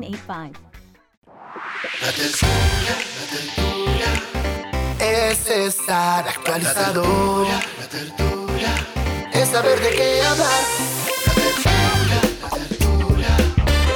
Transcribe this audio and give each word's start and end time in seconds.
906983. 0.00 0.64
La 2.00 2.12
tertulia, 2.12 2.94
la 3.20 3.26
tertulia. 3.30 4.10
Es 5.00 5.48
estar 5.48 6.28
actualizado. 6.28 7.46
La 7.78 7.88
tertulia, 7.88 8.74
es 9.32 9.48
saber 9.48 9.78
de 9.80 9.90
qué 9.90 10.22
hablar. 10.22 10.62
La 11.26 11.34
tertulia, 11.34 12.20
la 12.42 12.48
tertulia. 12.56 13.36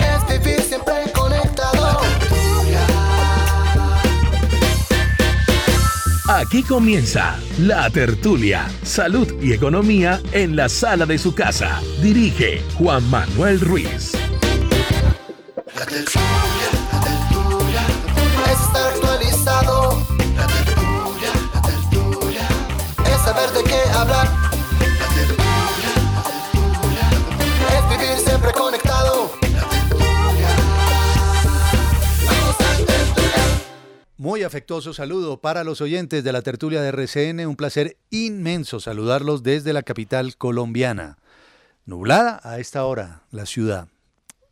Es 0.00 0.44
vivir 0.44 0.60
siempre 0.60 1.12
conectado. 1.12 2.00
Aquí 6.28 6.62
comienza 6.62 7.38
La 7.58 7.88
Tertulia, 7.88 8.68
Salud 8.82 9.42
y 9.42 9.54
Economía 9.54 10.20
en 10.32 10.56
la 10.56 10.68
sala 10.68 11.06
de 11.06 11.16
su 11.16 11.34
casa. 11.34 11.80
Dirige 12.02 12.62
Juan 12.76 13.08
Manuel 13.08 13.60
Ruiz. 13.60 14.12
La 15.78 15.86
tertulia, 15.86 16.70
la 16.92 17.00
tertulia. 17.00 17.86
Es 18.52 18.60
estar 18.62 18.92
actualizado. 18.94 20.04
La 20.34 20.46
tertulia, 20.48 21.32
la 21.54 21.62
tertulia. 21.62 22.48
Es 23.04 23.22
saber 23.22 23.50
de 23.50 23.62
qué 23.62 23.80
hablar. 23.94 24.26
La 24.26 25.08
tertulia, 25.14 25.92
la 26.16 26.22
tertulia. 26.24 27.06
Es 27.78 27.90
vivir 27.90 28.18
siempre 28.18 28.50
conectado. 28.54 29.30
La 29.40 29.68
tertulia. 29.68 30.48
Vamos 32.26 32.56
a 32.58 32.84
tertulia. 32.84 33.44
Muy 34.16 34.42
afectuoso 34.42 34.92
saludo 34.92 35.40
para 35.40 35.62
los 35.62 35.80
oyentes 35.80 36.24
de 36.24 36.32
la 36.32 36.42
tertulia 36.42 36.82
de 36.82 36.88
RCN. 36.88 37.46
Un 37.46 37.54
placer 37.54 37.96
inmenso 38.10 38.80
saludarlos 38.80 39.44
desde 39.44 39.72
la 39.72 39.84
capital 39.84 40.36
colombiana. 40.36 41.18
Nublada 41.86 42.40
a 42.42 42.58
esta 42.58 42.84
hora 42.84 43.22
la 43.30 43.46
ciudad. 43.46 43.86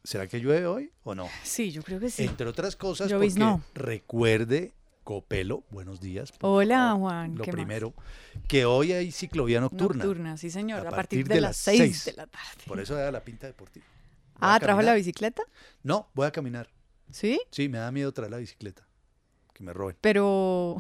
¿Será 0.07 0.29
que 0.29 0.39
llueve 0.39 0.67
hoy 0.67 0.93
o 1.03 1.17
no? 1.17 1.29
Sí, 1.43 1.73
yo 1.73 1.83
creo 1.83 1.99
que 1.99 2.11
sí. 2.11 2.23
Entre 2.23 2.47
otras 2.47 2.77
cosas, 2.77 3.13
porque 3.13 3.59
recuerde, 3.75 4.73
Copelo, 5.03 5.65
buenos 5.71 6.01
días. 6.01 6.33
Hola, 6.43 6.91
favor. 6.91 7.01
Juan, 7.01 7.35
Lo 7.35 7.43
¿qué 7.43 7.51
más? 7.51 7.57
primero, 7.57 7.93
que 8.47 8.65
hoy 8.65 8.93
hay 8.93 9.11
ciclovía 9.11 9.61
nocturna. 9.61 10.05
Nocturna, 10.05 10.37
sí, 10.37 10.49
señor. 10.49 10.87
A 10.87 10.91
A, 10.91 10.93
partir 10.93 11.27
de 11.27 11.35
de, 11.35 11.41
las 11.41 11.49
las 11.51 11.57
6 11.57 11.79
seis. 11.81 12.05
de 12.05 12.13
la 12.13 12.29
tarde. 12.29 12.63
Por 12.69 12.79
eso 12.79 12.95
da 12.95 13.11
la 13.11 13.25
pinta 13.25 13.49
deportiva. 13.49 13.85
Voy 14.35 14.39
Ah, 14.43 14.61
¿trajo 14.61 14.81
la 14.83 14.95
bicicleta? 14.95 15.43
No, 15.83 16.09
voy 16.15 16.27
a 16.27 16.31
caminar. 16.31 16.69
Sí, 17.11 17.41
Sí, 17.51 17.69
me 17.69 17.79
da 17.79 17.91
miedo 17.91 18.13
traer 18.13 18.31
la 18.31 18.37
bicicleta. 18.39 18.87
Que 19.55 19.65
me 19.65 19.73
roben. 19.73 19.97
pero... 20.01 20.77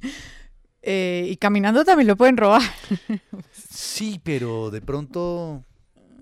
eh, 0.82 1.26
y 1.28 1.36
caminando 1.36 1.84
también 1.84 2.08
lo 2.08 2.16
pueden 2.16 2.36
robar. 2.36 2.62
Sí, 3.52 4.20
pero 4.24 4.70
de 4.70 4.80
pronto 4.80 5.62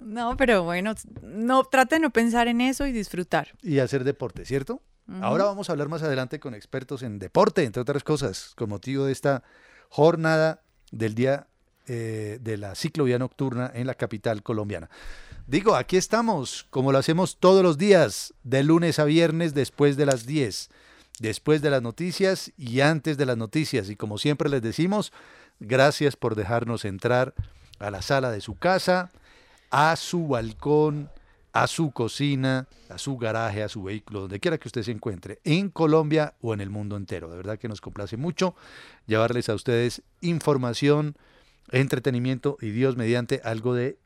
No, 0.04 0.36
pero 0.36 0.62
bueno, 0.62 0.94
no 1.22 1.64
trate 1.64 1.96
de 1.96 2.00
no 2.00 2.10
pensar 2.10 2.46
en 2.48 2.60
eso 2.60 2.86
y 2.86 2.92
disfrutar. 2.92 3.48
y 3.62 3.78
hacer 3.78 4.04
deporte, 4.04 4.44
¿cierto? 4.44 4.82
Ahora 5.20 5.44
vamos 5.44 5.68
a 5.68 5.72
hablar 5.72 5.88
más 5.88 6.02
adelante 6.02 6.40
con 6.40 6.54
expertos 6.54 7.02
en 7.02 7.18
deporte, 7.18 7.64
entre 7.64 7.82
otras 7.82 8.02
cosas, 8.02 8.52
con 8.56 8.70
motivo 8.70 9.04
de 9.04 9.12
esta 9.12 9.42
jornada 9.90 10.62
del 10.92 11.14
día 11.14 11.46
eh, 11.86 12.38
de 12.40 12.56
la 12.56 12.74
ciclovía 12.74 13.18
nocturna 13.18 13.70
en 13.74 13.86
la 13.86 13.94
capital 13.94 14.42
colombiana. 14.42 14.88
Digo, 15.46 15.76
aquí 15.76 15.98
estamos, 15.98 16.66
como 16.70 16.90
lo 16.90 16.96
hacemos 16.96 17.36
todos 17.38 17.62
los 17.62 17.76
días, 17.76 18.32
de 18.44 18.62
lunes 18.62 18.98
a 18.98 19.04
viernes 19.04 19.52
después 19.52 19.98
de 19.98 20.06
las 20.06 20.24
10, 20.24 20.70
después 21.20 21.60
de 21.60 21.68
las 21.68 21.82
noticias 21.82 22.52
y 22.56 22.80
antes 22.80 23.18
de 23.18 23.26
las 23.26 23.36
noticias. 23.36 23.90
Y 23.90 23.96
como 23.96 24.16
siempre 24.16 24.48
les 24.48 24.62
decimos, 24.62 25.12
gracias 25.60 26.16
por 26.16 26.34
dejarnos 26.34 26.86
entrar 26.86 27.34
a 27.78 27.90
la 27.90 28.00
sala 28.00 28.30
de 28.30 28.40
su 28.40 28.54
casa, 28.54 29.10
a 29.76 29.96
su 29.96 30.28
balcón, 30.28 31.10
a 31.52 31.66
su 31.66 31.90
cocina, 31.90 32.68
a 32.88 32.96
su 32.96 33.18
garaje, 33.18 33.64
a 33.64 33.68
su 33.68 33.82
vehículo, 33.82 34.20
donde 34.20 34.38
quiera 34.38 34.56
que 34.56 34.68
usted 34.68 34.84
se 34.84 34.92
encuentre, 34.92 35.40
en 35.42 35.68
Colombia 35.68 36.34
o 36.40 36.54
en 36.54 36.60
el 36.60 36.70
mundo 36.70 36.96
entero. 36.96 37.28
De 37.28 37.36
verdad 37.36 37.58
que 37.58 37.66
nos 37.66 37.80
complace 37.80 38.16
mucho 38.16 38.54
llevarles 39.08 39.48
a 39.48 39.54
ustedes 39.54 40.02
información, 40.20 41.16
entretenimiento 41.72 42.56
y 42.60 42.70
Dios 42.70 42.96
mediante 42.96 43.40
algo 43.42 43.74
de 43.74 43.98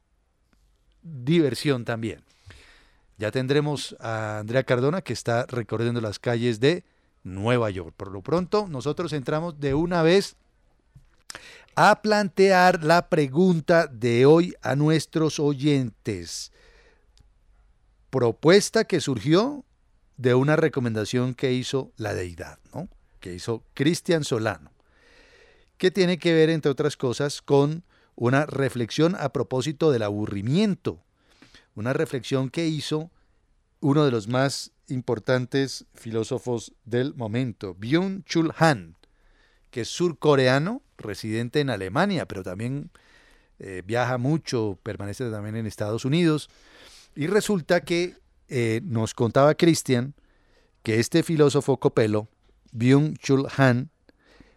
diversión 1.02 1.84
también. 1.84 2.22
Ya 3.18 3.30
tendremos 3.30 3.94
a 4.00 4.38
Andrea 4.38 4.62
Cardona 4.62 5.02
que 5.02 5.12
está 5.12 5.44
recorriendo 5.44 6.00
las 6.00 6.18
calles 6.18 6.60
de 6.60 6.82
Nueva 7.24 7.68
York. 7.68 7.92
Por 7.94 8.10
lo 8.10 8.22
pronto, 8.22 8.68
nosotros 8.70 9.12
entramos 9.12 9.60
de 9.60 9.74
una 9.74 10.00
vez 10.02 10.36
a 11.80 12.02
plantear 12.02 12.82
la 12.82 13.08
pregunta 13.08 13.86
de 13.86 14.26
hoy 14.26 14.52
a 14.62 14.74
nuestros 14.74 15.38
oyentes. 15.38 16.50
Propuesta 18.10 18.82
que 18.82 19.00
surgió 19.00 19.64
de 20.16 20.34
una 20.34 20.56
recomendación 20.56 21.34
que 21.34 21.52
hizo 21.52 21.92
la 21.96 22.14
deidad, 22.14 22.58
¿no? 22.74 22.88
Que 23.20 23.32
hizo 23.32 23.62
Cristian 23.74 24.24
Solano, 24.24 24.72
que 25.76 25.92
tiene 25.92 26.18
que 26.18 26.34
ver, 26.34 26.50
entre 26.50 26.72
otras 26.72 26.96
cosas, 26.96 27.42
con 27.42 27.84
una 28.16 28.44
reflexión 28.46 29.14
a 29.14 29.32
propósito 29.32 29.92
del 29.92 30.02
aburrimiento. 30.02 31.04
Una 31.76 31.92
reflexión 31.92 32.50
que 32.50 32.66
hizo 32.66 33.12
uno 33.78 34.04
de 34.04 34.10
los 34.10 34.26
más 34.26 34.72
importantes 34.88 35.86
filósofos 35.94 36.72
del 36.84 37.14
momento, 37.14 37.76
Byung-Chul 37.76 38.52
Han, 38.58 38.97
que 39.70 39.82
es 39.82 39.88
surcoreano, 39.88 40.82
residente 40.96 41.60
en 41.60 41.70
Alemania, 41.70 42.26
pero 42.26 42.42
también 42.42 42.90
eh, 43.58 43.82
viaja 43.84 44.18
mucho, 44.18 44.78
permanece 44.82 45.30
también 45.30 45.56
en 45.56 45.66
Estados 45.66 46.04
Unidos. 46.04 46.48
Y 47.14 47.26
resulta 47.26 47.80
que 47.80 48.16
eh, 48.48 48.80
nos 48.84 49.14
contaba 49.14 49.54
Cristian 49.54 50.14
que 50.82 51.00
este 51.00 51.22
filósofo 51.22 51.78
copelo, 51.78 52.28
Byung-Chul 52.72 53.48
Han, 53.56 53.90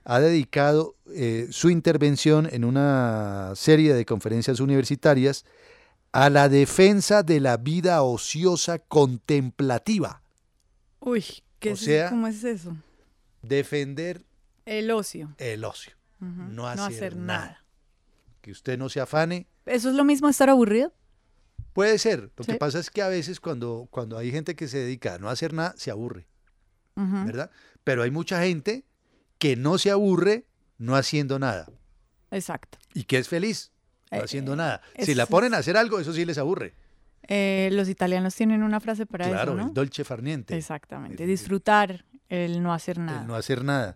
ha 0.03 0.19
dedicado 0.19 0.95
eh, 1.13 1.47
su 1.51 1.69
intervención 1.69 2.47
en 2.51 2.63
una 2.63 3.51
serie 3.55 3.93
de 3.93 4.05
conferencias 4.05 4.59
universitarias 4.59 5.45
a 6.11 6.29
la 6.29 6.49
defensa 6.49 7.23
de 7.23 7.39
la 7.39 7.57
vida 7.57 8.01
ociosa 8.01 8.79
contemplativa. 8.79 10.22
Uy, 10.99 11.23
¿qué 11.59 11.73
O 11.73 11.75
sea- 11.75 12.09
¿cómo 12.09 12.28
es 12.28 12.43
eso? 12.43 12.75
Defender 13.41 14.22
El 14.66 14.91
ocio. 14.91 15.34
el 15.37 15.63
ocio, 15.63 15.93
no 16.19 16.67
hacer, 16.67 17.16
nada. 17.16 17.66
Que 18.41 18.52
usted 18.52 18.78
no 18.78 18.90
se 18.90 18.99
afane. 18.99 19.47
¿Eso 19.66 19.90
es 19.90 19.96
lo 19.96 20.03
mismo 20.03 20.29
estar 20.29 20.49
aburrido? 20.49 20.93
Puede 21.73 21.97
ser. 21.99 22.31
Lo 22.35 22.43
que 22.46 22.55
pasa 22.55 22.79
es 22.79 22.90
que 22.90 23.02
a 23.02 23.08
veces 23.08 23.40
cuando, 23.40 23.87
cuando 23.91 24.17
hay 24.17 24.31
gente 24.31 24.55
que 24.55 24.67
se 24.67 24.79
dedica 24.79 25.16
a 25.16 25.19
no 25.19 25.29
hacer 25.29 25.53
nada, 25.53 25.73
se 25.78 25.91
aburre. 25.91 26.28
¿verdad? 26.96 27.49
Pero 27.84 28.03
hay 28.03 28.11
mucha 28.11 28.41
gente 28.43 28.85
que 29.37 29.55
no 29.55 29.78
se 29.78 29.90
aburre 29.90 30.46
no 30.78 30.96
haciendo 30.96 31.40
nada 31.40 31.67
Exacto. 32.29 32.78
y 32.93 33.03
que 33.05 33.17
es 33.17 33.28
feliz 33.28 33.72
no 34.11 34.17
Eh, 34.17 34.22
haciendo 34.23 34.55
nada. 34.55 34.81
Si 34.99 35.16
la 35.16 35.25
ponen 35.25 35.53
a 35.53 35.57
hacer 35.59 35.78
algo, 35.78 35.99
eso 35.99 36.11
sí 36.14 36.25
les 36.25 36.37
aburre. 36.37 36.73
Eh, 37.28 37.69
los 37.72 37.87
italianos 37.87 38.35
tienen 38.35 38.61
una 38.61 38.79
frase 38.81 39.05
para 39.05 39.28
claro, 39.29 39.53
eso, 39.53 39.61
¿no? 39.61 39.67
el 39.69 39.73
dolce 39.73 40.03
farniente. 40.03 40.57
Exactamente. 40.57 41.25
Disfrutar 41.25 42.03
el 42.28 42.61
no 42.61 42.73
hacer 42.73 42.97
nada. 42.99 43.22
el 43.22 43.28
no 43.28 43.35
hacer 43.35 43.64
nada. 43.64 43.96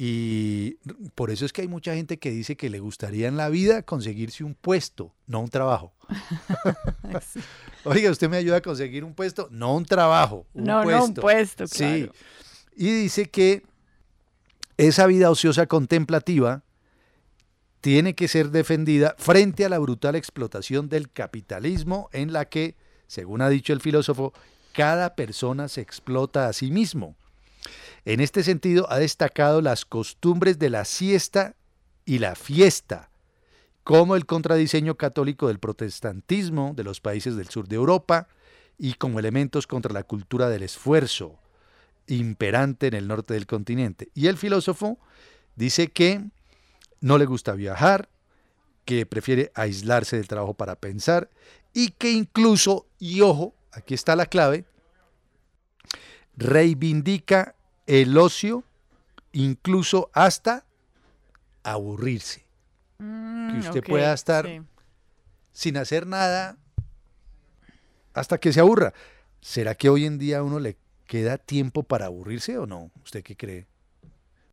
Y 0.00 0.74
por 1.16 1.32
eso 1.32 1.44
es 1.44 1.52
que 1.52 1.62
hay 1.62 1.66
mucha 1.66 1.92
gente 1.92 2.18
que 2.20 2.30
dice 2.30 2.56
que 2.56 2.70
le 2.70 2.78
gustaría 2.78 3.26
en 3.26 3.36
la 3.36 3.48
vida 3.48 3.82
conseguirse 3.82 4.44
un 4.44 4.54
puesto, 4.54 5.12
no 5.26 5.40
un 5.40 5.48
trabajo. 5.48 5.92
Sí. 7.32 7.40
Oiga, 7.84 8.08
¿usted 8.10 8.28
me 8.28 8.36
ayuda 8.36 8.58
a 8.58 8.60
conseguir 8.60 9.02
un 9.02 9.12
puesto? 9.14 9.48
No 9.50 9.74
un 9.74 9.84
trabajo, 9.84 10.46
un 10.54 10.64
No, 10.64 10.82
puesto. 10.84 10.98
no 11.00 11.04
un 11.06 11.14
puesto, 11.14 11.66
Sí. 11.66 11.78
claro. 11.78 12.12
Y 12.76 12.92
dice 12.92 13.28
que 13.28 13.64
esa 14.76 15.06
vida 15.08 15.30
ociosa 15.30 15.66
contemplativa 15.66 16.62
tiene 17.80 18.14
que 18.14 18.28
ser 18.28 18.50
defendida 18.50 19.16
frente 19.18 19.64
a 19.64 19.68
la 19.68 19.80
brutal 19.80 20.14
explotación 20.14 20.88
del 20.88 21.10
capitalismo 21.10 22.08
en 22.12 22.32
la 22.32 22.44
que, 22.44 22.76
según 23.08 23.40
ha 23.42 23.48
dicho 23.48 23.72
el 23.72 23.80
filósofo, 23.80 24.32
cada 24.74 25.16
persona 25.16 25.66
se 25.66 25.80
explota 25.80 26.46
a 26.46 26.52
sí 26.52 26.70
mismo. 26.70 27.16
En 28.08 28.20
este 28.20 28.42
sentido, 28.42 28.90
ha 28.90 28.98
destacado 28.98 29.60
las 29.60 29.84
costumbres 29.84 30.58
de 30.58 30.70
la 30.70 30.86
siesta 30.86 31.56
y 32.06 32.20
la 32.20 32.36
fiesta, 32.36 33.10
como 33.84 34.16
el 34.16 34.24
contradiseño 34.24 34.94
católico 34.94 35.48
del 35.48 35.58
protestantismo 35.58 36.72
de 36.74 36.84
los 36.84 37.02
países 37.02 37.36
del 37.36 37.50
sur 37.50 37.68
de 37.68 37.76
Europa 37.76 38.26
y 38.78 38.94
como 38.94 39.18
elementos 39.18 39.66
contra 39.66 39.92
la 39.92 40.04
cultura 40.04 40.48
del 40.48 40.62
esfuerzo 40.62 41.38
imperante 42.06 42.86
en 42.86 42.94
el 42.94 43.08
norte 43.08 43.34
del 43.34 43.46
continente. 43.46 44.08
Y 44.14 44.28
el 44.28 44.38
filósofo 44.38 44.98
dice 45.54 45.88
que 45.88 46.24
no 47.02 47.18
le 47.18 47.26
gusta 47.26 47.52
viajar, 47.52 48.08
que 48.86 49.04
prefiere 49.04 49.52
aislarse 49.54 50.16
del 50.16 50.28
trabajo 50.28 50.54
para 50.54 50.76
pensar 50.76 51.28
y 51.74 51.90
que 51.90 52.12
incluso, 52.12 52.86
y 52.98 53.20
ojo, 53.20 53.54
aquí 53.70 53.92
está 53.92 54.16
la 54.16 54.24
clave, 54.24 54.64
reivindica 56.38 57.54
el 57.88 58.16
ocio 58.18 58.62
incluso 59.32 60.10
hasta 60.12 60.64
aburrirse. 61.64 62.44
Mm, 62.98 63.58
usted 63.60 63.80
ok, 63.80 63.88
pueda 63.88 64.12
estar- 64.12 64.46
sí. 64.46 64.60
sin 65.52 65.76
hacer 65.76 66.06
nada 66.06 66.56
hasta 68.14 68.38
que 68.38 68.52
se 68.52 68.60
aburra. 68.60 68.92
¿Será 69.40 69.74
que 69.74 69.88
hoy 69.88 70.04
en 70.04 70.18
día 70.18 70.38
a 70.38 70.42
uno 70.42 70.58
le 70.60 70.76
queda 71.06 71.38
tiempo 71.38 71.82
para 71.82 72.06
aburrirse 72.06 72.58
o 72.58 72.66
no? 72.66 72.90
¿Usted 73.04 73.22
qué 73.22 73.36
cree? 73.36 73.66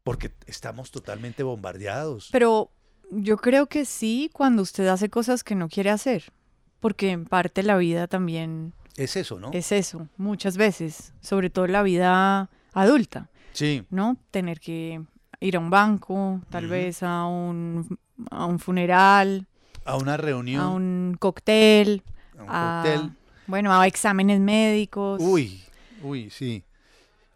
Porque 0.04 0.32
estamos 0.46 0.92
totalmente 0.92 1.44
bombardeados. 1.44 2.30
Pero 2.32 2.72
yo 3.12 3.38
creo 3.38 3.68
que 3.68 3.86
sí 3.86 4.30
cuando 4.32 4.62
usted 4.62 4.88
hace 4.88 5.10
cosas 5.10 5.44
que 5.44 5.56
no 5.56 5.68
quiere 5.68 5.90
hacer, 5.90 6.32
porque 6.80 7.12
en 7.12 7.26
parte 7.26 7.64
la 7.64 7.76
vida 7.78 8.08
también 8.08 8.74
es 8.96 9.16
eso, 9.18 9.40
¿no? 9.40 9.52
es 9.52 9.72
eso, 9.72 10.08
muchas 10.18 10.56
veces, 10.58 11.12
sobre 11.20 11.50
todo 11.50 11.68
la 11.68 11.84
vida 11.84 12.50
adulta, 12.76 13.30
Sí, 13.54 13.84
¿no? 13.90 14.18
Tener 14.32 14.60
que 14.60 15.02
ir 15.40 15.56
a 15.56 15.60
un 15.60 15.70
banco, 15.70 16.42
tal 16.50 16.68
vez 16.68 17.04
a 17.04 17.26
un, 17.26 17.98
a 18.32 18.46
un 18.46 18.60
funeral, 18.60 19.48
a 19.86 19.98
una 19.98 20.18
reunión, 20.18 20.62
a 20.62 20.70
un 20.70 21.16
cóctel, 21.20 22.04
a 22.38 22.44
un 22.44 22.50
a, 22.50 22.82
cóctel. 22.84 23.12
bueno, 23.48 23.74
a 23.74 23.88
exámenes 23.88 24.40
médicos. 24.40 25.22
Uy, 25.22 25.62
uy, 26.04 26.30
sí. 26.30 26.64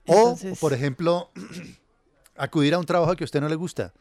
O, 0.07 0.38
por 0.59 0.74
ejemplo, 0.74 1.30
acudir 2.36 2.74
a 2.74 2.80
un 2.80 2.86
trabajo 2.86 3.15
que 3.15 3.24
a 3.24 3.25
usted 3.25 3.41
no 3.41 3.50
le 3.50 3.56
gusta. 3.56 3.94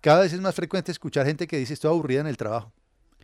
Cada 0.00 0.20
vez 0.20 0.32
es 0.32 0.40
más 0.40 0.54
frecuente 0.54 0.92
escuchar 0.92 1.26
gente 1.26 1.46
que 1.46 1.56
dice 1.56 1.74
estoy 1.74 1.90
aburrida 1.90 2.20
en 2.20 2.26
el 2.28 2.36
trabajo. 2.36 2.72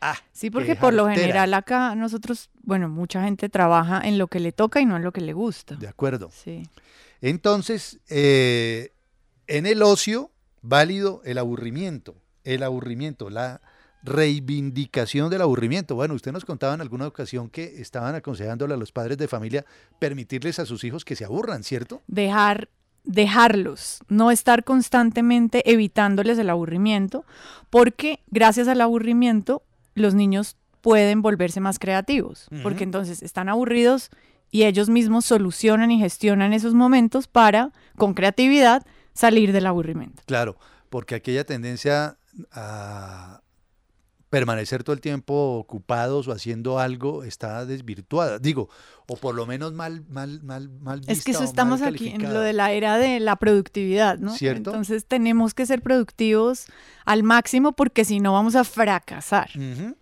Ah, 0.00 0.16
Sí, 0.32 0.50
porque 0.50 0.74
por 0.74 0.92
lo 0.92 1.08
general 1.08 1.54
acá 1.54 1.94
nosotros, 1.94 2.50
bueno, 2.64 2.88
mucha 2.88 3.22
gente 3.22 3.48
trabaja 3.48 4.00
en 4.02 4.18
lo 4.18 4.26
que 4.26 4.40
le 4.40 4.50
toca 4.50 4.80
y 4.80 4.84
no 4.84 4.96
en 4.96 5.04
lo 5.04 5.12
que 5.12 5.20
le 5.20 5.32
gusta. 5.32 5.76
De 5.76 5.86
acuerdo. 5.86 6.30
Sí. 6.32 6.68
Entonces, 7.22 8.00
eh, 8.10 8.92
en 9.46 9.66
el 9.66 9.82
ocio, 9.82 10.30
válido 10.60 11.22
el 11.24 11.38
aburrimiento, 11.38 12.16
el 12.44 12.62
aburrimiento, 12.62 13.30
la 13.30 13.60
reivindicación 14.02 15.30
del 15.30 15.42
aburrimiento. 15.42 15.94
Bueno, 15.94 16.14
usted 16.14 16.32
nos 16.32 16.44
contaba 16.44 16.74
en 16.74 16.80
alguna 16.80 17.06
ocasión 17.06 17.48
que 17.48 17.80
estaban 17.80 18.16
aconsejándole 18.16 18.74
a 18.74 18.76
los 18.76 18.92
padres 18.92 19.16
de 19.16 19.28
familia 19.28 19.64
permitirles 20.00 20.58
a 20.58 20.66
sus 20.66 20.82
hijos 20.84 21.04
que 21.04 21.16
se 21.16 21.24
aburran, 21.24 21.62
¿cierto? 21.62 22.02
Dejar, 22.08 22.68
dejarlos, 23.04 24.00
no 24.08 24.32
estar 24.32 24.64
constantemente 24.64 25.70
evitándoles 25.70 26.36
el 26.38 26.50
aburrimiento, 26.50 27.24
porque 27.70 28.20
gracias 28.28 28.66
al 28.66 28.80
aburrimiento 28.80 29.62
los 29.94 30.14
niños 30.14 30.56
pueden 30.80 31.22
volverse 31.22 31.60
más 31.60 31.78
creativos, 31.78 32.48
porque 32.64 32.82
entonces 32.82 33.22
están 33.22 33.48
aburridos 33.48 34.10
y 34.52 34.64
ellos 34.64 34.88
mismos 34.88 35.24
solucionan 35.24 35.90
y 35.90 35.98
gestionan 35.98 36.52
esos 36.52 36.74
momentos 36.74 37.26
para, 37.26 37.72
con 37.96 38.14
creatividad, 38.14 38.86
salir 39.14 39.50
del 39.52 39.66
aburrimiento. 39.66 40.22
Claro, 40.26 40.56
porque 40.90 41.16
aquella 41.16 41.44
tendencia 41.44 42.18
a 42.52 43.41
permanecer 44.32 44.82
todo 44.82 44.94
el 44.94 45.02
tiempo 45.02 45.58
ocupados 45.58 46.26
o 46.26 46.32
haciendo 46.32 46.78
algo 46.78 47.22
está 47.22 47.66
desvirtuada. 47.66 48.38
Digo, 48.38 48.70
o 49.06 49.16
por 49.18 49.34
lo 49.34 49.44
menos 49.44 49.74
mal, 49.74 50.06
mal, 50.08 50.42
mal, 50.42 50.70
mal 50.80 51.02
Es 51.06 51.22
que 51.22 51.32
eso 51.32 51.44
estamos 51.44 51.82
aquí 51.82 52.08
en 52.08 52.32
lo 52.32 52.40
de 52.40 52.54
la 52.54 52.72
era 52.72 52.96
de 52.96 53.20
la 53.20 53.36
productividad, 53.36 54.18
¿no? 54.18 54.34
¿Cierto? 54.34 54.70
Entonces 54.70 55.04
tenemos 55.04 55.52
que 55.52 55.66
ser 55.66 55.82
productivos 55.82 56.64
al 57.04 57.24
máximo 57.24 57.72
porque 57.72 58.06
si 58.06 58.20
no 58.20 58.32
vamos 58.32 58.56
a 58.56 58.64
fracasar. 58.64 59.50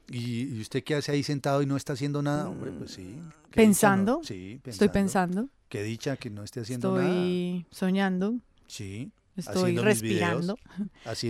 ¿Y, 0.08 0.42
y 0.56 0.60
usted 0.60 0.84
qué 0.84 0.94
hace 0.94 1.10
ahí 1.10 1.24
sentado 1.24 1.60
y 1.62 1.66
no 1.66 1.76
está 1.76 1.94
haciendo 1.94 2.22
nada? 2.22 2.48
Hombre, 2.48 2.70
pues 2.70 2.92
sí. 2.92 3.02
dicha, 3.02 3.16
¿no? 3.24 3.50
¿Pensando? 3.50 4.20
Sí, 4.22 4.60
Estoy 4.64 4.90
pensando, 4.90 5.48
Qué 5.68 5.82
dicha 5.82 6.16
que 6.16 6.30
no 6.30 6.44
esté 6.44 6.60
haciendo 6.60 6.92
nada. 6.96 7.08
estoy 7.08 7.66
soñando, 7.72 8.36
Sí. 8.68 9.10
Estoy 9.40 9.72
videos, 9.72 9.84
respirando. 9.84 10.58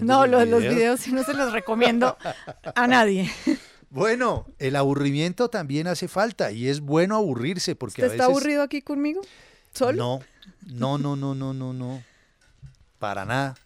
No, 0.03 0.27
los, 0.27 0.47
los 0.47 0.61
videos. 0.61 0.75
videos 0.75 1.01
sí 1.01 1.13
no 1.13 1.25
se 1.25 1.35
los 1.35 1.53
recomiendo 1.53 2.17
a 2.75 2.87
nadie. 2.87 3.31
Bueno, 3.93 4.47
el 4.61 4.77
aburrimiento 4.77 5.51
también 5.51 5.89
hace 5.89 6.07
falta 6.07 6.53
y 6.53 6.69
es 6.69 6.79
bueno 6.79 7.17
aburrirse 7.17 7.75
porque 7.75 8.03
¿Usted 8.03 8.13
a 8.13 8.15
está 8.15 8.29
veces... 8.29 8.37
aburrido 8.41 8.63
aquí 8.63 8.83
conmigo? 8.83 9.21
¿Solo? 9.75 10.23
No, 10.65 10.97
no, 10.97 11.17
no, 11.17 11.17
no, 11.17 11.35
no, 11.35 11.53
no, 11.53 11.73
no. 11.73 12.03
Para 13.01 13.25
nada. 13.25 13.57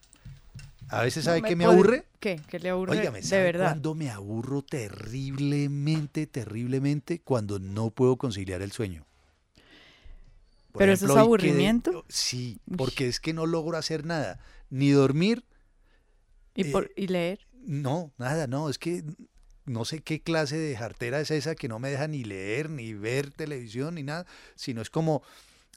A 0.89 1.03
veces, 1.03 1.25
No 1.27 1.31
¿sabe 1.31 1.43
qué 1.43 1.57
me 1.57 1.67
aburre? 1.67 2.07
¿Qué? 2.21 2.41
¿Qué 2.49 2.59
le 2.59 2.71
aburre? 2.71 2.99
Óigame, 2.99 3.21
de 3.21 3.27
¿sabe 3.27 3.43
verdad. 3.43 3.67
cuándo 3.67 3.95
me 3.95 4.09
aburro 4.11 4.63
terriblemente, 4.63 6.27
terriblemente? 6.27 7.21
Cuando 7.21 7.59
no 7.59 7.91
puedo 7.91 8.17
conciliar 8.17 8.63
el 8.63 8.73
sueño. 8.73 9.05
Por 10.75 10.81
¿Pero 10.81 10.93
eso 10.93 11.05
es 11.07 11.13
quedé- 11.13 11.21
aburrimiento? 11.21 12.05
Sí, 12.09 12.59
porque 12.77 13.07
es 13.07 13.21
que 13.21 13.33
no 13.33 13.47
logro 13.47 13.77
hacer 13.79 14.05
nada. 14.05 14.41
Ni 14.71 14.91
dormir, 14.91 15.45
¿Y, 16.57 16.65
por, 16.65 16.87
eh, 16.87 16.93
y 16.97 17.07
leer? 17.07 17.47
no, 17.65 18.13
nada, 18.19 18.49
no. 18.49 18.69
Es 18.69 18.79
que 18.79 19.05
no 19.67 19.85
sé 19.85 20.01
qué 20.01 20.21
clase 20.21 20.59
de 20.59 20.77
jartera 20.77 21.21
es 21.21 21.31
esa 21.31 21.55
que 21.55 21.69
no 21.69 21.79
me 21.79 21.91
deja 21.91 22.09
ni 22.09 22.25
leer, 22.25 22.71
ni 22.71 22.93
ver 22.93 23.31
televisión, 23.31 23.95
ni 23.95 24.03
nada. 24.03 24.27
Sino 24.57 24.83
es 24.83 24.91
como 24.91 25.23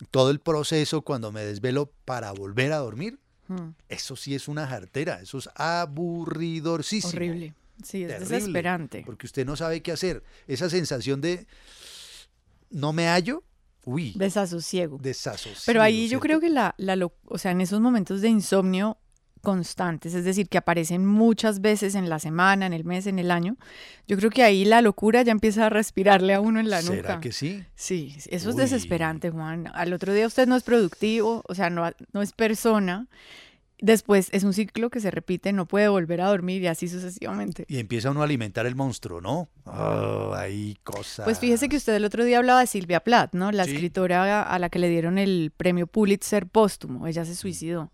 todo 0.10 0.32
el 0.32 0.40
proceso 0.40 1.04
cuando 1.04 1.32
me 1.32 1.42
desvelo 1.46 1.92
para 2.04 2.32
volver 2.32 2.74
a 2.74 2.78
dormir. 2.78 3.20
Mm, 3.50 3.70
Eso 3.90 4.16
sí 4.16 4.34
es 4.34 4.48
una 4.48 4.66
jartera, 4.68 5.22
eso 5.22 5.38
es 5.38 5.48
aburridorcísimo. 5.56 7.14
horrible. 7.14 7.54
Sí, 7.84 8.02
es 8.04 8.10
Terrible, 8.10 8.36
desesperante. 8.38 9.04
Porque 9.06 9.28
usted 9.28 9.46
no 9.46 9.56
sabe 9.56 9.84
qué 9.84 9.92
hacer. 9.92 10.24
Esa 10.48 10.72
sensación 10.72 11.22
de 11.22 11.46
no 12.72 12.92
me 12.94 13.06
hallo, 13.08 13.44
uy, 13.88 14.14
Desasosiego. 14.16 14.98
desasosiego. 15.02 15.62
Pero 15.66 15.82
ahí 15.82 16.08
yo 16.08 16.20
creo 16.20 16.40
que 16.40 16.50
la, 16.50 16.76
la, 16.78 16.98
o 17.26 17.38
sea, 17.38 17.52
en 17.52 17.62
esos 17.62 17.80
momentos 17.80 18.22
de 18.22 18.30
insomnio 18.30 18.98
constantes, 19.42 20.14
es 20.14 20.26
decir, 20.26 20.50
que 20.50 20.58
aparecen 20.58 21.06
muchas 21.06 21.62
veces 21.62 21.96
en 21.96 22.10
la 22.10 22.20
semana, 22.20 22.66
en 22.66 22.74
el 22.74 22.84
mes, 22.84 23.08
en 23.08 23.18
el 23.18 23.32
año, 23.32 23.56
yo 24.06 24.18
creo 24.18 24.30
que 24.30 24.44
ahí 24.44 24.66
la 24.66 24.82
locura 24.82 25.22
ya 25.22 25.32
empieza 25.32 25.68
a 25.68 25.70
respirarle 25.70 26.34
a 26.34 26.42
uno 26.42 26.60
en 26.60 26.70
la 26.70 26.82
nuca. 26.82 26.96
¿Será 26.96 27.20
que 27.22 27.32
sí? 27.32 27.64
Sí, 27.76 28.18
eso 28.30 28.50
es 28.50 28.56
desesperante, 28.58 29.30
Juan. 29.30 29.72
Al 29.74 29.94
otro 29.94 30.14
día 30.14 30.28
usted 30.28 30.48
no 30.48 30.58
es 30.58 30.64
productivo, 30.64 31.44
o 31.48 31.56
sea, 31.56 31.70
no, 31.70 31.90
no 32.12 32.22
es 32.22 32.34
persona. 32.34 33.08
Después 33.80 34.30
es 34.32 34.44
un 34.44 34.54
ciclo 34.54 34.90
que 34.90 35.00
se 35.00 35.12
repite, 35.12 35.54
no 35.54 35.68
puede 35.68 35.88
volver 35.88 36.22
a 36.22 36.28
dormir 36.30 36.64
y 36.64 36.68
así 36.68 36.88
sucesivamente. 36.88 37.66
Y 37.68 37.78
empieza 37.78 38.10
uno 38.10 38.22
a 38.22 38.24
alimentar 38.24 38.66
el 38.66 38.76
monstruo, 38.76 39.22
¿no? 39.22 39.50
Oh, 39.66 40.34
hay 40.36 40.78
cosas. 40.84 41.26
Pues 41.26 41.38
fíjese 41.40 41.70
que 41.70 41.78
usted 41.78 41.94
el 41.94 42.04
otro 42.06 42.24
día 42.24 42.40
hablaba 42.40 42.62
de 42.62 42.68
Silvia 42.68 43.02
Plath, 43.02 43.34
¿no? 43.34 43.52
La 43.52 43.66
Sí. 43.66 43.74
escritora 43.74 44.42
a 44.42 44.58
la 44.60 44.70
que 44.70 44.80
le 44.80 44.90
dieron 44.90 45.20
el 45.20 45.52
premio 45.56 45.86
Pulitzer 45.86 46.48
póstumo. 46.48 47.06
Ella 47.06 47.24
se 47.24 47.36
suicidó. 47.36 47.92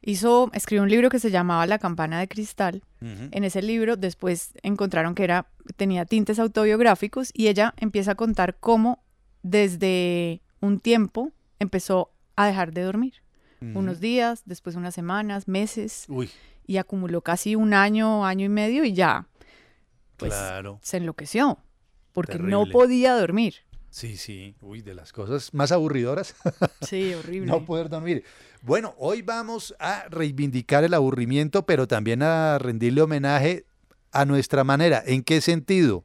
Hizo, 0.00 0.50
escribió 0.54 0.82
un 0.84 0.88
libro 0.88 1.10
que 1.10 1.18
se 1.18 1.30
llamaba 1.32 1.66
La 1.66 1.78
campana 1.78 2.20
de 2.20 2.28
cristal. 2.28 2.82
En 3.00 3.44
ese 3.44 3.60
libro 3.60 3.96
después 3.96 4.52
encontraron 4.62 5.14
que 5.14 5.24
era, 5.24 5.46
tenía 5.76 6.06
tintes 6.06 6.38
autobiográficos 6.38 7.30
y 7.34 7.48
ella 7.48 7.74
empieza 7.76 8.12
a 8.12 8.14
contar 8.14 8.56
cómo 8.60 9.02
desde 9.42 10.40
un 10.60 10.80
tiempo 10.80 11.32
empezó 11.58 12.12
a 12.36 12.46
dejar 12.46 12.72
de 12.72 12.82
dormir. 12.82 13.14
Unos 13.60 14.00
días, 14.00 14.42
después 14.44 14.76
unas 14.76 14.94
semanas, 14.94 15.48
meses, 15.48 16.04
Uy, 16.08 16.30
y 16.66 16.76
acumuló 16.76 17.22
casi 17.22 17.56
un 17.56 17.74
año, 17.74 18.24
año 18.24 18.44
y 18.44 18.48
medio 18.50 18.84
y 18.84 18.92
ya, 18.92 19.28
pues 20.16 20.32
claro. 20.32 20.78
se 20.82 20.98
enloqueció, 20.98 21.58
porque 22.12 22.38
no 22.38 22.66
podía 22.66 23.14
dormir. 23.14 23.66
Sí, 23.96 24.18
sí. 24.18 24.54
Uy, 24.60 24.82
de 24.82 24.92
las 24.92 25.10
cosas 25.10 25.54
más 25.54 25.72
aburridoras. 25.72 26.34
Sí, 26.82 27.14
horrible. 27.18 27.46
no 27.50 27.64
poder 27.64 27.88
dormir. 27.88 28.24
Bueno, 28.60 28.94
hoy 28.98 29.22
vamos 29.22 29.74
a 29.78 30.04
reivindicar 30.10 30.84
el 30.84 30.92
aburrimiento, 30.92 31.64
pero 31.64 31.88
también 31.88 32.22
a 32.22 32.58
rendirle 32.58 33.00
homenaje 33.00 33.64
a 34.12 34.26
nuestra 34.26 34.64
manera. 34.64 35.02
¿En 35.06 35.22
qué 35.22 35.40
sentido? 35.40 36.04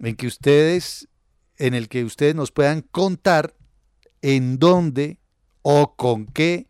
En 0.00 0.16
que 0.16 0.26
ustedes, 0.26 1.08
en 1.56 1.72
el 1.72 1.88
que 1.88 2.04
ustedes 2.04 2.34
nos 2.34 2.52
puedan 2.52 2.82
contar 2.82 3.54
en 4.20 4.58
dónde 4.58 5.18
o 5.62 5.96
con 5.96 6.26
qué 6.26 6.68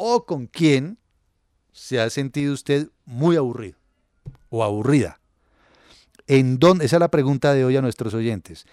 o 0.00 0.24
con 0.24 0.46
quién 0.46 0.96
se 1.72 2.00
ha 2.00 2.08
sentido 2.08 2.54
usted 2.54 2.88
muy 3.04 3.34
aburrido 3.36 3.76
o 4.48 4.62
aburrida. 4.62 5.20
¿En 6.28 6.60
dónde? 6.60 6.84
Esa 6.84 6.96
es 6.96 7.00
la 7.00 7.10
pregunta 7.10 7.52
de 7.52 7.64
hoy 7.64 7.76
a 7.76 7.82
nuestros 7.82 8.14
oyentes. 8.14 8.64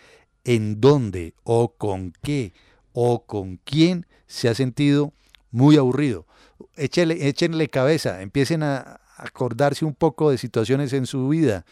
¿En 0.44 0.80
dónde 0.80 1.34
o 1.44 1.74
con 1.74 2.14
qué 2.22 2.54
o 2.94 3.26
con 3.26 3.58
quién 3.58 4.06
se 4.28 4.50
ha 4.50 4.54
sentido 4.54 5.14
muy 5.50 5.78
aburrido? 5.78 6.28
Échenle, 6.76 7.28
échenle 7.28 7.70
cabeza, 7.70 8.22
empiecen 8.22 8.62
a 8.62 9.02
acordarse 9.18 9.84
un 9.84 9.96
poco 9.96 10.30
de 10.30 10.38
situaciones 10.38 10.94
en 10.94 11.08
su 11.08 11.28
vida 11.28 11.66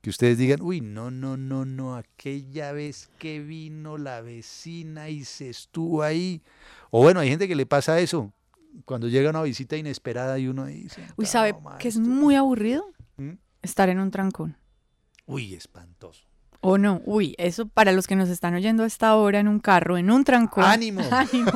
que 0.00 0.10
ustedes 0.10 0.36
digan, 0.36 0.62
uy, 0.62 0.80
no, 0.80 1.12
no, 1.12 1.36
no, 1.36 1.64
no, 1.64 1.94
aquella 1.94 2.72
vez 2.72 3.08
que 3.18 3.38
vino 3.38 3.98
la 3.98 4.20
vecina 4.20 5.10
y 5.10 5.24
se 5.24 5.48
estuvo 5.48 6.02
ahí. 6.02 6.42
O 6.90 7.02
bueno, 7.02 7.20
hay 7.20 7.28
gente 7.28 7.46
que 7.46 7.54
le 7.54 7.66
pasa 7.66 8.00
eso, 8.00 8.32
cuando 8.84 9.08
llega 9.08 9.30
una 9.30 9.42
visita 9.42 9.76
inesperada 9.76 10.38
y 10.38 10.48
uno 10.48 10.66
dice, 10.66 11.06
Uy, 11.16 11.26
¿sabe 11.26 11.54
que 11.78 11.88
es 11.88 11.98
muy 11.98 12.34
aburrido? 12.34 12.84
¿Mm? 13.16 13.32
Estar 13.62 13.88
en 13.88 14.00
un 14.00 14.10
trancón. 14.10 14.56
Uy, 15.26 15.54
espantoso. 15.54 16.24
O 16.62 16.76
no, 16.76 17.00
uy, 17.06 17.34
eso 17.38 17.66
para 17.68 17.92
los 17.92 18.06
que 18.06 18.16
nos 18.16 18.28
están 18.28 18.54
oyendo 18.54 18.82
a 18.82 18.86
esta 18.86 19.14
hora 19.16 19.40
en 19.40 19.48
un 19.48 19.60
carro, 19.60 19.96
en 19.96 20.10
un 20.10 20.24
trancón. 20.24 20.64
¡Ánimo! 20.64 21.00
Ánimo. 21.10 21.50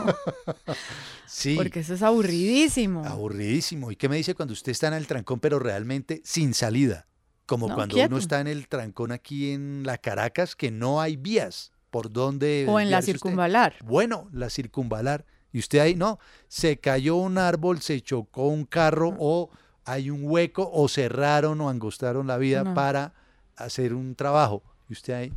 Sí. 1.26 1.56
Porque 1.56 1.80
eso 1.80 1.94
es 1.94 2.02
aburridísimo. 2.02 3.04
Aburridísimo. 3.04 3.90
¿Y 3.90 3.96
qué 3.96 4.08
me 4.08 4.16
dice 4.16 4.34
cuando 4.34 4.52
usted 4.52 4.72
está 4.72 4.88
en 4.88 4.94
el 4.94 5.06
trancón, 5.06 5.40
pero 5.40 5.58
realmente 5.58 6.22
sin 6.24 6.54
salida? 6.54 7.06
Como 7.46 7.68
No, 7.68 7.74
cuando 7.74 7.94
quieto. 7.94 8.08
uno 8.08 8.18
está 8.18 8.40
en 8.40 8.46
el 8.46 8.68
trancón 8.68 9.12
aquí 9.12 9.50
en 9.50 9.82
la 9.84 9.98
Caracas, 9.98 10.56
que 10.56 10.70
no 10.70 11.00
hay 11.02 11.16
vías 11.16 11.72
por 11.90 12.10
donde. 12.10 12.64
o 12.68 12.80
en 12.80 12.90
la 12.90 13.00
usted. 13.00 13.12
circunvalar. 13.12 13.74
Bueno, 13.84 14.28
la 14.32 14.48
circunvalar. 14.48 15.26
Y 15.54 15.60
usted 15.60 15.78
ahí, 15.78 15.94
no, 15.94 16.18
se 16.48 16.76
cayó 16.76 17.16
un 17.16 17.38
árbol, 17.38 17.80
se 17.80 18.00
chocó 18.02 18.48
un 18.48 18.64
carro, 18.66 19.14
o 19.18 19.48
hay 19.86 20.10
un 20.10 20.20
hueco, 20.24 20.68
o 20.70 20.88
cerraron 20.88 21.60
o 21.62 21.70
angostaron 21.70 22.26
la 22.26 22.36
vida 22.38 22.64
No. 22.64 22.74
para 22.74 23.14
hacer 23.56 23.94
un 23.94 24.14
trabajo. 24.16 24.62
Y 24.90 24.94
usted 24.94 25.12
ahí, 25.14 25.32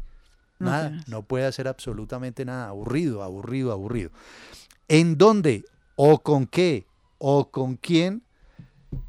No 0.59 0.71
nada, 0.71 0.87
tienes. 0.89 1.07
no 1.07 1.21
puede 1.21 1.45
hacer 1.45 1.67
absolutamente 1.67 2.43
nada. 2.45 2.69
Aburrido, 2.69 3.21
aburrido, 3.23 3.71
aburrido. 3.71 4.09
¿En 4.87 5.17
dónde, 5.17 5.63
o 5.95 6.19
con 6.19 6.47
qué, 6.47 6.87
o 7.19 7.49
con 7.51 7.75
quién 7.75 8.23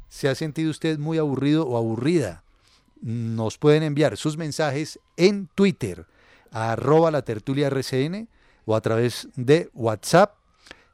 se 0.09 0.29
ha 0.29 0.35
sentido 0.35 0.69
usted 0.69 0.99
muy 0.99 1.17
aburrido 1.17 1.67
o 1.67 1.75
aburrida? 1.75 2.43
Nos 3.01 3.57
pueden 3.57 3.81
enviar 3.81 4.15
sus 4.15 4.37
mensajes 4.37 4.99
en 5.17 5.47
Twitter, 5.55 6.05
a 6.51 6.73
arroba 6.73 7.09
la 7.09 7.23
tertulia 7.23 7.67
RCN, 7.67 8.27
o 8.65 8.75
a 8.75 8.81
través 8.81 9.27
de 9.35 9.69
WhatsApp 9.73 10.35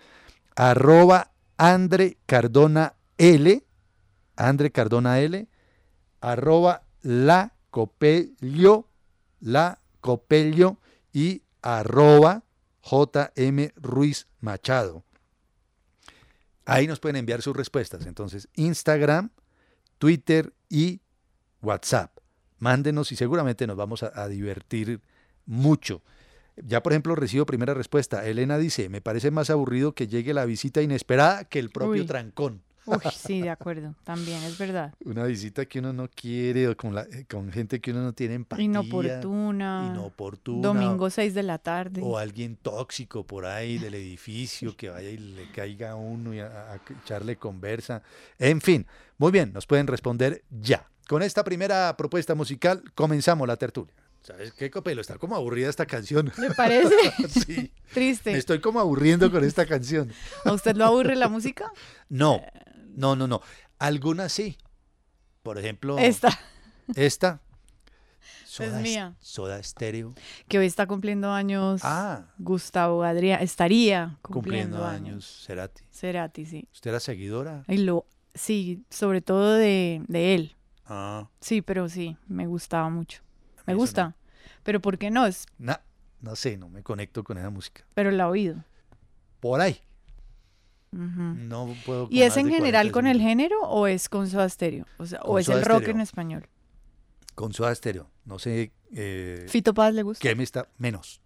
arroba 0.54 1.32
Andre 1.56 2.18
Cardona 2.26 2.94
L, 3.18 3.64
Andre 4.36 4.70
Cardona 4.70 5.20
L, 5.20 5.48
arroba 6.20 6.82
la 7.02 7.54
copello, 7.70 8.88
la 9.40 9.80
copello 10.00 10.78
y 11.12 11.42
arroba 11.62 12.44
JM 12.82 13.70
Ruiz 13.76 14.26
Machado. 14.40 15.04
Ahí 16.70 16.86
nos 16.86 17.00
pueden 17.00 17.16
enviar 17.16 17.42
sus 17.42 17.56
respuestas. 17.56 18.06
Entonces, 18.06 18.48
Instagram, 18.54 19.30
Twitter 19.98 20.52
y 20.68 21.00
WhatsApp. 21.62 22.16
Mándenos 22.58 23.12
y 23.12 23.16
seguramente 23.16 23.66
nos 23.66 23.76
vamos 23.76 24.02
a, 24.02 24.12
a 24.14 24.28
divertir 24.28 25.00
mucho. 25.46 26.02
Ya, 26.56 26.82
por 26.82 26.92
ejemplo, 26.92 27.14
recibo 27.14 27.46
primera 27.46 27.74
respuesta. 27.74 28.26
Elena 28.26 28.58
dice, 28.58 28.88
me 28.88 29.00
parece 29.00 29.30
más 29.30 29.50
aburrido 29.50 29.94
que 29.94 30.08
llegue 30.08 30.34
la 30.34 30.44
visita 30.44 30.82
inesperada 30.82 31.44
que 31.44 31.58
el 31.58 31.70
propio 31.70 32.02
Uy. 32.02 32.06
trancón. 32.06 32.62
Uy, 32.86 32.96
sí, 33.14 33.40
de 33.42 33.50
acuerdo. 33.50 33.94
También 34.04 34.42
es 34.42 34.56
verdad. 34.58 34.94
Una 35.04 35.24
visita 35.24 35.66
que 35.66 35.78
uno 35.80 35.92
no 35.92 36.08
quiere 36.08 36.66
o 36.68 36.76
con, 36.76 36.94
la- 36.94 37.02
eh, 37.02 37.24
con 37.30 37.52
gente 37.52 37.80
que 37.80 37.90
uno 37.92 38.02
no 38.02 38.12
tiene 38.12 38.34
empatía. 38.34 38.64
Inoportuna. 38.64 39.92
Inoportuna. 39.94 40.62
Domingo 40.68 41.10
6 41.10 41.34
de 41.34 41.42
la 41.42 41.58
tarde. 41.58 42.00
O 42.02 42.18
alguien 42.18 42.56
tóxico 42.56 43.24
por 43.26 43.46
ahí 43.46 43.78
del 43.78 43.94
edificio 43.94 44.76
que 44.76 44.88
vaya 44.90 45.08
y 45.10 45.18
le 45.18 45.50
caiga 45.52 45.90
a 45.92 45.94
uno 45.96 46.34
y 46.34 46.40
a, 46.40 46.72
a- 46.72 46.80
echarle 47.04 47.36
conversa. 47.36 48.02
En 48.38 48.60
fin, 48.60 48.86
muy 49.18 49.30
bien, 49.30 49.52
nos 49.52 49.66
pueden 49.66 49.86
responder 49.86 50.42
ya. 50.50 50.86
Con 51.08 51.22
esta 51.22 51.42
primera 51.44 51.96
propuesta 51.96 52.34
musical 52.34 52.82
comenzamos 52.94 53.46
la 53.48 53.56
tertulia. 53.56 53.92
¿Sabes 54.22 54.52
qué, 54.52 54.70
Copelo? 54.70 55.00
Está 55.00 55.16
como 55.16 55.34
aburrida 55.34 55.70
esta 55.70 55.86
canción. 55.86 56.30
¿Le 56.38 56.50
parece? 56.50 56.94
sí, 57.28 57.56
me 57.56 57.70
Triste. 57.94 58.36
estoy 58.36 58.60
como 58.60 58.78
aburriendo 58.78 59.30
con 59.30 59.42
esta 59.44 59.64
canción. 59.66 60.12
¿A 60.44 60.52
usted 60.52 60.76
lo 60.76 60.84
aburre 60.84 61.16
la 61.16 61.28
música? 61.28 61.72
No, 62.10 62.40
no, 62.96 63.16
no, 63.16 63.26
no. 63.26 63.40
Algunas 63.78 64.32
sí. 64.32 64.56
Por 65.42 65.58
ejemplo, 65.58 65.98
Esta, 65.98 66.38
esta. 66.94 67.40
Soda, 68.44 68.78
Es 68.78 68.82
mía. 68.82 69.14
Soda 69.20 69.62
Stereo. 69.62 70.12
que 70.48 70.58
hoy 70.58 70.66
está 70.66 70.86
cumpliendo 70.86 71.30
años. 71.32 71.80
Ah, 71.84 72.26
Gustavo 72.38 73.02
Adrián. 73.04 73.40
Estaría 73.42 74.18
cumpliendo, 74.22 74.78
cumpliendo, 74.78 74.86
años. 74.86 75.06
años. 75.08 75.44
Cerati. 75.46 75.82
Cerati, 75.92 76.46
sí. 76.46 76.68
¿Usted 76.72 76.90
era 76.90 77.00
seguidora? 77.00 77.64
Y 77.68 77.78
lo, 77.78 78.06
sí, 78.34 78.84
sobre 78.90 79.20
todo 79.22 79.54
de, 79.54 80.02
de 80.08 80.34
él. 80.34 80.56
Ah, 80.84 81.28
Sí, 81.40 81.62
pero 81.62 81.88
sí, 81.88 82.16
me 82.26 82.46
gustaba 82.48 82.90
mucho. 82.90 83.22
Me 83.66 83.74
gusta. 83.74 84.16
Pero 84.64 84.80
¿por 84.80 84.98
qué 84.98 85.10
no? 85.10 85.26
Es, 85.26 85.46
no, 85.58 85.76
no 86.20 86.34
sé, 86.34 86.56
no 86.58 86.68
me 86.68 86.82
conecto 86.82 87.22
con 87.22 87.38
esa 87.38 87.50
música. 87.50 87.84
pero 87.94 88.10
la 88.10 88.24
he 88.24 88.26
oído. 88.26 88.64
Por 89.38 89.60
ahí. 89.60 89.80
No 90.92 91.74
puedo. 91.86 92.08
¿Y 92.10 92.22
es 92.22 92.36
en 92.36 92.48
general 92.48 92.90
40 92.90 92.92
con 92.92 93.06
el 93.06 93.20
género 93.20 93.60
o 93.62 93.86
es 93.86 94.08
con 94.08 94.28
Soda 94.28 94.48
Stereo? 94.48 94.86
O, 94.98 95.06
sea, 95.06 95.20
o 95.22 95.38
es 95.38 95.48
el 95.48 95.64
rock 95.64 95.88
en 95.88 96.00
español. 96.00 96.48
Con 97.34 97.52
Soda 97.52 97.74
Stereo. 97.74 98.10
No 98.24 98.38
sé 98.38 98.72
eh, 98.92 99.46
¿Fito 99.48 99.72
Paz 99.72 99.94
le 99.94 100.02
gusta? 100.02 100.20
qué 100.20 100.34
me 100.34 100.42
está. 100.42 100.68
Menos. 100.78 101.20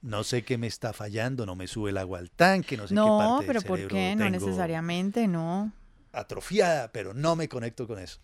No 0.00 0.22
sé 0.22 0.44
qué 0.44 0.58
me 0.58 0.68
está 0.68 0.92
fallando, 0.92 1.44
no 1.44 1.56
me 1.56 1.66
sube 1.66 1.90
el 1.90 1.98
agua 1.98 2.20
al 2.20 2.30
tanque, 2.30 2.76
no 2.76 2.86
sé 2.86 2.94
qué 2.94 3.00
parte 3.00 3.46
del 3.46 3.46
pero 3.46 3.62
¿por 3.62 3.88
qué? 3.88 4.14
No 4.16 4.30
necesariamente, 4.30 5.26
no. 5.26 5.72
Atrofiada, 6.12 6.92
pero 6.92 7.14
no 7.14 7.34
me 7.36 7.48
conecto 7.48 7.86
con 7.86 7.98
eso. 7.98 8.20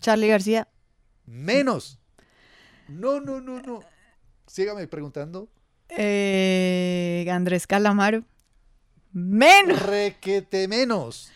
Charlie 0.00 0.28
García, 0.28 0.68
Menos. 1.24 2.00
No, 2.88 3.20
no, 3.20 3.40
no, 3.40 3.62
no. 3.62 3.80
Sígame 4.46 4.86
preguntando. 4.88 5.48
eh, 5.88 7.26
Andrés 7.30 7.66
Calamaro, 7.68 8.24
menos. 9.12 9.80
Requete 9.82 10.68
menos. 10.68 11.30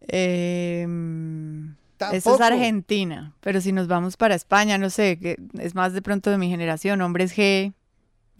Eh, 0.00 0.86
mm, 0.88 1.70
esa 2.12 2.34
es. 2.34 2.40
Argentina, 2.40 3.34
pero 3.40 3.60
si 3.60 3.72
nos 3.72 3.88
vamos 3.88 4.16
para 4.16 4.34
España, 4.34 4.78
no 4.78 4.90
sé, 4.90 5.18
que 5.18 5.36
es 5.58 5.74
más 5.74 5.92
de 5.92 6.02
pronto 6.02 6.30
de 6.30 6.38
mi 6.38 6.48
generación, 6.48 7.02
hombres 7.02 7.36
G, 7.36 7.74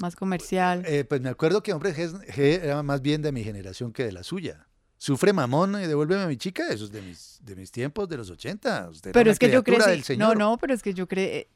más 0.01 0.17
comercial. 0.17 0.85
Eh, 0.87 1.05
pues 1.05 1.21
me 1.21 1.29
acuerdo 1.29 1.63
que 1.63 1.73
Hombre 1.73 1.95
G, 1.95 2.11
G 2.27 2.63
era 2.63 2.83
más 2.83 3.03
bien 3.03 3.23
de 3.23 3.33
mi 3.33 3.43
generación 3.43 3.93
que 3.93 4.05
de 4.05 4.13
la 4.13 4.23
suya. 4.23 4.68
Sufre 5.01 5.33
mamón 5.33 5.81
y 5.81 5.87
devuélveme 5.87 6.23
a 6.23 6.27
mi 6.27 6.37
chica, 6.37 6.67
eso 6.71 6.85
es 6.85 6.91
de 6.91 7.01
mis, 7.01 7.39
de 7.43 7.55
mis 7.55 7.71
tiempos, 7.71 8.09
de 8.09 8.17
los 8.17 8.31
80. 8.31 8.89
Usted 8.91 9.11
era 9.11 9.13
pero 9.13 9.31
es 9.31 9.39
que 9.39 9.49
yo 9.49 9.63
crecí, 9.63 10.17
no, 10.17 10.35
no, 10.35 10.59
pero 10.59 10.75
es 10.75 10.83
que 10.83 10.93
yo 10.93 11.07
cre 11.07 11.37
eh, 11.37 11.49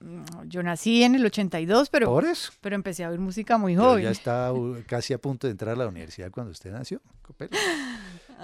yo 0.47 0.63
nací 0.63 1.03
en 1.03 1.17
el 1.17 1.27
82, 1.27 1.91
pero, 1.91 2.07
Por 2.07 2.25
eso. 2.25 2.53
pero 2.61 2.77
empecé 2.77 3.03
a 3.03 3.11
oír 3.11 3.19
música 3.19 3.59
muy 3.59 3.75
joven. 3.75 4.05
ya 4.05 4.11
estaba 4.11 4.53
uh, 4.53 4.77
casi 4.87 5.13
a 5.13 5.19
punto 5.19 5.49
de 5.49 5.51
entrar 5.51 5.75
a 5.75 5.77
la 5.77 5.89
universidad 5.89 6.31
cuando 6.31 6.53
usted 6.53 6.71
nació. 6.71 7.01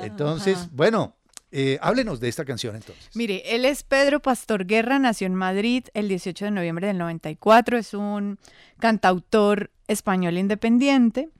Entonces, 0.01 0.59
Ajá. 0.59 0.69
bueno, 0.73 1.15
eh, 1.51 1.79
háblenos 1.81 2.21
de 2.21 2.29
esta 2.29 2.45
canción 2.45 2.77
entonces. 2.77 3.09
Mire, 3.15 3.55
él 3.55 3.65
es 3.65 3.83
Pedro 3.83 4.21
Pastor 4.21 4.67
Guerra, 4.67 4.99
nació 4.99 5.27
en 5.27 5.35
Madrid 5.35 5.85
el 5.95 6.09
18 6.09 6.47
de 6.47 6.51
noviembre 6.51 6.89
del 6.89 6.99
94, 6.99 7.79
es 7.79 7.95
un 7.95 8.39
cantautor 8.79 9.71
español 9.87 10.37
independiente 10.37 11.31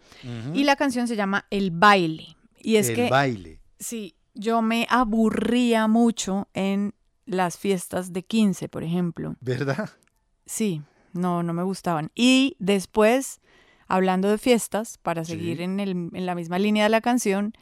y 0.55 0.65
la 0.65 0.77
canción 0.77 1.07
se 1.09 1.17
llama 1.17 1.47
El 1.51 1.71
baile. 1.71 2.38
Y 2.63 2.77
es 2.77 2.89
El 2.91 2.95
que 2.97 3.09
baile. 3.11 3.61
sí, 3.79 4.15
yo 4.35 4.63
me 4.63 4.87
aburría 4.91 5.87
mucho 5.89 6.49
en 6.55 6.95
las 7.27 7.59
fiestas 7.59 8.13
de 8.13 8.23
15, 8.25 8.69
por 8.69 8.83
ejemplo. 8.85 9.37
¿Verdad? 9.41 9.91
Sí, 10.47 10.83
no, 11.13 11.43
no 11.43 11.53
me 11.53 11.63
gustaban. 11.63 12.11
Y 12.15 12.57
después 12.59 13.41
hablando 13.87 14.29
de 14.29 14.39
fiestas, 14.39 14.99
para 14.99 15.25
seguir 15.25 15.59
Sí. 15.59 15.63
en, 15.65 15.81
el- 15.81 16.11
en 16.13 16.27
la 16.27 16.35
misma 16.35 16.59
línea 16.59 16.85
de 16.85 16.91
la 16.91 17.01
canción, 17.01 17.53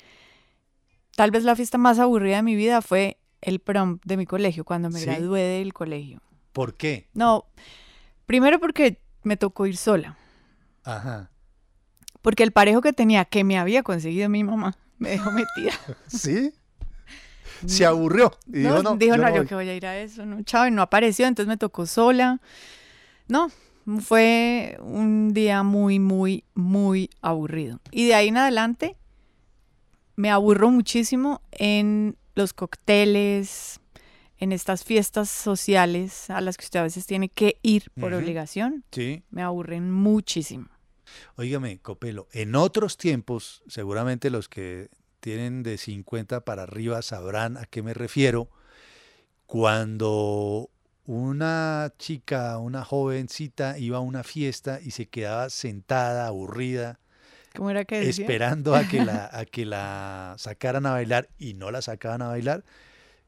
tal 1.17 1.31
vez 1.31 1.45
la 1.45 1.57
fiesta 1.57 1.79
más 1.79 1.99
aburrida 1.99 2.37
de 2.37 2.43
mi 2.43 2.57
vida 2.57 2.83
fue 2.83 3.19
el 3.41 3.61
prom 3.61 3.99
de 4.05 4.17
mi 4.17 4.27
colegio, 4.27 4.65
cuando 4.65 4.91
me 4.91 4.99
¿Sí? 4.99 5.07
gradué 5.07 5.43
del 5.43 5.73
colegio. 5.73 6.21
¿Por 6.53 6.75
qué? 6.77 7.09
No, 7.15 7.45
primero 8.27 8.59
porque 8.59 9.01
me 9.23 9.37
tocó 9.37 9.67
ir 9.67 9.77
sola, 9.77 10.17
Ajá. 10.85 11.31
porque 12.23 12.43
el 12.43 12.53
parejo 12.53 12.81
que 12.81 12.93
tenía, 12.93 13.25
que 13.25 13.45
me 13.45 13.59
había 13.59 13.83
conseguido 13.83 14.29
mi 14.29 14.43
mamá, 14.43 14.77
me 14.99 15.11
dejó 15.11 15.31
metida. 15.31 15.73
¿Sí? 16.07 16.53
Se 17.65 17.87
aburrió. 17.87 18.33
Y 18.47 18.59
no, 18.59 18.77
dijo, 18.77 18.83
no, 18.83 18.97
dijo, 18.97 19.17
yo 19.17 19.23
no, 19.23 19.29
no 19.29 19.35
yo 19.35 19.41
voy". 19.41 19.47
que 19.47 19.55
voy 19.55 19.69
a 19.69 19.75
ir 19.75 19.87
a 19.87 19.99
eso, 19.99 20.27
no, 20.27 20.43
chao, 20.43 20.67
y 20.67 20.71
no 20.71 20.83
apareció, 20.83 21.27
entonces 21.27 21.49
me 21.49 21.57
tocó 21.57 21.87
sola. 21.87 22.41
No, 23.29 23.51
fue 24.01 24.77
un 24.81 25.33
día 25.33 25.63
muy, 25.63 25.99
muy, 25.99 26.45
muy 26.55 27.11
aburrido. 27.23 27.81
Y 27.91 28.07
de 28.07 28.15
ahí 28.15 28.29
en 28.29 28.37
adelante 28.37 28.97
me 30.17 30.31
aburro 30.31 30.71
muchísimo 30.71 31.41
en 31.53 32.17
los 32.35 32.53
cócteles, 32.53 33.81
en 34.39 34.53
estas 34.53 34.85
fiestas 34.85 35.31
sociales 35.31 36.29
a 36.31 36.41
las 36.41 36.57
que 36.57 36.65
usted 36.65 36.81
a 36.81 36.85
veces 36.85 37.07
tiene 37.07 37.29
que 37.29 37.59
ir 37.63 37.91
por 37.99 38.13
obligación. 38.13 38.85
Sí. 38.91 39.23
Me 39.31 39.43
aburren 39.43 39.91
muchísimo. 39.91 40.69
Óigame, 41.37 41.79
Copelo, 41.79 42.29
en 42.33 42.55
otros 42.55 42.97
tiempos, 42.97 43.63
seguramente 43.67 44.31
los 44.31 44.49
que 44.49 44.89
tienen 45.21 45.63
de 45.63 45.79
50 45.79 46.45
para 46.45 46.65
arriba 46.65 47.03
sabrán 47.03 47.57
a 47.57 47.67
qué 47.67 47.83
me 47.83 47.95
refiero, 47.95 48.49
cuando 49.47 50.71
una 51.05 51.93
chica, 51.99 52.59
una 52.59 52.85
jovencita 52.85 53.79
iba 53.79 53.99
a 53.99 54.01
una 54.01 54.25
fiesta 54.25 54.81
y 54.83 54.91
se 54.91 55.07
quedaba 55.07 55.51
sentada, 55.51 56.27
aburrida, 56.27 56.99
¿Cómo 57.55 57.71
era 57.71 57.85
que 57.85 58.01
decía? 58.01 58.25
esperando 58.25 58.75
a 58.75 58.87
que 58.87 59.05
la, 59.05 59.31
a 59.33 59.45
que 59.47 59.65
la 59.65 60.35
sacaran 60.39 60.85
a 60.87 60.91
bailar 60.91 61.29
y 61.39 61.55
no 61.55 61.71
la 61.71 61.81
sacaban 61.81 62.23
a 62.23 62.29
bailar, 62.29 62.65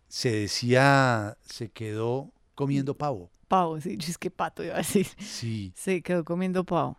se 0.09 0.33
decía, 0.33 1.37
se 1.43 1.71
quedó 1.71 2.33
comiendo 2.55 2.95
pavo. 2.95 3.31
Pavo, 3.47 3.81
sí, 3.81 3.97
es 4.07 4.19
que 4.19 4.31
pato 4.31 4.63
iba 4.63 4.75
a 4.75 4.79
decir. 4.79 5.07
Sí, 5.19 5.73
Se 5.75 6.03
quedó 6.03 6.25
comiendo 6.25 6.65
pavo. 6.65 6.99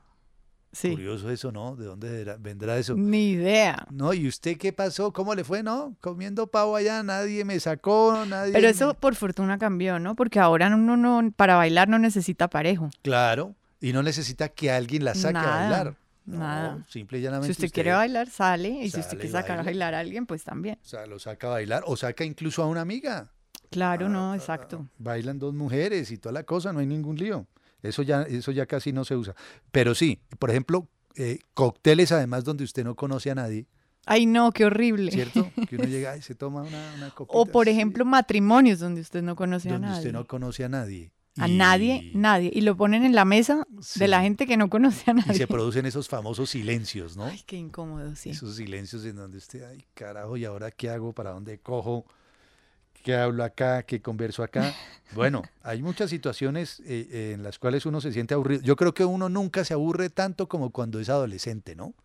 Sí, 0.72 0.92
curioso 0.92 1.30
eso, 1.32 1.52
¿no? 1.52 1.76
¿De 1.76 1.86
dónde 1.86 2.36
vendrá 2.40 2.78
eso? 2.78 2.94
ni 2.96 3.32
idea. 3.32 3.88
No, 3.92 4.14
¿y 4.14 4.28
usted 4.28 4.58
qué 4.58 4.72
pasó? 4.72 5.12
¿Cómo 5.12 5.34
le 5.34 5.44
fue? 5.44 5.64
No, 5.64 5.96
comiendo 6.00 6.46
pavo 6.48 6.76
allá, 6.76 7.02
nadie 7.02 7.44
me 7.46 7.60
sacó, 7.60 8.24
nadie. 8.28 8.54
Pero 8.54 8.66
me- 8.68 8.70
eso 8.72 8.94
por 8.94 9.16
fortuna 9.16 9.58
cambió, 9.58 9.98
¿no? 10.00 10.16
Porque 10.16 10.40
ahora 10.40 10.68
uno 10.68 10.96
no, 10.96 11.32
para 11.36 11.56
bailar 11.56 11.90
no 11.90 11.98
necesita 11.98 12.50
parejo. 12.50 12.90
Claro, 13.02 13.56
y 13.82 13.94
no 13.94 14.04
necesita 14.04 14.50
que 14.50 14.70
alguien 14.72 15.04
la 15.06 15.16
saque 15.16 15.34
Nada, 15.34 15.56
a 15.56 15.62
bailar. 15.70 15.96
No, 16.26 16.38
nada. 16.38 16.86
simple 16.88 17.18
y 17.18 17.22
Si 17.22 17.24
llanamente. 17.26 17.52
usted 17.54 17.72
quiere 17.72 17.92
bailar, 17.94 18.30
sale. 18.30 18.70
Y 18.70 18.92
si 18.92 19.00
usted 19.00 19.18
quiere 19.18 19.32
sacar 19.32 19.52
a 19.54 19.56
baila. 19.56 19.64
bailar 19.64 19.94
a 19.96 20.00
alguien, 20.00 20.28
pues 20.28 20.44
también. 20.44 20.78
O 20.84 20.88
sea, 20.88 21.08
lo 21.08 21.18
saca 21.18 21.48
a 21.48 21.52
bailar, 21.52 21.84
o 21.88 21.98
saca 21.98 22.24
incluso 22.24 22.62
a 22.62 22.68
una 22.68 22.82
amiga. 22.82 23.32
Claro, 23.72 24.06
Ah, 24.06 24.10
no, 24.10 24.36
exacto. 24.36 24.88
Bailan 25.00 25.40
dos 25.40 25.56
mujeres 25.56 26.12
y 26.12 26.18
toda 26.20 26.34
la 26.34 26.44
cosa, 26.44 26.72
no 26.74 26.80
hay 26.80 26.86
ningún 26.86 27.16
lío. 27.16 27.48
Eso 27.84 28.02
ya, 28.04 28.24
eso 28.24 28.52
ya 28.52 28.66
casi 28.66 28.92
no 28.94 29.06
se 29.06 29.16
usa. 29.16 29.36
Pero 29.72 29.96
sí, 29.96 30.20
por 30.38 30.50
ejemplo, 30.50 30.88
eh, 31.16 31.40
cócteles 31.54 32.12
además 32.12 32.44
donde 32.44 32.64
usted 32.64 32.84
no 32.84 32.96
conoce 32.96 33.32
a 33.32 33.36
nadie, 33.36 33.68
Ay, 34.06 34.26
no, 34.26 34.52
qué 34.52 34.66
horrible. 34.66 35.12
¿cierto? 35.12 35.52
Que 35.70 35.76
uno 35.76 35.86
llega 35.86 36.18
y 36.18 36.22
se 36.22 36.34
toma 36.34 36.62
una, 36.64 36.94
una 36.98 37.10
copita. 37.12 37.38
O 37.38 37.46
por 37.46 37.70
ejemplo, 37.70 38.06
matrimonios 38.06 38.80
donde 38.80 39.02
usted 39.02 39.22
no 39.22 39.36
conoce 39.36 39.70
a 39.70 39.74
donde 39.74 39.88
nadie. 39.88 40.00
usted 40.00 40.14
no 40.14 40.26
conoce 40.26 40.64
a 40.64 40.70
nadie. 40.70 41.12
A 41.38 41.48
Y- 41.48 41.56
nadie, 41.58 42.12
nadie. 42.16 42.50
Y 42.54 42.62
lo 42.62 42.76
ponen 42.76 43.06
en 43.06 43.14
la 43.14 43.24
mesa 43.24 43.68
de 43.96 44.08
la 44.08 44.22
gente 44.22 44.48
que 44.48 44.58
no 44.58 44.70
conoce 44.70 45.12
a 45.12 45.14
Y 45.14 45.18
nadie. 45.18 45.34
se 45.36 45.48
producen 45.48 45.86
esos 45.86 46.08
famosos 46.10 46.50
silencios, 46.50 47.16
¿no? 47.18 47.26
Ay, 47.26 47.42
qué 47.46 47.56
incómodo, 47.58 48.16
sí. 48.16 48.32
Esos 48.32 48.56
silencios 48.56 49.06
en 49.06 49.16
donde 49.18 49.38
usted, 49.38 49.64
ay, 49.64 49.86
carajo, 49.94 50.38
¿y 50.38 50.46
ahora 50.46 50.72
qué 50.72 50.90
hago? 50.90 51.14
¿Para 51.14 51.32
dónde 51.32 51.60
cojo? 51.60 52.06
¿Qué 53.10 53.16
hablo 53.16 53.44
acá? 53.44 53.82
¿Qué 53.84 54.02
converso 54.04 54.44
acá? 54.44 54.72
Bueno, 55.14 55.42
hay 55.64 55.82
muchas 55.82 56.12
situaciones 56.12 56.80
eh, 56.82 57.08
eh, 57.12 57.32
en 57.34 57.42
las 57.42 57.58
cuales 57.58 57.88
uno 57.88 58.02
se 58.02 58.14
siente 58.14 58.36
aburrido. 58.36 58.62
Yo 58.62 58.76
creo 58.76 58.94
que 58.94 59.04
uno 59.04 59.30
nunca 59.30 59.66
se 59.66 59.74
aburre 59.74 60.12
tanto 60.12 60.48
como 60.48 60.70
cuando 60.70 61.00
es 61.00 61.10
adolescente, 61.10 61.76
¿no? 61.76 61.96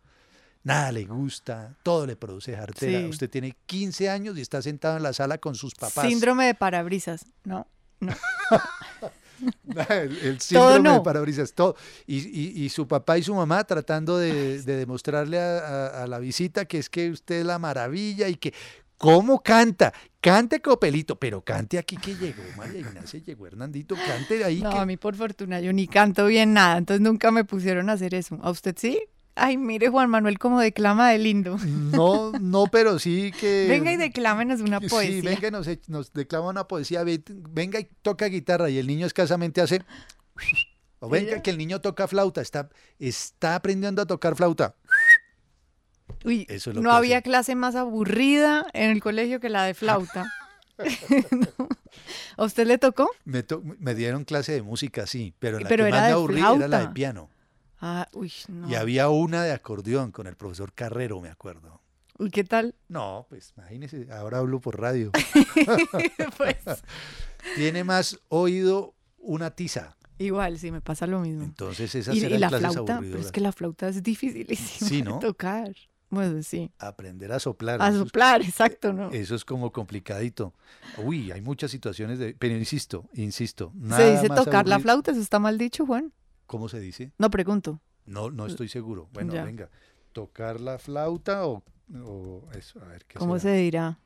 Nada 0.63 0.91
le 0.91 1.05
gusta, 1.05 1.75
todo 1.83 2.07
le 2.07 2.15
produce 2.15 2.55
jartera. 2.55 3.01
Sí. 3.01 3.05
Usted 3.05 3.29
tiene 3.29 3.55
15 3.67 4.09
años 4.09 4.35
y 4.35 4.41
está 4.41 4.63
sentado 4.63 4.97
en 4.97 5.03
la 5.03 5.13
sala 5.13 5.37
con 5.37 5.53
sus 5.53 5.75
papás. 5.75 6.07
Síndrome 6.07 6.47
de 6.47 6.55
parabrisas. 6.55 7.25
No, 7.43 7.67
no. 7.99 8.11
el, 9.89 10.17
el 10.23 10.41
síndrome 10.41 10.89
de 10.93 11.01
parabrisas, 11.01 11.53
todo. 11.53 11.75
Y, 12.07 12.17
y- 12.29 12.63
y 12.65 12.69
su 12.69 12.87
papá 12.87 13.19
y 13.19 13.21
su 13.21 13.35
mamá 13.35 13.63
tratando 13.63 14.17
de, 14.17 14.63
de 14.63 14.75
demostrarle 14.75 15.39
a, 15.39 15.59
a- 15.59 16.03
a 16.03 16.07
la 16.07 16.17
visita 16.17 16.65
que 16.65 16.79
es 16.79 16.89
que 16.89 17.11
usted 17.11 17.41
es 17.41 17.45
la 17.45 17.59
maravilla 17.59 18.27
y 18.27 18.35
que, 18.37 18.55
¿cómo 18.97 19.41
canta? 19.43 19.93
Cante 20.21 20.59
Copelito, 20.61 21.17
pero 21.19 21.41
cante 21.43 21.77
aquí 21.77 21.97
que 21.97 22.15
llegó 22.15 22.41
María 22.57 22.79
Ignacia, 22.79 23.19
llegó 23.19 23.45
Hernandito, 23.45 23.95
cante 24.07 24.43
ahí 24.43 24.61
No, 24.61 24.71
que... 24.71 24.77
a 24.79 24.85
mí 24.85 24.97
por 24.97 25.15
fortuna 25.15 25.59
yo 25.61 25.71
ni 25.71 25.87
canto 25.87 26.25
bien 26.25 26.53
nada, 26.53 26.77
entonces 26.77 27.01
nunca 27.01 27.29
me 27.31 27.43
pusieron 27.43 27.89
a 27.89 27.93
hacer 27.93 28.15
eso. 28.15 28.39
¿A 28.41 28.49
usted 28.49 28.75
sí? 28.77 28.99
Ay, 29.37 29.57
mire 29.57 29.89
Juan 29.89 30.09
Manuel 30.09 30.39
como 30.39 30.59
declama 30.61 31.09
de 31.11 31.17
lindo. 31.19 31.57
No, 31.65 32.31
no, 32.39 32.65
pero 32.71 32.97
sí 32.99 33.31
que... 33.39 33.65
Venga 33.69 33.91
y 33.91 33.97
declámenos 33.97 34.61
una 34.61 34.79
Sí, 34.79 34.87
poesía. 34.87 35.21
venga 35.29 35.47
y 35.49 35.51
nos, 35.51 35.67
nos 35.89 36.13
declama 36.13 36.47
una 36.49 36.67
poesía, 36.67 37.03
ve- 37.03 37.21
venga 37.27 37.79
y 37.79 37.89
toca 38.01 38.25
guitarra 38.27 38.69
y 38.69 38.77
el 38.77 38.87
niño 38.87 39.05
escasamente 39.05 39.59
hace... 39.61 39.81
O 40.99 41.09
venga 41.09 41.41
que 41.43 41.51
el 41.51 41.57
niño 41.57 41.81
toca 41.81 42.07
flauta, 42.07 42.41
está, 42.41 42.69
está 42.97 43.55
aprendiendo 43.55 44.01
a 44.01 44.05
tocar 44.07 44.35
flauta. 44.35 44.75
Uy, 46.23 46.45
Eso 46.49 46.69
es 46.69 46.75
lo 46.75 46.81
no 46.81 46.89
que 46.91 46.95
había 46.95 47.17
hacen. 47.17 47.23
clase 47.31 47.55
más 47.55 47.75
aburrida 47.75 48.65
en 48.73 48.91
el 48.91 49.01
colegio 49.01 49.39
que 49.39 49.49
la 49.49 49.63
de 49.65 49.73
flauta. 49.73 50.25
No. 51.31 51.67
¿A 52.37 52.43
usted 52.43 52.67
le 52.67 52.77
tocó? 52.77 53.09
Me, 53.23 53.43
to- 53.43 53.61
me 53.63 53.95
dieron 53.95 54.25
clase 54.25 54.51
de 54.51 54.61
música, 54.61 55.07
sí, 55.07 55.33
pero 55.39 55.59
la 55.59 55.69
Pero 55.69 55.85
que 55.85 55.87
era 55.89 56.01
más 56.17 56.29
me 56.29 56.39
era 56.57 56.67
la 56.67 56.79
de 56.81 56.89
piano. 56.89 57.29
Ah, 57.79 58.07
uy, 58.13 58.31
no. 58.49 58.69
Y 58.69 58.75
había 58.75 59.09
una 59.09 59.43
de 59.43 59.51
acordeón 59.53 60.11
con 60.11 60.27
el 60.27 60.35
profesor 60.35 60.73
Carrero, 60.73 61.21
me 61.21 61.29
acuerdo. 61.29 61.81
Uy, 62.17 62.29
¿qué 62.31 62.43
tal? 62.43 62.75
No, 62.89 63.25
pues 63.29 63.53
imagínese, 63.57 64.07
ahora 64.11 64.39
hablo 64.39 64.59
por 64.59 64.79
radio. 64.79 65.11
pues 66.37 66.57
Tiene 67.55 67.83
más 67.83 68.19
oído 68.29 68.93
una 69.17 69.51
tiza. 69.51 69.95
igual, 70.17 70.57
sí, 70.59 70.71
me 70.71 70.81
pasa 70.81 71.07
lo 71.07 71.19
mismo. 71.19 71.43
Entonces 71.43 71.93
esas 71.95 72.15
Y, 72.15 72.25
y 72.25 72.37
la 72.37 72.49
clases 72.49 72.71
flauta, 72.73 72.99
pero 72.99 73.19
es 73.19 73.31
que 73.31 73.41
la 73.41 73.51
flauta 73.51 73.87
es 73.89 74.03
dificilísima 74.03 74.89
Sí, 74.89 75.01
de 75.01 75.11
tocar. 75.19 75.73
Bueno, 76.09 76.41
sí. 76.43 76.71
Aprender 76.79 77.31
a 77.31 77.39
soplar. 77.39 77.81
A 77.81 77.87
eso 77.89 77.97
es- 77.97 78.03
soplar, 78.07 78.41
exacto, 78.41 78.93
¿no? 78.93 79.09
Eso 79.11 79.35
es 79.35 79.43
como 79.43 79.71
complicadito. 79.71 80.53
Uy, 80.97 81.31
hay 81.31 81.41
muchas 81.41 81.71
situaciones 81.71 82.19
de... 82.19 82.35
Pero 82.37 82.55
insisto, 82.55 83.05
insisto. 83.13 83.73
Se 83.95 84.11
dice 84.11 84.29
más 84.29 84.43
tocar 84.43 84.67
la 84.67 84.79
flauta, 84.79 85.11
¿eso 85.11 85.19
está 85.21 85.39
mal 85.39 85.57
dicho, 85.57 85.85
Juan? 85.85 86.13
¿Cómo 86.45 86.69
se 86.69 86.79
dice? 86.79 87.11
No 87.17 87.29
pregunto. 87.29 87.81
No, 88.05 88.29
no 88.29 88.45
estoy 88.45 88.69
seguro. 88.69 89.09
Bueno, 89.13 89.33
Ya. 89.33 89.43
venga. 89.43 89.69
¿Tocar 90.13 90.61
la 90.61 90.77
flauta 90.77 91.45
o, 91.47 91.63
o 92.05 92.47
eso? 92.53 92.79
A 92.81 92.85
ver, 92.85 93.03
¿qué 93.05 93.17
¿Cómo 93.19 93.37
será? 93.39 93.53
se 93.55 93.59
dirá? 93.59 93.99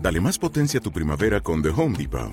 Dale 0.00 0.20
más 0.20 0.38
potencia 0.38 0.80
a 0.80 0.82
tu 0.82 0.90
primavera 0.92 1.40
con 1.40 1.62
The 1.62 1.68
Home 1.70 1.96
Depot. 1.96 2.32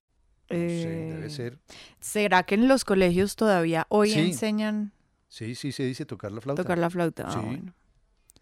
Sí, 0.51 0.57
Eh, 0.57 1.13
debe 1.15 1.29
ser. 1.29 1.57
¿Será 1.99 2.43
que 2.43 2.55
en 2.55 2.67
los 2.67 2.83
colegios 2.85 3.35
todavía 3.35 3.85
hoy 3.89 4.11
Sí. 4.11 4.19
enseñan 4.19 4.91
Sí, 5.27 5.55
sí, 5.55 5.71
se 5.71 5.83
dice 5.83 6.05
tocar 6.05 6.31
la 6.31 6.41
flauta. 6.41 6.61
tocar 6.61 6.77
la 6.77 6.89
flauta? 6.89 7.23
Ah, 7.27 7.31
Sí. 7.31 7.39
bueno. 7.39 7.73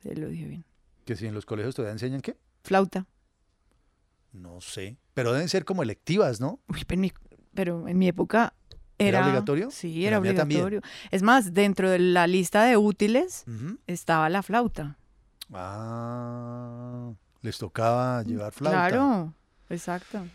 Se 0.02 0.16
lo 0.16 0.28
dije 0.28 0.46
bien. 0.46 0.66
Que 1.06 1.16
si 1.16 1.28
en 1.28 1.34
los 1.36 1.46
colegios 1.46 1.76
todavía 1.76 1.94
enseñan 1.94 2.22
qué? 2.22 2.36
Flauta. 2.64 3.06
No 4.32 4.62
sé. 4.62 4.98
Pero 5.14 5.34
deben 5.34 5.50
ser 5.50 5.66
como 5.66 5.84
electivas, 5.84 6.40
¿no? 6.40 6.60
Uy, 6.68 6.84
pero 6.88 6.96
en 6.96 7.02
mi, 7.02 7.14
pero 7.54 7.88
en 7.88 7.98
mi 7.98 8.08
época 8.08 8.54
¿Era 8.98 9.20
era... 9.20 9.28
obligatorio? 9.28 9.72
Sí, 9.72 10.06
era 10.06 10.18
también. 10.18 10.40
obligatorio. 10.42 10.82
Es 11.12 11.22
más, 11.24 11.54
dentro 11.54 11.90
de 11.90 12.00
la 12.00 12.28
lista 12.28 12.64
de 12.66 12.78
útiles 12.78 13.46
estaba 13.88 14.30
la 14.30 14.42
flauta. 14.44 14.98
Ah, 15.52 17.12
les 17.42 17.58
tocaba 17.58 18.24
llevar 18.24 18.52
flauta. 18.54 18.88
Claro, 18.90 19.34
exacto. 19.70 20.26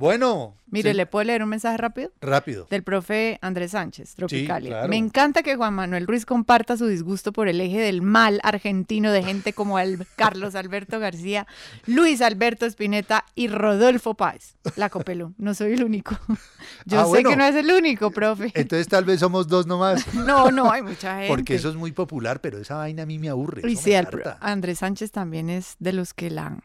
Bueno. 0.00 0.56
Mire, 0.70 0.92
sí, 0.92 0.96
¿le 0.96 1.04
puedo 1.04 1.24
leer 1.24 1.42
un 1.42 1.50
mensaje 1.50 1.76
rápido? 1.76 2.10
Rápido. 2.22 2.66
Del 2.70 2.82
profe 2.82 3.38
Andrés 3.42 3.72
Sánchez, 3.72 4.14
Tropicalia. 4.14 4.70
claro. 4.70 4.88
Me 4.88 4.96
encanta 4.96 5.42
que 5.42 5.56
Juan 5.56 5.74
Manuel 5.74 6.06
Ruiz 6.06 6.24
comparta 6.24 6.78
su 6.78 6.86
disgusto 6.86 7.32
por 7.34 7.48
el 7.48 7.60
eje 7.60 7.80
del 7.80 8.00
mal 8.00 8.40
argentino 8.42 9.12
de 9.12 9.22
gente 9.22 9.52
como 9.52 9.76
Al- 9.76 10.06
Carlos 10.16 10.54
Alberto 10.54 10.98
García, 11.00 11.46
Luis 11.86 12.22
Alberto 12.22 12.64
Spinetta 12.64 13.26
y 13.34 13.48
Rodolfo 13.48 14.14
Páez. 14.14 14.54
La 14.76 14.88
copeló, 14.88 15.34
no 15.36 15.52
soy 15.52 15.74
el 15.74 15.84
único. 15.84 16.16
Yo 16.86 17.00
Ah, 17.00 17.02
sé 17.04 17.08
bueno. 17.10 17.30
que 17.30 17.36
no 17.36 17.44
es 17.44 17.54
el 17.56 17.70
único, 17.70 18.10
profe. 18.10 18.52
Entonces 18.54 18.88
tal 18.88 19.04
vez 19.04 19.20
somos 19.20 19.48
dos 19.48 19.66
nomás. 19.66 20.06
No, 20.14 20.50
no, 20.50 20.70
hay 20.72 20.80
mucha 20.80 21.16
gente. 21.18 21.28
Porque 21.28 21.56
eso 21.56 21.68
es 21.68 21.74
muy 21.76 21.92
popular, 21.92 22.40
pero 22.40 22.58
esa 22.58 22.76
vaina 22.76 23.02
a 23.02 23.06
mí 23.06 23.18
me 23.18 23.28
aburre. 23.28 23.70
Y 23.70 23.76
sí. 23.76 23.92
Andrés 24.40 24.78
Sánchez 24.78 25.10
también 25.12 25.50
es 25.50 25.76
de 25.78 25.92
los 25.92 26.14
que 26.14 26.30
la 26.30 26.56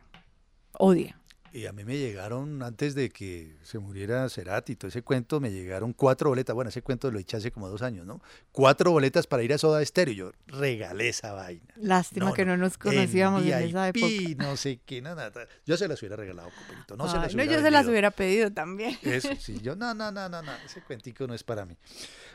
odia. 0.74 1.18
Y 1.56 1.68
a 1.68 1.72
mí 1.72 1.86
me 1.86 1.98
llegaron, 1.98 2.62
antes 2.64 2.96
de 2.96 3.10
que 3.10 3.56
se 3.64 3.80
muriera 3.80 4.28
Cerati 4.28 4.74
y 4.74 4.76
todo 4.76 4.90
ese 4.90 5.04
cuento, 5.04 5.40
me 5.40 5.54
llegaron 5.54 5.94
cuatro 5.94 6.28
boletas. 6.28 6.54
Bueno, 6.54 6.68
ese 6.68 6.82
cuento 6.82 7.10
lo 7.10 7.18
eché 7.18 7.38
hace 7.38 7.50
como 7.50 7.70
dos 7.70 7.82
años, 7.82 8.06
¿no? 8.06 8.22
Cuatro 8.52 8.92
boletas 8.92 9.26
para 9.26 9.42
ir 9.42 9.54
a 9.54 9.58
Soda 9.58 9.84
Stereo. 9.86 10.12
Y 10.12 10.16
yo 10.18 10.32
regalé 10.48 11.08
esa 11.08 11.32
vaina. 11.32 11.74
Lástima 11.78 12.34
que 12.34 12.44
no 12.44 12.58
nos 12.58 12.78
conocíamos 12.78 13.46
en, 13.46 13.54
esa 13.54 13.88
época. 13.88 14.06
no 14.36 14.58
sé 14.58 14.82
qué, 14.86 15.02
nada, 15.02 15.30
nada. 15.30 15.48
Yo 15.66 15.78
se 15.78 15.88
las 15.88 15.98
hubiera 16.02 16.18
regalado, 16.18 16.50
Copelito. 16.50 16.98
No 16.98 17.08
se 17.08 17.16
las 17.20 17.34
no, 17.34 17.42
hubiera 17.42 17.54
yo 17.54 17.62
se 17.62 17.72
las 17.72 17.88
hubiera 17.88 18.12
pedido 18.12 18.52
también. 18.52 19.00
Eso 19.04 19.30
sí, 19.40 19.58
yo 19.62 19.78
no, 19.78 19.94
no, 19.94 20.12
no, 20.12 20.28
no, 20.28 20.42
no, 20.42 20.52
ese 20.66 20.82
cuentico 20.82 21.26
no 21.26 21.34
es 21.34 21.46
para 21.46 21.66
mí. 21.66 21.78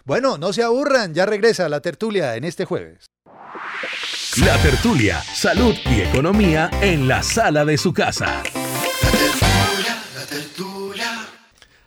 Bueno, 0.07 0.39
no 0.39 0.55
se 0.55 0.63
aburran, 0.63 1.13
ya 1.13 1.27
regresa 1.27 1.69
la 1.69 1.81
tertulia 1.81 2.37
en 2.37 2.45
este 2.45 2.65
jueves. 2.65 3.05
La 4.39 4.57
tertulia, 4.63 5.21
salud 5.21 5.75
y 5.85 6.01
economía 6.01 6.71
en 6.81 7.07
la 7.07 7.23
sala 7.23 7.67
de 7.67 7.77
su 7.77 7.93
casa. 7.93 8.43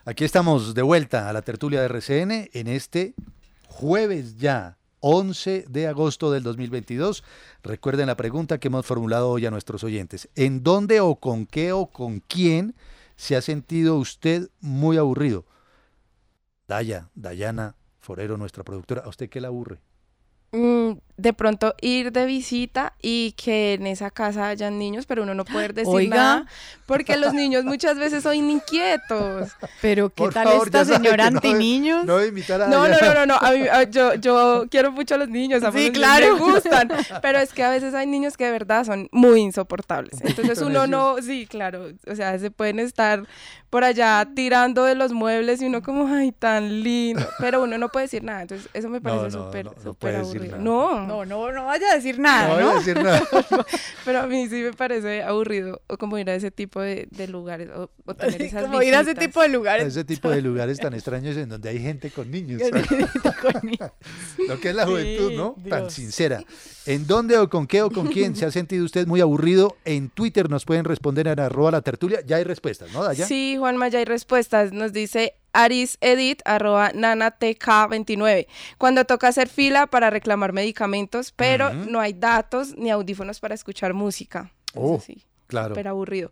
Aquí 0.05 0.25
estamos 0.25 0.73
de 0.73 0.81
vuelta 0.81 1.29
a 1.29 1.33
la 1.33 1.43
tertulia 1.43 1.79
de 1.79 1.85
RCN 1.85 2.49
en 2.51 2.67
este 2.67 3.13
jueves 3.69 4.35
ya, 4.35 4.77
11 4.99 5.63
de 5.69 5.87
agosto 5.87 6.29
del 6.29 6.43
2022. 6.43 7.23
Recuerden 7.63 8.07
la 8.07 8.17
pregunta 8.17 8.57
que 8.57 8.67
hemos 8.67 8.85
formulado 8.85 9.29
hoy 9.29 9.45
a 9.45 9.51
nuestros 9.51 9.81
oyentes. 9.85 10.27
¿En 10.35 10.61
dónde 10.61 10.99
o 10.99 11.15
con 11.15 11.45
qué 11.45 11.71
o 11.71 11.85
con 11.85 12.19
quién 12.19 12.75
se 13.15 13.37
ha 13.37 13.41
sentido 13.41 13.95
usted 13.95 14.49
muy 14.59 14.97
aburrido? 14.97 15.45
Daya, 16.67 17.09
Dayana, 17.15 17.77
Forero, 18.01 18.35
nuestra 18.35 18.65
productora, 18.65 19.03
¿a 19.05 19.07
usted 19.07 19.29
qué 19.29 19.39
le 19.39 19.47
aburre? 19.47 19.79
Mm, 20.51 20.97
de 21.15 21.31
pronto 21.33 21.75
ir 21.81 22.11
de 22.11 22.25
visita 22.25 22.93
y 23.01 23.33
que 23.33 23.73
en 23.73 23.85
esa 23.85 24.09
casa 24.09 24.47
hayan 24.47 24.79
niños, 24.79 25.05
pero 25.05 25.23
uno 25.23 25.35
no 25.35 25.45
poder 25.45 25.73
decir 25.73 25.93
Oiga. 25.93 26.15
nada, 26.15 26.45
porque 26.87 27.17
los 27.17 27.33
niños 27.33 27.65
muchas 27.65 27.97
veces 27.99 28.23
son 28.23 28.35
inquietos. 28.35 29.51
Pero 29.81 30.09
¿qué 30.09 30.23
Por 30.23 30.33
tal 30.33 30.47
favor, 30.47 30.67
esta 30.67 30.85
señora 30.85 31.25
que 31.25 31.31
no 31.31 31.37
anti-niños? 31.37 32.05
No 32.05 32.19
No, 32.67 32.87
no, 32.87 32.99
no, 32.99 33.13
no, 33.13 33.25
no. 33.25 33.35
A 33.35 33.51
mí, 33.51 33.67
a- 33.67 33.83
yo, 33.83 34.15
yo 34.15 34.65
quiero 34.71 34.91
mucho 34.91 35.15
a 35.15 35.17
los 35.19 35.29
niños, 35.29 35.63
a 35.63 35.71
Sí, 35.71 35.91
claro. 35.91 36.33
me 36.35 36.39
gustan, 36.39 36.89
pero 37.21 37.39
es 37.39 37.53
que 37.53 37.63
a 37.63 37.69
veces 37.69 37.93
hay 37.93 38.07
niños 38.07 38.35
que 38.35 38.45
de 38.45 38.51
verdad 38.51 38.83
son 38.83 39.07
muy 39.11 39.41
insoportables. 39.41 40.19
Entonces 40.21 40.59
uno 40.61 40.87
no, 40.87 41.21
sí, 41.21 41.45
claro, 41.47 41.89
o 42.07 42.15
sea, 42.15 42.37
se 42.39 42.49
pueden 42.51 42.79
estar 42.79 43.23
por 43.69 43.83
allá 43.83 44.27
tirando 44.35 44.83
de 44.85 44.93
los 44.95 45.13
muebles 45.13 45.61
y 45.61 45.65
uno 45.65 45.81
como, 45.81 46.07
ay, 46.13 46.31
tan 46.31 46.83
lindo, 46.83 47.25
pero 47.39 47.63
uno 47.63 47.77
no 47.77 47.89
puede 47.89 48.05
decir 48.05 48.23
nada, 48.23 48.43
entonces 48.43 48.69
eso 48.73 48.87
me 48.89 49.01
parece 49.01 49.35
no, 49.35 49.45
súper, 49.45 49.65
no, 49.65 49.73
súper 49.81 50.15
aburrido. 50.17 50.57
nada. 50.57 50.63
No, 50.63 51.02
No, 51.07 51.25
no, 51.25 51.51
no 51.51 51.65
vaya 51.65 51.91
a 51.91 51.95
decir 51.95 52.17
No 52.17 52.23
nada, 52.23 52.53
voy 52.53 52.63
¿no? 52.63 52.71
a 52.71 52.75
decir 52.75 53.01
nada. 53.01 53.21
pero 54.05 54.19
a 54.21 54.27
mí 54.27 54.47
sí 54.47 54.55
me 54.61 54.73
parece 54.73 55.23
aburrido 55.23 55.81
o 55.87 55.97
como 55.97 56.17
ir 56.17 56.29
a 56.29 56.35
ese 56.35 56.51
tipo 56.51 56.81
de, 56.81 57.07
de 57.11 57.27
lugares 57.27 57.69
o, 57.75 57.89
o 58.05 58.13
tener 58.15 58.41
esas 58.41 58.63
Como 58.63 58.81
ir 58.81 58.93
a 58.95 59.01
ese 59.01 59.11
visitas. 59.11 59.25
tipo 59.27 59.39
de 59.41 59.45
A 59.45 59.49
lugares. 59.49 59.87
ese 59.87 60.03
tipo 60.03 60.29
de 60.29 60.41
lugares 60.41 60.79
tan 60.79 60.93
extraños 60.93 61.37
en 61.37 61.49
donde 61.49 61.69
hay 61.69 61.79
gente 61.79 62.09
con 62.11 62.29
niños. 62.31 62.61
Lo 64.47 64.59
que 64.59 64.69
es 64.69 64.75
la 64.75 64.85
juventud, 64.85 65.29
Sí, 65.29 65.35
¿no? 65.37 65.55
Tan 65.69 65.89
sincera. 65.89 66.41
¿En 66.85 67.07
dónde 67.07 67.37
o 67.37 67.49
con 67.49 67.67
qué 67.67 67.81
o 67.81 67.89
con 67.89 68.07
quién 68.07 68.35
se 68.35 68.45
ha 68.45 68.51
sentido 68.51 68.83
usted 68.85 69.07
muy 69.07 69.21
aburrido? 69.21 69.77
En 69.85 70.09
Twitter 70.09 70.49
nos 70.49 70.65
pueden 70.65 70.85
responder 70.85 71.27
en 71.27 71.39
arroba 71.39 71.71
la 71.71 71.81
tertulia. 71.81 72.19
Ya 72.25 72.37
hay 72.37 72.43
respuestas, 72.43 72.91
¿no, 72.91 73.03
Daya? 73.03 73.25
Sí, 73.25 73.55
Juanma, 73.57 73.87
ya 73.87 73.99
hay 73.99 74.05
respuestas. 74.05 74.73
Nos 74.73 74.91
dice 74.91 75.35
Aris 75.53 75.97
Edit, 76.01 76.41
arroba 76.45 76.91
nanatk29. 76.93 78.47
Cuando 78.77 79.05
toca 79.05 79.27
hacer 79.27 79.47
fila 79.49 79.87
para 79.87 80.09
reclamar 80.09 80.53
medicamentos, 80.53 81.31
pero 81.31 81.73
no 81.73 81.99
hay 81.99 82.13
datos 82.13 82.75
ni 82.77 82.89
audífonos 82.91 83.39
para 83.39 83.55
escuchar 83.55 83.93
música. 83.93 84.51
Oh, 84.75 84.99
sí, 84.99 85.23
Claro. 85.47 85.69
súper 85.69 85.87
aburrido. 85.87 86.31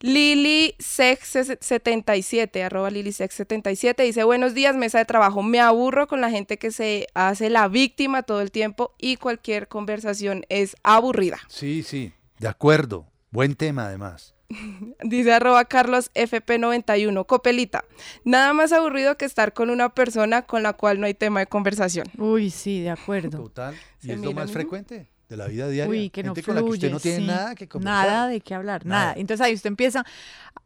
Lili 0.00 0.74
Sex 0.78 1.38
77, 1.60 2.62
arroba 2.62 2.90
Lili 2.90 3.12
Sex 3.12 3.34
77, 3.34 4.02
dice, 4.02 4.24
buenos 4.24 4.54
días, 4.54 4.76
mesa 4.76 4.98
de 4.98 5.04
trabajo. 5.04 5.42
Me 5.42 5.60
aburro 5.60 6.06
con 6.06 6.20
la 6.20 6.30
gente 6.30 6.58
que 6.58 6.70
se 6.70 7.06
hace 7.14 7.48
la 7.50 7.68
víctima 7.68 8.22
todo 8.22 8.40
el 8.40 8.50
tiempo 8.50 8.94
y 8.98 9.16
cualquier 9.16 9.68
conversación 9.68 10.44
es 10.48 10.76
aburrida. 10.82 11.38
Sí, 11.48 11.82
sí, 11.82 12.12
de 12.38 12.48
acuerdo. 12.48 13.06
Buen 13.30 13.54
tema, 13.54 13.86
además. 13.86 14.33
Dice 15.02 15.32
arroba 15.32 15.64
Carlos 15.64 16.10
FP91, 16.14 17.26
Copelita. 17.26 17.84
Nada 18.24 18.52
más 18.52 18.72
aburrido 18.72 19.16
que 19.16 19.24
estar 19.24 19.52
con 19.52 19.70
una 19.70 19.94
persona 19.94 20.42
con 20.42 20.62
la 20.62 20.72
cual 20.72 21.00
no 21.00 21.06
hay 21.06 21.14
tema 21.14 21.40
de 21.40 21.46
conversación. 21.46 22.06
Uy, 22.18 22.50
sí, 22.50 22.82
de 22.82 22.90
acuerdo. 22.90 23.38
Total. 23.38 23.74
Y 24.02 24.12
es 24.12 24.20
lo 24.20 24.32
más 24.32 24.52
frecuente 24.52 25.08
de 25.28 25.36
la 25.36 25.46
vida 25.46 25.68
diaria. 25.68 25.90
Uy, 25.90 26.10
que 26.10 26.22
no 26.22 26.34
gente 26.34 26.42
con 26.42 26.54
la 26.54 26.62
que 26.62 26.68
usted 26.68 26.90
no 26.90 27.00
fluye, 27.00 27.16
tiene 27.16 27.26
sí. 27.26 27.26
nada 27.26 27.54
que 27.54 27.68
conversar. 27.68 28.06
Nada 28.06 28.28
de 28.28 28.40
qué 28.40 28.54
hablar, 28.54 28.84
nada. 28.84 29.02
Nada. 29.02 29.14
Entonces 29.16 29.44
ahí 29.44 29.54
usted 29.54 29.68
empieza, 29.68 30.04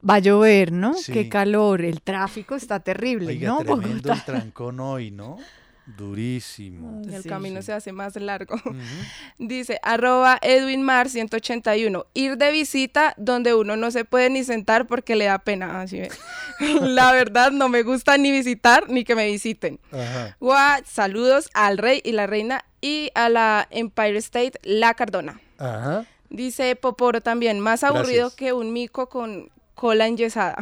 va 0.08 0.14
a 0.14 0.18
llover, 0.18 0.72
¿no? 0.72 0.94
Sí. 0.94 1.12
Qué 1.12 1.28
calor, 1.28 1.82
el 1.82 2.02
tráfico 2.02 2.54
está 2.54 2.80
terrible, 2.80 3.28
Oiga, 3.28 3.48
¿no? 3.48 3.58
tremendo 3.64 4.12
el 4.12 4.24
trancón 4.24 4.80
hoy, 4.80 5.10
¿no? 5.10 5.38
Durísimo. 5.96 7.02
Y 7.08 7.14
el 7.14 7.22
Sí, 7.22 7.28
camino 7.28 7.60
sí. 7.60 7.66
se 7.66 7.72
hace 7.72 7.92
más 7.92 8.14
largo. 8.16 8.56
Dice 9.38 9.78
arroba 9.82 10.38
Edwin 10.42 10.82
Mar 10.82 11.08
181, 11.08 12.06
ir 12.14 12.36
de 12.36 12.50
visita 12.52 13.14
donde 13.16 13.54
uno 13.54 13.76
no 13.76 13.90
se 13.90 14.04
puede 14.04 14.30
ni 14.30 14.44
sentar 14.44 14.86
porque 14.86 15.16
le 15.16 15.24
da 15.26 15.38
pena. 15.38 15.80
Así 15.80 16.00
ve. 16.00 16.10
La 16.80 17.12
verdad 17.12 17.50
no 17.52 17.68
me 17.68 17.82
gusta 17.82 18.18
ni 18.18 18.30
visitar 18.30 18.88
ni 18.88 19.04
que 19.04 19.14
me 19.14 19.26
visiten. 19.26 19.80
Ajá. 19.92 20.82
Saludos 20.84 21.48
al 21.54 21.78
rey 21.78 22.00
y 22.04 22.12
la 22.12 22.26
reina 22.26 22.64
y 22.80 23.10
a 23.14 23.28
la 23.28 23.66
Empire 23.70 24.18
State 24.18 24.52
La 24.62 24.94
Cardona. 24.94 25.40
Ajá. 25.58 26.04
Dice 26.30 26.76
Poporo 26.76 27.20
también, 27.22 27.58
más 27.60 27.82
aburrido 27.84 28.26
Gracias. 28.28 28.34
que 28.34 28.52
un 28.52 28.72
mico 28.72 29.08
con 29.08 29.50
cola 29.78 30.08
enyesada. 30.08 30.56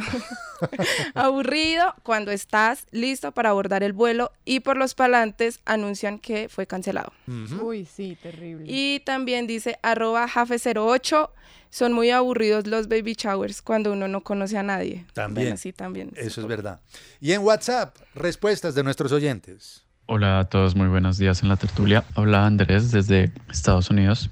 aburrido 1.15 1.95
cuando 2.03 2.31
estás 2.31 2.85
listo 2.91 3.31
para 3.31 3.49
abordar 3.49 3.81
el 3.81 3.91
vuelo 3.91 4.31
y 4.45 4.59
por 4.59 4.77
los 4.77 4.93
palantes 4.93 5.59
anuncian 5.65 6.19
que 6.19 6.49
fue 6.49 6.67
cancelado. 6.67 7.11
Uy, 7.59 7.85
sí, 7.85 8.15
terrible. 8.21 8.65
Y 8.67 8.99
también 8.99 9.47
dice 9.47 9.79
arroba 9.81 10.27
jafe08, 10.29 11.31
son 11.71 11.93
muy 11.93 12.11
aburridos 12.11 12.67
los 12.67 12.87
baby 12.87 13.15
showers 13.17 13.63
cuando 13.63 13.91
uno 13.91 14.07
no 14.07 14.21
conoce 14.21 14.55
a 14.55 14.63
nadie. 14.63 15.05
También. 15.13 15.47
Bueno, 15.47 15.57
sí, 15.57 15.73
también. 15.73 16.11
Eso 16.15 16.41
es 16.41 16.47
verdad. 16.47 16.79
Y 17.19 17.31
en 17.31 17.41
WhatsApp, 17.41 17.97
respuestas 18.13 18.75
de 18.75 18.83
nuestros 18.83 19.11
oyentes. 19.11 19.83
Hola 20.05 20.41
a 20.41 20.45
todos, 20.45 20.75
muy 20.75 20.89
buenos 20.89 21.17
días 21.17 21.41
en 21.41 21.49
la 21.49 21.57
tertulia. 21.57 22.05
Habla 22.13 22.45
Andrés 22.45 22.91
desde 22.91 23.31
Estados 23.49 23.89
Unidos. 23.89 24.29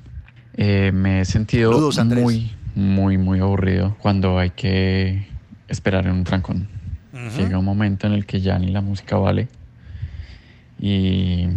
Eh, 0.53 0.91
me 0.93 1.21
he 1.21 1.25
sentido 1.25 1.73
Saludos, 1.73 1.97
muy, 2.05 2.55
muy, 2.75 3.17
muy 3.17 3.39
aburrido 3.39 3.95
cuando 3.99 4.37
hay 4.37 4.51
que 4.51 5.27
esperar 5.67 6.05
en 6.05 6.13
un 6.13 6.23
trancón. 6.23 6.67
Ujú. 7.13 7.37
Llega 7.41 7.57
un 7.57 7.65
momento 7.65 8.05
en 8.07 8.13
el 8.13 8.25
que 8.25 8.41
ya 8.41 8.59
ni 8.59 8.67
la 8.71 8.81
música 8.81 9.15
vale 9.17 9.47
y 10.79 11.47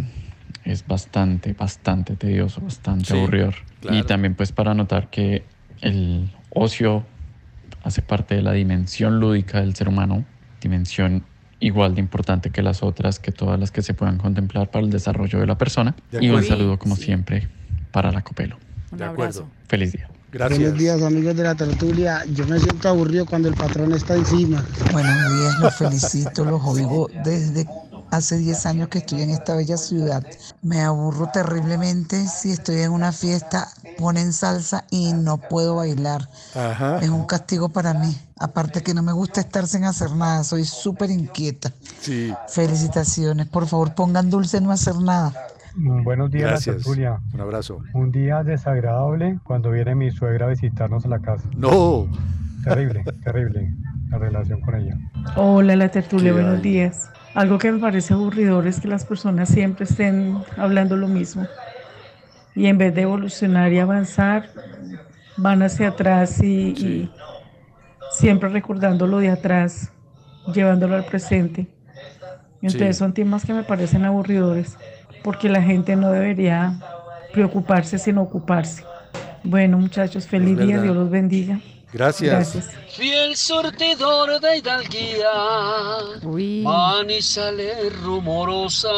es 0.63 0.85
bastante, 0.87 1.53
bastante 1.53 2.15
tedioso, 2.15 2.61
bastante 2.61 3.05
Sí, 3.05 3.17
aburridor. 3.17 3.55
claro. 3.81 3.97
Y 3.97 4.03
también 4.03 4.35
pues 4.35 4.51
para 4.51 4.73
notar 4.73 5.09
que 5.09 5.43
el 5.81 6.29
ocio 6.49 7.05
hace 7.83 8.01
parte 8.01 8.35
de 8.35 8.41
la 8.41 8.53
dimensión 8.53 9.19
lúdica 9.19 9.59
del 9.61 9.75
ser 9.75 9.89
humano, 9.89 10.25
dimensión 10.61 11.23
igual 11.59 11.95
de 11.95 12.01
importante 12.01 12.49
que 12.51 12.61
las 12.61 12.83
otras, 12.83 13.19
que 13.19 13.31
todas 13.31 13.59
las 13.59 13.71
que 13.71 13.81
se 13.81 13.93
puedan 13.93 14.17
contemplar 14.17 14.71
para 14.71 14.85
el 14.85 14.91
desarrollo 14.91 15.39
de 15.39 15.45
la 15.45 15.57
persona. 15.57 15.95
De 16.11 16.23
Y 16.23 16.29
un 16.29 16.43
saludo 16.43 16.79
como 16.79 16.95
Sí. 16.95 17.03
siempre 17.03 17.47
para 17.91 18.11
la 18.11 18.21
Copelo. 18.21 18.57
Un 18.91 18.97
de 18.97 19.03
abrazo. 19.05 19.41
acuerdo. 19.43 19.51
Feliz 19.67 19.91
día. 19.91 20.07
Gracias. 20.31 20.59
Buenos 20.59 20.77
días 20.77 21.01
amigos 21.01 21.35
de 21.35 21.43
la 21.43 21.55
tertulia. 21.55 22.23
Yo 22.33 22.45
me 22.45 22.59
siento 22.59 22.87
aburrido 22.87 23.25
cuando 23.25 23.47
el 23.47 23.55
patrón 23.55 23.93
está 23.93 24.15
encima. 24.15 24.63
Buenos 24.91 25.39
días, 25.39 25.59
los 25.59 25.75
felicito, 25.75 26.45
los 26.45 26.61
oigo 26.63 27.09
desde 27.23 27.67
hace 28.11 28.37
10 28.37 28.65
años 28.67 28.89
que 28.89 28.99
estoy 28.99 29.23
en 29.23 29.31
esta 29.31 29.55
bella 29.55 29.77
ciudad. 29.77 30.23
Me 30.61 30.81
aburro 30.81 31.29
terriblemente 31.33 32.27
si 32.27 32.51
estoy 32.51 32.81
en 32.81 32.91
una 32.91 33.11
fiesta, 33.11 33.69
ponen 33.97 34.31
salsa 34.31 34.85
y 34.91 35.13
no 35.13 35.37
puedo 35.37 35.75
bailar. 35.75 36.29
Ajá. 36.53 36.99
Es 36.99 37.09
un 37.09 37.25
castigo 37.25 37.69
para 37.69 37.95
mí. 37.95 38.15
Aparte 38.37 38.83
que 38.83 38.93
no 38.93 39.01
me 39.01 39.13
gusta 39.13 39.41
estar 39.41 39.67
sin 39.67 39.83
hacer 39.83 40.11
nada, 40.11 40.43
soy 40.43 40.63
súper 40.63 41.09
inquieta. 41.09 41.73
Sí. 42.01 42.31
Felicitaciones, 42.49 43.47
por 43.47 43.67
favor 43.67 43.95
pongan 43.95 44.29
dulce 44.29 44.61
no 44.61 44.71
hacer 44.71 44.95
nada. 44.95 45.33
Mm, 45.75 46.03
Buenos 46.03 46.31
días, 46.31 46.43
la 46.45 46.49
Gracias. 46.51 46.75
tertulia. 46.77 47.19
Un 47.33 47.41
abrazo. 47.41 47.79
Un 47.93 48.11
día 48.11 48.43
desagradable 48.43 49.39
cuando 49.43 49.71
viene 49.71 49.95
mi 49.95 50.11
suegra 50.11 50.45
a 50.45 50.49
visitarnos 50.49 51.05
a 51.05 51.09
la 51.09 51.19
casa. 51.19 51.47
No. 51.55 52.07
Terrible, 52.63 53.03
terrible. 53.23 53.73
la 54.09 54.17
relación 54.17 54.59
con 54.61 54.75
ella. 54.75 54.97
Hola, 55.35 55.75
la 55.75 55.89
tertulia, 55.89 56.29
¿Qué 56.29 56.31
buenos 56.33 56.55
hay? 56.55 56.61
días. 56.61 57.11
Algo 57.35 57.57
que 57.59 57.71
me 57.71 57.79
parece 57.79 58.13
aburridor 58.13 58.65
es 58.67 58.79
que 58.81 58.87
las 58.87 59.05
personas 59.05 59.49
siempre 59.49 59.85
estén 59.85 60.37
hablando 60.57 60.97
lo 60.97 61.07
mismo. 61.07 61.45
Y 62.55 62.65
en 62.65 62.77
vez 62.79 62.93
de 62.95 63.03
evolucionar 63.03 63.71
y 63.71 63.79
avanzar, 63.79 64.49
van 65.37 65.61
hacia 65.61 65.89
atrás 65.89 66.41
y, 66.41 66.69
y 66.71 67.11
siempre 68.11 68.49
recordando 68.49 69.05
lo 69.07 69.19
de 69.19 69.29
atrás, 69.29 69.91
llevándolo 70.53 70.95
al 70.95 71.05
presente. 71.05 71.67
Entonces 72.61 72.97
Sí. 72.97 72.99
son 72.99 73.13
temas 73.13 73.45
que 73.45 73.53
me 73.53 73.63
parecen 73.63 74.03
aburridores, 74.03 74.77
porque 75.23 75.49
la 75.49 75.61
gente 75.61 75.95
no 75.95 76.11
debería 76.11 76.73
preocuparse 77.33 77.97
sino 77.97 78.21
ocuparse. 78.21 78.83
Bueno, 79.43 79.77
muchachos, 79.77 80.27
feliz 80.27 80.57
día. 80.57 80.81
Dios 80.81 80.95
los 80.95 81.09
bendiga. 81.09 81.59
Gracias. 81.91 82.31
Gracias. 82.31 82.71
Fiel 82.95 83.35
surtidor 83.35 84.39
de 84.39 84.57
hidalguía, 84.57 85.31
Manizales 86.63 88.01
rumorosa, 88.01 88.89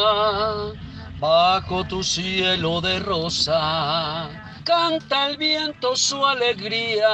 bajo 1.18 1.84
tu 1.84 2.02
cielo 2.02 2.80
de 2.82 2.98
rosa, 3.00 4.28
canta 4.64 5.30
el 5.30 5.38
viento 5.38 5.96
su 5.96 6.24
alegría. 6.26 7.08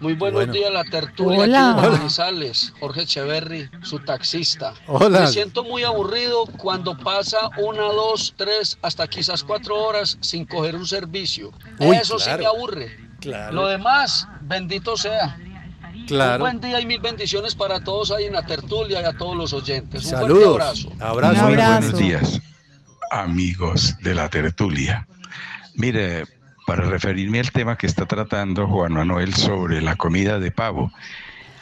Muy 0.00 0.14
buenos 0.14 0.38
Bueno. 0.38 0.52
días, 0.54 0.72
la 0.72 0.84
tertulia 0.84 1.40
Hola. 1.40 1.70
aquí. 1.72 1.88
Manizales, 1.98 2.72
Jorge 2.80 3.02
Echeverry, 3.02 3.68
su 3.82 3.98
taxista. 3.98 4.72
Hola. 4.86 5.20
Me 5.20 5.26
siento 5.28 5.62
muy 5.62 5.82
aburrido 5.84 6.46
cuando 6.58 6.96
pasa 6.96 7.50
una, 7.58 7.82
dos, 7.82 8.32
tres, 8.36 8.78
hasta 8.80 9.06
quizás 9.06 9.44
cuatro 9.44 9.76
horas 9.76 10.16
sin 10.20 10.46
coger 10.46 10.74
un 10.74 10.86
servicio. 10.86 11.52
Uy, 11.78 11.96
Eso 11.96 12.18
sí 12.18 12.30
me 12.38 12.46
aburre. 12.46 12.96
Claro. 13.20 13.52
Lo 13.52 13.66
demás, 13.66 14.26
bendito 14.40 14.96
sea. 14.96 15.36
Claro. 16.06 16.36
Un 16.44 16.50
buen 16.58 16.60
día 16.62 16.80
y 16.80 16.86
mil 16.86 17.00
bendiciones 17.00 17.54
para 17.54 17.84
todos 17.84 18.10
ahí 18.10 18.24
en 18.24 18.32
la 18.32 18.44
tertulia 18.46 19.02
y 19.02 19.04
a 19.04 19.12
todos 19.12 19.36
los 19.36 19.52
oyentes. 19.52 20.04
Un 20.04 20.10
Saludos. 20.10 20.42
fuerte 20.42 20.62
abrazo. 20.62 20.92
Abrazo. 20.98 21.42
Muy 21.44 21.56
buenos 21.56 21.98
días, 21.98 22.40
amigos 23.10 23.94
de 24.02 24.14
la 24.14 24.28
tertulia. 24.30 25.06
Mire, 25.74 26.24
para 26.70 26.84
referirme 26.84 27.40
al 27.40 27.50
tema 27.50 27.76
que 27.76 27.88
está 27.88 28.06
tratando 28.06 28.68
Juan 28.68 28.92
Manuel 28.92 29.34
sobre 29.34 29.82
la 29.82 29.96
comida 29.96 30.38
de 30.38 30.52
pavo, 30.52 30.92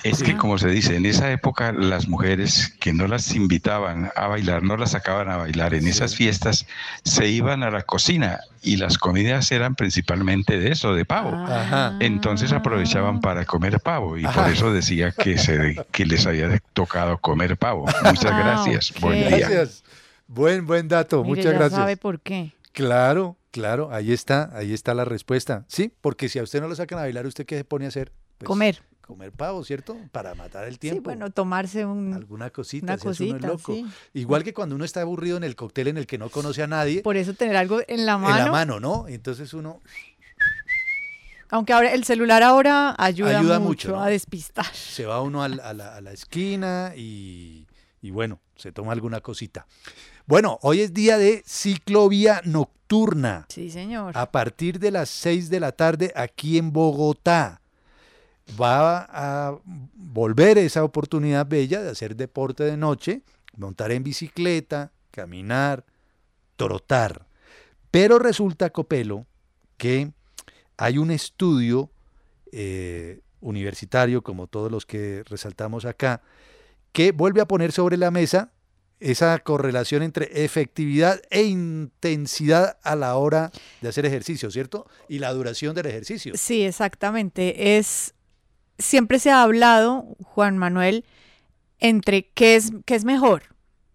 es 0.02 0.22
que 0.22 0.36
como 0.36 0.58
se 0.58 0.68
dice, 0.68 0.96
en 0.96 1.06
esa 1.06 1.32
época 1.32 1.72
las 1.72 2.08
mujeres 2.08 2.74
que 2.78 2.92
no 2.92 3.06
las 3.08 3.34
invitaban 3.34 4.10
a 4.14 4.26
bailar, 4.26 4.62
no 4.62 4.76
las 4.76 4.90
sacaban 4.90 5.30
a 5.30 5.38
bailar 5.38 5.72
en 5.72 5.86
esas 5.88 6.14
fiestas, 6.14 6.66
se 7.04 7.26
iban 7.26 7.62
a 7.62 7.70
la 7.70 7.84
cocina 7.84 8.40
y 8.62 8.76
las 8.76 8.98
comidas 8.98 9.50
eran 9.50 9.76
principalmente 9.76 10.58
de 10.58 10.72
eso, 10.72 10.92
de 10.94 11.06
pavo. 11.06 11.30
Ajá. 11.34 11.96
Entonces 12.00 12.52
aprovechaban 12.52 13.22
para 13.22 13.46
comer 13.46 13.80
pavo 13.80 14.18
y 14.18 14.26
Ajá. 14.26 14.42
por 14.42 14.52
eso 14.52 14.74
decía 14.74 15.10
que, 15.12 15.38
se, 15.38 15.86
que 15.90 16.04
les 16.04 16.26
había 16.26 16.58
tocado 16.74 17.16
comer 17.16 17.56
pavo. 17.56 17.86
Muchas 18.04 18.26
Ah, 18.30 18.38
gracias. 18.40 18.92
Buen 19.00 19.26
día. 19.26 19.38
Gracias. 19.48 19.84
Buen, 20.26 20.66
buen 20.66 20.86
dato. 20.86 21.24
Mire, 21.24 21.28
Muchas 21.36 21.44
ya 21.52 21.58
gracias. 21.58 21.80
sabe 21.80 21.96
por 21.96 22.20
qué. 22.20 22.52
Claro, 22.78 23.36
claro, 23.50 23.88
ahí 23.92 24.12
está, 24.12 24.56
ahí 24.56 24.72
está 24.72 24.94
la 24.94 25.04
respuesta. 25.04 25.64
Sí, 25.66 25.92
porque 26.00 26.28
si 26.28 26.38
a 26.38 26.44
usted 26.44 26.60
no 26.60 26.68
lo 26.68 26.76
sacan 26.76 27.00
a 27.00 27.02
bailar, 27.02 27.26
¿usted 27.26 27.44
qué 27.44 27.56
se 27.56 27.64
pone 27.64 27.86
a 27.86 27.88
hacer? 27.88 28.12
Pues, 28.38 28.46
Comer. 28.46 28.80
Comer 29.00 29.32
pavo, 29.32 29.64
¿cierto? 29.64 29.96
Para 30.12 30.36
matar 30.36 30.64
el 30.68 30.74
Sí, 30.74 30.78
tiempo. 30.78 31.02
bueno, 31.02 31.30
tomarse 31.30 31.84
un... 31.84 32.14
Alguna 32.14 32.50
cosita, 32.50 32.84
una 32.84 32.94
uno 32.94 33.02
cosita, 33.02 33.46
loco. 33.48 33.72
sí. 33.74 33.84
Igual 34.14 34.44
que 34.44 34.54
cuando 34.54 34.76
uno 34.76 34.84
está 34.84 35.00
aburrido 35.00 35.36
en 35.38 35.42
el 35.42 35.56
cóctel 35.56 35.88
en 35.88 35.96
el 35.96 36.06
que 36.06 36.18
no 36.18 36.28
conoce 36.28 36.62
a 36.62 36.68
nadie, 36.68 37.02
Por 37.02 37.16
eso 37.16 37.34
tener 37.34 37.56
algo 37.56 37.80
en 37.88 38.06
la 38.06 38.16
mano. 38.16 38.36
en 38.38 38.44
la 38.44 38.50
mano, 38.52 38.78
¿no? 38.78 39.08
Entonces 39.08 39.52
uno 39.54 39.80
Aunque 41.50 41.72
ahora 41.72 41.92
el 41.94 42.04
celular 42.04 42.44
ahora 42.44 42.94
ayuda, 42.96 43.40
Ayuda 43.40 43.58
mucho, 43.58 43.88
mucho, 43.88 43.90
¿no? 43.92 44.02
a 44.02 44.08
despistar. 44.08 44.66
se 44.72 45.04
va 45.04 45.20
uno 45.22 45.42
al- 45.42 45.58
a, 45.60 45.72
la, 45.72 45.96
a 45.96 46.00
la 46.00 46.12
esquina 46.12 46.92
y, 46.94 47.66
y 48.02 48.10
bueno, 48.12 48.40
se 48.54 48.70
toma 48.70 48.92
alguna 48.92 49.20
cosita. 49.20 49.66
Bueno, 50.28 50.58
hoy 50.60 50.82
es 50.82 50.92
día 50.92 51.16
de 51.16 51.42
ciclovía 51.46 52.42
nocturna. 52.44 53.46
Sí, 53.48 53.70
señor. 53.70 54.12
a 54.14 54.30
partir 54.30 54.78
de 54.78 54.90
las 54.90 55.08
6 55.08 55.48
de 55.48 55.58
la 55.58 55.72
tarde 55.72 56.12
aquí 56.14 56.58
en 56.58 56.70
Bogotá. 56.70 57.62
Va 58.60 59.08
a 59.10 59.58
volver 59.94 60.58
esa 60.58 60.84
oportunidad 60.84 61.46
bella 61.46 61.82
de 61.82 61.88
hacer 61.88 62.14
deporte 62.14 62.64
de 62.64 62.76
noche, 62.76 63.22
montar 63.56 63.90
en 63.90 64.04
bicicleta, 64.04 64.92
caminar, 65.12 65.86
trotar. 66.56 67.26
Pero 67.90 68.18
resulta, 68.18 68.68
Copelo, 68.68 69.24
que 69.78 70.12
hay 70.76 70.98
un 70.98 71.10
estudio 71.10 71.88
eh, 72.52 73.20
universitario, 73.40 74.20
como 74.20 74.46
todos 74.46 74.70
los 74.70 74.84
que 74.84 75.22
resaltamos 75.24 75.86
acá, 75.86 76.20
que 76.92 77.12
vuelve 77.12 77.40
a 77.40 77.48
poner 77.48 77.72
sobre 77.72 77.96
la 77.96 78.10
mesa 78.10 78.52
esa 79.00 79.38
correlación 79.38 80.02
entre 80.02 80.44
efectividad 80.44 81.20
e 81.30 81.42
intensidad 81.44 82.78
a 82.82 82.96
la 82.96 83.16
hora 83.16 83.50
de 83.80 83.88
hacer 83.88 84.06
ejercicio, 84.06 84.50
¿cierto? 84.50 84.86
Y 85.08 85.18
la 85.18 85.32
duración 85.32 85.74
del 85.74 85.86
ejercicio. 85.86 86.32
Sí, 86.36 86.62
exactamente. 86.62 87.78
Es 87.78 88.14
siempre 88.78 89.18
se 89.18 89.30
ha 89.30 89.42
hablado, 89.42 90.16
Juan 90.22 90.58
Manuel, 90.58 91.04
entre 91.78 92.28
qué 92.30 92.56
es 92.56 92.72
qué 92.86 92.94
es 92.94 93.04
mejor 93.04 93.42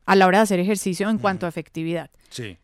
a 0.06 0.16
la 0.16 0.28
hora 0.28 0.40
de 0.40 0.44
hacer 0.44 0.60
ejercicio 0.60 1.10
en 1.10 1.18
cuanto 1.18 1.46
a 1.46 1.50
efectividad. 1.50 2.10
Sí. 2.30 2.58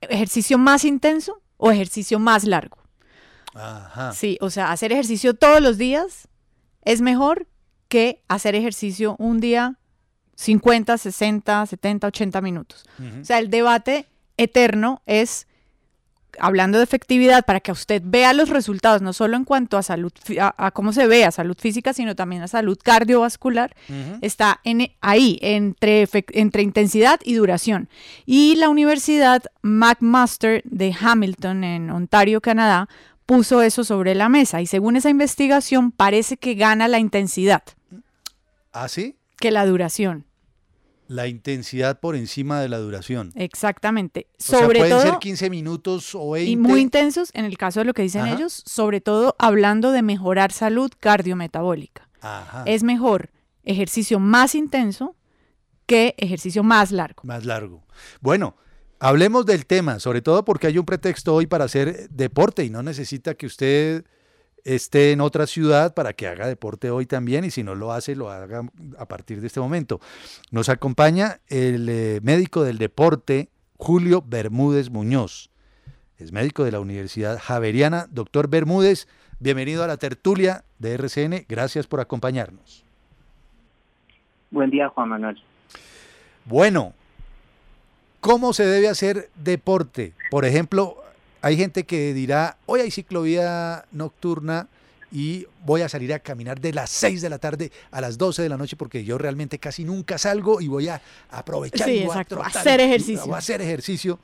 ¿Ejercicio 0.00 0.58
más 0.58 0.84
intenso 0.84 1.42
o 1.56 1.70
ejercicio 1.70 2.18
más 2.18 2.44
largo? 2.44 2.78
Ajá. 3.54 4.12
Sí, 4.12 4.38
o 4.40 4.50
sea, 4.50 4.72
hacer 4.72 4.92
ejercicio 4.92 5.34
todos 5.34 5.60
los 5.60 5.78
días 5.78 6.28
es 6.84 7.00
mejor 7.00 7.46
que 7.88 8.22
hacer 8.28 8.54
ejercicio 8.54 9.16
un 9.18 9.40
día 9.40 9.78
50, 10.34 10.98
60, 10.98 11.66
70, 11.66 12.06
80 12.06 12.40
minutos. 12.40 12.84
O 13.20 13.24
sea, 13.24 13.38
el 13.38 13.50
debate 13.50 14.06
eterno 14.36 15.02
es, 15.06 15.46
hablando 16.38 16.78
de 16.78 16.84
efectividad, 16.84 17.44
para 17.44 17.60
que 17.60 17.70
usted 17.72 18.02
vea 18.04 18.32
los 18.32 18.48
resultados, 18.48 19.02
no 19.02 19.12
solo 19.12 19.36
en 19.36 19.44
cuanto 19.44 19.76
a 19.76 19.82
salud, 19.82 20.12
a, 20.40 20.66
a 20.66 20.70
cómo 20.70 20.92
se 20.92 21.06
ve, 21.06 21.24
a 21.24 21.30
salud 21.30 21.56
física, 21.58 21.92
sino 21.92 22.16
también 22.16 22.42
a 22.42 22.48
salud 22.48 22.78
cardiovascular, 22.82 23.74
está 24.20 24.60
en, 24.64 24.92
ahí, 25.00 25.38
entre, 25.42 26.08
entre 26.32 26.62
intensidad 26.62 27.20
y 27.24 27.34
duración. 27.34 27.88
Y 28.26 28.56
la 28.56 28.68
Universidad 28.68 29.44
McMaster 29.62 30.62
de 30.64 30.94
Hamilton, 30.98 31.64
en 31.64 31.90
Ontario, 31.90 32.40
Canadá, 32.40 32.88
puso 33.26 33.62
eso 33.62 33.84
sobre 33.84 34.14
la 34.14 34.28
mesa. 34.28 34.60
Y 34.60 34.66
según 34.66 34.96
esa 34.96 35.10
investigación, 35.10 35.92
parece 35.92 36.36
que 36.36 36.54
gana 36.54 36.88
la 36.88 36.98
intensidad 36.98 37.62
¿Ah, 38.72 38.88
sí? 38.88 39.16
Que 39.42 39.50
la 39.50 39.66
duración. 39.66 40.24
La 41.08 41.26
intensidad 41.26 41.98
por 41.98 42.14
encima 42.14 42.60
de 42.60 42.68
la 42.68 42.78
duración. 42.78 43.32
Exactamente. 43.34 44.28
o 44.38 44.42
sea, 44.42 44.60
Sobre 44.60 44.78
pueden 44.78 44.96
todo, 44.96 45.02
ser 45.02 45.18
15 45.18 45.50
minutos 45.50 46.14
o 46.14 46.30
20. 46.30 46.48
y 46.50 46.56
muy 46.56 46.80
intensos 46.80 47.30
en 47.34 47.44
el 47.44 47.58
caso 47.58 47.80
de 47.80 47.86
lo 47.86 47.92
que 47.92 48.02
dicen 48.02 48.22
Ajá. 48.22 48.34
ellos, 48.34 48.62
sobre 48.64 49.00
todo 49.00 49.34
hablando 49.40 49.90
de 49.90 50.02
mejorar 50.02 50.52
salud 50.52 50.92
cardiometabólica. 50.98 52.08
Ajá. 52.20 52.62
Es 52.66 52.84
mejor 52.84 53.30
ejercicio 53.64 54.20
más 54.20 54.54
intenso 54.54 55.16
que 55.86 56.14
ejercicio 56.18 56.62
más 56.62 56.92
largo. 56.92 57.22
Más 57.24 57.44
largo. 57.44 57.84
Bueno, 58.20 58.54
hablemos 59.00 59.44
del 59.44 59.66
tema, 59.66 59.98
sobre 59.98 60.22
todo 60.22 60.44
porque 60.44 60.68
hay 60.68 60.78
un 60.78 60.86
pretexto 60.86 61.34
hoy 61.34 61.48
para 61.48 61.64
hacer 61.64 62.08
deporte 62.10 62.64
y 62.64 62.70
no 62.70 62.84
necesita 62.84 63.34
que 63.34 63.46
usted 63.46 64.04
esté 64.64 65.12
en 65.12 65.20
otra 65.20 65.46
ciudad 65.46 65.94
para 65.94 66.12
que 66.12 66.26
haga 66.26 66.46
deporte 66.46 66.90
hoy 66.90 67.06
también 67.06 67.44
y 67.44 67.50
si 67.50 67.62
no 67.62 67.74
lo 67.74 67.92
hace, 67.92 68.14
lo 68.14 68.30
haga 68.30 68.62
a 68.98 69.06
partir 69.06 69.40
de 69.40 69.46
este 69.46 69.60
momento. 69.60 70.00
Nos 70.50 70.68
acompaña 70.68 71.40
el 71.48 71.88
eh, 71.88 72.20
médico 72.22 72.62
del 72.62 72.78
deporte, 72.78 73.48
Julio 73.76 74.22
Bermúdez 74.26 74.90
Muñoz. 74.90 75.50
Es 76.18 76.32
médico 76.32 76.64
de 76.64 76.72
la 76.72 76.80
Universidad 76.80 77.38
Javeriana. 77.40 78.06
Doctor 78.10 78.48
Bermúdez, 78.48 79.08
bienvenido 79.40 79.82
a 79.82 79.88
la 79.88 79.96
tertulia 79.96 80.64
de 80.78 80.94
RCN. 80.94 81.46
Gracias 81.48 81.86
por 81.86 82.00
acompañarnos. 82.00 82.84
Buen 84.50 84.70
día, 84.70 84.88
Juan 84.88 85.08
Manuel. 85.08 85.42
Bueno, 86.44 86.92
¿cómo 88.20 88.52
se 88.52 88.66
debe 88.66 88.88
hacer 88.88 89.30
deporte? 89.34 90.12
Por 90.30 90.44
ejemplo, 90.44 91.01
hay 91.42 91.56
gente 91.56 91.84
que 91.84 92.14
dirá, 92.14 92.56
hoy 92.66 92.80
hay 92.80 92.90
ciclovía 92.90 93.84
nocturna 93.90 94.68
y 95.10 95.44
voy 95.66 95.82
a 95.82 95.88
salir 95.88 96.14
a 96.14 96.20
caminar 96.20 96.60
de 96.60 96.72
las 96.72 96.88
6 96.90 97.20
de 97.20 97.28
la 97.28 97.38
tarde 97.38 97.70
a 97.90 98.00
las 98.00 98.16
12 98.16 98.42
de 98.42 98.48
la 98.48 98.56
noche 98.56 98.76
porque 98.76 99.04
yo 99.04 99.18
realmente 99.18 99.58
casi 99.58 99.84
nunca 99.84 100.16
salgo 100.18 100.60
y 100.60 100.68
voy 100.68 100.88
a 100.88 101.02
aprovechar 101.30 101.88
Sí, 101.88 101.96
y 101.98 102.06
voy 102.06 102.16
a 102.16 102.24
trotar 102.24 102.46
hacer 102.46 102.80
ejercicio. 102.80 103.26
voy 103.26 103.34
a 103.34 103.38
hacer 103.38 103.60
ejercicio. 103.60 104.18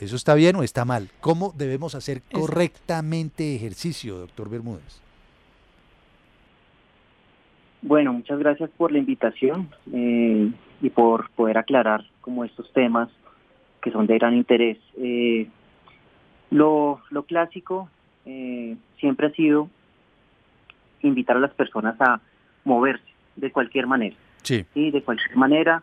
¿Eso 0.00 0.16
está 0.16 0.34
bien 0.34 0.56
o 0.56 0.62
está 0.62 0.84
mal? 0.84 1.10
¿Cómo 1.20 1.52
debemos 1.56 1.94
hacer 1.94 2.22
correctamente 2.32 3.54
ejercicio, 3.54 4.16
doctor 4.18 4.48
Bermúdez? 4.48 5.00
Bueno, 7.82 8.14
muchas 8.14 8.38
gracias 8.38 8.70
por 8.76 8.90
la 8.90 8.98
invitación 8.98 9.68
eh, 9.92 10.50
y 10.80 10.90
por 10.90 11.30
poder 11.30 11.58
aclarar 11.58 12.04
como 12.22 12.44
estos 12.44 12.72
temas 12.72 13.10
que 13.82 13.92
son 13.92 14.06
de 14.06 14.18
gran 14.18 14.34
interés. 14.34 14.78
Eh, 14.96 15.48
lo, 16.50 17.00
lo 17.10 17.22
clásico 17.24 17.88
eh, 18.26 18.76
siempre 18.98 19.28
ha 19.28 19.30
sido 19.30 19.68
invitar 21.02 21.36
a 21.36 21.40
las 21.40 21.52
personas 21.52 22.00
a 22.00 22.20
moverse, 22.64 23.04
de 23.36 23.50
cualquier 23.50 23.86
manera. 23.86 24.16
Sí. 24.42 24.64
Sí, 24.74 24.90
de 24.90 25.02
cualquier 25.02 25.36
manera. 25.36 25.82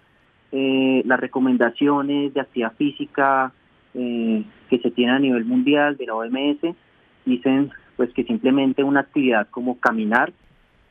Eh, 0.52 1.02
las 1.06 1.20
recomendaciones 1.20 2.34
de 2.34 2.42
actividad 2.42 2.74
física 2.74 3.54
eh, 3.94 4.44
que 4.70 4.80
se 4.80 4.92
tienen 4.92 5.16
a 5.16 5.20
nivel 5.20 5.46
mundial 5.46 5.98
de 5.98 6.06
la 6.06 6.16
OMS 6.16 6.76
dicen 7.26 7.72
pues 7.96 8.12
que 8.14 8.24
simplemente 8.24 8.84
una 8.84 9.02
actividad 9.02 9.48
como 9.50 9.80
caminar 9.80 10.34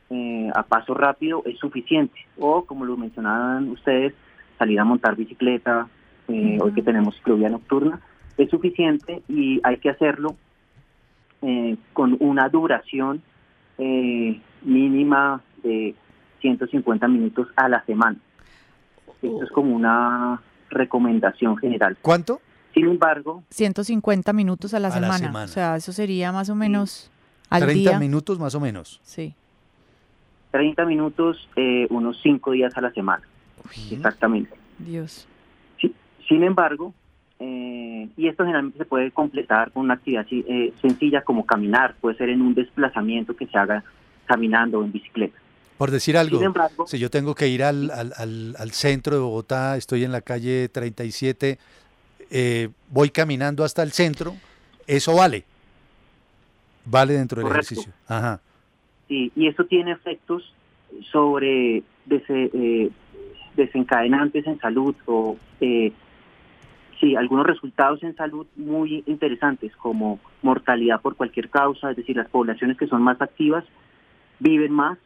eh, 0.09 0.49
a 0.53 0.63
paso 0.63 0.93
rápido 0.93 1.41
es 1.45 1.57
suficiente 1.57 2.19
o 2.37 2.63
como 2.65 2.85
lo 2.85 2.97
mencionaban 2.97 3.69
ustedes 3.69 4.13
salir 4.57 4.79
a 4.79 4.83
montar 4.83 5.15
bicicleta 5.15 5.87
eh, 6.27 6.57
hoy 6.61 6.73
que 6.73 6.83
tenemos 6.83 7.15
ciclovía 7.15 7.49
nocturna 7.49 7.99
es 8.43 8.49
suficiente 8.49 9.21
y 9.27 9.59
hay 9.63 9.77
que 9.77 9.89
hacerlo 9.89 10.35
eh, 11.41 11.77
con 11.93 12.17
una 12.19 12.49
duración 12.49 13.21
eh, 13.77 14.39
mínima 14.63 15.41
de 15.63 15.95
150 16.41 17.07
minutos 17.07 17.47
a 17.55 17.69
la 17.69 17.83
semana. 17.85 18.17
Esto 19.21 19.43
es 19.43 19.51
como 19.51 19.75
una 19.75 20.41
recomendación 20.69 21.57
general. 21.57 21.97
¿Cuánto? 22.01 22.41
Sin 22.73 22.87
embargo, 22.87 23.43
150 23.49 24.31
minutos 24.33 24.73
a 24.73 24.79
la, 24.79 24.87
A 24.87 24.91
la 24.91 24.95
semana. 24.95 25.17
semana. 25.17 25.45
O 25.45 25.47
sea, 25.47 25.75
eso 25.75 25.91
sería 25.91 26.31
más 26.31 26.49
o 26.49 26.55
menos 26.55 27.11
al 27.49 27.63
30 27.63 27.89
día. 27.91 27.99
minutos 27.99 28.39
más 28.39 28.55
o 28.55 28.59
menos. 28.59 28.99
Sí. 29.03 29.35
30 30.51 30.85
minutos 30.85 31.47
eh, 31.55 31.85
unos 31.89 32.19
5 32.23 32.51
días 32.51 32.75
a 32.77 32.81
la 32.81 32.91
semana. 32.91 33.23
Exactamente. 33.91 34.55
Dios. 34.79 35.27
Sí, 35.79 35.93
Sin 36.27 36.43
embargo, 36.43 36.93
eh, 37.41 38.07
y 38.15 38.27
esto 38.27 38.43
generalmente 38.43 38.77
se 38.77 38.85
puede 38.85 39.09
completar 39.11 39.71
con 39.71 39.83
una 39.85 39.95
actividad 39.95 40.25
eh, 40.31 40.71
sencilla 40.81 41.23
como 41.23 41.45
caminar, 41.45 41.95
puede 41.99 42.15
ser 42.17 42.29
en 42.29 42.41
un 42.41 42.53
desplazamiento 42.53 43.35
que 43.35 43.47
se 43.47 43.57
haga 43.57 43.83
caminando 44.25 44.79
o 44.79 44.83
en 44.85 44.91
bicicleta. 44.91 45.37
Por 45.77 45.89
decir 45.89 46.15
algo, 46.15 46.39
embargo- 46.41 46.85
si 46.85 46.99
yo 46.99 47.09
tengo 47.09 47.33
que 47.33 47.47
ir 47.47 47.63
al, 47.63 47.89
al- 47.89 48.13
al- 48.15 48.55
al 48.59 48.71
centro 48.71 49.15
de 49.15 49.21
Bogotá, 49.21 49.75
estoy 49.77 50.03
en 50.03 50.11
la 50.11 50.21
calle 50.21 50.69
37, 50.69 51.57
eh, 52.29 52.69
voy 52.89 53.09
caminando 53.09 53.63
hasta 53.63 53.81
el 53.81 53.91
centro, 53.91 54.35
eso 54.85 55.15
vale. 55.15 55.43
Vale 56.85 57.13
dentro 57.13 57.37
del 57.37 57.47
Correcto. 57.47 57.73
ejercicio. 57.73 57.93
Ajá. 58.07 58.39
Sí, 59.07 59.31
y 59.35 59.47
eso 59.47 59.65
tiene 59.65 59.91
efectos 59.91 60.53
sobre 61.11 61.83
dese- 62.07 62.51
eh, 62.53 62.89
desencadenantes 63.55 64.45
en 64.47 64.59
salud 64.59 64.95
o 65.05 65.35
eh, 65.59 65.91
sí, 67.01 67.15
algunos 67.17 67.45
resultados 67.45 68.01
en 68.03 68.15
salud 68.15 68.47
muy 68.55 69.03
interesantes 69.07 69.75
como 69.75 70.19
mortalidad 70.41 71.01
por 71.01 71.17
cualquier 71.17 71.49
causa, 71.49 71.91
es 71.91 71.97
decir, 71.97 72.15
las 72.15 72.29
poblaciones 72.29 72.77
que 72.77 72.87
son 72.87 73.01
más 73.01 73.21
activas 73.21 73.65
viven 74.39 74.71
más, 74.71 74.97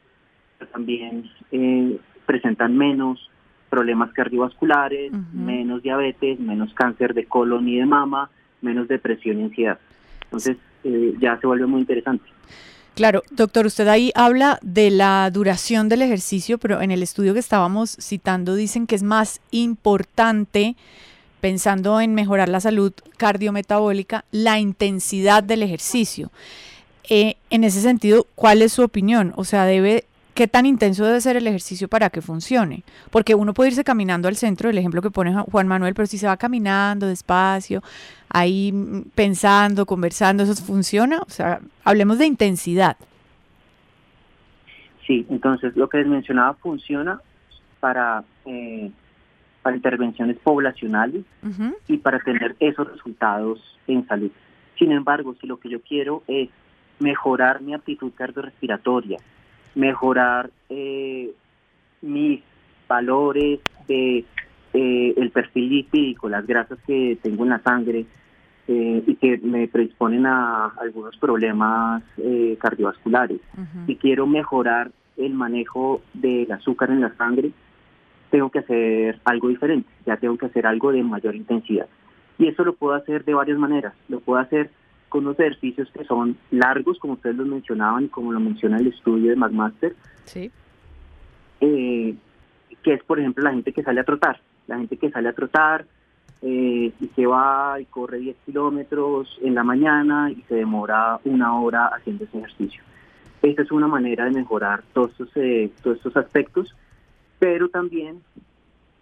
pero 0.59 0.69
también 0.69 1.29
eh, 1.51 1.99
presentan 2.27 2.77
menos 2.77 3.31
problemas 3.69 4.13
cardiovasculares, 4.13 5.11
menos 5.33 5.81
diabetes, 5.81 6.39
menos 6.39 6.73
cáncer 6.73 7.13
de 7.13 7.25
colon 7.25 7.67
y 7.67 7.77
de 7.77 7.85
mama, 7.85 8.29
menos 8.61 8.87
depresión 8.87 9.39
y 9.39 9.43
ansiedad. 9.45 9.79
Entonces 10.25 10.57
eh, 10.83 11.15
ya 11.19 11.39
se 11.39 11.47
vuelve 11.47 11.65
muy 11.65 11.81
interesante. 11.81 12.29
Claro, 12.95 13.23
doctor, 13.31 13.65
usted 13.65 13.89
ahí 13.89 14.11
habla 14.15 14.57
de 14.61 14.89
la 14.89 15.29
duración 15.29 15.89
del 15.89 16.01
ejercicio, 16.01 16.57
pero 16.57 16.79
en 16.81 16.91
el 16.91 17.03
estudio 17.03 17.33
que 17.33 17.39
estábamos 17.39 17.97
citando 17.99 18.55
dicen 18.55 18.87
que 18.87 18.95
es 18.95 19.03
más 19.03 19.41
importante, 19.51 20.77
pensando 21.45 22.01
en 22.01 22.15
mejorar 22.15 22.49
la 22.49 22.59
salud 22.59 22.91
cardiometabólica, 23.17 24.25
la 24.31 24.57
intensidad 24.57 25.43
del 25.43 25.61
ejercicio. 25.61 26.31
Eh, 27.07 27.35
en 27.51 27.63
ese 27.63 27.81
sentido, 27.81 28.25
¿cuál 28.33 28.63
es 28.63 28.73
su 28.73 28.81
opinión? 28.81 29.31
O 29.35 29.43
sea, 29.43 29.65
debe, 29.65 30.05
¿qué 30.33 30.47
tan 30.47 30.65
intenso 30.65 31.05
debe 31.05 31.21
ser 31.21 31.37
el 31.37 31.45
ejercicio 31.45 31.87
para 31.87 32.09
que 32.09 32.23
funcione? 32.23 32.81
Porque 33.11 33.35
uno 33.35 33.53
puede 33.53 33.69
irse 33.69 33.83
caminando 33.83 34.27
al 34.27 34.37
centro, 34.37 34.71
el 34.71 34.77
ejemplo 34.79 35.03
que 35.03 35.11
pone 35.11 35.35
Ju- 35.35 35.45
Juan 35.51 35.67
Manuel, 35.67 35.93
pero 35.93 36.07
si 36.07 36.17
se 36.17 36.25
va 36.25 36.35
caminando 36.35 37.05
despacio, 37.05 37.83
ahí 38.29 38.71
mm, 38.71 39.09
pensando, 39.13 39.85
conversando, 39.85 40.41
¿eso 40.41 40.55
funciona? 40.55 41.19
O 41.27 41.29
sea, 41.29 41.59
hablemos 41.83 42.17
de 42.17 42.25
intensidad. 42.25 42.97
Sí, 45.05 45.27
entonces 45.29 45.75
lo 45.75 45.89
que 45.89 45.99
les 45.99 46.07
mencionaba 46.07 46.55
funciona 46.55 47.21
para, 47.79 48.23
eh, 48.47 48.89
para 49.65 49.77
intervenciones 49.77 50.37
poblacionales 50.43 51.25
y 51.87 51.97
para 51.97 52.19
tener 52.19 52.55
esos 52.59 52.87
resultados 52.87 53.59
en 53.87 54.05
salud. 54.05 54.29
Sin 54.77 54.91
embargo, 54.91 55.33
si 55.41 55.47
lo 55.47 55.59
que 55.59 55.69
yo 55.69 55.81
quiero 55.81 56.21
es 56.27 56.49
mejorar 56.99 57.63
mi 57.63 57.73
aptitud 57.73 58.11
cardiorrespiratoria, 58.13 59.17
mejorar 59.73 60.51
eh, 60.69 61.31
mis 62.03 62.43
valores 62.87 63.59
de 63.87 64.23
eh, 64.73 65.13
el 65.17 65.31
perfil 65.31 65.69
lipídico, 65.69 66.29
las 66.29 66.45
grasas 66.45 66.77
que 66.85 67.17
tengo 67.23 67.43
en 67.43 67.49
la 67.49 67.59
sangre 67.63 68.05
eh, 68.67 69.03
y 69.07 69.15
que 69.15 69.39
me 69.39 69.67
predisponen 69.67 70.27
a 70.27 70.73
algunos 70.79 71.17
problemas 71.17 72.03
cardiovasculares. 72.59 73.41
Y 73.87 73.95
quiero 73.95 74.27
mejorar 74.27 74.91
el 75.17 75.33
manejo 75.33 76.03
del 76.13 76.51
azúcar 76.51 76.91
en 76.91 77.01
la 77.01 77.15
sangre, 77.15 77.49
tengo 78.31 78.49
que 78.49 78.59
hacer 78.59 79.19
algo 79.25 79.49
diferente, 79.49 79.89
ya 80.05 80.17
tengo 80.17 80.37
que 80.37 80.47
hacer 80.47 80.65
algo 80.67 80.91
de 80.91 81.03
mayor 81.03 81.35
intensidad. 81.35 81.87
Y 82.37 82.47
eso 82.47 82.63
lo 82.63 82.73
puedo 82.75 82.93
hacer 82.95 83.23
de 83.23 83.33
varias 83.33 83.57
maneras. 83.57 83.93
Lo 84.09 84.19
puedo 84.19 84.39
hacer 84.39 84.69
con 85.09 85.25
unos 85.25 85.39
ejercicios 85.39 85.89
que 85.91 86.03
son 86.03 86.35
largos, 86.51 86.99
como 86.99 87.13
ustedes 87.13 87.35
los 87.37 87.47
mencionaban 87.47 88.05
y 88.05 88.07
como 88.09 88.33
lo 88.33 88.39
menciona 88.39 88.77
el 88.77 88.87
estudio 88.87 89.29
de 89.29 89.35
McMaster, 89.37 89.95
Sí. 90.25 90.51
eh, 91.61 92.15
que 92.83 92.93
es, 92.93 93.03
por 93.03 93.19
ejemplo, 93.19 93.43
la 93.43 93.51
gente 93.51 93.71
que 93.71 93.83
sale 93.83 94.01
a 94.01 94.03
trotar. 94.03 94.39
La 94.67 94.77
gente 94.77 94.97
que 94.97 95.09
sale 95.11 95.29
a 95.29 95.33
trotar 95.33 95.85
eh, 96.41 96.91
y 96.99 97.07
que 97.15 97.25
va 97.25 97.79
y 97.79 97.85
corre 97.85 98.17
10 98.19 98.35
kilómetros 98.45 99.39
en 99.41 99.55
la 99.55 99.63
mañana 99.63 100.29
y 100.31 100.41
se 100.47 100.55
demora 100.55 101.19
una 101.23 101.57
hora 101.59 101.87
haciendo 101.87 102.25
ese 102.25 102.37
ejercicio. 102.39 102.81
Esta 103.41 103.61
es 103.61 103.71
una 103.71 103.87
manera 103.87 104.25
de 104.25 104.31
mejorar 104.31 104.83
todos 104.93 105.11
estos, 105.11 105.29
eh, 105.35 105.71
todos 105.81 105.97
estos 105.97 106.17
aspectos, 106.17 106.75
pero 107.39 107.69
también 107.69 108.21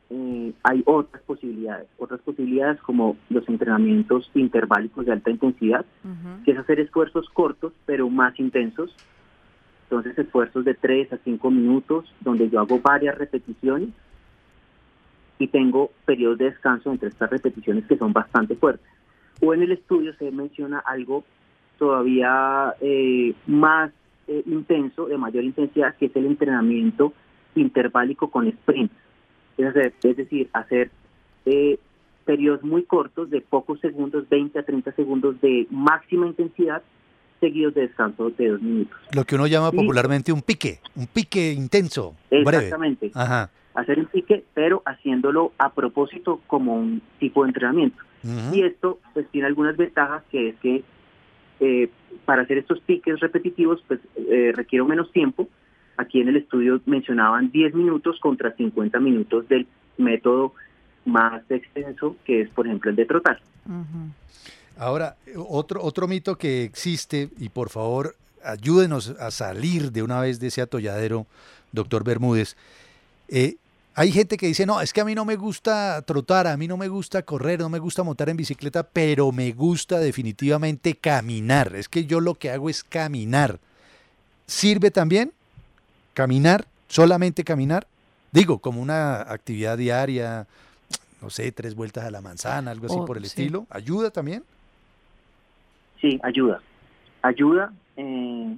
eh, 0.09 0.53
hay 0.63 0.83
otras 0.85 1.23
posibilidades, 1.23 1.87
otras 1.97 2.19
posibilidades 2.21 2.79
como 2.81 3.17
los 3.29 3.47
entrenamientos 3.49 4.29
interválicos 4.35 5.05
de 5.05 5.11
alta 5.11 5.31
intensidad, 5.31 5.85
que 6.45 6.51
es 6.51 6.57
hacer 6.57 6.79
esfuerzos 6.79 7.29
cortos 7.29 7.73
pero 7.85 8.09
más 8.09 8.39
intensos. 8.39 8.95
Entonces 9.83 10.17
esfuerzos 10.17 10.65
de 10.65 10.73
3 10.73 11.13
a 11.13 11.17
5 11.17 11.51
minutos 11.51 12.13
donde 12.21 12.49
yo 12.49 12.59
hago 12.59 12.79
varias 12.79 13.17
repeticiones 13.17 13.89
y 15.39 15.47
tengo 15.47 15.91
periodos 16.05 16.37
de 16.37 16.45
descanso 16.45 16.91
entre 16.91 17.09
estas 17.09 17.29
repeticiones 17.29 17.85
que 17.85 17.97
son 17.97 18.13
bastante 18.13 18.55
fuertes. 18.55 18.87
O 19.41 19.53
en 19.53 19.63
el 19.63 19.71
estudio 19.71 20.13
se 20.15 20.31
menciona 20.31 20.79
algo 20.79 21.23
todavía 21.77 22.75
eh, 22.81 23.33
más 23.47 23.91
eh, 24.27 24.43
intenso, 24.45 25.07
de 25.07 25.17
mayor 25.17 25.43
intensidad, 25.43 25.95
que 25.95 26.05
es 26.05 26.15
el 26.15 26.27
entrenamiento 26.27 27.13
interválico 27.61 28.29
con 28.29 28.47
sprint. 28.47 28.91
Es, 29.57 29.67
hacer- 29.67 29.93
es 30.03 30.17
decir, 30.17 30.49
hacer 30.53 30.89
eh, 31.45 31.77
periodos 32.25 32.63
muy 32.63 32.83
cortos 32.83 33.29
de 33.29 33.41
pocos 33.41 33.79
segundos, 33.81 34.27
20 34.29 34.57
a 34.59 34.63
30 34.63 34.91
segundos 34.93 35.39
de 35.41 35.67
máxima 35.69 36.25
intensidad, 36.27 36.81
seguidos 37.39 37.73
de 37.73 37.81
descanso 37.81 38.29
de 38.31 38.49
dos 38.49 38.61
minutos. 38.61 38.97
Lo 39.13 39.25
que 39.25 39.35
uno 39.35 39.47
llama 39.47 39.69
Y- 39.73 39.75
popularmente 39.75 40.31
un 40.31 40.41
pique, 40.41 40.79
un 40.95 41.07
pique 41.07 41.51
intenso, 41.51 42.15
breve. 42.29 42.57
Exactamente. 42.65 43.11
Ajá. 43.13 43.49
Hacer 43.75 43.99
un 43.99 44.05
pique, 44.05 44.43
pero 44.53 44.81
haciéndolo 44.85 45.51
a 45.57 45.73
propósito 45.73 46.39
como 46.47 46.75
un 46.75 47.01
tipo 47.19 47.43
de 47.43 47.49
entrenamiento. 47.49 47.97
Y 48.53 48.63
esto 48.63 48.99
pues 49.13 49.27
tiene 49.31 49.47
algunas 49.47 49.75
ventajas, 49.75 50.23
que 50.31 50.49
es 50.49 50.55
que 50.61 50.83
eh, 51.59 51.89
para 52.23 52.43
hacer 52.43 52.57
estos 52.57 52.79
piques 52.79 53.19
repetitivos 53.19 53.83
pues 53.87 53.99
eh, 54.15 54.53
requiero 54.55 54.85
menos 54.85 55.11
tiempo. 55.11 55.49
Aquí 55.97 56.21
en 56.21 56.29
el 56.29 56.37
estudio 56.37 56.81
mencionaban 56.85 57.51
10 57.51 57.75
minutos 57.75 58.19
contra 58.19 58.55
50 58.55 58.99
minutos 58.99 59.47
del 59.47 59.67
método 59.97 60.53
más 61.05 61.43
extenso, 61.49 62.15
que 62.25 62.41
es 62.41 62.49
por 62.49 62.65
ejemplo 62.65 62.89
el 62.89 62.95
de 62.95 63.05
trotar. 63.05 63.39
Ahora, 64.77 65.15
otro, 65.35 65.83
otro 65.83 66.07
mito 66.07 66.35
que 66.37 66.63
existe, 66.63 67.29
y 67.37 67.49
por 67.49 67.69
favor 67.69 68.15
ayúdenos 68.43 69.09
a 69.19 69.31
salir 69.31 69.91
de 69.91 70.03
una 70.03 70.19
vez 70.19 70.39
de 70.39 70.47
ese 70.47 70.61
atolladero, 70.61 71.25
doctor 71.71 72.03
Bermúdez. 72.03 72.55
Eh, 73.29 73.55
hay 73.95 74.11
gente 74.11 74.37
que 74.37 74.47
dice, 74.47 74.65
no, 74.65 74.81
es 74.81 74.91
que 74.91 75.01
a 75.01 75.05
mí 75.05 75.13
no 75.13 75.23
me 75.23 75.35
gusta 75.35 76.01
trotar, 76.01 76.47
a 76.47 76.57
mí 76.57 76.67
no 76.67 76.77
me 76.77 76.87
gusta 76.87 77.21
correr, 77.21 77.59
no 77.59 77.69
me 77.69 77.79
gusta 77.79 78.03
montar 78.03 78.29
en 78.29 78.37
bicicleta, 78.37 78.83
pero 78.83 79.31
me 79.31 79.51
gusta 79.51 79.99
definitivamente 79.99 80.95
caminar. 80.95 81.75
Es 81.75 81.87
que 81.87 82.05
yo 82.05 82.19
lo 82.19 82.33
que 82.35 82.49
hago 82.49 82.69
es 82.69 82.83
caminar. 82.83 83.59
¿Sirve 84.47 84.89
también 84.89 85.31
caminar, 86.13 86.65
solamente 86.87 87.43
caminar? 87.43 87.87
Digo, 88.31 88.59
como 88.59 88.81
una 88.81 89.21
actividad 89.21 89.77
diaria, 89.77 90.47
no 91.21 91.29
sé, 91.29 91.51
tres 91.51 91.75
vueltas 91.75 92.05
a 92.05 92.11
la 92.11 92.21
manzana, 92.21 92.71
algo 92.71 92.87
así 92.87 92.95
Oh, 92.97 93.05
por 93.05 93.17
el 93.17 93.23
sí. 93.23 93.27
estilo. 93.27 93.67
¿Ayuda 93.69 94.09
también? 94.11 94.43
Sí, 96.01 96.19
ayuda. 96.23 96.61
Ayuda 97.21 97.71
eh, 97.95 98.55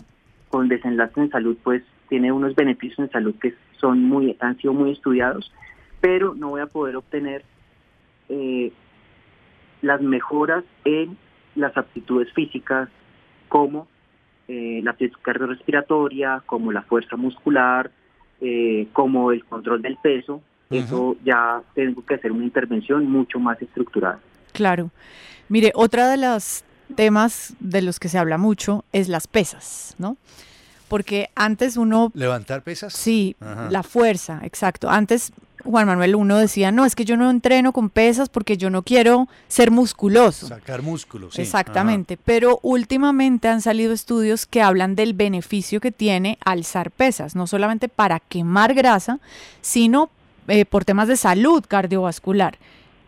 con 0.50 0.68
desenlace 0.68 1.20
en 1.20 1.30
salud, 1.30 1.58
pues 1.64 1.84
tiene 2.10 2.32
unos 2.32 2.56
beneficios 2.56 3.00
en 3.00 3.12
salud 3.12 3.36
que 3.42 3.54
son 3.80 4.04
muy, 4.04 4.36
han 4.40 4.58
sido 4.58 4.74
muy 4.74 4.92
estudiados, 4.92 5.52
pero 6.02 6.34
no 6.36 6.50
voy 6.50 6.62
a 6.62 6.68
poder 6.68 6.96
obtener 6.96 7.44
eh, 8.30 8.72
las 9.82 10.02
mejoras 10.02 10.64
en 10.86 11.18
las 11.56 11.76
aptitudes 11.78 12.32
físicas 12.34 12.90
como 13.50 13.88
eh, 14.48 14.82
la 14.84 14.92
aptitud 14.92 15.18
cardiorrespiratoria, 15.22 16.44
como 16.46 16.72
la 16.72 16.84
fuerza 16.84 17.16
muscular, 17.16 17.92
eh, 18.42 18.88
como 18.94 19.32
el 19.32 19.44
control 19.46 19.82
del 19.82 19.98
peso. 19.98 20.42
Eso 20.70 21.16
ya 21.24 21.62
tengo 21.74 22.04
que 22.04 22.16
hacer 22.16 22.32
una 22.32 22.44
intervención 22.44 23.10
mucho 23.10 23.40
más 23.40 23.62
estructurada. 23.62 24.20
Claro. 24.52 24.90
Mire, 25.48 25.72
otra 25.76 26.10
de 26.10 26.18
los 26.18 26.64
temas 26.96 27.56
de 27.60 27.82
los 27.82 28.00
que 28.00 28.10
se 28.10 28.18
habla 28.18 28.38
mucho 28.38 28.84
es 28.92 29.08
las 29.08 29.28
pesas, 29.28 29.96
¿no? 30.00 30.18
Porque 30.88 31.30
antes 31.36 31.78
uno... 31.78 32.12
¿Levantar 32.14 32.64
pesas? 32.64 32.94
Sí, 32.94 33.36
Ajá. 33.40 33.70
la 33.70 33.84
fuerza, 33.84 34.42
exacto. 34.44 34.90
Antes 34.90 35.32
Juan 35.66 35.88
Manuel 35.88 36.16
uno 36.16 36.38
decía, 36.38 36.72
no, 36.72 36.86
es 36.86 36.96
que 36.96 37.06
yo 37.06 37.18
no 37.18 37.30
entreno 37.30 37.74
con 37.74 37.90
pesas 37.90 38.30
porque 38.30 38.56
yo 38.56 38.70
no 38.70 38.84
quiero 38.84 39.28
ser 39.48 39.72
musculoso. 39.72 40.48
Sacar 40.48 40.82
músculo, 40.82 41.32
sí. 41.32 41.42
Exactamente, 41.42 42.18
pero 42.18 42.60
últimamente 42.62 43.48
han 43.48 43.62
salido 43.62 43.92
estudios 43.92 44.46
que 44.46 44.62
hablan 44.62 44.96
del 44.96 45.14
beneficio 45.14 45.82
que 45.82 45.92
tiene 45.92 46.38
alzar 46.46 46.92
pesas, 46.92 47.36
no 47.36 47.48
solamente 47.48 47.90
para 47.90 48.20
quemar 48.20 48.74
grasa, 48.74 49.20
sino 49.62 50.10
eh, 50.48 50.66
por 50.66 50.86
temas 50.86 51.08
de 51.08 51.18
salud 51.18 51.64
cardiovascular. 51.68 52.58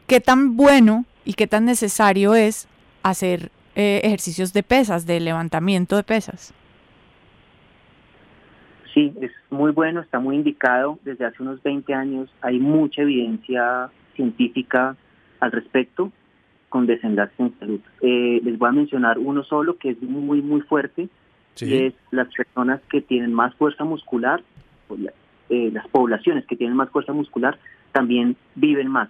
¿Qué 0.07 0.19
tan 0.19 0.57
bueno 0.57 1.05
y 1.23 1.33
qué 1.33 1.45
tan 1.45 1.65
necesario 1.65 2.33
es 2.33 2.67
hacer 3.03 3.51
eh, 3.75 4.01
ejercicios 4.03 4.53
de 4.53 4.63
pesas, 4.63 5.05
de 5.05 5.19
levantamiento 5.19 5.95
de 5.95 6.03
pesas? 6.03 6.53
Sí, 8.97 9.13
es 9.21 9.29
muy 9.51 9.71
bueno, 9.73 10.01
está 10.01 10.17
muy 10.19 10.35
indicado. 10.37 10.97
Desde 11.05 11.23
hace 11.23 11.43
unos 11.43 11.61
20 11.61 11.93
años 11.93 12.31
hay 12.41 12.57
mucha 12.57 13.03
evidencia 13.03 13.91
científica 14.15 14.95
al 15.39 15.51
respecto 15.51 16.11
con 16.69 16.87
desenlace 16.87 17.31
en 17.37 17.53
salud. 17.59 17.79
Eh, 18.01 18.41
les 18.43 18.57
voy 18.57 18.69
a 18.69 18.71
mencionar 18.71 19.19
uno 19.19 19.43
solo 19.43 19.77
que 19.77 19.91
es 19.91 20.01
muy, 20.01 20.41
muy 20.41 20.61
fuerte, 20.61 21.09
y 21.61 21.73
es 21.75 21.93
las 22.09 22.27
personas 22.33 22.81
que 22.89 23.01
tienen 23.01 23.33
más 23.35 23.53
fuerza 23.53 23.83
muscular, 23.83 24.41
o 24.89 24.97
la- 24.97 25.13
eh, 25.49 25.69
las 25.71 25.87
poblaciones 25.89 26.47
que 26.47 26.55
tienen 26.55 26.75
más 26.75 26.89
fuerza 26.89 27.13
muscular, 27.13 27.59
también 27.91 28.35
viven 28.55 28.87
más. 28.87 29.09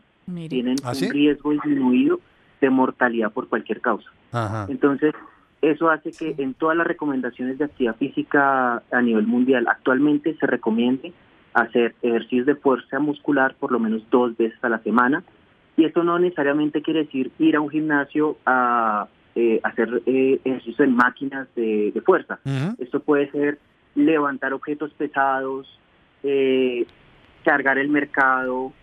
Tienen 0.49 0.75
¿Ah, 0.83 0.89
un 0.89 0.95
sí? 0.95 1.09
riesgo 1.09 1.51
disminuido 1.51 2.19
de 2.59 2.69
mortalidad 2.69 3.31
por 3.31 3.47
cualquier 3.47 3.79
causa. 3.79 4.09
Ajá. 4.33 4.65
Entonces, 4.67 5.13
eso 5.61 5.89
hace 5.89 6.11
que 6.11 6.35
en 6.37 6.53
todas 6.53 6.77
las 6.77 6.87
recomendaciones 6.87 7.57
de 7.57 7.65
actividad 7.65 7.95
física 7.95 8.83
a 8.91 9.01
nivel 9.01 9.25
mundial 9.25 9.67
actualmente 9.67 10.35
se 10.35 10.45
recomiende 10.45 11.13
hacer 11.53 11.95
ejercicios 12.03 12.45
de 12.45 12.55
fuerza 12.55 12.99
muscular 12.99 13.55
por 13.59 13.71
lo 13.71 13.79
menos 13.79 14.03
dos 14.11 14.37
veces 14.37 14.57
a 14.63 14.69
la 14.69 14.79
semana. 14.79 15.23
Y 15.75 15.85
esto 15.85 16.03
no 16.03 16.19
necesariamente 16.19 16.81
quiere 16.81 17.03
decir 17.03 17.31
ir 17.39 17.55
a 17.55 17.61
un 17.61 17.69
gimnasio 17.69 18.37
a 18.45 19.07
eh, 19.35 19.59
hacer 19.63 20.01
eh, 20.05 20.39
ejercicio 20.43 20.85
en 20.85 20.95
máquinas 20.95 21.47
de, 21.55 21.91
de 21.93 22.01
fuerza. 22.01 22.39
Esto 22.79 22.99
puede 22.99 23.29
ser 23.31 23.59
levantar 23.95 24.53
objetos 24.53 24.91
pesados, 24.93 25.79
eh, 26.23 26.85
cargar 27.43 27.77
el 27.77 27.89
mercado, 27.89 28.73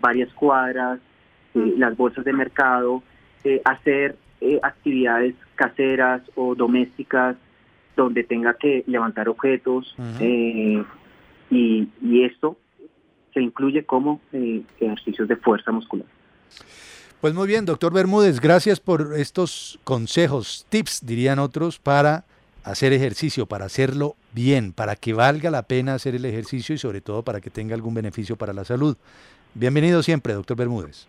varias 0.00 0.32
cuadras, 0.34 1.00
las 1.54 1.96
bolsas 1.96 2.24
de 2.24 2.32
mercado, 2.32 3.02
hacer 3.64 4.16
eh, 4.40 4.58
actividades 4.62 5.34
caseras 5.54 6.22
o 6.34 6.54
domésticas 6.54 7.36
donde 7.96 8.22
tenga 8.22 8.54
que 8.54 8.84
levantar 8.86 9.28
objetos 9.28 9.94
eh, 10.20 10.84
y, 11.50 11.88
y 12.00 12.24
esto 12.24 12.56
se 13.34 13.40
incluye 13.40 13.84
como 13.84 14.20
eh, 14.32 14.62
ejercicios 14.80 15.28
de 15.28 15.36
fuerza 15.36 15.72
muscular. 15.72 16.06
Pues 17.20 17.34
muy 17.34 17.48
bien, 17.48 17.64
doctor 17.64 17.92
Bermúdez, 17.92 18.40
gracias 18.40 18.78
por 18.78 19.14
estos 19.16 19.80
consejos, 19.82 20.66
tips, 20.68 21.04
dirían 21.04 21.40
otros, 21.40 21.80
para 21.80 22.24
hacer 22.62 22.92
ejercicio, 22.92 23.46
para 23.46 23.64
hacerlo 23.64 24.14
bien, 24.32 24.72
para 24.72 24.94
que 24.94 25.14
valga 25.14 25.50
la 25.50 25.62
pena 25.62 25.94
hacer 25.94 26.14
el 26.14 26.24
ejercicio 26.24 26.74
y 26.74 26.78
sobre 26.78 27.00
todo 27.00 27.24
para 27.24 27.40
que 27.40 27.50
tenga 27.50 27.74
algún 27.74 27.94
beneficio 27.94 28.36
para 28.36 28.52
la 28.52 28.64
salud. 28.64 28.96
Bienvenido 29.54 30.02
siempre, 30.02 30.34
doctor 30.34 30.56
Bermúdez. 30.56 31.08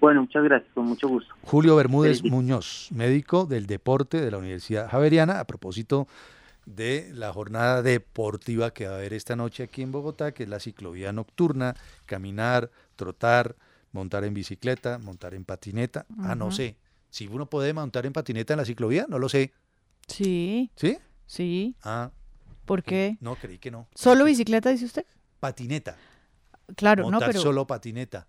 Bueno, 0.00 0.22
muchas 0.22 0.42
gracias, 0.44 0.72
con 0.72 0.86
mucho 0.86 1.08
gusto. 1.08 1.34
Julio 1.42 1.76
Bermúdez 1.76 2.18
Feliz. 2.18 2.32
Muñoz, 2.32 2.88
médico 2.90 3.44
del 3.44 3.66
deporte 3.66 4.20
de 4.20 4.30
la 4.30 4.38
Universidad 4.38 4.88
Javeriana, 4.88 5.40
a 5.40 5.46
propósito 5.46 6.08
de 6.64 7.10
la 7.12 7.32
jornada 7.32 7.82
deportiva 7.82 8.72
que 8.72 8.86
va 8.86 8.94
a 8.94 8.96
haber 8.96 9.12
esta 9.12 9.36
noche 9.36 9.62
aquí 9.62 9.82
en 9.82 9.92
Bogotá, 9.92 10.32
que 10.32 10.44
es 10.44 10.48
la 10.48 10.60
ciclovía 10.60 11.12
nocturna, 11.12 11.74
caminar, 12.06 12.70
trotar, 12.96 13.56
montar 13.92 14.24
en 14.24 14.34
bicicleta, 14.34 14.98
montar 14.98 15.34
en 15.34 15.44
patineta. 15.44 16.06
Ah, 16.18 16.34
no 16.34 16.50
sé. 16.50 16.76
Si 17.10 17.26
uno 17.26 17.46
puede 17.46 17.72
montar 17.72 18.06
en 18.06 18.12
patineta 18.12 18.54
en 18.54 18.58
la 18.58 18.64
ciclovía, 18.64 19.06
no 19.08 19.18
lo 19.18 19.28
sé. 19.28 19.52
Sí. 20.06 20.70
¿Sí? 20.76 20.98
Sí. 21.26 21.76
Ah, 21.82 22.10
¿Por 22.64 22.82
qué? 22.82 23.16
no, 23.20 23.34
creí 23.36 23.58
que 23.58 23.70
no. 23.70 23.88
¿Solo 23.94 24.24
bicicleta, 24.24 24.70
dice 24.70 24.84
usted? 24.84 25.04
Patineta. 25.40 25.96
Claro, 26.76 27.04
no, 27.04 27.10
montar 27.10 27.30
pero... 27.30 27.40
solo 27.40 27.66
patineta. 27.66 28.28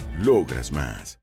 Logras 0.19 0.71
más. 0.71 1.19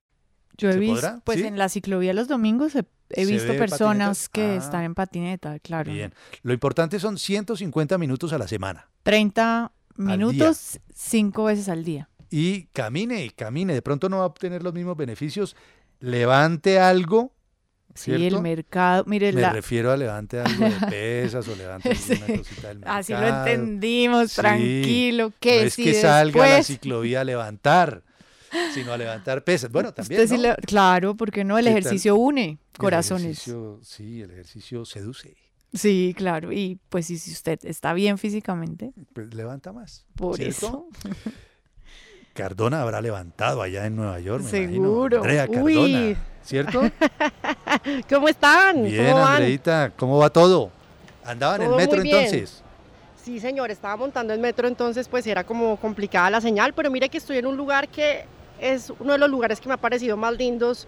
Yo 0.57 0.71
he 0.71 0.73
¿Se 0.73 0.79
visto, 0.79 0.95
podrá? 0.97 1.21
pues 1.25 1.39
¿Sí? 1.39 1.47
en 1.47 1.57
la 1.57 1.69
ciclovía 1.69 2.13
los 2.15 2.27
domingos 2.27 2.75
he, 2.75 2.85
he 3.11 3.25
¿Se 3.25 3.31
visto 3.33 3.55
personas 3.57 4.29
patinetas? 4.29 4.29
que 4.31 4.43
Ah. 4.43 4.55
están 4.57 4.85
en 4.85 4.95
patineta, 4.95 5.59
claro. 5.61 5.93
Bien. 5.93 6.13
Lo 6.43 6.53
importante 6.53 6.99
son 6.99 7.17
150 7.19 7.97
minutos 7.99 8.33
a 8.33 8.39
la 8.39 8.49
semana. 8.49 8.91
30 9.05 9.73
día. 9.97 10.07
minutos, 10.17 10.81
cinco 10.95 11.45
veces 11.45 11.69
al 11.69 11.85
día. 11.85 12.09
y 12.31 12.65
camine 12.75 13.25
y 13.25 13.31
camine. 13.31 13.73
De 13.73 13.83
pronto 13.83 14.09
no 14.09 14.19
va 14.19 14.25
a 14.25 14.27
obtener 14.27 14.63
los 14.63 14.75
mismos 14.75 14.97
beneficios. 14.97 15.57
Levante 16.01 16.79
algo. 16.79 17.33
Sí, 17.95 18.15
¿cierto? 18.17 18.37
el 18.37 18.43
mercado, 18.43 19.05
mire, 19.07 19.33
Me 19.33 19.41
la- 19.41 19.51
refiero 19.53 19.91
a 19.91 19.97
levante 19.97 20.39
algo 20.39 20.65
de 20.67 20.71
pesas 20.91 21.49
o 21.49 21.57
levante 21.57 21.91
alguna 21.91 22.37
cosita 22.39 22.69
del 22.69 22.81
así 22.85 23.13
lo 23.13 23.19
mercado. 23.21 23.47
entendimos, 23.47 24.31
Sí. 24.33 24.41
tranquilo, 24.41 25.33
que 25.41 25.61
no 25.63 25.67
es 25.69 25.77
que 25.77 25.95
salga 25.95 26.45
a 26.45 26.49
la 26.59 26.63
ciclovía 26.63 27.23
a 27.23 27.25
levantar, 27.25 28.05
sino 28.73 28.93
a 28.93 28.97
levantar 28.97 29.43
pesas. 29.45 29.71
Bueno, 29.71 29.93
también. 29.93 30.21
Usted 30.23 30.37
sí 30.37 30.41
¿no? 30.43 30.49
le- 30.49 30.57
claro, 30.57 31.15
porque 31.17 31.45
no, 31.45 31.59
el 31.59 31.67
ejercicio 31.67 32.17
une 32.17 32.45
El 32.51 32.59
corazones. 32.79 33.25
ejercicio- 33.47 33.79
sí, 33.83 34.23
el 34.23 34.31
ejercicio 34.31 34.85
seduce. 34.85 35.37
Sí, 35.75 36.15
claro, 36.17 36.51
y 36.53 36.79
pues 36.89 37.07
si, 37.07 37.15
usted 37.15 37.59
está 37.65 37.93
bien 37.93 38.17
físicamente, 38.17 38.93
Pues 39.13 39.35
levanta 39.35 39.73
más. 39.73 40.07
por 40.17 40.37
¿cierto? 40.37 40.57
eso. 40.57 40.89
Cardona 42.35 42.83
habrá 42.83 43.01
levantado 43.01 43.63
allá 43.63 43.87
en 43.87 43.97
Nueva 43.97 44.21
York. 44.21 44.45
me 44.45 44.59
imagino. 44.61 44.83
Seguro. 44.85 45.17
Andrea 45.19 45.47
Cardona, 45.49 45.65
Uy. 45.65 46.17
¿cierto? 46.45 46.83
¿Cómo 48.09 48.29
están? 48.29 48.85
Bien, 48.85 49.13
¿Cómo? 49.13 49.27
Andreita, 49.27 49.93
¿cómo 49.97 50.19
va 50.19 50.31
todo? 50.31 50.71
¿Andaba 51.25 51.57
en 51.57 51.63
el 51.63 51.71
metro 51.71 52.01
entonces? 52.01 52.63
Sí, 53.23 53.41
señor, 53.41 53.71
estaba 53.71 53.97
montando 53.97 54.33
el 54.33 54.39
metro, 54.41 54.69
entonces 54.69 55.09
pues 55.09 55.27
era 55.27 55.45
como 55.45 55.77
complicada 55.79 56.31
la 56.31 56.41
señal, 56.41 56.73
pero 56.73 56.91
mire 56.91 57.09
que 57.09 57.19
estoy 57.19 57.39
en 57.39 57.47
un 57.47 57.57
lugar 57.57 57.89
que 57.89 58.25
es 58.61 58.93
uno 58.99 59.13
de 59.13 59.19
los 59.19 59.31
lugares 59.31 59.61
que 59.61 59.69
me 59.69 59.75
ha 59.75 59.79
parecido 59.79 60.17
más 60.17 60.37
lindos 60.37 60.87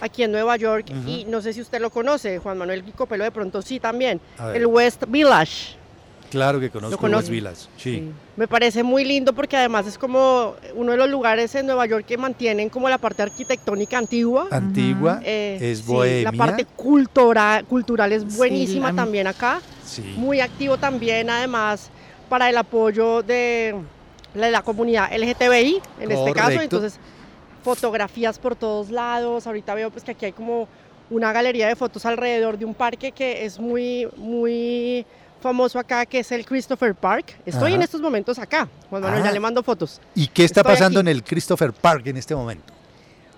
aquí 0.00 0.22
en 0.22 0.32
Nueva 0.32 0.56
York 0.56 0.86
y 1.06 1.24
no 1.24 1.40
sé 1.42 1.52
si 1.52 1.60
usted 1.60 1.80
lo 1.80 1.90
conoce, 1.90 2.38
Juan 2.38 2.56
Manuel 2.58 2.84
Copelo 2.96 3.24
de 3.24 3.30
pronto 3.32 3.62
sí 3.62 3.80
también, 3.80 4.20
el 4.54 4.66
West 4.66 5.04
Village. 5.08 5.76
Claro 6.30 6.58
que 6.60 6.70
conozco? 6.70 7.06
West 7.06 7.28
Villas. 7.28 7.68
Sí. 7.76 8.10
Me 8.36 8.48
parece 8.48 8.82
muy 8.82 9.04
lindo 9.04 9.34
porque 9.34 9.54
además 9.58 9.86
es 9.86 9.98
como 9.98 10.54
uno 10.74 10.92
de 10.92 10.96
los 10.96 11.10
lugares 11.10 11.54
en 11.56 11.66
Nueva 11.66 11.84
York 11.84 12.06
que 12.06 12.16
mantienen 12.16 12.70
como 12.70 12.88
la 12.88 12.96
parte 12.96 13.20
arquitectónica 13.22 13.98
antigua. 13.98 14.48
Antigua, 14.50 15.20
Eh, 15.22 15.58
es 15.60 15.80
sí, 15.80 15.84
bohemia. 15.86 16.32
La 16.32 16.38
parte 16.38 16.64
cultura, 16.64 17.62
cultural 17.68 18.12
es 18.12 18.34
buenísima 18.34 18.94
también 18.94 19.26
acá. 19.26 19.60
Sí. 19.84 20.14
Muy 20.16 20.40
activo 20.40 20.78
también 20.78 21.28
además 21.28 21.90
para 22.30 22.48
el 22.48 22.56
apoyo 22.56 23.22
de 23.22 23.74
la, 24.34 24.50
la 24.50 24.62
comunidad 24.62 25.10
LGTBI 25.16 25.80
en 26.00 26.10
este 26.12 26.32
caso. 26.32 26.60
Entonces, 26.60 26.98
fotografías 27.62 28.38
por 28.38 28.56
todos 28.56 28.90
lados. 28.90 29.46
Ahorita 29.46 29.74
veo 29.74 29.90
pues 29.90 30.04
que 30.04 30.12
aquí 30.12 30.26
hay 30.26 30.32
como 30.32 30.68
una 31.10 31.32
galería 31.32 31.68
de 31.68 31.76
fotos 31.76 32.04
alrededor 32.06 32.58
de 32.58 32.64
un 32.64 32.74
parque 32.74 33.12
que 33.12 33.44
es 33.44 33.58
muy, 33.58 34.08
muy 34.16 35.04
famoso 35.40 35.78
acá 35.78 36.06
que 36.06 36.20
es 36.20 36.32
el 36.32 36.44
Christopher 36.46 36.94
Park. 36.94 37.36
Estoy 37.44 37.68
Ajá. 37.68 37.76
en 37.76 37.82
estos 37.82 38.00
momentos 38.00 38.38
acá. 38.38 38.68
Juan 38.90 39.02
Manuel, 39.02 39.22
Ah. 39.22 39.26
ya 39.26 39.32
le 39.32 39.40
mando 39.40 39.62
fotos. 39.62 40.00
¿Y 40.14 40.26
qué 40.28 40.44
está 40.44 40.60
Estoy 40.60 40.72
pasando 40.74 41.00
aquí. 41.00 41.08
en 41.10 41.16
el 41.16 41.22
Christopher 41.24 41.72
Park 41.72 42.06
en 42.06 42.16
este 42.16 42.34
momento? 42.34 42.72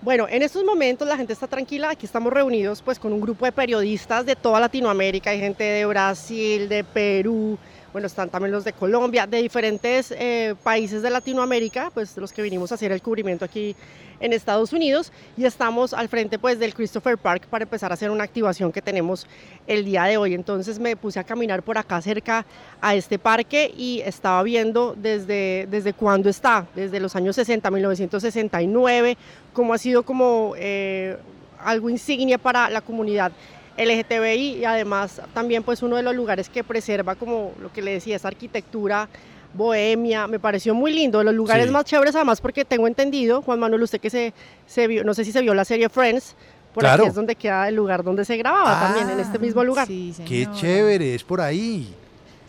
Bueno, 0.01 0.27
en 0.29 0.43
estos 0.43 0.63
momentos 0.63 1.07
la 1.07 1.17
gente 1.17 1.33
está 1.33 1.47
tranquila. 1.47 1.89
Aquí 1.89 2.05
estamos 2.05 2.31
reunidos 2.31 2.81
pues 2.83 2.99
con 2.99 3.11
un 3.11 3.19
grupo 3.21 3.45
de 3.45 3.51
periodistas 3.51 4.25
de 4.25 4.35
toda 4.35 4.59
Latinoamérica. 4.59 5.31
Hay 5.31 5.39
gente 5.39 5.63
de 5.63 5.85
Brasil, 5.85 6.69
de 6.69 6.83
Perú, 6.83 7.57
bueno, 7.95 8.07
están 8.07 8.29
también 8.29 8.51
los 8.51 8.65
de 8.65 8.73
Colombia, 8.73 9.25
de 9.25 9.41
diferentes 9.41 10.11
eh, 10.11 10.53
países 10.63 11.01
de 11.01 11.09
Latinoamérica, 11.09 11.91
pues 11.93 12.17
los 12.17 12.33
que 12.33 12.41
vinimos 12.41 12.69
a 12.73 12.75
hacer 12.75 12.91
el 12.91 13.01
cubrimiento 13.01 13.45
aquí 13.45 13.73
en 14.19 14.33
Estados 14.33 14.73
Unidos 14.73 15.13
y 15.37 15.45
estamos 15.45 15.93
al 15.93 16.09
frente 16.09 16.37
pues 16.37 16.59
del 16.59 16.73
Christopher 16.73 17.17
Park 17.17 17.47
para 17.47 17.63
empezar 17.63 17.91
a 17.91 17.93
hacer 17.93 18.11
una 18.11 18.25
activación 18.25 18.73
que 18.73 18.81
tenemos 18.81 19.25
el 19.65 19.85
día 19.85 20.03
de 20.03 20.17
hoy. 20.17 20.33
Entonces 20.33 20.77
me 20.77 20.97
puse 20.97 21.21
a 21.21 21.23
caminar 21.23 21.63
por 21.63 21.77
acá 21.77 22.01
cerca 22.01 22.45
a 22.81 22.95
este 22.95 23.17
parque 23.17 23.73
y 23.77 24.01
estaba 24.01 24.43
viendo 24.43 24.93
desde, 24.97 25.65
desde 25.71 25.93
cuándo 25.93 26.27
está, 26.27 26.67
desde 26.75 26.99
los 26.99 27.15
años 27.15 27.37
60, 27.37 27.71
1969, 27.71 29.17
cómo 29.53 29.73
ha 29.73 29.77
sido 29.77 30.03
como 30.03 30.51
eh, 30.57 31.15
algo 31.63 31.89
insignia 31.89 32.37
para 32.37 32.69
la 32.69 32.81
comunidad 32.81 33.31
LGTBI 33.77 34.57
y 34.59 34.65
además 34.65 35.21
también 35.33 35.63
pues 35.63 35.81
uno 35.83 35.95
de 35.97 36.03
los 36.03 36.15
lugares 36.15 36.49
que 36.49 36.63
preserva 36.63 37.15
como 37.15 37.53
lo 37.61 37.71
que 37.73 37.81
le 37.81 37.91
decía, 37.91 38.15
esa 38.15 38.27
arquitectura 38.29 39.07
bohemia, 39.53 40.27
me 40.27 40.39
pareció 40.39 40.73
muy 40.73 40.91
lindo, 40.93 41.23
los 41.23 41.33
lugares 41.33 41.67
Sí. 41.67 41.71
más 41.71 41.85
chéveres 41.85 42.15
además 42.15 42.41
porque 42.41 42.65
tengo 42.65 42.87
entendido, 42.87 43.41
Juan 43.41 43.59
Manuel, 43.59 43.83
usted 43.83 43.99
que 44.01 44.09
se, 44.09 44.33
se 44.67 44.87
vio, 44.87 45.03
no 45.03 45.13
sé 45.13 45.23
si 45.23 45.31
se 45.31 45.41
vio 45.41 45.53
la 45.53 45.63
serie 45.63 45.87
Friends, 45.89 46.35
por 46.73 46.83
Claro. 46.83 47.03
aquí 47.03 47.09
es 47.09 47.15
donde 47.15 47.35
queda 47.35 47.69
el 47.69 47.75
lugar 47.75 48.03
donde 48.03 48.25
se 48.25 48.35
grababa 48.35 48.77
también, 48.81 49.09
en 49.09 49.19
este 49.21 49.39
mismo 49.39 49.63
lugar. 49.63 49.87
Qué 49.87 50.47
chévere, 50.53 51.15
es 51.15 51.23
por 51.23 51.39
ahí. 51.39 51.93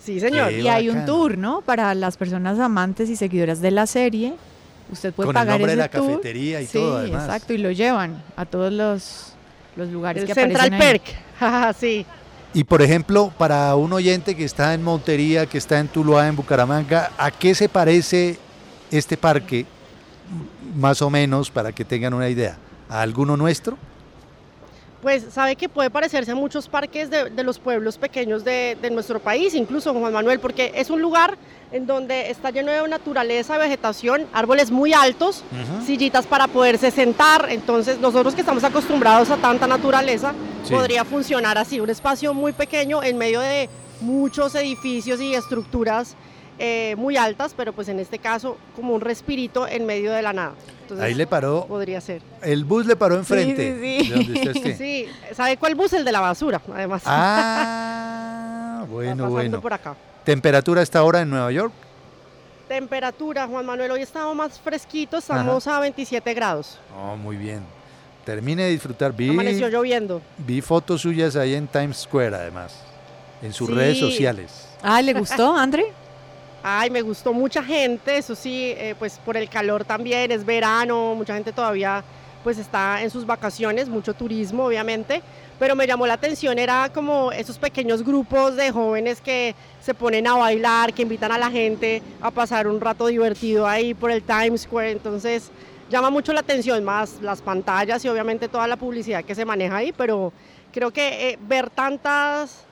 Sí, 0.02 0.18
señor. 0.18 0.48
Qué 0.48 0.60
Y 0.62 0.68
hay 0.68 0.88
un 0.88 1.04
tour, 1.06 1.38
¿no? 1.38 1.60
Para 1.60 1.94
las 1.94 2.16
personas 2.16 2.58
amantes 2.58 3.08
y 3.08 3.14
seguidoras 3.14 3.60
de 3.60 3.70
la 3.70 3.86
serie. 3.86 4.34
Usted 4.90 5.12
puede 5.12 5.26
Con 5.28 5.36
el 5.36 5.40
pagar 5.40 5.54
nombre 5.60 5.72
de 5.72 5.76
la 5.76 5.88
tour. 5.88 6.06
cafetería 6.08 6.60
y 6.60 6.66
sí, 6.66 6.72
todo, 6.78 6.98
además. 6.98 7.24
exacto, 7.24 7.52
y 7.52 7.58
lo 7.58 7.70
llevan 7.70 8.20
a 8.36 8.46
todos 8.46 8.72
los, 8.72 9.35
los 9.76 9.88
lugares 9.90 10.22
El 10.22 10.28
que 10.28 10.34
Central 10.34 10.72
aparecen. 10.72 11.02
Perk, 11.38 11.76
sí. 11.78 12.06
Y 12.54 12.64
por 12.64 12.80
ejemplo, 12.80 13.32
para 13.36 13.74
un 13.76 13.92
oyente 13.92 14.34
que 14.34 14.44
está 14.44 14.72
en 14.72 14.82
Montería, 14.82 15.46
que 15.46 15.58
está 15.58 15.78
en 15.78 15.88
Tuluá, 15.88 16.26
en 16.26 16.36
Bucaramanga, 16.36 17.10
¿a 17.18 17.30
qué 17.30 17.54
se 17.54 17.68
parece 17.68 18.38
este 18.90 19.16
parque? 19.16 19.66
Más 20.74 21.02
o 21.02 21.10
menos, 21.10 21.50
para 21.50 21.72
que 21.72 21.84
tengan 21.84 22.14
una 22.14 22.28
idea. 22.28 22.56
¿A 22.88 23.02
alguno 23.02 23.36
nuestro? 23.36 23.76
Pues 25.06 25.22
sabe 25.32 25.54
que 25.54 25.68
puede 25.68 25.88
parecerse 25.88 26.32
a 26.32 26.34
muchos 26.34 26.66
parques 26.66 27.10
de, 27.10 27.30
de 27.30 27.44
los 27.44 27.60
pueblos 27.60 27.96
pequeños 27.96 28.42
de, 28.42 28.76
de 28.82 28.90
nuestro 28.90 29.20
país, 29.20 29.54
incluso 29.54 29.94
Juan 29.94 30.12
Manuel, 30.12 30.40
porque 30.40 30.72
es 30.74 30.90
un 30.90 31.00
lugar 31.00 31.38
en 31.70 31.86
donde 31.86 32.28
está 32.28 32.50
lleno 32.50 32.72
de 32.72 32.88
naturaleza, 32.88 33.56
vegetación, 33.56 34.26
árboles 34.32 34.72
muy 34.72 34.94
altos, 34.94 35.44
sillitas 35.86 36.26
para 36.26 36.48
poderse 36.48 36.90
sentar. 36.90 37.46
Entonces 37.50 38.00
nosotros 38.00 38.34
que 38.34 38.40
estamos 38.40 38.64
acostumbrados 38.64 39.30
a 39.30 39.36
tanta 39.36 39.68
naturaleza, 39.68 40.34
Sí. 40.64 40.74
podría 40.74 41.04
funcionar 41.04 41.56
así, 41.56 41.78
un 41.78 41.88
espacio 41.88 42.34
muy 42.34 42.50
pequeño 42.52 43.00
en 43.04 43.16
medio 43.16 43.38
de 43.38 43.68
muchos 44.00 44.56
edificios 44.56 45.20
y 45.20 45.34
estructuras 45.36 46.16
eh, 46.58 46.94
muy 46.96 47.16
altas, 47.16 47.52
pero 47.56 47.72
pues 47.72 47.88
en 47.88 47.98
este 48.00 48.18
caso 48.18 48.56
como 48.74 48.94
un 48.94 49.00
respirito 49.00 49.66
en 49.68 49.84
medio 49.86 50.12
de 50.12 50.22
la 50.22 50.32
nada. 50.32 50.52
Entonces, 50.82 51.04
Ahí 51.04 51.14
le 51.14 51.26
paró, 51.26 51.66
Podría 51.66 52.00
ser. 52.00 52.22
el 52.42 52.64
bus 52.64 52.86
le 52.86 52.94
paró 52.96 53.16
enfrente 53.16 53.74
Sí, 53.80 53.98
sí, 53.98 54.04
sí. 54.04 54.08
de 54.10 54.14
donde 54.16 54.32
usted 54.50 54.56
esté. 54.56 54.76
Sí, 54.76 55.08
¿sabe 55.34 55.56
cuál 55.56 55.74
bus? 55.74 55.92
El 55.92 56.04
de 56.04 56.12
la 56.12 56.20
basura, 56.20 56.60
además. 56.72 57.02
Ah, 57.06 58.84
bueno, 58.90 59.28
bueno. 59.30 59.60
por 59.60 59.72
acá. 59.72 59.94
¿Temperatura 60.24 60.80
a 60.80 60.82
esta 60.84 61.02
hora 61.02 61.20
en 61.20 61.30
Nueva 61.30 61.50
York? 61.52 61.72
Temperatura, 62.68 63.46
Juan 63.46 63.64
Manuel, 63.64 63.90
hoy 63.92 64.02
estamos 64.02 64.34
más 64.34 64.58
fresquitos, 64.58 65.22
estamos 65.24 65.66
a 65.68 65.78
27 65.80 66.34
grados. 66.34 66.78
Oh, 66.96 67.16
muy 67.16 67.36
bien. 67.36 67.60
Termine 68.24 68.64
de 68.64 68.70
disfrutar. 68.70 69.12
Vi, 69.12 69.30
Amaneció 69.30 69.68
lloviendo. 69.68 70.20
vi 70.38 70.60
fotos 70.60 71.00
suyas 71.02 71.36
ahí 71.36 71.54
en 71.54 71.68
Times 71.68 71.98
Square, 71.98 72.34
además, 72.34 72.74
en 73.40 73.52
sus 73.52 73.68
Sí. 73.68 73.74
redes 73.74 73.98
sociales. 74.00 74.66
Ah, 74.82 75.00
¿le 75.00 75.14
gustó, 75.14 75.56
André? 75.56 75.92
Ay, 76.68 76.90
me 76.90 77.00
gustó 77.00 77.32
mucha 77.32 77.62
gente, 77.62 78.18
eso 78.18 78.34
sí, 78.34 78.74
eh, 78.76 78.96
pues 78.98 79.20
por 79.24 79.36
el 79.36 79.48
calor 79.48 79.84
también, 79.84 80.32
es 80.32 80.44
verano, 80.44 81.14
mucha 81.14 81.32
gente 81.34 81.52
todavía 81.52 82.02
pues 82.42 82.58
está 82.58 83.04
en 83.04 83.10
sus 83.10 83.24
vacaciones, 83.24 83.88
mucho 83.88 84.14
turismo 84.14 84.64
obviamente, 84.64 85.22
pero 85.60 85.76
me 85.76 85.86
llamó 85.86 86.08
la 86.08 86.14
atención, 86.14 86.58
era 86.58 86.90
como 86.92 87.30
esos 87.30 87.56
pequeños 87.56 88.02
grupos 88.02 88.56
de 88.56 88.72
jóvenes 88.72 89.20
que 89.20 89.54
se 89.80 89.94
ponen 89.94 90.26
a 90.26 90.34
bailar, 90.34 90.92
que 90.92 91.02
invitan 91.02 91.30
a 91.30 91.38
la 91.38 91.52
gente 91.52 92.02
a 92.20 92.32
pasar 92.32 92.66
un 92.66 92.80
rato 92.80 93.06
divertido 93.06 93.64
ahí 93.64 93.94
por 93.94 94.10
el 94.10 94.24
Times 94.24 94.62
Square, 94.62 94.90
entonces 94.90 95.52
llama 95.88 96.10
mucho 96.10 96.32
la 96.32 96.40
atención, 96.40 96.82
más 96.82 97.22
las 97.22 97.42
pantallas 97.42 98.04
y 98.04 98.08
obviamente 98.08 98.48
toda 98.48 98.66
la 98.66 98.76
publicidad 98.76 99.24
que 99.24 99.36
se 99.36 99.44
maneja 99.44 99.76
ahí, 99.76 99.92
pero 99.96 100.32
creo 100.72 100.90
que 100.90 101.30
eh, 101.30 101.38
ver 101.42 101.70
tantas 101.70 102.65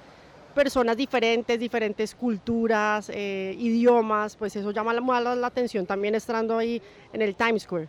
personas 0.54 0.96
diferentes, 0.96 1.58
diferentes 1.58 2.14
culturas, 2.14 3.10
eh, 3.12 3.54
idiomas, 3.58 4.36
pues 4.36 4.56
eso 4.56 4.70
llama 4.70 4.94
la, 4.94 5.20
la, 5.20 5.34
la 5.34 5.46
atención 5.46 5.84
también 5.86 6.14
estando 6.14 6.56
ahí 6.56 6.80
en 7.12 7.22
el 7.22 7.34
Times 7.34 7.62
Square. 7.62 7.88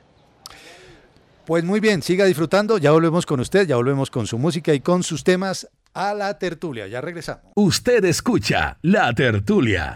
Pues 1.45 1.63
muy 1.63 1.79
bien, 1.79 2.01
siga 2.01 2.25
disfrutando. 2.25 2.79
Ya 2.79 2.91
volvemos 2.91 3.25
con 3.25 3.39
usted, 3.39 3.67
ya 3.67 3.75
volvemos 3.75 4.09
con 4.09 4.25
su 4.25 4.39
música 4.39 4.73
y 4.73 4.79
con 4.79 5.03
sus 5.03 5.23
temas 5.23 5.69
a 5.93 6.13
la 6.15 6.37
tertulia. 6.39 6.87
Ya 6.87 7.01
regresamos. 7.01 7.43
Usted 7.55 8.03
escucha 8.05 8.77
La 8.81 9.13
Tertulia. 9.13 9.93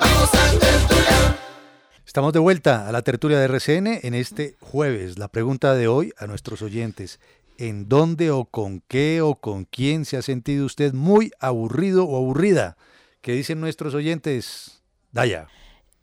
Estamos 2.05 2.33
de 2.33 2.39
vuelta 2.39 2.87
a 2.87 2.91
la 2.91 3.03
tertulia 3.03 3.39
de 3.39 3.45
RCN 3.45 3.99
en 4.01 4.13
este 4.15 4.57
jueves. 4.59 5.19
La 5.19 5.27
pregunta 5.27 5.75
de 5.75 5.87
hoy 5.87 6.11
a 6.17 6.25
nuestros 6.25 6.61
oyentes. 6.63 7.19
¿En 7.59 7.89
dónde 7.89 8.31
o 8.31 8.45
con 8.45 8.81
qué 8.87 9.19
o 9.21 9.35
con 9.35 9.65
quién 9.65 10.05
se 10.05 10.15
ha 10.15 10.21
sentido 10.21 10.65
usted 10.65 10.93
muy 10.93 11.33
aburrido 11.41 12.05
o 12.05 12.15
aburrida? 12.15 12.77
¿Qué 13.19 13.33
dicen 13.33 13.59
nuestros 13.59 13.93
oyentes? 13.93 14.81
Daya. 15.11 15.49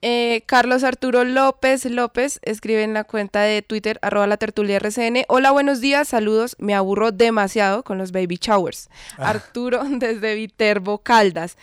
Eh, 0.02 0.42
Carlos 0.44 0.84
Arturo 0.84 1.24
López 1.24 1.86
López 1.86 2.40
escribe 2.42 2.82
en 2.82 2.92
la 2.92 3.04
cuenta 3.04 3.40
de 3.40 3.62
Twitter, 3.62 3.98
arroba 4.02 4.26
la 4.26 4.36
tertulia 4.36 4.76
RCN. 4.76 5.24
Hola, 5.28 5.50
buenos 5.50 5.80
días, 5.80 6.08
saludos. 6.08 6.56
Me 6.58 6.74
aburro 6.74 7.10
demasiado 7.10 7.84
con 7.84 7.96
los 7.96 8.12
baby 8.12 8.36
showers. 8.38 8.90
Ah. 9.16 9.30
Arturo 9.30 9.82
desde 9.88 10.34
Viterbo 10.34 10.98
Caldas. 10.98 11.56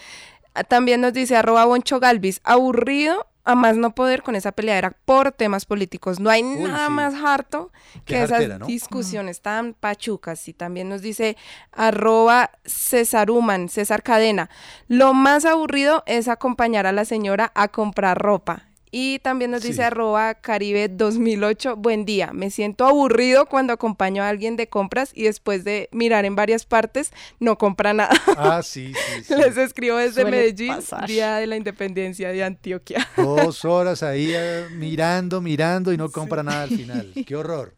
También 0.67 1.01
nos 1.01 1.13
dice 1.13 1.35
arroba 1.35 1.65
Boncho 1.65 1.99
Galvis, 1.99 2.41
aburrido 2.43 3.27
a 3.45 3.55
más 3.55 3.75
no 3.75 3.93
poder 3.93 4.23
con 4.23 4.35
esa 4.35 4.51
peleadera 4.51 4.95
por 5.05 5.31
temas 5.31 5.65
políticos. 5.65 6.19
No 6.19 6.29
hay 6.29 6.43
nada 6.43 6.87
sí. 6.87 6.93
más 6.93 7.13
harto 7.15 7.71
Qué 7.93 8.01
que 8.05 8.17
esas 8.17 8.31
jartera, 8.31 8.59
¿no? 8.59 8.65
discusiones 8.67 9.41
tan 9.41 9.73
pachucas. 9.73 10.47
Y 10.47 10.53
también 10.53 10.89
nos 10.89 11.01
dice 11.01 11.37
arroba 11.71 12.51
Cesaruman, 12.65 13.69
César 13.69 14.03
Cadena. 14.03 14.49
Lo 14.87 15.13
más 15.13 15.45
aburrido 15.45 16.03
es 16.05 16.27
acompañar 16.27 16.87
a 16.87 16.91
la 16.91 17.05
señora 17.05 17.51
a 17.55 17.67
comprar 17.67 18.17
ropa. 18.17 18.67
Y 18.95 19.17
también 19.19 19.49
nos 19.49 19.63
dice 19.63 19.77
Sí. 19.77 19.81
arroba 19.81 20.35
Caribe 20.35 20.87
2008, 20.87 21.77
buen 21.77 22.05
día. 22.05 22.29
Me 22.31 22.51
siento 22.51 22.85
aburrido 22.85 23.47
cuando 23.47 23.73
acompaño 23.73 24.21
a 24.21 24.29
alguien 24.29 24.55
de 24.55 24.67
compras 24.67 25.09
y 25.15 25.23
después 25.23 25.63
de 25.63 25.89
mirar 25.91 26.25
en 26.25 26.35
varias 26.35 26.67
partes 26.67 27.11
no 27.39 27.57
compra 27.57 27.95
nada. 27.95 28.11
Ah, 28.37 28.61
sí, 28.63 28.93
sí, 28.93 29.23
sí. 29.23 29.35
Les 29.35 29.57
escribo 29.57 29.97
desde 29.97 30.21
Suele 30.21 30.29
Medellín, 30.37 30.75
pasar. 30.75 31.07
Día 31.07 31.37
de 31.37 31.47
la 31.47 31.55
Independencia 31.57 32.29
de 32.29 32.43
Antioquia. 32.43 33.09
Dos 33.17 33.65
horas 33.65 34.03
ahí 34.03 34.31
eh, 34.31 34.67
mirando, 34.73 35.41
mirando 35.41 35.91
y 35.91 35.97
no 35.97 36.11
compra 36.11 36.43
nada 36.43 36.61
al 36.61 36.69
final. 36.69 37.13
Qué 37.25 37.35
horror. 37.35 37.73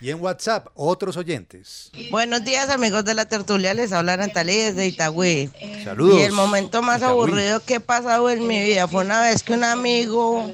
Y 0.00 0.10
en 0.10 0.20
WhatsApp, 0.20 0.68
otros 0.74 1.18
oyentes. 1.18 1.90
Buenos 2.10 2.42
días 2.42 2.70
amigos 2.70 3.04
de 3.04 3.12
la 3.12 3.26
tertulia, 3.26 3.74
les 3.74 3.92
habla 3.92 4.16
Natalia 4.16 4.66
desde 4.72 4.86
Itagüí. 4.86 5.50
Saludos. 5.84 6.18
Y 6.18 6.22
el 6.22 6.32
momento 6.32 6.80
más 6.80 6.98
Itagüí. 6.98 7.12
aburrido 7.12 7.60
que 7.60 7.74
he 7.74 7.80
pasado 7.80 8.30
en 8.30 8.46
mi 8.46 8.62
vida 8.62 8.88
fue 8.88 9.04
una 9.04 9.20
vez 9.20 9.42
que 9.42 9.52
un 9.52 9.64
amigo 9.64 10.50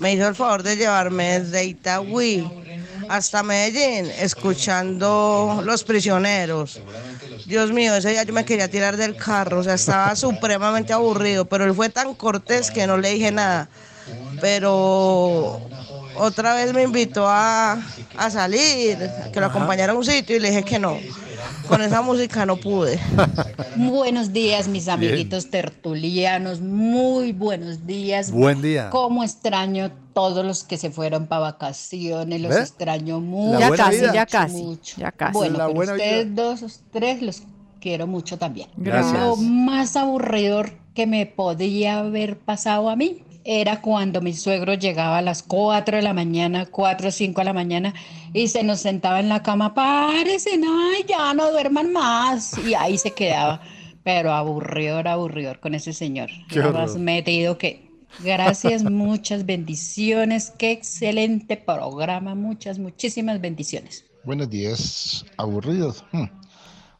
me 0.00 0.14
hizo 0.14 0.26
el 0.26 0.34
favor 0.34 0.62
de 0.62 0.76
llevarme 0.76 1.40
desde 1.40 1.66
Itagüí 1.66 2.48
hasta 3.10 3.42
Medellín, 3.42 4.10
escuchando 4.18 5.60
Los 5.62 5.84
Prisioneros. 5.84 6.80
Dios 7.44 7.72
mío, 7.72 7.94
ese 7.94 8.10
día 8.10 8.22
yo 8.22 8.32
me 8.32 8.44
quería 8.46 8.68
tirar 8.68 8.96
del 8.96 9.14
carro, 9.14 9.60
o 9.60 9.62
sea, 9.62 9.74
estaba 9.74 10.16
supremamente 10.16 10.92
aburrido, 10.94 11.44
pero 11.44 11.64
él 11.64 11.74
fue 11.74 11.90
tan 11.90 12.14
cortés 12.14 12.70
que 12.70 12.86
no 12.86 12.96
le 12.96 13.10
dije 13.10 13.30
nada. 13.30 13.68
Pero 14.40 15.60
otra 16.18 16.54
vez 16.54 16.72
me 16.72 16.82
invitó 16.82 17.26
a, 17.28 17.78
a 18.16 18.30
salir, 18.30 18.98
que 19.32 19.40
lo 19.40 19.46
acompañara 19.46 19.92
a 19.92 19.96
un 19.96 20.04
sitio 20.04 20.36
y 20.36 20.40
le 20.40 20.48
dije 20.48 20.62
que 20.62 20.78
no. 20.78 20.98
Con 21.68 21.82
esa 21.82 22.02
música 22.02 22.46
no 22.46 22.56
pude. 22.56 22.98
Buenos 23.76 24.32
días, 24.32 24.68
mis 24.68 24.88
amiguitos 24.88 25.50
tertulianos. 25.50 26.60
Muy 26.60 27.32
buenos 27.32 27.86
días. 27.86 28.30
Buen 28.30 28.62
día. 28.62 28.90
Cómo 28.90 29.24
extraño 29.24 29.90
todos 30.14 30.44
los 30.44 30.64
que 30.64 30.76
se 30.76 30.90
fueron 30.90 31.26
para 31.26 31.42
vacaciones. 31.42 32.40
Los 32.40 32.56
extraño 32.56 33.20
mucho. 33.20 33.58
Ya 33.58 33.70
casi, 33.70 34.00
ya 34.00 34.26
casi, 34.26 34.62
mucho. 34.62 34.96
ya 34.98 35.12
casi. 35.12 35.32
Bueno, 35.32 35.58
La 35.58 35.66
pero 35.66 35.74
buena 35.74 35.92
ustedes 35.92 36.34
dos, 36.34 36.80
tres 36.92 37.22
los 37.22 37.42
quiero 37.80 38.06
mucho 38.06 38.38
también. 38.38 38.68
Gracias. 38.76 39.20
Lo 39.20 39.36
más 39.36 39.96
aburrido 39.96 40.64
que 40.94 41.06
me 41.06 41.26
podía 41.26 41.98
haber 41.98 42.38
pasado 42.38 42.88
a 42.88 42.96
mí 42.96 43.22
era 43.46 43.80
cuando 43.80 44.20
mi 44.20 44.34
suegro 44.34 44.74
llegaba 44.74 45.18
a 45.18 45.22
las 45.22 45.42
4 45.42 45.96
de 45.96 46.02
la 46.02 46.12
mañana, 46.12 46.66
4 46.66 47.08
o 47.08 47.10
5 47.10 47.40
de 47.40 47.44
la 47.44 47.52
mañana, 47.52 47.94
y 48.32 48.48
se 48.48 48.64
nos 48.64 48.80
sentaba 48.80 49.20
en 49.20 49.28
la 49.28 49.42
cama, 49.42 49.72
párese, 49.72 50.58
no, 50.58 50.76
ya 51.06 51.32
no 51.32 51.52
duerman 51.52 51.92
más, 51.92 52.58
y 52.58 52.74
ahí 52.74 52.98
se 52.98 53.12
quedaba. 53.12 53.60
Pero 54.02 54.32
aburridor, 54.32 55.08
aburridor 55.08 55.60
con 55.60 55.74
ese 55.74 55.92
señor. 55.92 56.28
Qué 56.48 56.58
Era 56.58 56.72
más 56.72 56.96
metido 56.96 57.56
que... 57.56 57.86
Gracias, 58.24 58.82
muchas 58.90 59.44
bendiciones, 59.46 60.52
qué 60.58 60.72
excelente 60.72 61.56
programa, 61.56 62.34
muchas, 62.34 62.78
muchísimas 62.78 63.40
bendiciones. 63.40 64.04
Buenos 64.24 64.50
días, 64.50 65.24
aburridos. 65.36 66.04
Hmm. 66.12 66.24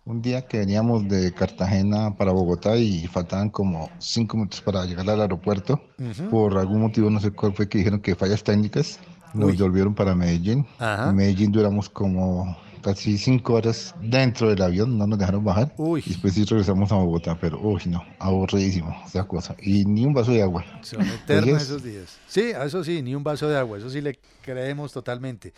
Un 0.06 0.22
día 0.22 0.46
que 0.46 0.58
veníamos 0.58 1.08
de 1.08 1.34
Cartagena 1.34 2.16
para 2.16 2.30
Bogotá 2.30 2.76
y 2.76 3.08
faltaban 3.08 3.50
como 3.50 3.90
cinco 3.98 4.36
minutos 4.36 4.60
para 4.60 4.84
llegar 4.84 5.10
al 5.10 5.20
aeropuerto. 5.20 5.82
Ujú. 5.98 6.28
Por 6.30 6.56
algún 6.56 6.82
motivo, 6.82 7.10
no 7.10 7.18
sé 7.18 7.32
cuál 7.32 7.52
fue, 7.54 7.68
que 7.68 7.78
dijeron 7.78 7.98
que 7.98 8.14
fallas 8.14 8.44
técnicas. 8.44 9.00
Nos 9.34 9.50
Uy. 9.50 9.56
devolvieron 9.56 9.96
para 9.96 10.14
Medellín. 10.14 10.64
Ajá. 10.78 11.10
En 11.10 11.16
Medellín 11.16 11.50
duramos 11.50 11.90
como 11.90 12.56
casi 12.82 13.18
cinco 13.18 13.54
horas 13.54 13.96
dentro 14.00 14.48
del 14.48 14.62
avión, 14.62 14.96
no 14.96 15.08
nos 15.08 15.18
dejaron 15.18 15.42
bajar. 15.42 15.74
Y 15.76 16.10
después 16.10 16.34
sí 16.34 16.44
regresamos 16.44 16.92
a 16.92 16.94
Bogotá, 16.94 17.36
pero 17.40 17.58
uy, 17.60 17.82
no, 17.86 18.00
aburridísimo 18.20 18.96
esa 19.04 19.24
cosa. 19.24 19.56
Y 19.60 19.84
ni 19.86 20.06
un 20.06 20.14
vaso 20.14 20.30
de 20.30 20.40
agua. 20.40 20.64
Son 20.82 21.02
eternos 21.02 21.60
esos 21.60 21.82
días. 21.82 22.16
Sí, 22.28 22.52
a 22.52 22.64
eso 22.64 22.84
sí, 22.84 23.02
ni 23.02 23.16
un 23.16 23.24
vaso 23.24 23.48
de 23.48 23.58
agua, 23.58 23.78
eso 23.78 23.90
sí 23.90 24.00
le 24.00 24.20
creemos 24.40 24.92
totalmente. 24.92 25.52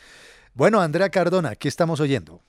Bueno, 0.55 0.80
Andrea 0.80 1.11
Cardona, 1.11 1.55
¿qué 1.55 1.68
estamos 1.68 2.01
oyendo? 2.01 2.40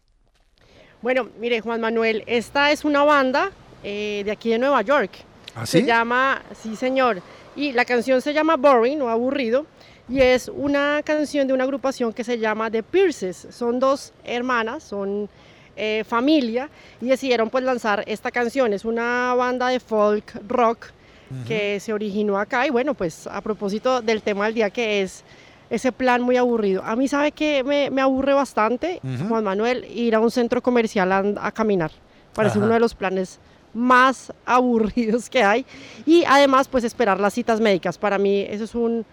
Bueno, 1.01 1.29
mire, 1.39 1.61
Juan 1.61 1.79
Manuel, 1.79 2.23
esta 2.27 2.71
es 2.71 2.83
una 2.83 3.05
banda 3.05 3.51
eh, 3.83 4.21
de 4.25 4.31
aquí 4.31 4.49
de 4.49 4.59
Nueva 4.59 4.81
York. 4.81 5.11
¿Ah, 5.55 5.65
Se 5.65 5.79
sí? 5.79 5.85
llama, 5.85 6.41
sí 6.61 6.75
señor, 6.75 7.21
y 7.55 7.71
la 7.71 7.85
canción 7.85 8.21
se 8.21 8.33
llama 8.33 8.57
Boring 8.57 9.01
o 9.01 9.07
Aburrido, 9.09 9.65
y 10.09 10.19
es 10.19 10.49
una 10.53 11.01
canción 11.05 11.47
de 11.47 11.53
una 11.53 11.63
agrupación 11.63 12.11
que 12.11 12.25
se 12.25 12.37
llama 12.37 12.69
The 12.69 12.83
Pierces. 12.83 13.47
Son 13.51 13.79
dos 13.79 14.11
hermanas, 14.25 14.83
son 14.83 15.29
eh, 15.77 16.03
familia, 16.05 16.69
y 16.99 17.05
decidieron 17.05 17.49
pues 17.49 17.63
lanzar 17.63 18.03
esta 18.05 18.29
canción. 18.29 18.73
Es 18.73 18.83
una 18.83 19.33
banda 19.35 19.69
de 19.69 19.79
folk 19.79 20.33
rock 20.47 20.87
que 21.47 21.79
se 21.79 21.93
originó 21.93 22.39
acá, 22.39 22.65
y 22.65 22.71
bueno, 22.71 22.95
pues 22.95 23.27
a 23.27 23.39
propósito 23.41 24.01
del 24.01 24.23
tema 24.23 24.45
del 24.45 24.55
día 24.55 24.69
que 24.71 25.03
es 25.03 25.23
ese 25.70 25.91
plan 25.91 26.22
muy 26.22 26.38
aburrido. 26.38 26.84
A 26.84 26.95
mí 26.95 27.07
sabe 27.07 27.32
que 27.32 27.63
me, 27.63 27.89
me 27.89 28.01
aburre 28.01 28.34
bastante. 28.34 28.99
Juan 29.28 29.43
Manuel, 29.43 29.86
ir 29.86 30.15
a 30.15 30.20
un 30.20 30.32
centro 30.32 30.61
comercial 30.61 31.11
a, 31.11 31.24
a 31.41 31.51
caminar. 31.51 31.91
Parece 32.34 32.57
Ajá. 32.57 32.65
uno 32.65 32.74
de 32.74 32.80
los 32.80 32.95
planes 32.95 33.39
más 33.74 34.34
aburridos 34.45 35.30
que 35.30 35.43
hay. 35.43 35.65
Y 36.05 36.24
además, 36.26 36.67
pues 36.67 36.84
esperar 36.84 37.20
las 37.20 37.34
citas 37.34 37.59
médicas. 37.59 37.97
Para 37.97 38.17
mí 38.17 38.41
eso 38.41 38.63
es 38.63 38.76
un, 38.76 39.05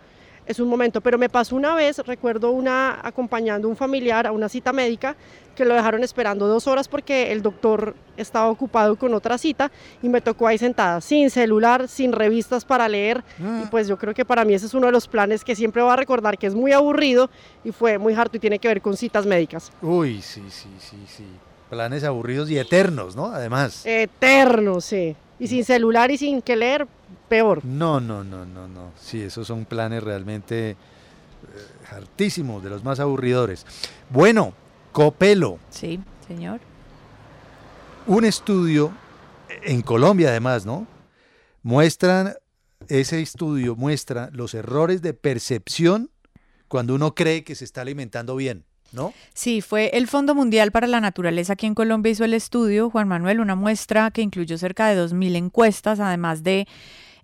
es 0.46 0.60
un 0.60 0.68
momento. 0.68 1.00
Pero 1.00 1.18
me 1.18 1.28
pasó 1.28 1.56
una 1.56 1.74
vez, 1.74 1.98
recuerdo 1.98 2.50
una 2.50 3.00
acompañando 3.02 3.68
a 3.68 3.70
un 3.70 3.76
familiar 3.76 4.26
a 4.26 4.32
una 4.32 4.48
cita 4.48 4.72
médica 4.72 5.16
que 5.56 5.64
lo 5.64 5.74
dejaron 5.74 6.04
esperando 6.04 6.46
dos 6.46 6.66
horas 6.66 6.86
porque 6.86 7.32
el 7.32 7.42
doctor 7.42 7.96
estaba 8.16 8.48
ocupado 8.48 8.96
con 8.96 9.14
otra 9.14 9.38
cita 9.38 9.72
y 10.02 10.08
me 10.08 10.20
tocó 10.20 10.46
ahí 10.46 10.58
sentada, 10.58 11.00
sin 11.00 11.30
celular, 11.30 11.88
sin 11.88 12.12
revistas 12.12 12.64
para 12.64 12.88
leer. 12.88 13.24
Y 13.40 13.66
pues 13.66 13.88
yo 13.88 13.96
creo 13.96 14.14
que 14.14 14.24
para 14.24 14.44
mí 14.44 14.54
ese 14.54 14.66
es 14.66 14.74
uno 14.74 14.86
de 14.86 14.92
los 14.92 15.08
planes 15.08 15.42
que 15.42 15.56
siempre 15.56 15.82
voy 15.82 15.92
a 15.92 15.96
recordar 15.96 16.36
que 16.38 16.46
es 16.46 16.54
muy 16.54 16.72
aburrido 16.72 17.30
y 17.64 17.72
fue 17.72 17.98
muy 17.98 18.14
harto 18.14 18.36
y 18.36 18.40
tiene 18.40 18.58
que 18.58 18.68
ver 18.68 18.82
con 18.82 18.96
citas 18.96 19.26
médicas. 19.26 19.72
Uy, 19.80 20.20
sí, 20.20 20.42
sí, 20.50 20.68
sí, 20.78 20.96
sí. 21.08 21.24
Planes 21.70 22.04
aburridos 22.04 22.50
y 22.50 22.58
eternos, 22.58 23.16
¿no? 23.16 23.26
Además. 23.26 23.84
Eterno, 23.84 24.80
sí. 24.80 25.16
Y 25.38 25.48
sin 25.48 25.64
celular 25.64 26.10
y 26.10 26.18
sin 26.18 26.40
que 26.40 26.54
leer, 26.54 26.86
peor. 27.28 27.64
No, 27.64 28.00
no, 28.00 28.24
no, 28.24 28.44
no, 28.46 28.68
no. 28.68 28.92
Sí, 28.98 29.22
esos 29.22 29.46
son 29.46 29.64
planes 29.64 30.02
realmente 30.02 30.70
eh, 30.70 30.76
hartísimos, 31.90 32.62
de 32.62 32.70
los 32.70 32.84
más 32.84 33.00
aburridores. 33.00 33.66
Bueno, 34.10 34.52
Copelo, 34.92 35.58
Sí, 35.70 36.00
señor. 36.26 36.60
un 38.06 38.24
estudio 38.24 38.92
en 39.62 39.82
Colombia 39.82 40.28
además, 40.30 40.64
¿no? 40.64 40.86
Muestran, 41.62 42.34
ese 42.88 43.20
estudio 43.20 43.74
muestra 43.76 44.30
los 44.32 44.54
errores 44.54 45.02
de 45.02 45.14
percepción 45.14 46.10
cuando 46.68 46.94
uno 46.94 47.14
cree 47.14 47.44
que 47.44 47.54
se 47.54 47.64
está 47.64 47.80
alimentando 47.82 48.36
bien, 48.36 48.64
¿no? 48.92 49.12
Sí, 49.34 49.60
fue 49.60 49.90
el 49.94 50.06
Fondo 50.08 50.34
Mundial 50.34 50.70
para 50.72 50.86
la 50.86 51.00
Naturaleza 51.00 51.54
aquí 51.54 51.66
en 51.66 51.74
Colombia 51.74 52.10
hizo 52.12 52.24
el 52.24 52.34
estudio, 52.34 52.90
Juan 52.90 53.08
Manuel, 53.08 53.40
una 53.40 53.54
muestra 53.56 54.10
que 54.10 54.22
incluyó 54.22 54.56
cerca 54.58 54.88
de 54.88 55.00
2.000 55.00 55.36
encuestas, 55.36 56.00
además 56.00 56.42
de 56.42 56.66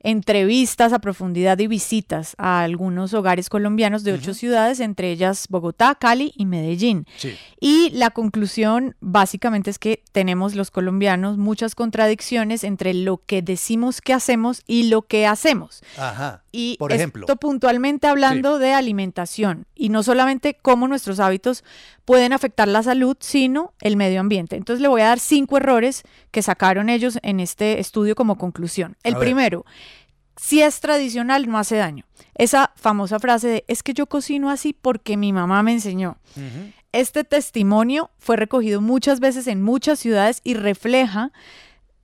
entrevistas 0.02 0.92
a 0.92 0.98
profundidad 0.98 1.58
y 1.58 1.66
visitas 1.66 2.34
a 2.38 2.62
algunos 2.62 3.14
hogares 3.14 3.48
colombianos 3.48 4.04
de 4.04 4.12
ocho 4.12 4.34
ciudades, 4.34 4.80
entre 4.80 5.10
ellas 5.10 5.46
Bogotá, 5.48 5.94
Cali 5.94 6.32
y 6.36 6.46
Medellín. 6.46 7.06
Sí. 7.16 7.36
Y 7.60 7.90
la 7.90 8.10
conclusión 8.10 8.96
básicamente 9.00 9.70
es 9.70 9.78
que 9.78 10.02
tenemos 10.12 10.54
los 10.54 10.70
colombianos 10.70 11.38
muchas 11.38 11.74
contradicciones 11.74 12.64
entre 12.64 12.94
lo 12.94 13.22
que 13.24 13.42
decimos 13.42 14.00
que 14.00 14.12
hacemos 14.12 14.62
y 14.66 14.88
lo 14.88 15.02
que 15.02 15.26
hacemos. 15.26 15.82
Ajá. 15.96 16.42
Y 16.52 16.76
Por 16.78 16.92
ejemplo. 16.92 17.24
esto 17.24 17.36
puntualmente 17.36 18.06
hablando 18.06 18.58
de 18.58 18.74
alimentación 18.74 19.66
y 19.74 19.88
no 19.88 20.02
solamente 20.02 20.58
cómo 20.60 20.86
nuestros 20.86 21.18
hábitos 21.18 21.64
pueden 22.04 22.34
afectar 22.34 22.68
la 22.68 22.82
salud, 22.82 23.16
sino 23.20 23.72
el 23.80 23.96
medio 23.96 24.20
ambiente. 24.20 24.56
Entonces 24.56 24.82
le 24.82 24.88
voy 24.88 25.00
a 25.00 25.06
dar 25.06 25.18
cinco 25.18 25.56
errores 25.56 26.02
que 26.30 26.42
sacaron 26.42 26.90
ellos 26.90 27.18
en 27.22 27.40
este 27.40 27.80
estudio 27.80 28.14
como 28.14 28.36
conclusión. 28.36 28.96
El 29.02 29.16
primero, 29.16 29.64
si 30.36 30.62
es 30.62 30.80
tradicional 30.80 31.48
no 31.48 31.58
hace 31.58 31.76
daño. 31.76 32.04
Esa 32.34 32.72
famosa 32.76 33.18
frase 33.18 33.48
de 33.48 33.64
es 33.68 33.82
que 33.82 33.94
yo 33.94 34.06
cocino 34.06 34.50
así 34.50 34.72
porque 34.72 35.16
mi 35.16 35.32
mamá 35.32 35.62
me 35.62 35.72
enseñó. 35.72 36.16
Este 36.92 37.24
testimonio 37.24 38.10
fue 38.18 38.36
recogido 38.36 38.80
muchas 38.80 39.20
veces 39.20 39.46
en 39.46 39.62
muchas 39.62 39.98
ciudades 39.98 40.40
y 40.44 40.54
refleja 40.54 41.32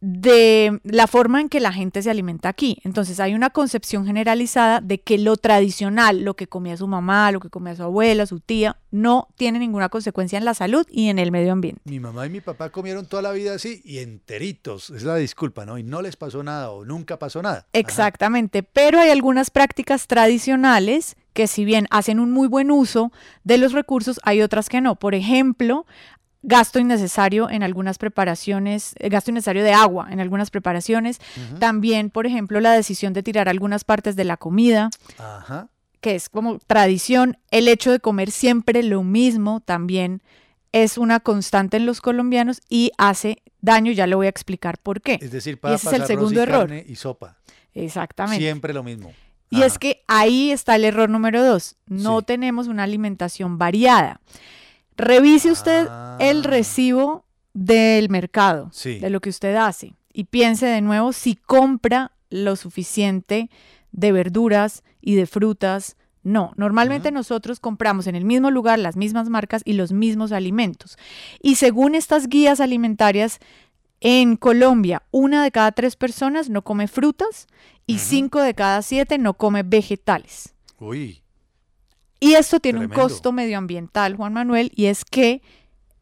de 0.00 0.80
la 0.84 1.06
forma 1.08 1.40
en 1.40 1.48
que 1.48 1.58
la 1.60 1.72
gente 1.72 2.02
se 2.02 2.10
alimenta 2.10 2.48
aquí. 2.48 2.78
Entonces 2.84 3.18
hay 3.18 3.34
una 3.34 3.50
concepción 3.50 4.06
generalizada 4.06 4.80
de 4.80 5.00
que 5.00 5.18
lo 5.18 5.36
tradicional, 5.36 6.22
lo 6.22 6.34
que 6.34 6.46
comía 6.46 6.76
su 6.76 6.86
mamá, 6.86 7.32
lo 7.32 7.40
que 7.40 7.50
comía 7.50 7.74
su 7.74 7.82
abuela, 7.82 8.26
su 8.26 8.38
tía, 8.40 8.76
no 8.90 9.28
tiene 9.36 9.58
ninguna 9.58 9.88
consecuencia 9.88 10.38
en 10.38 10.44
la 10.44 10.54
salud 10.54 10.86
y 10.90 11.08
en 11.08 11.18
el 11.18 11.32
medio 11.32 11.52
ambiente. 11.52 11.80
Mi 11.84 12.00
mamá 12.00 12.26
y 12.26 12.30
mi 12.30 12.40
papá 12.40 12.70
comieron 12.70 13.06
toda 13.06 13.22
la 13.22 13.32
vida 13.32 13.54
así 13.54 13.82
y 13.84 13.98
enteritos, 13.98 14.90
es 14.90 15.02
la 15.02 15.16
disculpa, 15.16 15.66
¿no? 15.66 15.78
Y 15.78 15.82
no 15.82 16.00
les 16.00 16.16
pasó 16.16 16.42
nada 16.42 16.70
o 16.70 16.84
nunca 16.84 17.18
pasó 17.18 17.42
nada. 17.42 17.66
Exactamente, 17.72 18.62
pero 18.62 19.00
hay 19.00 19.10
algunas 19.10 19.50
prácticas 19.50 20.06
tradicionales 20.06 21.16
que 21.32 21.46
si 21.46 21.64
bien 21.64 21.86
hacen 21.90 22.18
un 22.18 22.32
muy 22.32 22.48
buen 22.48 22.70
uso 22.70 23.12
de 23.44 23.58
los 23.58 23.72
recursos, 23.72 24.18
hay 24.24 24.42
otras 24.42 24.68
que 24.68 24.80
no. 24.80 24.96
Por 24.96 25.14
ejemplo, 25.14 25.86
gasto 26.48 26.78
innecesario 26.78 27.50
en 27.50 27.62
algunas 27.62 27.98
preparaciones, 27.98 28.94
eh, 28.98 29.10
gasto 29.10 29.30
innecesario 29.30 29.62
de 29.62 29.72
agua 29.72 30.08
en 30.10 30.18
algunas 30.18 30.50
preparaciones. 30.50 31.20
También, 31.60 32.10
por 32.10 32.26
ejemplo, 32.26 32.60
la 32.60 32.72
decisión 32.72 33.12
de 33.12 33.22
tirar 33.22 33.48
algunas 33.48 33.84
partes 33.84 34.16
de 34.16 34.24
la 34.24 34.38
comida 34.38 34.88
Ajá. 35.18 35.68
que 36.00 36.14
es 36.14 36.28
como 36.28 36.58
tradición, 36.58 37.38
el 37.50 37.68
hecho 37.68 37.92
de 37.92 38.00
comer 38.00 38.30
siempre 38.30 38.82
lo 38.82 39.02
mismo 39.02 39.60
también 39.60 40.22
es 40.72 40.96
una 40.98 41.20
constante 41.20 41.76
en 41.76 41.86
los 41.86 42.00
colombianos 42.00 42.60
y 42.68 42.92
hace 42.98 43.42
daño, 43.60 43.92
ya 43.92 44.06
le 44.06 44.14
voy 44.14 44.26
a 44.26 44.30
explicar 44.30 44.78
por 44.78 45.02
qué. 45.02 45.18
Es 45.20 45.30
decir, 45.30 45.54
y 45.54 45.56
papas, 45.56 45.84
ese 45.84 45.96
es 45.96 46.00
el 46.02 46.06
segundo 46.06 46.40
y 46.40 46.42
error. 46.42 46.68
carne 46.68 46.84
y 46.88 46.96
sopa. 46.96 47.36
Exactamente. 47.74 48.42
Siempre 48.42 48.72
lo 48.72 48.82
mismo. 48.82 49.12
Y 49.50 49.62
es 49.62 49.78
que 49.78 50.02
ahí 50.08 50.50
está 50.50 50.76
el 50.76 50.84
error 50.84 51.08
número 51.08 51.42
dos. 51.42 51.76
No 51.86 52.22
tenemos 52.22 52.68
una 52.68 52.82
alimentación 52.82 53.56
variada. 53.56 54.20
Revise 54.98 55.50
usted 55.52 55.88
el 56.18 56.44
recibo 56.44 57.24
del 57.54 58.08
mercado, 58.10 58.68
Sí. 58.72 58.98
de 58.98 59.10
lo 59.10 59.20
que 59.20 59.30
usted 59.30 59.54
hace, 59.54 59.94
y 60.12 60.24
piense 60.24 60.66
de 60.66 60.80
nuevo 60.80 61.12
si 61.12 61.36
compra 61.36 62.12
lo 62.30 62.56
suficiente 62.56 63.48
de 63.92 64.12
verduras 64.12 64.82
y 65.00 65.14
de 65.14 65.26
frutas. 65.26 65.96
No, 66.24 66.52
normalmente 66.56 67.10
nosotros 67.12 67.60
compramos 67.60 68.06
en 68.08 68.16
el 68.16 68.24
mismo 68.24 68.50
lugar 68.50 68.78
las 68.80 68.96
mismas 68.96 69.28
marcas 69.28 69.62
y 69.64 69.74
los 69.74 69.92
mismos 69.92 70.32
alimentos. 70.32 70.98
Y 71.40 71.54
según 71.54 71.94
estas 71.94 72.28
guías 72.28 72.60
alimentarias, 72.60 73.38
en 74.00 74.36
Colombia, 74.36 75.02
una 75.10 75.42
de 75.42 75.50
cada 75.50 75.72
tres 75.72 75.96
personas 75.96 76.50
no 76.50 76.62
come 76.62 76.86
frutas 76.86 77.46
y 77.86 77.98
cinco 77.98 78.40
de 78.42 78.54
cada 78.54 78.82
siete 78.82 79.16
no 79.18 79.34
come 79.34 79.62
vegetales. 79.62 80.54
Uy. 80.78 81.22
Y 82.20 82.34
esto 82.34 82.58
tiene 82.60 82.80
un 82.80 82.88
costo 82.88 83.32
medioambiental, 83.32 84.16
Juan 84.16 84.32
Manuel, 84.32 84.72
y 84.74 84.86
es 84.86 85.04
que 85.04 85.40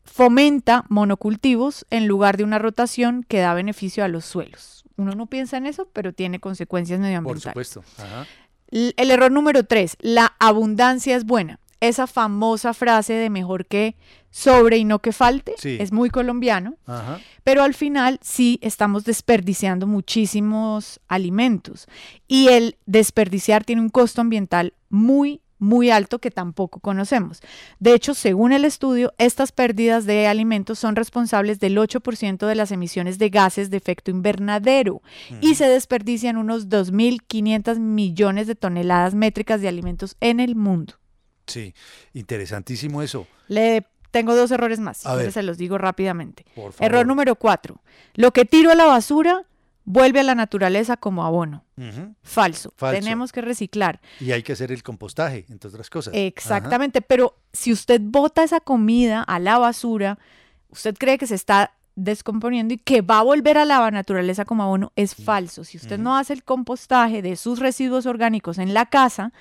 fomenta 0.05 0.85
monocultivos 0.89 1.87
en 1.91 2.07
lugar 2.07 2.37
de 2.37 2.45
una 2.45 2.59
rotación 2.59 3.25
que 3.27 3.39
da 3.41 3.55
beneficio 3.55 4.05
a 4.05 4.09
los 4.09 4.25
suelos. 4.25 4.85
Uno 4.97 5.13
no 5.13 5.27
piensa 5.27 5.57
en 5.59 5.67
eso, 5.67 5.89
pero 5.93 6.13
tiene 6.13 6.41
consecuencias 6.41 6.99
Por 6.99 7.05
medioambientales. 7.05 7.69
supuesto. 7.69 7.85
Ajá. 8.03 8.27
L- 8.71 8.95
El 8.97 9.11
error 9.11 9.31
número 9.31 9.65
tres, 9.65 9.97
la 10.01 10.35
abundancia 10.39 11.17
es 11.17 11.25
buena. 11.25 11.61
esa 11.79 12.07
famosa 12.07 12.73
frase 12.73 13.13
de 13.13 13.29
mejor 13.29 13.67
que 13.67 13.97
sobre 14.31 14.79
y 14.79 14.85
no 14.87 15.01
que 15.01 15.13
falte, 15.13 15.55
Sí. 15.59 15.77
es 15.79 15.93
muy 15.93 16.09
colombiano, 16.09 16.77
Ajá. 16.87 17.21
pero 17.45 17.63
al 17.63 17.75
final 17.75 18.19
sí 18.23 18.59
estamos 18.63 19.05
desperdiciando 19.05 19.87
muchísimos 19.87 21.01
alimentos 21.07 21.87
y 22.27 22.49
el 22.49 22.79
desperdiciar 22.87 23.63
tiene 23.65 23.83
un 23.83 23.91
costo 23.91 24.23
ambiental 24.23 24.73
muy 24.89 25.43
muy 25.59 25.91
alto 25.91 26.19
que 26.19 26.31
tampoco 26.31 26.81
conocemos. 26.81 27.41
De 27.79 27.95
hecho, 27.95 28.15
según 28.15 28.53
el 28.53 28.65
estudio, 28.65 29.15
estas 29.19 29.53
pérdidas 29.53 30.05
de 30.07 30.27
alimentos 30.27 30.79
son 30.79 30.97
responsables 30.97 31.59
del 31.61 31.77
8% 31.79 32.47
de 32.47 32.55
las 32.55 32.71
emisiones 32.73 33.19
de 33.19 33.31
gases 33.31 33.71
de 33.71 33.77
efecto 33.77 34.11
invernadero 34.11 35.03
y 35.41 35.55
se 35.55 35.69
desperdician 35.69 36.37
unos 36.37 36.69
2.500 36.69 37.79
millones 37.79 38.47
de 38.47 38.55
toneladas 38.55 39.15
métricas 39.15 39.61
de 39.61 39.69
alimentos 39.69 40.17
en 40.21 40.41
el 40.41 40.57
mundo. 40.57 40.95
Sí, 41.47 41.75
interesantísimo 42.13 43.03
eso. 43.03 43.27
Le 43.49 43.87
tengo 44.11 44.35
dos 44.35 44.51
errores 44.51 44.81
más, 44.81 45.07
A 45.07 45.15
ver. 45.15 45.31
se 45.33 45.43
los 45.43 45.59
digo 45.59 45.79
rápidamente. 45.79 46.45
Error 46.81 47.07
número 47.07 47.37
cuatro. 47.37 47.83
Lo 48.15 48.33
que 48.33 48.45
tiro 48.45 48.71
a 48.71 48.75
la 48.75 48.87
basura 48.87 49.45
vuelve 49.87 50.21
a 50.21 50.23
la 50.25 50.35
naturaleza 50.35 50.99
como 50.99 51.25
abono. 51.25 51.65
Falso. 52.23 52.73
Falso. 52.77 53.01
Tenemos 53.01 53.33
que 53.33 53.41
reciclar. 53.41 54.01
Y 54.21 54.33
hay 54.33 54.43
que 54.43 54.53
hacer 54.53 54.71
el 54.73 54.83
compostaje, 54.83 55.47
entre 55.49 55.71
otras 55.71 55.89
cosas. 55.89 56.13
Exactamente, 56.15 57.01
pero 57.01 57.39
si 57.55 57.73
usted 57.73 58.01
bota 58.03 58.43
esa 58.43 58.61
comida 58.61 59.23
a 59.23 59.39
la 59.39 59.57
basura, 59.59 60.19
usted 60.69 60.95
cree 60.99 61.17
que 61.17 61.27
se 61.27 61.37
está 61.37 61.73
descomponiendo 61.95 62.75
y 62.75 62.79
que 62.79 63.01
va 63.01 63.21
a 63.21 63.23
volver 63.23 63.57
a 63.57 63.65
la 63.65 63.91
naturaleza 63.91 64.45
como 64.45 64.63
abono, 64.63 64.93
es 64.97 65.15
falso. 65.15 65.65
Si 65.65 65.79
usted 65.79 65.99
no 65.99 66.19
hace 66.19 66.35
el 66.35 66.45
compostaje 66.45 67.23
de 67.23 67.37
sus 67.37 67.59
residuos 67.59 68.05
orgánicos 68.05 68.59
en 68.59 68.75
la 68.75 68.87
casa, 68.87 69.33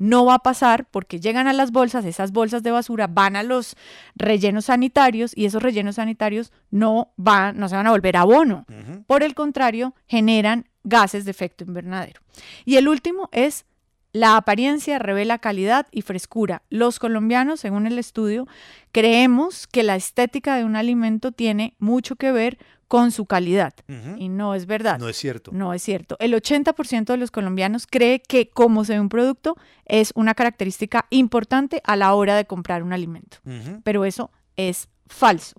no 0.00 0.24
va 0.24 0.36
a 0.36 0.38
pasar 0.38 0.86
porque 0.90 1.20
llegan 1.20 1.46
a 1.46 1.52
las 1.52 1.72
bolsas, 1.72 2.06
esas 2.06 2.32
bolsas 2.32 2.62
de 2.62 2.70
basura 2.70 3.06
van 3.06 3.36
a 3.36 3.42
los 3.42 3.76
rellenos 4.16 4.64
sanitarios 4.64 5.32
y 5.36 5.44
esos 5.44 5.62
rellenos 5.62 5.96
sanitarios 5.96 6.52
no 6.70 7.12
van, 7.16 7.58
no 7.58 7.68
se 7.68 7.76
van 7.76 7.86
a 7.86 7.90
volver 7.90 8.16
abono. 8.16 8.64
Por 9.06 9.22
el 9.22 9.34
contrario, 9.34 9.94
generan 10.08 10.66
gases 10.84 11.26
de 11.26 11.30
efecto 11.30 11.64
invernadero. 11.64 12.22
Y 12.64 12.76
el 12.76 12.88
último 12.88 13.28
es 13.30 13.66
la 14.12 14.36
apariencia 14.36 14.98
revela 14.98 15.38
calidad 15.38 15.86
y 15.92 16.00
frescura. 16.00 16.62
Los 16.70 16.98
colombianos, 16.98 17.60
según 17.60 17.86
el 17.86 17.98
estudio, 17.98 18.48
creemos 18.92 19.66
que 19.66 19.82
la 19.82 19.96
estética 19.96 20.56
de 20.56 20.64
un 20.64 20.76
alimento 20.76 21.30
tiene 21.30 21.74
mucho 21.78 22.16
que 22.16 22.32
ver 22.32 22.58
con 22.90 23.12
su 23.12 23.24
calidad. 23.24 23.72
Y 24.18 24.28
no 24.28 24.56
es 24.56 24.66
verdad. 24.66 24.98
No 24.98 25.08
es 25.08 25.16
cierto. 25.16 25.52
No 25.54 25.72
es 25.72 25.80
cierto. 25.80 26.16
El 26.18 26.34
80% 26.34 27.04
de 27.04 27.16
los 27.16 27.30
colombianos 27.30 27.86
cree 27.86 28.20
que 28.20 28.50
cómo 28.50 28.84
se 28.84 28.94
ve 28.94 29.00
un 29.00 29.08
producto 29.08 29.56
es 29.86 30.10
una 30.16 30.34
característica 30.34 31.06
importante 31.10 31.80
a 31.84 31.94
la 31.94 32.12
hora 32.14 32.34
de 32.34 32.46
comprar 32.46 32.82
un 32.82 32.92
alimento. 32.92 33.36
Pero 33.84 34.04
eso 34.04 34.32
es 34.56 34.88
falso. 35.06 35.54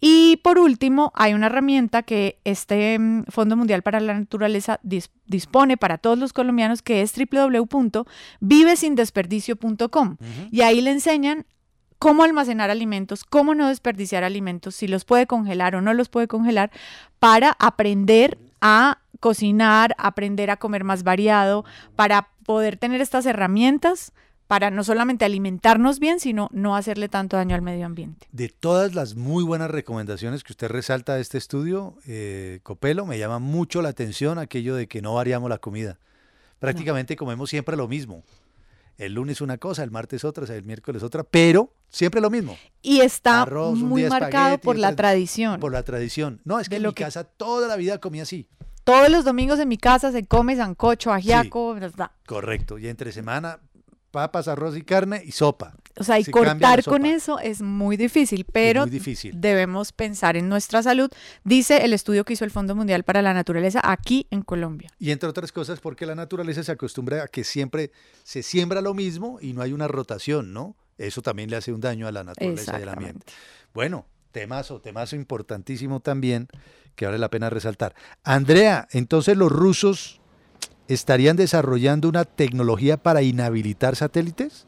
Y 0.00 0.38
por 0.44 0.58
último, 0.58 1.12
hay 1.14 1.32
una 1.34 1.46
herramienta 1.46 2.02
que 2.02 2.40
este 2.44 2.98
mm, 2.98 3.24
Fondo 3.28 3.56
Mundial 3.56 3.82
para 3.82 4.00
la 4.00 4.14
Naturaleza 4.18 4.80
dis- 4.82 5.10
dispone 5.26 5.76
para 5.76 5.98
todos 5.98 6.18
los 6.18 6.32
colombianos 6.32 6.82
que 6.82 7.02
es 7.02 7.12
www.vivesindesperdicio.com 7.16 10.16
y 10.50 10.60
ahí 10.62 10.80
le 10.80 10.90
enseñan 10.90 11.46
cómo 12.04 12.22
almacenar 12.22 12.68
alimentos, 12.68 13.24
cómo 13.24 13.54
no 13.54 13.68
desperdiciar 13.68 14.24
alimentos, 14.24 14.74
si 14.74 14.86
los 14.88 15.06
puede 15.06 15.26
congelar 15.26 15.74
o 15.74 15.80
no 15.80 15.94
los 15.94 16.10
puede 16.10 16.28
congelar, 16.28 16.70
para 17.18 17.56
aprender 17.58 18.36
a 18.60 18.98
cocinar, 19.20 19.94
aprender 19.96 20.50
a 20.50 20.58
comer 20.58 20.84
más 20.84 21.02
variado, 21.02 21.64
para 21.96 22.28
poder 22.44 22.76
tener 22.76 23.00
estas 23.00 23.24
herramientas 23.24 24.12
para 24.48 24.70
no 24.70 24.84
solamente 24.84 25.24
alimentarnos 25.24 25.98
bien, 25.98 26.20
sino 26.20 26.50
no 26.52 26.76
hacerle 26.76 27.08
tanto 27.08 27.38
daño 27.38 27.54
al 27.54 27.62
medio 27.62 27.86
ambiente. 27.86 28.26
De 28.32 28.50
todas 28.50 28.94
las 28.94 29.14
muy 29.14 29.42
buenas 29.42 29.70
recomendaciones 29.70 30.44
que 30.44 30.52
usted 30.52 30.68
resalta 30.68 31.14
de 31.14 31.22
este 31.22 31.38
estudio, 31.38 31.96
eh, 32.06 32.60
Copelo, 32.64 33.06
me 33.06 33.18
llama 33.18 33.38
mucho 33.38 33.80
la 33.80 33.88
atención 33.88 34.38
aquello 34.38 34.74
de 34.76 34.88
que 34.88 35.00
no 35.00 35.14
variamos 35.14 35.48
la 35.48 35.56
comida. 35.56 35.98
Prácticamente 36.58 37.16
comemos 37.16 37.48
siempre 37.48 37.78
lo 37.78 37.88
mismo. 37.88 38.24
El 38.96 39.14
lunes 39.14 39.40
una 39.40 39.58
cosa, 39.58 39.82
el 39.82 39.90
martes 39.90 40.24
otra, 40.24 40.52
el 40.54 40.64
miércoles 40.64 41.02
otra, 41.02 41.24
pero 41.24 41.72
siempre 41.88 42.20
lo 42.20 42.30
mismo. 42.30 42.56
Y 42.82 43.00
está 43.00 43.42
Arroz, 43.42 43.78
muy 43.78 44.04
marcado 44.04 44.58
por 44.58 44.78
la 44.78 44.94
tradición. 44.94 45.60
Por 45.60 45.72
la 45.72 45.82
tradición. 45.82 46.40
No, 46.44 46.60
es 46.60 46.68
que 46.68 46.76
en 46.76 46.82
mi 46.82 46.92
casa 46.92 47.24
toda 47.24 47.66
la 47.66 47.76
vida 47.76 47.98
comía 47.98 48.22
así. 48.22 48.48
Todos 48.84 49.08
los 49.08 49.24
domingos 49.24 49.58
en 49.58 49.68
mi 49.68 49.78
casa 49.78 50.12
se 50.12 50.26
come 50.26 50.56
sancocho, 50.56 51.10
ajiaco, 51.12 51.74
¿verdad? 51.74 52.10
Correcto. 52.26 52.78
Y 52.78 52.88
entre 52.88 53.12
semana, 53.12 53.60
papas, 54.14 54.46
arroz 54.46 54.76
y 54.76 54.82
carne 54.82 55.22
y 55.26 55.32
sopa. 55.32 55.74
O 55.98 56.04
sea, 56.04 56.20
y 56.20 56.24
Se 56.24 56.30
cortar 56.30 56.84
con 56.84 57.04
eso 57.04 57.40
es 57.40 57.62
muy 57.62 57.96
difícil, 57.96 58.46
pero 58.50 58.82
muy 58.82 58.90
difícil. 58.90 59.40
debemos 59.40 59.90
pensar 59.90 60.36
en 60.36 60.48
nuestra 60.48 60.84
salud, 60.84 61.10
dice 61.42 61.84
el 61.84 61.92
estudio 61.92 62.24
que 62.24 62.34
hizo 62.34 62.44
el 62.44 62.52
Fondo 62.52 62.76
Mundial 62.76 63.02
para 63.02 63.22
la 63.22 63.34
Naturaleza 63.34 63.80
aquí 63.82 64.28
en 64.30 64.42
Colombia. 64.42 64.90
Y 65.00 65.10
entre 65.10 65.28
otras 65.28 65.50
cosas, 65.50 65.80
porque 65.80 66.06
la 66.06 66.14
naturaleza 66.14 66.62
se 66.62 66.70
acostumbra 66.70 67.24
a 67.24 67.26
que 67.26 67.42
siempre 67.42 67.90
se 68.22 68.44
siembra 68.44 68.80
lo 68.80 68.94
mismo 68.94 69.38
y 69.40 69.52
no 69.52 69.62
hay 69.62 69.72
una 69.72 69.88
rotación, 69.88 70.52
¿no? 70.52 70.76
Eso 70.96 71.20
también 71.22 71.50
le 71.50 71.56
hace 71.56 71.72
un 71.72 71.80
daño 71.80 72.06
a 72.06 72.12
la 72.12 72.22
naturaleza 72.22 72.78
y 72.78 72.82
al 72.82 72.90
ambiente. 72.90 73.26
Bueno, 73.72 74.06
temazo, 74.30 74.80
temazo 74.80 75.16
importantísimo 75.16 75.98
también 75.98 76.46
que 76.94 77.06
vale 77.06 77.18
la 77.18 77.30
pena 77.30 77.50
resaltar. 77.50 77.96
Andrea, 78.22 78.86
entonces 78.92 79.36
los 79.36 79.50
rusos 79.50 80.20
estarían 80.88 81.36
desarrollando 81.36 82.08
una 82.08 82.24
tecnología 82.24 82.96
para 82.96 83.22
inhabilitar 83.22 83.96
satélites? 83.96 84.66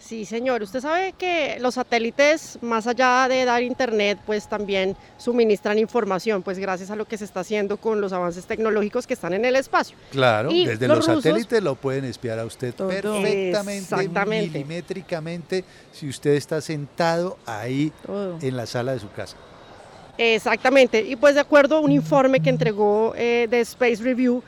Sí, 0.00 0.24
señor. 0.24 0.62
Usted 0.62 0.80
sabe 0.80 1.12
que 1.18 1.58
los 1.60 1.74
satélites, 1.74 2.58
más 2.62 2.86
allá 2.86 3.26
de 3.28 3.44
dar 3.44 3.64
internet, 3.64 4.16
pues 4.24 4.48
también 4.48 4.96
suministran 5.18 5.76
información, 5.76 6.42
pues 6.44 6.56
gracias 6.60 6.90
a 6.92 6.96
lo 6.96 7.04
que 7.04 7.18
se 7.18 7.24
está 7.24 7.40
haciendo 7.40 7.78
con 7.78 8.00
los 8.00 8.12
avances 8.12 8.46
tecnológicos 8.46 9.08
que 9.08 9.14
están 9.14 9.32
en 9.34 9.44
el 9.44 9.56
espacio. 9.56 9.96
Claro, 10.12 10.52
Y 10.52 10.66
desde 10.66 10.86
los 10.86 10.98
los, 10.98 11.08
rusos- 11.08 11.22
satélites 11.24 11.62
lo 11.64 11.74
pueden 11.74 12.04
espiar 12.04 12.38
a 12.38 12.44
usted 12.44 12.72
Todo. 12.74 12.88
perfectamente, 12.88 13.78
Exactamente. 13.82 14.46
milimétricamente, 14.58 15.64
si 15.92 16.08
usted 16.08 16.30
está 16.34 16.60
sentado 16.60 17.36
ahí 17.44 17.92
en 18.40 18.56
la 18.56 18.66
sala 18.66 18.92
de 18.92 19.00
su 19.00 19.10
casa. 19.10 19.36
Exactamente. 20.16 21.02
Y 21.02 21.16
pues 21.16 21.34
de 21.34 21.40
acuerdo 21.40 21.76
a 21.76 21.80
un 21.80 21.92
informe 21.92 22.40
que 22.40 22.50
entregó 22.50 23.14
eh, 23.16 23.46
de 23.50 23.60
Space 23.60 24.02
Review, 24.02 24.42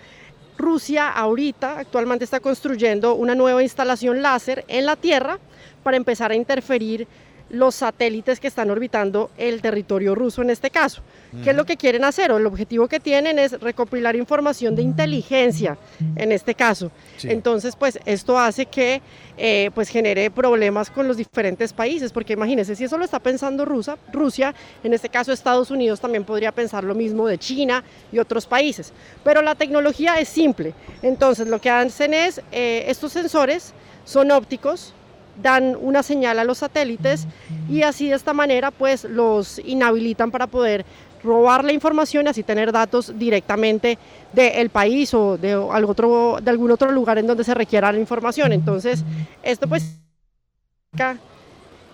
Rusia 0.60 1.08
ahorita 1.08 1.78
actualmente 1.78 2.24
está 2.24 2.40
construyendo 2.40 3.14
una 3.14 3.34
nueva 3.34 3.62
instalación 3.62 4.22
láser 4.22 4.64
en 4.68 4.86
la 4.86 4.96
Tierra 4.96 5.38
para 5.82 5.96
empezar 5.96 6.30
a 6.30 6.36
interferir 6.36 7.08
los 7.50 7.74
satélites 7.74 8.40
que 8.40 8.48
están 8.48 8.70
orbitando 8.70 9.30
el 9.36 9.60
territorio 9.60 10.14
ruso 10.14 10.42
en 10.42 10.50
este 10.50 10.70
caso. 10.70 11.02
¿Qué 11.44 11.50
es 11.50 11.56
lo 11.56 11.64
que 11.64 11.76
quieren 11.76 12.04
hacer? 12.04 12.32
O 12.32 12.38
el 12.38 12.46
objetivo 12.46 12.88
que 12.88 12.98
tienen 12.98 13.38
es 13.38 13.60
recopilar 13.60 14.16
información 14.16 14.74
de 14.74 14.82
inteligencia 14.82 15.78
en 16.16 16.32
este 16.32 16.54
caso. 16.54 16.90
Sí. 17.16 17.28
Entonces, 17.30 17.76
pues 17.76 18.00
esto 18.04 18.38
hace 18.38 18.66
que 18.66 19.00
eh, 19.36 19.70
pues 19.74 19.88
genere 19.88 20.30
problemas 20.30 20.90
con 20.90 21.08
los 21.08 21.16
diferentes 21.16 21.72
países, 21.72 22.12
porque 22.12 22.32
imagínense, 22.34 22.76
si 22.76 22.84
eso 22.84 22.98
lo 22.98 23.04
está 23.04 23.20
pensando 23.20 23.64
Rusia, 23.64 23.96
Rusia, 24.12 24.54
en 24.82 24.92
este 24.92 25.08
caso 25.08 25.32
Estados 25.32 25.70
Unidos 25.70 26.00
también 26.00 26.24
podría 26.24 26.52
pensar 26.52 26.84
lo 26.84 26.94
mismo 26.94 27.26
de 27.26 27.38
China 27.38 27.82
y 28.12 28.18
otros 28.18 28.46
países. 28.46 28.92
Pero 29.24 29.40
la 29.40 29.54
tecnología 29.54 30.18
es 30.18 30.28
simple. 30.28 30.74
Entonces, 31.02 31.48
lo 31.48 31.60
que 31.60 31.70
hacen 31.70 32.12
es, 32.12 32.40
eh, 32.52 32.84
estos 32.88 33.12
sensores 33.12 33.72
son 34.04 34.30
ópticos, 34.30 34.94
dan 35.42 35.76
una 35.80 36.02
señal 36.02 36.38
a 36.38 36.44
los 36.44 36.58
satélites 36.58 37.26
y 37.68 37.82
así 37.82 38.08
de 38.08 38.16
esta 38.16 38.32
manera 38.32 38.70
pues 38.70 39.04
los 39.04 39.58
inhabilitan 39.60 40.30
para 40.30 40.46
poder 40.46 40.84
robar 41.22 41.64
la 41.64 41.72
información 41.72 42.26
y 42.26 42.30
así 42.30 42.42
tener 42.42 42.72
datos 42.72 43.18
directamente 43.18 43.98
del 44.32 44.70
país 44.70 45.12
o 45.14 45.36
de, 45.36 45.56
otro, 45.56 46.38
de 46.42 46.50
algún 46.50 46.70
otro 46.70 46.90
lugar 46.92 47.18
en 47.18 47.26
donde 47.26 47.44
se 47.44 47.54
requiera 47.54 47.92
la 47.92 47.98
información. 47.98 48.52
Entonces, 48.52 49.04
esto 49.42 49.68
pues 49.68 49.96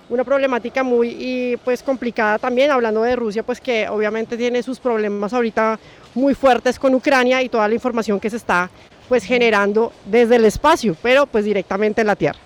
una 0.09 0.25
problemática 0.25 0.83
muy 0.83 1.09
y, 1.09 1.57
pues 1.59 1.83
complicada 1.83 2.39
también, 2.39 2.71
hablando 2.71 3.03
de 3.03 3.17
Rusia, 3.17 3.43
pues 3.43 3.61
que 3.61 3.89
obviamente 3.89 4.37
tiene 4.37 4.63
sus 4.63 4.79
problemas 4.79 5.33
ahorita 5.33 5.79
muy 6.15 6.35
fuertes 6.35 6.79
con 6.79 6.95
Ucrania 6.95 7.43
y 7.43 7.49
toda 7.49 7.67
la 7.69 7.75
información 7.75 8.21
que 8.21 8.31
se 8.31 8.37
está 8.37 8.71
pues 9.09 9.25
generando 9.25 9.93
desde 10.05 10.37
el 10.37 10.45
espacio, 10.45 10.97
pero 11.03 11.27
pues 11.27 11.45
directamente 11.45 12.01
en 12.01 12.07
la 12.09 12.17
Tierra. 12.17 12.46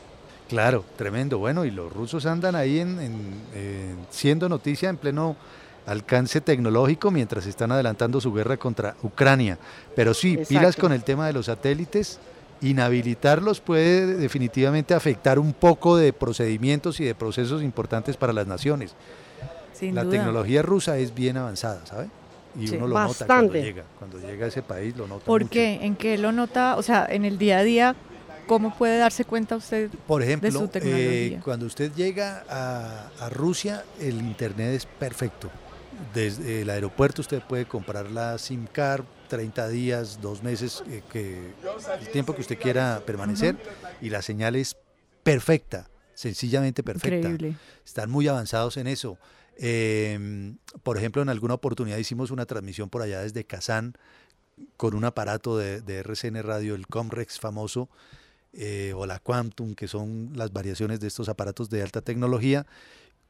Claro, 0.51 0.85
tremendo. 0.97 1.39
Bueno, 1.39 1.65
y 1.65 1.71
los 1.71 1.93
rusos 1.93 2.27
andan 2.27 2.55
ahí 2.57 2.81
en, 2.81 3.01
en- 3.01 3.35
en- 3.55 3.97
siendo 4.11 4.49
noticia 4.49 4.89
en 4.91 4.97
pleno 4.99 5.37
alcance 5.87 6.41
tecnológico 6.41 7.11
mientras 7.11 7.47
están 7.47 7.73
adelantando 7.73 8.21
su 8.21 8.33
guerra 8.33 8.57
contra 8.57 8.95
Ucrania. 9.03 9.59
Pero 9.97 10.13
sí, 10.13 10.37
pilas 10.49 10.77
con 10.77 10.93
el 10.93 11.03
tema 11.05 11.27
de 11.27 11.33
los 11.33 11.47
satélites. 11.47 12.19
Inhabilitarlos 12.63 13.61
puede 13.61 14.07
definitivamente 14.17 14.93
afectar 14.93 15.39
un 15.39 15.53
poco 15.55 15.97
de 15.97 16.13
procedimientos 16.13 17.01
y 17.01 17.05
de 17.05 17.15
procesos 17.15 17.63
importantes 17.63 18.17
para 18.19 18.33
las 18.35 18.47
naciones. 18.47 18.93
Sin 19.73 19.95
la 19.95 20.05
duda. 20.05 20.13
tecnología 20.19 20.61
rusa 20.63 20.99
es 20.99 21.15
bien 21.15 21.39
avanzada, 21.39 21.87
¿sabe? 21.87 22.09
Y 22.59 22.67
Sí. 22.69 22.77
uno 22.77 22.87
lo 22.89 22.99
nota 22.99 23.25
cuando 23.27 23.55
llega. 23.55 23.85
Cuando 23.99 24.19
llega 24.19 24.45
a 24.45 24.49
ese 24.49 24.63
país 24.63 24.95
lo 24.97 25.07
nota 25.07 25.25
¿Por 25.25 25.43
mucho. 25.43 25.53
qué? 25.53 25.79
¿En 25.83 25.97
qué 25.97 26.19
lo 26.19 26.33
nota? 26.33 26.77
O 26.77 26.83
sea, 26.83 27.07
en 27.09 27.25
el 27.25 27.39
día 27.39 27.59
a 27.59 27.63
día, 27.63 27.97
cómo 28.51 28.77
puede 28.77 28.99
darse 28.99 29.25
cuenta 29.25 29.55
usted 29.55 29.91
Por 30.09 30.25
ejemplo, 30.25 30.51
de 30.51 30.59
su 30.59 30.67
tecnología? 30.67 31.39
eh, 31.39 31.41
cuando 31.45 31.67
usted 31.67 31.93
llega 31.95 32.45
a, 32.49 33.09
a 33.21 33.29
Rusia, 33.29 33.85
el 34.01 34.17
internet 34.17 34.75
es 34.75 34.87
perfecto. 34.87 35.49
Desde 36.13 36.63
el 36.63 36.71
aeropuerto 36.71 37.23
usted 37.23 37.43
puede 37.43 37.67
comprar 37.67 38.11
la 38.11 38.37
SIM 38.39 38.67
card, 38.67 39.05
30 39.29 39.69
días, 39.69 40.21
dos 40.21 40.43
meses, 40.43 40.83
eh, 40.89 41.03
que, 41.13 41.53
el 42.01 42.09
tiempo 42.09 42.35
que 42.35 42.41
usted 42.41 42.59
quiera 42.59 43.01
permanecer, 43.07 43.57
y 44.01 44.11
la 44.11 44.21
señal 44.21 44.57
es 44.57 44.77
perfecta, 45.23 45.89
sencillamente 46.15 46.83
perfecta. 46.83 47.29
Increíble. 47.29 47.57
Están 47.87 48.11
muy 48.11 48.27
avanzados 48.27 48.77
en 48.79 48.89
eso. 48.89 49.17
Eh, 49.59 50.57
por 50.83 50.99
ejemplo, 50.99 51.23
en 51.23 51.29
alguna 51.29 51.55
oportunidad 51.55 51.99
hicimos 51.99 52.33
una 52.33 52.47
transmisión 52.47 52.91
por 52.91 53.03
allá 53.03 53.21
desde 53.21 53.45
Kazán 53.45 53.95
con 54.77 54.95
un 54.95 55.05
aparato 55.05 55.57
de, 55.57 55.83
de 55.83 55.99
RCN 55.99 56.43
Radio, 56.43 56.75
el 56.75 56.89
Comrex 56.89 57.39
famoso, 57.39 57.89
eh, 58.53 58.93
o 58.97 59.07
la 59.07 59.19
Quantum, 59.21 59.75
que 59.75 59.89
son 59.89 60.33
las 60.35 60.53
variaciones 60.53 61.01
de 61.01 61.09
estos 61.09 61.29
aparatos 61.29 61.71
de 61.71 61.83
alta 61.83 62.01
tecnología, 62.03 62.67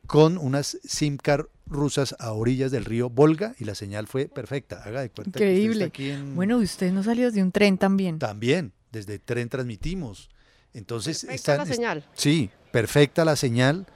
con 0.06 0.38
unas 0.38 0.78
SIM 0.84 1.18
card 1.18 1.46
rusas 1.66 2.16
a 2.18 2.32
orillas 2.32 2.70
del 2.70 2.84
río 2.86 3.10
Volga 3.10 3.54
y 3.58 3.64
la 3.64 3.74
señal 3.74 4.06
fue 4.06 4.26
perfecta. 4.28 4.82
Haga 4.82 5.02
de 5.02 5.10
cuenta 5.10 5.38
que 5.38 5.44
usted 5.44 5.46
está 5.46 5.60
Increíble. 5.62 5.84
aquí 5.84 6.10
en- 6.10 6.34
Bueno, 6.34 6.56
usted 6.58 6.90
no 6.92 7.02
salió 7.02 7.26
desde 7.26 7.42
un 7.42 7.52
tren 7.52 7.76
también. 7.78 8.18
También, 8.18 8.72
desde 8.92 9.18
tren 9.18 9.48
transmitimos. 9.48 10.30
Entonces, 10.72 11.24
Perfecta 11.24 11.56
la 11.58 11.62
es- 11.64 11.68
señal. 11.68 12.04
Sí, 12.14 12.50
perfecta 12.72 13.24
la 13.24 13.36
señal 13.36 13.86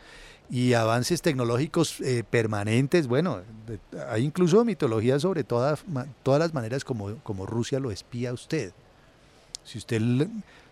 y 0.51 0.75
avances 0.75 1.23
tecnológicos 1.23 2.01
eh, 2.01 2.23
permanentes. 2.29 3.07
Bueno, 3.07 3.41
de- 3.67 3.81
hay 4.09 4.25
incluso 4.25 4.63
mitología 4.65 5.19
sobre 5.19 5.43
todas, 5.43 5.89
ma- 5.89 6.07
todas 6.23 6.39
las 6.41 6.53
maneras 6.53 6.85
como, 6.85 7.17
como 7.23 7.47
Rusia 7.47 7.81
lo 7.81 7.91
espía 7.91 8.31
a 8.31 8.33
usted. 8.35 8.73
Si 9.65 9.79
usted 9.79 10.01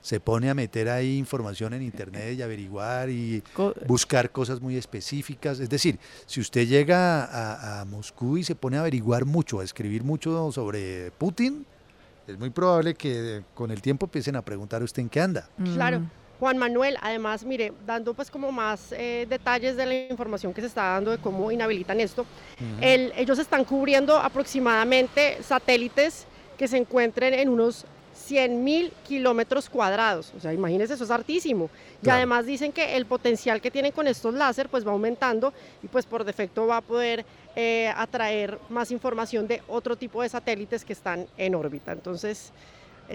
se 0.01 0.21
pone 0.21 0.51
a 0.51 0.55
meter 0.55 0.89
ahí 0.89 1.17
información 1.17 1.73
en 1.75 1.83
internet 1.83 2.35
y 2.37 2.43
averiguar 2.43 3.09
y 3.09 3.43
Co- 3.55 3.73
buscar 3.87 4.31
cosas 4.31 4.61
muy 4.61 4.77
específicas, 4.77 5.61
es 5.61 5.71
decir, 5.71 5.99
si 6.27 6.41
usted 6.41 6.67
llega 6.67 7.25
a, 7.25 7.81
a 7.81 7.85
Moscú 7.85 8.37
y 8.37 8.45
se 8.45 8.55
pone 8.55 8.77
a 8.77 8.81
averiguar 8.81 9.25
mucho, 9.25 9.61
a 9.61 9.65
escribir 9.65 10.03
mucho 10.05 10.51
sobre 10.53 11.11
Putin, 11.13 11.65
es 12.27 12.39
muy 12.39 12.51
probable 12.51 12.95
que 12.95 13.39
eh, 13.39 13.43
con 13.55 13.71
el 13.71 13.81
tiempo 13.81 14.07
empiecen 14.07 14.37
a 14.37 14.43
preguntar 14.43 14.83
a 14.83 14.85
usted 14.85 15.03
en 15.03 15.09
qué 15.09 15.21
anda. 15.21 15.49
Claro. 15.75 16.01
Mm. 16.01 16.11
Juan 16.39 16.59
Manuel, 16.59 16.97
además, 17.01 17.45
mire, 17.45 17.73
dando 17.87 18.15
pues 18.15 18.29
como 18.29 18.51
más 18.51 18.91
eh, 18.91 19.27
detalles 19.31 19.77
de 19.77 19.87
la 19.87 19.95
información 20.11 20.53
que 20.53 20.61
se 20.61 20.67
está 20.67 20.83
dando 20.95 21.13
de 21.13 21.19
cómo 21.19 21.53
inhabilitan 21.53 22.01
esto, 22.01 22.27
el- 22.81 23.13
ellos 23.17 23.39
están 23.39 23.65
cubriendo 23.65 24.17
aproximadamente 24.19 25.39
satélites 25.43 26.27
que 26.59 26.67
se 26.69 26.77
encuentren 26.79 27.33
en 27.35 27.49
unos 27.49 27.85
100 28.23 28.63
mil 28.65 28.93
kilómetros 29.07 29.69
cuadrados. 29.69 30.33
O 30.37 30.41
sea, 30.41 30.53
imagínense, 30.53 30.95
eso 30.95 31.05
es 31.05 31.11
hartísimo. 31.11 31.69
Y 32.01 32.05
Claro. 32.05 32.17
además 32.19 32.47
dicen 32.47 32.73
que 32.73 32.97
el 32.97 33.07
potencial 33.07 33.61
que 33.61 33.71
tienen 33.71 33.93
con 33.93 34.07
estos 34.07 34.35
láser 34.35 34.69
pues 34.69 34.87
va 34.87 34.93
aumentando 34.93 35.53
y 35.83 35.89
pues 35.89 36.07
por 36.07 36.25
defecto 36.25 36.67
va 36.67 36.79
a 36.79 36.81
poder 36.81 37.25
eh, 37.57 37.93
atraer 37.97 38.59
más 38.71 38.91
información 38.91 39.47
de 39.47 39.63
otro 39.69 39.97
tipo 39.97 40.23
de 40.23 40.29
satélites 40.29 40.85
que 40.85 40.93
están 40.95 41.27
en 41.37 41.55
órbita. 41.55 41.93
Entonces, 41.93 42.51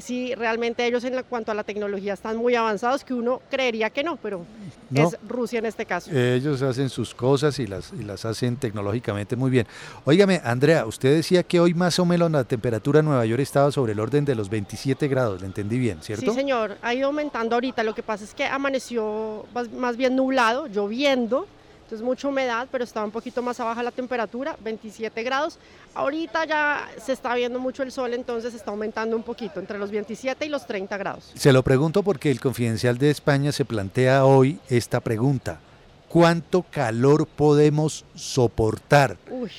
sí, 0.01 0.33
realmente 0.35 0.85
ellos 0.85 1.03
en 1.03 1.15
la- 1.15 1.23
cuanto 1.23 1.51
a 1.51 1.55
la 1.55 1.63
tecnología 1.63 2.13
están 2.13 2.37
muy 2.37 2.55
avanzados, 2.55 3.03
que 3.03 3.13
uno 3.13 3.41
creería 3.49 3.89
que 3.89 4.03
no, 4.03 4.15
pero 4.17 4.45
No. 4.89 5.07
es 5.07 5.17
Rusia 5.27 5.59
en 5.59 5.65
este 5.65 5.85
caso. 5.85 6.11
Ellos 6.11 6.61
hacen 6.61 6.89
sus 6.89 7.13
cosas 7.13 7.59
y 7.59 7.67
las, 7.67 7.91
y 7.93 8.03
las 8.03 8.25
hacen 8.25 8.57
tecnológicamente 8.57 9.35
muy 9.35 9.49
bien. 9.51 9.67
Óigame, 10.05 10.41
Andrea, 10.43 10.85
usted 10.85 11.15
decía 11.15 11.43
que 11.43 11.59
hoy 11.59 11.73
más 11.73 11.99
o 11.99 12.05
menos 12.05 12.31
la 12.31 12.43
temperatura 12.43 12.99
en 12.99 13.05
Nueva 13.05 13.25
York 13.25 13.41
estaba 13.41 13.71
sobre 13.71 13.93
el 13.93 13.99
orden 13.99 14.25
de 14.25 14.35
los 14.35 14.49
27 14.49 15.07
grados, 15.07 15.41
le 15.41 15.47
entendí 15.47 15.77
bien, 15.77 15.99
¿cierto? 16.01 16.31
Sí, 16.31 16.37
señor, 16.37 16.77
ha 16.81 16.93
ido 16.93 17.07
aumentando 17.07 17.55
ahorita. 17.55 17.83
Lo 17.83 17.93
que 17.95 18.03
pasa 18.03 18.23
es 18.23 18.33
que 18.33 18.45
amaneció 18.45 19.45
más, 19.53 19.71
más 19.71 19.97
bien 19.97 20.15
nublado, 20.15 20.67
lloviendo, 20.67 21.47
entonces 21.87 22.05
mucha 22.05 22.27
humedad, 22.27 22.67
pero 22.69 22.83
estaba 22.83 23.05
un 23.05 23.13
poquito 23.13 23.41
más 23.41 23.61
abajo 23.61 23.81
la 23.81 23.91
temperatura, 23.91 24.57
27 24.61 25.23
grados. 25.23 25.57
Ahorita 25.95 26.43
ya 26.43 26.85
se 27.01 27.13
está 27.13 27.33
viendo 27.33 27.59
mucho 27.59 27.81
el 27.81 27.93
sol, 27.93 28.13
entonces 28.13 28.53
está 28.53 28.71
aumentando 28.71 29.15
un 29.15 29.23
poquito, 29.23 29.61
entre 29.61 29.79
los 29.79 29.89
27 29.89 30.45
y 30.45 30.49
los 30.49 30.67
30 30.67 30.97
grados. 30.97 31.31
Se 31.35 31.53
lo 31.53 31.63
pregunto 31.63 32.03
porque 32.03 32.29
el 32.29 32.41
Confidencial 32.41 32.97
de 32.97 33.09
España 33.09 33.53
se 33.53 33.63
plantea 33.63 34.25
hoy 34.25 34.59
esta 34.67 34.99
pregunta. 34.99 35.61
¿Cuánto 36.09 36.63
calor 36.63 37.25
podemos 37.25 38.03
soportar? 38.15 39.15
Uy, 39.31 39.51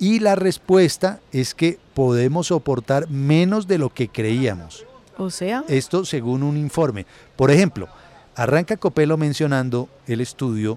Y 0.00 0.18
la 0.18 0.34
respuesta 0.34 1.20
es 1.30 1.54
que 1.54 1.78
podemos 1.94 2.48
soportar 2.48 3.08
menos 3.08 3.68
de 3.68 3.78
lo 3.78 3.90
que 3.90 4.08
creíamos. 4.08 4.84
O 5.16 5.30
sea, 5.30 5.62
Esto 5.68 6.04
según 6.04 6.42
un 6.42 6.56
informe. 6.56 7.06
Por 7.36 7.52
ejemplo, 7.52 7.86
arranca 8.34 8.76
Copelo 8.76 9.16
mencionando 9.16 9.88
el 10.08 10.20
estudio 10.20 10.76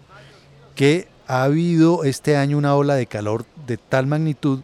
que 0.76 1.08
ha 1.28 1.44
habido 1.44 2.04
este 2.04 2.36
año 2.38 2.58
una 2.58 2.76
ola 2.76 2.96
de 2.96 3.06
calor 3.06 3.46
de 3.66 3.78
tal 3.78 4.08
magnitud 4.08 4.62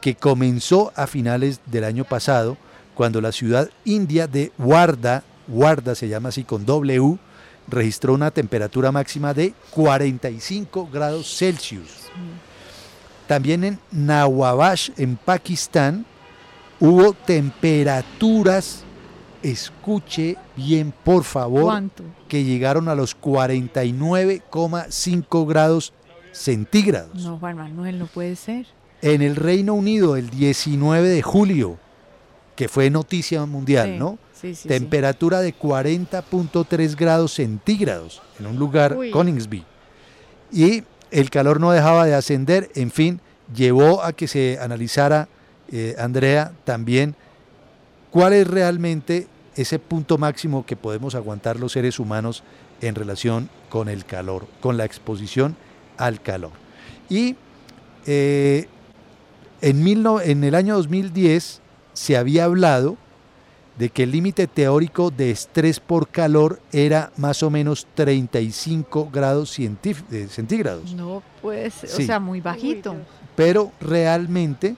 que 0.00 0.14
comenzó 0.14 0.92
a 0.96 1.06
finales 1.06 1.60
del 1.66 1.84
año 1.84 2.04
pasado, 2.04 2.56
cuando 2.94 3.20
la 3.20 3.32
ciudad 3.32 3.70
india 3.84 4.26
de 4.26 4.52
Warda, 4.58 5.22
Warda 5.48 5.94
se 5.94 6.08
llama 6.08 6.30
así 6.30 6.44
con 6.44 6.64
W, 6.64 7.18
registró 7.68 8.14
una 8.14 8.30
temperatura 8.30 8.92
máxima 8.92 9.32
de 9.34 9.54
45 9.70 10.88
grados 10.92 11.36
Celsius. 11.36 12.10
También 13.26 13.62
en 13.64 13.78
Nawabash, 13.92 14.90
en 14.96 15.16
Pakistán, 15.16 16.04
hubo 16.80 17.12
temperaturas, 17.12 18.84
escuche 19.42 20.36
bien 20.56 20.92
por 21.04 21.24
favor, 21.24 21.64
¿Cuánto? 21.64 22.04
que 22.28 22.44
llegaron 22.44 22.88
a 22.88 22.94
los 22.94 23.18
49,5 23.20 25.46
grados 25.48 25.92
centígrados. 26.32 27.14
no, 27.24 27.38
Juan 27.38 27.56
Manuel, 27.56 27.98
no 27.98 28.06
puede 28.06 28.36
ser. 28.36 28.66
En 29.02 29.22
el 29.22 29.36
Reino 29.36 29.74
Unido, 29.74 30.16
el 30.16 30.30
19 30.30 31.08
de 31.08 31.22
julio, 31.22 31.78
que 32.54 32.68
fue 32.68 32.90
noticia 32.90 33.44
mundial, 33.46 33.92
Sí, 33.92 33.98
¿no? 33.98 34.18
sí, 34.34 34.54
sí. 34.54 34.68
Temperatura 34.68 35.40
de 35.40 35.54
40.3 35.56 36.96
grados 36.96 37.32
centígrados 37.34 38.20
en 38.38 38.46
un 38.46 38.56
lugar, 38.56 38.96
Uy. 38.96 39.10
Coningsby. 39.10 39.64
Y 40.52 40.82
el 41.10 41.30
calor 41.30 41.60
no 41.60 41.72
dejaba 41.72 42.04
de 42.06 42.14
ascender, 42.14 42.70
en 42.74 42.90
fin, 42.90 43.20
llevó 43.54 44.02
a 44.04 44.12
que 44.12 44.28
se 44.28 44.58
analizara, 44.60 45.28
eh, 45.72 45.94
Andrea, 45.98 46.52
también 46.64 47.16
cuál 48.10 48.32
es 48.32 48.46
realmente 48.46 49.26
ese 49.56 49.78
punto 49.78 50.18
máximo 50.18 50.64
que 50.64 50.76
podemos 50.76 51.14
aguantar 51.14 51.58
los 51.58 51.72
seres 51.72 51.98
humanos 51.98 52.42
en 52.80 52.94
relación 52.94 53.50
con 53.68 53.88
el 53.88 54.04
calor, 54.04 54.46
con 54.60 54.76
la 54.76 54.84
exposición 54.84 55.56
al 55.98 56.20
calor. 56.22 56.52
Y 57.08 57.36
eh, 58.06 58.66
en, 59.60 59.82
mil 59.84 60.02
no- 60.02 60.20
en 60.20 60.44
el 60.44 60.54
año 60.54 60.76
2010 60.76 61.60
se 61.92 62.16
había 62.16 62.44
hablado 62.44 62.96
de 63.78 63.88
que 63.90 64.02
el 64.04 64.12
límite 64.12 64.46
teórico 64.46 65.10
de 65.10 65.30
estrés 65.30 65.80
por 65.80 66.08
calor 66.08 66.60
era 66.72 67.12
más 67.16 67.42
o 67.42 67.50
menos 67.50 67.86
35 67.94 69.10
grados 69.12 69.58
eh, 69.58 69.70
centígrados. 70.28 70.92
No 70.94 71.22
Sí. 71.42 72.02
o 72.02 72.06
sea, 72.06 72.20
muy 72.20 72.40
bajito. 72.40 72.96
Pero 73.36 73.72
realmente 73.80 74.76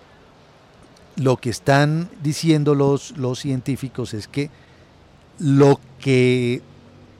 lo 1.16 1.36
que 1.36 1.50
están 1.50 2.08
diciendo 2.22 2.74
los, 2.74 3.16
los 3.18 3.38
científicos 3.38 4.14
es 4.14 4.28
que 4.28 4.50
lo 5.38 5.78
que 6.00 6.62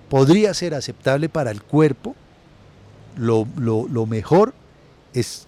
podría 0.09 0.55
ser 0.55 0.75
aceptable 0.75 1.29
para 1.29 1.51
el 1.51 1.63
cuerpo, 1.63 2.15
lo, 3.17 3.47
lo- 3.57 3.87
lo 3.89 4.07
mejor 4.07 4.55
es 5.15 5.47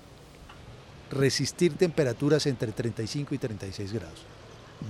resistir 1.10 1.74
temperaturas 1.76 2.46
entre 2.46 2.72
35 2.72 3.34
y 3.34 3.38
36 3.38 3.92
grados. 3.92 4.18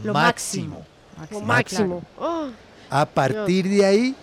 Lo 0.03 0.13
máximo. 0.15 0.83
Lo 1.31 1.41
máximo. 1.41 2.03
Oh, 2.19 2.49
A 2.91 3.07
partir 3.07 3.69
de 3.69 3.85
ahí, 3.85 4.15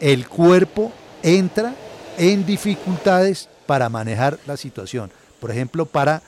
el 0.00 0.28
cuerpo 0.28 0.92
entra 1.22 1.74
en 2.16 2.44
dificultades 2.46 3.48
para 3.66 3.88
manejar 3.88 4.38
la 4.46 4.56
situación. 4.56 5.10
Por 5.40 5.50
ejemplo, 5.50 5.86
para 5.86 6.22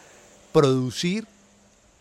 producir 0.53 1.27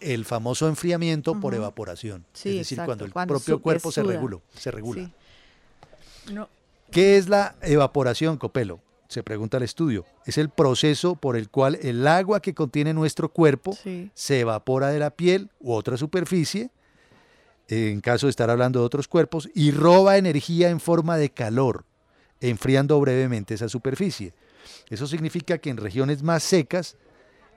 el 0.03 0.25
famoso 0.25 0.67
enfriamiento 0.67 1.39
por 1.39 1.53
evaporación. 1.55 2.25
Sí, 2.33 2.49
es 2.49 2.55
decir, 2.57 2.75
exacto, 2.77 2.85
cuando 2.89 3.05
el 3.05 3.13
cuando 3.13 3.33
propio 3.35 3.59
cuerpo 3.61 3.91
se 3.91 4.03
regula. 4.03 4.39
Se 4.57 4.71
regula. 4.71 5.03
Sí. 5.05 6.33
No, 6.33 6.49
¿Qué 6.91 7.17
es 7.17 7.27
la 7.27 7.55
evaporación, 7.61 8.37
Copelo? 8.37 8.79
Se 9.07 9.23
pregunta 9.23 9.57
el 9.57 9.63
estudio. 9.63 10.05
Es 10.25 10.37
el 10.37 10.49
proceso 10.49 11.15
por 11.15 11.35
el 11.35 11.49
cual 11.49 11.77
el 11.81 12.07
agua 12.07 12.41
que 12.41 12.53
contiene 12.53 12.93
nuestro 12.93 13.29
cuerpo 13.29 13.73
Sí. 13.73 14.11
se 14.13 14.39
evapora 14.41 14.89
de 14.89 14.99
la 14.99 15.09
piel 15.11 15.49
u 15.59 15.73
otra 15.73 15.97
superficie, 15.97 16.69
en 17.67 18.01
caso 18.01 18.27
de 18.27 18.31
estar 18.31 18.49
hablando 18.49 18.79
de 18.79 18.85
otros 18.85 19.07
cuerpos, 19.07 19.49
y 19.55 19.71
roba 19.71 20.17
energía 20.17 20.69
en 20.69 20.79
forma 20.79 21.17
de 21.17 21.29
calor, 21.31 21.85
enfriando 22.41 22.99
brevemente 22.99 23.53
esa 23.53 23.69
superficie. 23.69 24.33
Eso 24.89 25.07
significa 25.07 25.57
que 25.57 25.69
en 25.69 25.77
regiones 25.77 26.23
más 26.23 26.43
secas, 26.43 26.95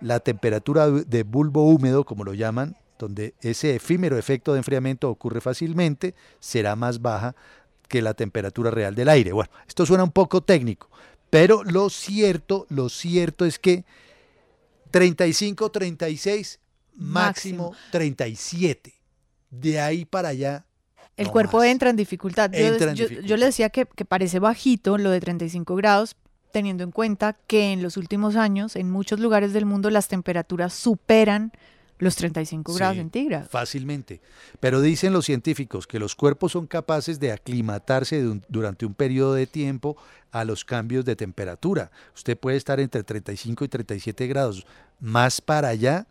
la 0.00 0.20
temperatura 0.20 0.88
de 0.90 1.22
bulbo 1.22 1.68
húmedo, 1.68 2.04
como 2.04 2.24
lo 2.24 2.34
llaman, 2.34 2.76
donde 2.98 3.34
ese 3.40 3.74
efímero 3.76 4.16
efecto 4.18 4.52
de 4.52 4.58
enfriamiento 4.58 5.10
ocurre 5.10 5.40
fácilmente, 5.40 6.14
será 6.40 6.76
más 6.76 7.00
baja, 7.02 7.34
que 7.88 8.02
la 8.02 8.14
temperatura 8.14 8.70
real 8.70 8.94
del 8.94 9.08
aire. 9.08 9.32
Bueno, 9.32 9.50
esto 9.68 9.86
suena 9.86 10.02
un 10.04 10.10
poco 10.12 10.40
técnico, 10.42 10.90
pero 11.30 11.62
lo 11.64 11.88
cierto, 11.90 12.66
lo 12.68 12.88
cierto 12.88 13.44
es 13.44 13.58
que 13.58 13.84
35, 14.90 15.70
36, 15.70 16.58
máximo, 16.94 17.74
37. 17.92 18.94
De 19.50 19.80
ahí 19.80 20.04
para 20.04 20.28
allá. 20.30 20.64
El 21.16 21.26
no 21.26 21.32
cuerpo 21.32 21.58
más. 21.58 21.66
entra 21.68 21.90
en 21.90 21.96
dificultad. 21.96 22.50
Yo, 22.52 22.58
Entra 22.58 22.90
en 22.90 22.96
yo- 22.96 23.04
dificultad. 23.04 23.28
yo 23.28 23.36
le 23.36 23.46
decía 23.46 23.70
que, 23.70 23.86
que 23.86 24.04
parece 24.04 24.38
bajito 24.38 24.98
lo 24.98 25.10
de 25.10 25.20
35 25.20 25.74
grados, 25.76 26.16
teniendo 26.56 26.84
en 26.84 26.90
cuenta 26.90 27.36
que 27.46 27.74
en 27.74 27.82
los 27.82 27.98
últimos 27.98 28.34
años, 28.34 28.76
en 28.76 28.90
muchos 28.90 29.20
lugares 29.20 29.52
del 29.52 29.66
mundo, 29.66 29.90
las 29.90 30.08
temperaturas 30.08 30.72
superan 30.72 31.52
los 31.98 32.16
35 32.16 32.72
grados 32.72 32.94
Sí, 32.94 33.00
centígrados. 33.00 33.50
Fácilmente. 33.50 34.22
Pero 34.58 34.80
dicen 34.80 35.12
los 35.12 35.26
científicos 35.26 35.86
que 35.86 35.98
los 35.98 36.14
cuerpos 36.14 36.52
son 36.52 36.66
capaces 36.66 37.20
de 37.20 37.30
aclimatarse 37.32 38.22
de 38.22 38.28
un- 38.30 38.42
durante 38.48 38.86
un 38.86 38.94
periodo 38.94 39.34
de 39.34 39.46
tiempo 39.46 39.98
a 40.32 40.46
los 40.46 40.64
cambios 40.64 41.04
de 41.04 41.14
temperatura. 41.14 41.90
Usted 42.14 42.38
puede 42.38 42.56
estar 42.56 42.80
entre 42.80 43.02
35 43.04 43.62
y 43.66 43.68
37 43.68 44.26
grados. 44.26 44.66
Más 44.98 45.42
para 45.42 45.68
allá 45.68 46.06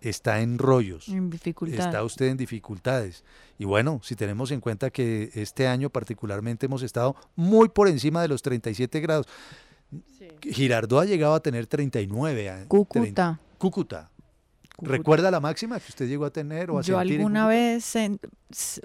está 0.00 0.40
en 0.40 0.56
rollos. 0.56 1.08
En 1.08 1.28
dificultad. 1.28 1.78
Está 1.86 2.04
usted 2.04 2.26
en 2.28 2.38
dificultades. 2.38 3.22
Y 3.58 3.66
bueno, 3.66 4.00
si 4.02 4.16
tenemos 4.16 4.50
en 4.50 4.60
cuenta 4.60 4.88
que 4.90 5.30
este 5.34 5.66
año 5.66 5.90
particularmente 5.90 6.64
hemos 6.66 6.82
estado 6.82 7.16
muy 7.36 7.68
por 7.68 7.88
encima 7.88 8.22
de 8.22 8.28
los 8.28 8.40
37 8.40 9.00
grados. 9.00 9.26
Girardot 10.42 11.02
ha 11.02 11.04
llegado 11.04 11.34
a 11.34 11.40
tener 11.40 11.66
39. 11.66 12.50
a- 12.50 12.64
Cúcuta. 12.68 13.00
30 13.00 13.40
Cúcuta. 13.58 14.10
¿Recuerda 14.82 15.30
la 15.30 15.38
máxima 15.38 15.78
que 15.78 15.86
usted 15.88 16.08
llegó 16.08 16.24
a 16.24 16.30
tener 16.30 16.68
o 16.70 16.78
a 16.78 16.82
Yo 16.82 16.98
sentir 16.98 17.18
alguna 17.18 17.46
vez, 17.46 17.94
en- 17.94 18.18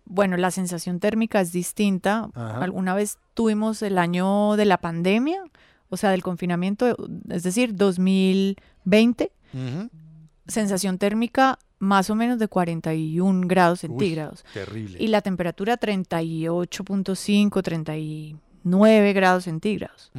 bueno, 0.06 0.38
la 0.38 0.52
sensación 0.52 1.00
térmica 1.00 1.41
es 1.41 1.52
distinta. 1.52 2.30
Ajá. 2.36 2.60
Alguna 2.64 2.93
vez 2.93 3.18
tuvimos 3.34 3.82
el 3.82 3.97
año 3.97 4.56
de 4.56 4.66
la 4.66 4.78
pandemia, 4.78 5.43
o 5.89 5.97
sea, 5.97 6.12
del 6.12 6.22
confinamiento, 6.22 6.95
es 7.30 7.41
decir, 7.41 7.74
2020, 7.76 9.32
Ujú. 9.54 9.89
sensación 10.47 11.00
térmica 11.00 11.58
más 11.80 12.12
o 12.12 12.16
menos 12.16 12.38
de 12.38 12.47
41 12.47 13.47
grados 13.47 13.80
centígrados. 13.80 14.45
terrible. 14.54 14.97
Y 15.02 15.08
la 15.08 15.22
temperatura 15.22 15.78
38.5, 15.78 17.64
39 17.64 19.14
grados 19.14 19.45
centígrados. 19.45 20.12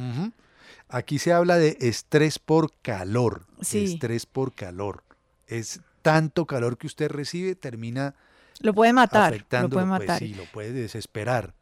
Aquí 0.91 1.19
se 1.19 1.31
habla 1.33 1.57
de 1.57 1.77
estrés 1.81 2.37
por 2.39 2.71
calor. 2.81 3.45
Sí. 3.61 3.85
Estrés 3.85 4.25
por 4.25 4.53
calor. 4.53 5.03
Es 5.47 5.79
tanto 6.01 6.45
calor 6.45 6.77
que 6.77 6.87
usted 6.87 7.09
recibe, 7.09 7.55
termina 7.55 8.15
Lo 8.59 8.73
puede 8.73 8.91
matar, 8.93 9.33
lo 9.33 9.69
puede 9.69 9.69
pues 9.69 9.85
matar. 9.85 10.19
sí, 10.19 10.33
lo 10.33 10.45
puede 10.45 10.71
desesperar. 10.73 11.53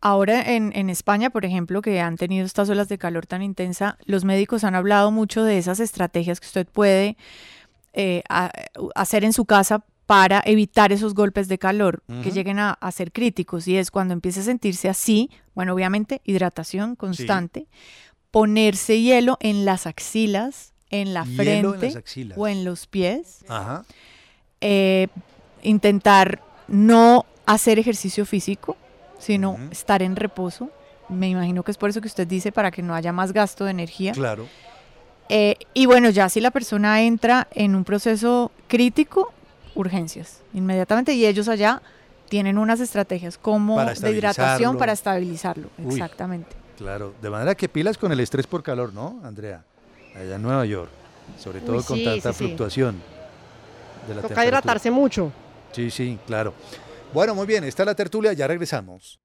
Ahora 0.00 0.52
en, 0.54 0.72
en 0.76 0.90
España, 0.90 1.30
por 1.30 1.44
ejemplo, 1.44 1.82
que 1.82 2.00
han 2.00 2.16
tenido 2.16 2.46
estas 2.46 2.70
olas 2.70 2.88
de 2.88 2.98
calor 2.98 3.26
tan 3.26 3.42
intensa, 3.42 3.98
los 4.04 4.24
médicos 4.24 4.62
han 4.64 4.74
hablado 4.76 5.10
mucho 5.10 5.42
de 5.42 5.58
esas 5.58 5.80
estrategias 5.80 6.38
que 6.40 6.46
usted 6.46 6.66
puede 6.68 7.16
eh, 7.94 8.22
a- 8.28 8.52
hacer 8.94 9.24
en 9.24 9.32
su 9.32 9.44
casa 9.44 9.84
para 10.06 10.40
evitar 10.46 10.92
esos 10.92 11.12
golpes 11.14 11.48
de 11.48 11.58
calor 11.58 12.02
que 12.22 12.30
lleguen 12.30 12.58
a, 12.60 12.70
a 12.70 12.92
ser 12.92 13.12
críticos. 13.12 13.68
Y 13.68 13.76
es 13.76 13.90
cuando 13.90 14.14
empiece 14.14 14.40
a 14.40 14.44
sentirse 14.44 14.88
así, 14.88 15.30
bueno, 15.54 15.74
obviamente 15.74 16.22
hidratación 16.24 16.94
constante, 16.96 17.66
ponerse 18.30 19.00
hielo 19.00 19.38
en 19.40 19.64
las 19.64 19.86
axilas, 19.86 20.72
en 20.90 21.14
la 21.14 21.24
Hielo 21.24 21.74
frente 21.74 22.02
o 22.36 22.48
en 22.48 22.64
los 22.64 22.86
pies 22.86 23.44
Ajá. 23.48 23.84
eh, 24.60 25.08
intentar 25.62 26.42
no 26.66 27.26
hacer 27.46 27.78
ejercicio 27.78 28.24
físico, 28.24 28.76
sino 29.18 29.58
estar 29.70 30.02
en 30.02 30.16
reposo. 30.16 30.70
Me 31.08 31.28
imagino 31.28 31.62
que 31.62 31.70
es 31.70 31.78
por 31.78 31.90
eso 31.90 32.00
que 32.00 32.08
usted 32.08 32.26
dice, 32.26 32.52
para 32.52 32.70
que 32.70 32.82
no 32.82 32.94
haya 32.94 33.12
más 33.12 33.32
gasto 33.32 33.64
de 33.64 33.70
energía. 33.70 34.12
Claro. 34.12 34.46
Eh, 35.30 35.56
y 35.74 35.86
bueno, 35.86 36.10
ya 36.10 36.28
si 36.28 36.40
la 36.40 36.50
persona 36.50 37.02
entra 37.02 37.48
en 37.52 37.74
un 37.74 37.84
proceso 37.84 38.50
crítico, 38.66 39.32
urgencias, 39.74 40.42
inmediatamente. 40.52 41.14
Y 41.14 41.26
ellos 41.26 41.48
allá 41.48 41.82
tienen 42.28 42.58
unas 42.58 42.80
estrategias 42.80 43.38
como 43.38 43.82
de 43.82 44.10
hidratación 44.10 44.76
para 44.76 44.92
estabilizarlo. 44.92 45.70
Uy. 45.78 45.94
Exactamente. 45.94 46.67
Claro, 46.78 47.12
de 47.20 47.28
manera 47.30 47.54
que 47.54 47.68
pilas 47.68 47.98
con 47.98 48.12
el 48.12 48.20
estrés 48.20 48.46
por 48.46 48.62
calor, 48.62 48.94
¿no, 48.94 49.20
Andrea? 49.24 49.64
Allá 50.14 50.36
en 50.36 50.42
Nueva 50.42 50.64
York, 50.64 50.90
sobre 51.38 51.60
todo 51.60 51.78
Uy, 51.78 51.82
con 51.82 52.02
tanta 52.04 52.32
sí, 52.32 52.38
sí. 52.38 52.44
fluctuación 52.44 52.94
de 54.06 54.14
la 54.14 54.22
Toca 54.22 54.28
temperatura. 54.28 54.44
hidratarse 54.46 54.90
mucho. 54.90 55.32
Sí, 55.72 55.90
sí, 55.90 56.18
claro. 56.26 56.54
Bueno, 57.12 57.34
muy 57.34 57.46
bien, 57.46 57.64
está 57.64 57.84
la 57.84 57.94
tertulia, 57.94 58.32
ya 58.32 58.46
regresamos. 58.46 59.18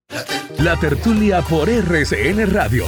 La 0.59 0.79
tertulia 0.79 1.41
por 1.41 1.69
RCN 1.69 2.51
Radio. 2.51 2.85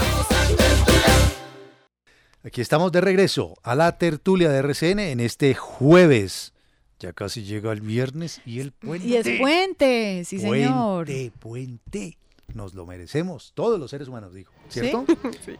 Aquí 2.43 2.61
estamos 2.61 2.91
de 2.91 3.01
regreso 3.01 3.55
a 3.63 3.75
la 3.75 3.97
tertulia 3.97 4.49
de 4.49 4.59
RCN 4.59 4.99
en 4.99 5.19
este 5.19 5.53
jueves. 5.53 6.53
Ya 6.99 7.11
casi 7.13 7.43
llega 7.43 7.71
el 7.71 7.81
viernes 7.81 8.41
y 8.45 8.61
el 8.61 8.71
puente. 8.71 9.07
Y 9.07 9.15
es 9.15 9.27
puente, 9.39 10.23
sí 10.25 10.39
señor. 10.39 11.05
Puente, 11.05 11.31
puente. 11.39 12.17
Nos 12.53 12.73
lo 12.73 12.85
merecemos, 12.85 13.51
todos 13.53 13.79
los 13.79 13.89
seres 13.91 14.07
humanos, 14.07 14.33
digo. 14.33 14.51
¿Sí? 14.69 14.79
¿Cierto? 14.81 15.05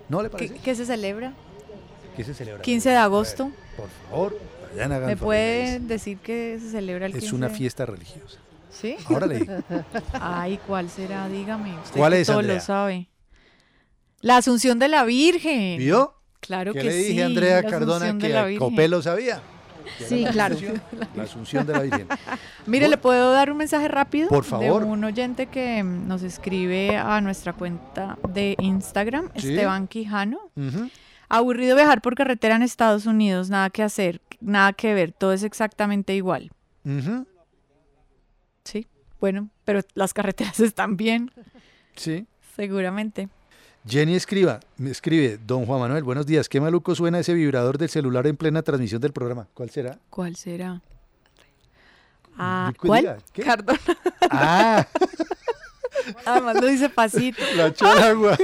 ¿No 0.09 0.21
le 0.21 0.29
¿Qué, 0.29 0.31
parece? 0.33 0.53
qué 0.63 0.75
se 0.75 0.85
celebra? 0.85 1.33
¿Qué 2.15 2.23
se 2.23 2.33
celebra? 2.33 2.61
15 2.61 2.89
de 2.89 2.95
agosto. 2.95 3.51
Por 3.77 3.89
favor, 4.09 4.39
vayan 4.71 4.91
hagan 4.91 5.07
¿Me 5.07 5.17
puede 5.17 5.79
decir 5.79 6.17
que 6.19 6.57
se 6.61 6.69
celebra 6.71 7.05
el 7.07 7.11
15? 7.13 7.27
Es 7.27 7.33
una 7.33 7.49
fiesta 7.49 7.85
religiosa. 7.85 8.39
¿Sí? 8.71 8.97
Ahora 9.05 9.25
le 9.27 9.39
digo. 9.39 9.53
Ay, 10.13 10.59
¿cuál 10.67 10.89
será? 10.89 11.27
Dígame. 11.29 11.77
Usted 11.79 11.97
¿Cuál 11.97 12.13
es, 12.13 12.27
todo 12.27 12.39
Andrea? 12.39 12.55
lo 12.55 12.61
sabe. 12.61 13.09
La 14.21 14.37
Asunción 14.37 14.79
de 14.79 14.87
la 14.87 15.03
Virgen. 15.05 15.77
¿Vio? 15.77 16.15
Claro 16.39 16.73
¿Qué 16.73 16.79
que 16.79 16.85
le 16.85 16.93
dije 16.95 17.11
sí. 17.13 17.21
a 17.21 17.25
Andrea 17.25 17.63
Cardona 17.63 18.17
que 18.17 18.29
la 18.29 18.45
Virgen. 18.45 18.59
Copé 18.69 18.87
lo 18.87 19.01
sabía? 19.01 19.41
Sí, 20.07 20.21
La 20.21 20.31
claro. 20.31 20.55
Asunción- 20.55 20.81
La 21.15 21.23
Asunción 21.23 21.65
de 21.67 21.73
la 21.73 21.79
Virgen. 21.81 22.07
Mire, 22.65 22.87
¿le 22.87 22.97
puedo 22.97 23.31
dar 23.31 23.51
un 23.51 23.57
mensaje 23.57 23.87
rápido? 23.87 24.29
Por 24.29 24.43
favor. 24.43 24.81
De 24.83 24.87
un 24.87 25.03
oyente 25.03 25.47
que 25.47 25.83
nos 25.83 26.23
escribe 26.23 26.97
a 26.97 27.21
nuestra 27.21 27.53
cuenta 27.53 28.17
de 28.29 28.55
Instagram, 28.59 29.29
Sí. 29.35 29.49
Esteban 29.53 29.87
Quijano. 29.87 30.39
Aburrido 31.29 31.75
viajar 31.75 32.01
por 32.01 32.15
carretera 32.15 32.55
en 32.55 32.61
Estados 32.61 33.05
Unidos, 33.07 33.49
nada 33.49 33.69
que 33.71 33.81
hacer, 33.83 34.21
nada 34.41 34.73
que 34.73 34.93
ver, 34.93 35.11
todo 35.11 35.33
es 35.33 35.41
exactamente 35.43 36.13
igual. 36.15 36.51
Sí, 38.63 38.87
bueno, 39.19 39.49
pero 39.63 39.81
las 39.93 40.13
carreteras 40.13 40.59
están 40.59 40.97
bien, 40.97 41.31
Sí. 41.95 42.27
seguramente. 42.55 43.29
Jenny 43.87 44.15
escriba, 44.15 44.59
me 44.77 44.89
escribe, 44.89 45.37
don 45.45 45.65
Juan 45.65 45.79
Manuel, 45.79 46.03
buenos 46.03 46.25
días. 46.25 46.49
Qué 46.49 46.59
maluco 46.59 46.95
suena 46.95 47.19
ese 47.19 47.35
vibrador 47.35 47.77
del 47.77 47.89
celular 47.89 48.25
en 48.25 48.35
plena 48.35 48.63
transmisión 48.63 48.99
del 48.99 49.13
programa. 49.13 49.47
¿Cuál 49.53 49.69
será? 49.69 49.99
¿Cuál 50.09 50.35
será? 50.35 50.81
Ah, 52.35 52.71
Diga, 52.71 52.79
¿Cuál? 52.87 53.23
¿qué? 53.31 53.43
Cardona. 53.43 53.79
Ah, 54.31 54.87
Además 56.25 56.55
lo 56.61 56.67
dice 56.67 56.89
pasito. 56.89 57.41
la 57.55 57.67
echó 57.67 57.85
al 57.85 58.03
agua. 58.03 58.37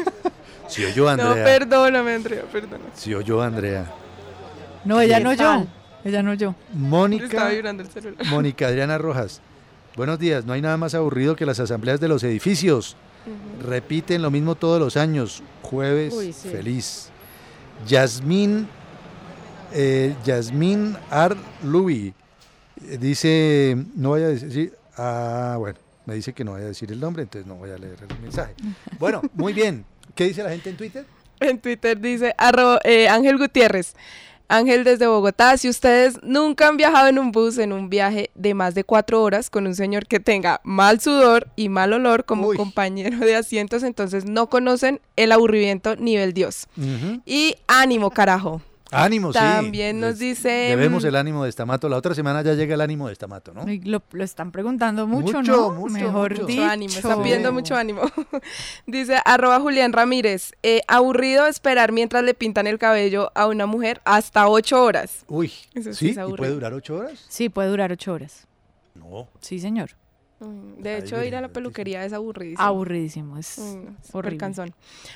Si 0.67 0.85
oyó 0.85 1.09
Andrea. 1.09 1.29
No, 1.29 1.35
perdóname, 1.35 2.13
Andrea, 2.13 2.43
perdóname. 2.51 2.91
Si 2.93 3.13
oyó 3.13 3.41
Andrea. 3.41 3.91
No, 4.85 5.01
ella 5.01 5.19
no 5.19 5.33
yo. 5.33 5.65
Ella 6.03 6.21
no 6.21 6.35
yo. 6.35 6.53
Mónica. 6.71 7.25
Estaba 7.25 7.49
vibrando 7.49 7.83
el 7.83 7.89
celular. 7.89 8.25
Mónica 8.27 8.67
Adriana 8.67 8.97
Rojas. 8.99 9.41
Buenos 9.95 10.19
días. 10.19 10.45
No 10.45 10.53
hay 10.53 10.61
nada 10.61 10.77
más 10.77 10.93
aburrido 10.93 11.35
que 11.35 11.45
las 11.47 11.59
asambleas 11.59 11.99
de 11.99 12.07
los 12.07 12.23
edificios. 12.23 12.95
Repiten 13.61 14.21
lo 14.21 14.31
mismo 14.31 14.55
todos 14.55 14.79
los 14.79 14.97
años. 14.97 15.43
Jueves 15.61 16.13
Uy, 16.13 16.33
sí. 16.33 16.49
feliz. 16.49 17.09
Yasmín, 17.87 18.67
eh, 19.73 20.15
Yasmín 20.25 20.95
Ar 21.09 21.35
Louis 21.63 22.13
eh, 22.87 22.97
dice, 22.99 23.77
no 23.95 24.11
vaya 24.11 24.25
a 24.25 24.29
decir, 24.29 24.73
ah, 24.97 25.55
bueno, 25.59 25.79
me 26.05 26.15
dice 26.15 26.33
que 26.33 26.43
no 26.43 26.53
vaya 26.53 26.65
a 26.65 26.69
decir 26.69 26.91
el 26.91 26.99
nombre, 26.99 27.23
entonces 27.23 27.47
no 27.47 27.55
voy 27.55 27.71
a 27.71 27.77
leer 27.77 27.97
el 28.07 28.19
mensaje. 28.21 28.53
Bueno, 28.99 29.21
muy 29.33 29.53
bien. 29.53 29.85
¿Qué 30.15 30.25
dice 30.25 30.43
la 30.43 30.49
gente 30.51 30.69
en 30.69 30.77
Twitter? 30.77 31.05
En 31.39 31.59
Twitter 31.59 31.99
dice 31.99 32.35
arro- 32.37 32.79
eh, 32.83 33.07
Ángel 33.07 33.37
Gutiérrez. 33.37 33.95
Ángel 34.51 34.83
desde 34.83 35.07
Bogotá, 35.07 35.57
si 35.57 35.69
ustedes 35.69 36.19
nunca 36.23 36.67
han 36.67 36.75
viajado 36.75 37.07
en 37.07 37.17
un 37.17 37.31
bus 37.31 37.57
en 37.57 37.71
un 37.71 37.89
viaje 37.89 38.31
de 38.35 38.53
más 38.53 38.75
de 38.75 38.83
cuatro 38.83 39.23
horas 39.23 39.49
con 39.49 39.65
un 39.65 39.75
señor 39.75 40.07
que 40.07 40.19
tenga 40.19 40.59
mal 40.65 40.99
sudor 40.99 41.47
y 41.55 41.69
mal 41.69 41.93
olor 41.93 42.25
como 42.25 42.53
compañero 42.53 43.17
de 43.19 43.35
asientos, 43.35 43.83
entonces 43.83 44.25
no 44.25 44.49
conocen 44.49 44.99
el 45.15 45.31
aburrimiento 45.31 45.95
nivel 45.95 46.33
Dios. 46.33 46.67
Y 47.25 47.55
ánimo, 47.67 48.11
carajo. 48.11 48.61
Ánimo, 48.91 49.31
sí. 49.31 49.39
También 49.39 49.99
nos 49.99 50.19
dice... 50.19 50.49
Debemos 50.49 51.03
mm, 51.03 51.07
el 51.07 51.15
ánimo 51.15 51.43
de 51.43 51.49
Estamato. 51.49 51.87
La 51.87 51.97
otra 51.97 52.13
semana 52.13 52.41
ya 52.41 52.53
llega 52.53 52.75
el 52.75 52.81
ánimo 52.81 53.07
de 53.07 53.13
Estamato, 53.13 53.53
¿no? 53.53 53.65
Lo, 53.85 54.03
lo 54.11 54.23
están 54.23 54.51
preguntando 54.51 55.07
mucho, 55.07 55.37
Mucho, 55.39 55.51
¿no? 55.51 55.71
mucho, 55.71 55.93
Mejor 55.93 56.31
mucho. 56.33 56.45
dicho. 56.45 56.61
Mucho 56.61 56.71
ánimo, 56.71 56.93
están 56.93 57.23
pidiendo 57.23 57.51
mucho 57.53 57.75
ánimo. 57.75 58.01
Dice 58.85 59.17
arroba 59.23 59.59
Julián 59.59 59.93
Ramírez, 59.93 60.51
eh, 60.63 60.81
aburrido 60.87 61.47
esperar 61.47 61.91
mientras 61.91 62.23
le 62.23 62.33
pintan 62.33 62.67
el 62.67 62.77
cabello 62.79 63.31
a 63.33 63.47
una 63.47 63.65
mujer 63.65 64.01
hasta 64.03 64.47
ocho 64.49 64.83
horas. 64.83 65.23
Uy, 65.27 65.51
Eso 65.73 65.93
sí 65.93 65.99
¿sí? 65.99 66.09
es 66.09 66.17
¿Y 66.17 66.19
aburrido. 66.19 66.37
puede 66.37 66.51
durar 66.53 66.73
ocho 66.73 66.95
horas? 66.97 67.25
Sí, 67.29 67.49
puede 67.49 67.69
durar 67.69 67.91
ocho 67.91 68.13
horas. 68.13 68.45
No. 68.95 69.29
Sí, 69.39 69.59
señor. 69.59 69.91
De 70.77 70.97
hecho, 70.97 71.23
ir 71.23 71.35
a 71.35 71.41
la 71.41 71.49
peluquería 71.49 72.03
es 72.03 72.13
aburridísimo. 72.13 72.63
Aburridísimo, 72.63 73.37
es 73.37 73.59
Mm, 73.59 73.61
súper 74.01 74.15
horrible. 74.15 74.37
cansón. 74.37 74.73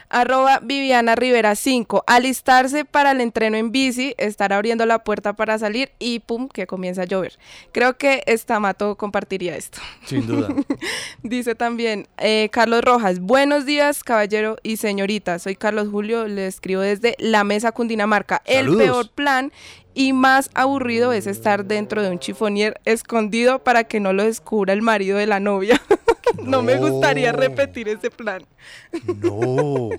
Arroba 0.10 0.60
Viviana 0.62 1.16
Rivera 1.16 1.56
5. 1.56 2.04
Alistarse 2.06 2.86
para 2.86 3.12
el 3.12 3.22
entreno 3.22 3.58
en 3.58 3.72
bici, 3.72 4.14
estar 4.18 4.54
abriendo 4.54 4.86
la 4.86 5.04
puerta 5.04 5.34
para 5.34 5.58
salir 5.58 5.92
y 6.00 6.20
pum, 6.20 6.48
que 6.48 6.68
comienza 6.68 7.02
a 7.02 7.06
llover. 7.06 7.34
Creo 7.72 7.98
que 7.98 8.24
Estamato 8.28 8.96
compartiría 8.98 9.56
esto. 9.56 9.80
Sin 10.06 10.28
duda. 10.28 10.50
Dice 11.24 11.56
también 11.56 12.08
eh, 12.18 12.50
Carlos 12.52 12.84
Rojas, 12.84 13.20
buenos 13.20 13.66
días 13.66 14.04
caballero 14.04 14.58
y 14.64 14.78
señorita, 14.78 15.40
soy 15.40 15.56
Carlos 15.56 15.90
Julio, 15.90 16.28
le 16.28 16.48
escribo 16.48 16.82
desde 16.82 17.16
la 17.20 17.44
mesa 17.44 17.72
Cundinamarca. 17.72 18.42
El 18.46 18.76
peor 18.78 19.10
plan 19.10 19.52
y 19.96 20.14
más 20.14 20.52
aburrido 20.54 21.14
es 21.14 21.26
estar 21.26 21.66
dentro 21.66 22.04
de 22.04 22.12
un 22.12 22.20
chifonier 22.20 22.80
escondido 22.86 23.64
para 23.64 23.86
que 23.86 24.00
no 24.00 24.14
lo 24.14 24.24
descubra 24.24 24.74
el 24.74 24.82
marido 24.82 25.18
de 25.18 25.26
la 25.26 25.40
novia. 25.40 25.82
no. 26.44 26.62
me 26.62 26.78
gustaría 26.78 27.32
repetir 27.32 27.88
ese 27.88 28.12
plan. 28.12 28.46
No. 29.22 29.90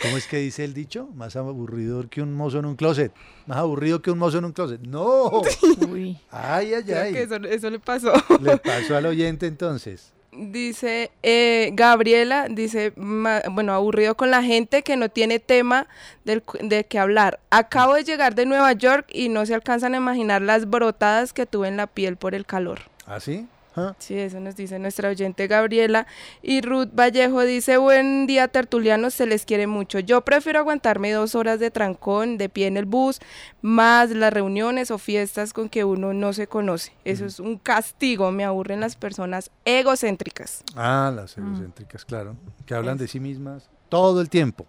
¿Cómo 0.00 0.16
es 0.16 0.26
que 0.26 0.38
dice 0.38 0.64
el 0.64 0.74
dicho? 0.74 1.08
Más 1.14 1.36
aburrido 1.36 2.08
que 2.10 2.22
un 2.22 2.34
mozo 2.34 2.58
en 2.58 2.66
un 2.66 2.76
closet. 2.76 3.12
Más 3.46 3.58
aburrido 3.58 4.02
que 4.02 4.10
un 4.10 4.18
mozo 4.18 4.38
en 4.38 4.44
un 4.44 4.52
closet. 4.52 4.80
No. 4.82 5.42
Uy. 5.88 6.18
Ay, 6.30 6.74
ay, 6.74 6.82
Creo 6.82 7.02
ay. 7.02 7.12
que 7.12 7.22
eso, 7.22 7.36
eso 7.36 7.70
le 7.70 7.78
pasó. 7.78 8.12
Le 8.40 8.58
pasó 8.58 8.96
al 8.96 9.06
oyente 9.06 9.46
entonces. 9.46 10.12
Dice 10.34 11.10
eh, 11.22 11.70
Gabriela, 11.74 12.46
dice, 12.48 12.94
ma- 12.96 13.42
bueno, 13.50 13.74
aburrido 13.74 14.16
con 14.16 14.30
la 14.30 14.42
gente 14.42 14.82
que 14.82 14.96
no 14.96 15.10
tiene 15.10 15.38
tema 15.40 15.86
del, 16.24 16.42
de 16.62 16.84
qué 16.84 16.98
hablar. 16.98 17.38
Acabo 17.50 17.92
de 17.94 18.04
llegar 18.04 18.34
de 18.34 18.46
Nueva 18.46 18.72
York 18.72 19.06
y 19.12 19.28
no 19.28 19.44
se 19.44 19.54
alcanzan 19.54 19.92
a 19.92 19.98
imaginar 19.98 20.40
las 20.40 20.70
brotadas 20.70 21.34
que 21.34 21.44
tuve 21.44 21.68
en 21.68 21.76
la 21.76 21.86
piel 21.86 22.16
por 22.16 22.34
el 22.34 22.46
calor. 22.46 22.80
¿Así? 23.04 23.46
¿Ah? 23.74 23.94
Sí, 23.98 24.18
eso 24.18 24.38
nos 24.40 24.56
dice 24.56 24.78
nuestra 24.78 25.08
oyente 25.08 25.46
Gabriela. 25.46 26.06
Y 26.42 26.60
Ruth 26.60 26.90
Vallejo 26.94 27.42
dice, 27.42 27.76
buen 27.78 28.26
día 28.26 28.48
tertulianos, 28.48 29.14
se 29.14 29.26
les 29.26 29.44
quiere 29.44 29.66
mucho. 29.66 29.98
Yo 29.98 30.20
prefiero 30.22 30.58
aguantarme 30.58 31.12
dos 31.12 31.34
horas 31.34 31.58
de 31.58 31.70
trancón, 31.70 32.38
de 32.38 32.48
pie 32.48 32.66
en 32.66 32.76
el 32.76 32.84
bus, 32.84 33.20
más 33.62 34.10
las 34.10 34.32
reuniones 34.32 34.90
o 34.90 34.98
fiestas 34.98 35.52
con 35.52 35.68
que 35.68 35.84
uno 35.84 36.12
no 36.12 36.32
se 36.32 36.46
conoce. 36.46 36.92
Eso 37.04 37.24
es 37.24 37.40
un 37.40 37.58
castigo, 37.58 38.30
me 38.30 38.44
aburren 38.44 38.80
las 38.80 38.96
personas 38.96 39.50
egocéntricas. 39.64 40.64
Ah, 40.76 41.12
las 41.14 41.36
egocéntricas, 41.38 42.04
claro. 42.04 42.36
Que 42.66 42.74
hablan 42.74 42.98
de 42.98 43.08
sí 43.08 43.20
mismas 43.20 43.70
todo 43.88 44.20
el 44.20 44.28
tiempo. 44.28 44.66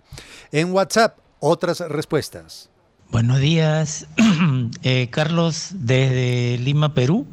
En 0.51 0.71
WhatsApp, 0.71 1.17
otras 1.39 1.79
respuestas. 1.79 2.69
Buenos 3.11 3.39
días, 3.39 4.07
Eh, 4.83 5.09
Carlos 5.11 5.71
desde 5.73 6.57
Lima, 6.57 6.93
Perú. 6.93 7.27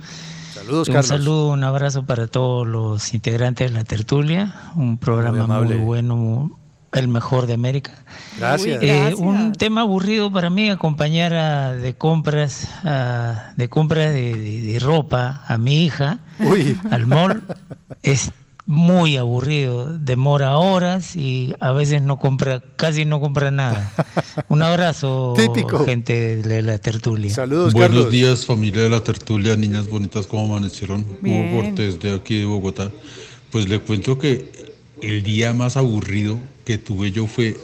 Saludos, 0.60 0.88
un 0.88 0.94
Carlos. 0.94 1.08
saludo, 1.08 1.48
un 1.50 1.64
abrazo 1.64 2.04
para 2.04 2.26
todos 2.26 2.66
los 2.66 3.14
integrantes 3.14 3.70
de 3.70 3.76
la 3.78 3.84
tertulia, 3.84 4.54
un 4.76 4.98
programa 4.98 5.46
muy, 5.62 5.74
bueno, 5.76 6.58
el 6.92 7.08
mejor 7.08 7.46
de 7.46 7.54
América. 7.54 7.92
Gracias. 8.38 8.82
Eh, 8.82 9.14
un 9.16 9.52
tema 9.52 9.82
aburrido 9.82 10.30
para 10.32 10.50
mí 10.50 10.68
acompañar 10.70 11.32
a- 11.34 11.72
de 11.72 11.94
compras, 11.94 12.68
a- 12.84 13.52
de 13.56 13.68
compras 13.68 14.12
de, 14.12 14.34
de- 14.34 14.60
de 14.72 14.78
ropa 14.80 15.42
a 15.46 15.56
mi 15.56 15.84
hija 15.84 16.18
Uy. 16.40 16.78
al 16.90 17.06
mall 17.06 17.42
es 18.02 18.32
muy 18.70 19.16
aburrido, 19.16 19.98
demora 19.98 20.56
horas 20.56 21.16
y 21.16 21.52
a 21.58 21.72
veces 21.72 22.02
no 22.02 22.20
compra, 22.20 22.62
casi 22.76 23.04
no 23.04 23.20
compra 23.20 23.50
nada. 23.50 23.92
Un 24.48 24.62
abrazo, 24.62 25.34
Típico. 25.36 25.84
gente 25.84 26.36
de 26.36 26.62
la 26.62 26.78
tertulia. 26.78 27.34
Saludos, 27.34 27.72
Buenos 27.72 27.96
Carlos. 27.96 28.12
días, 28.12 28.46
familia 28.46 28.82
de 28.82 28.90
la 28.90 29.02
tertulia, 29.02 29.56
niñas 29.56 29.88
bonitas, 29.88 30.28
¿cómo 30.28 30.54
amanecieron? 30.54 31.04
Bien. 31.20 31.52
Hugo 31.52 31.62
Cortés 31.62 31.98
de 31.98 32.14
aquí 32.14 32.38
de 32.38 32.44
Bogotá. 32.44 32.92
Pues 33.50 33.68
le 33.68 33.80
cuento 33.80 34.20
que 34.20 34.52
el 35.02 35.24
día 35.24 35.52
más 35.52 35.76
aburrido 35.76 36.38
que 36.64 36.78
tuve 36.78 37.10
yo 37.10 37.26
fue 37.26 37.56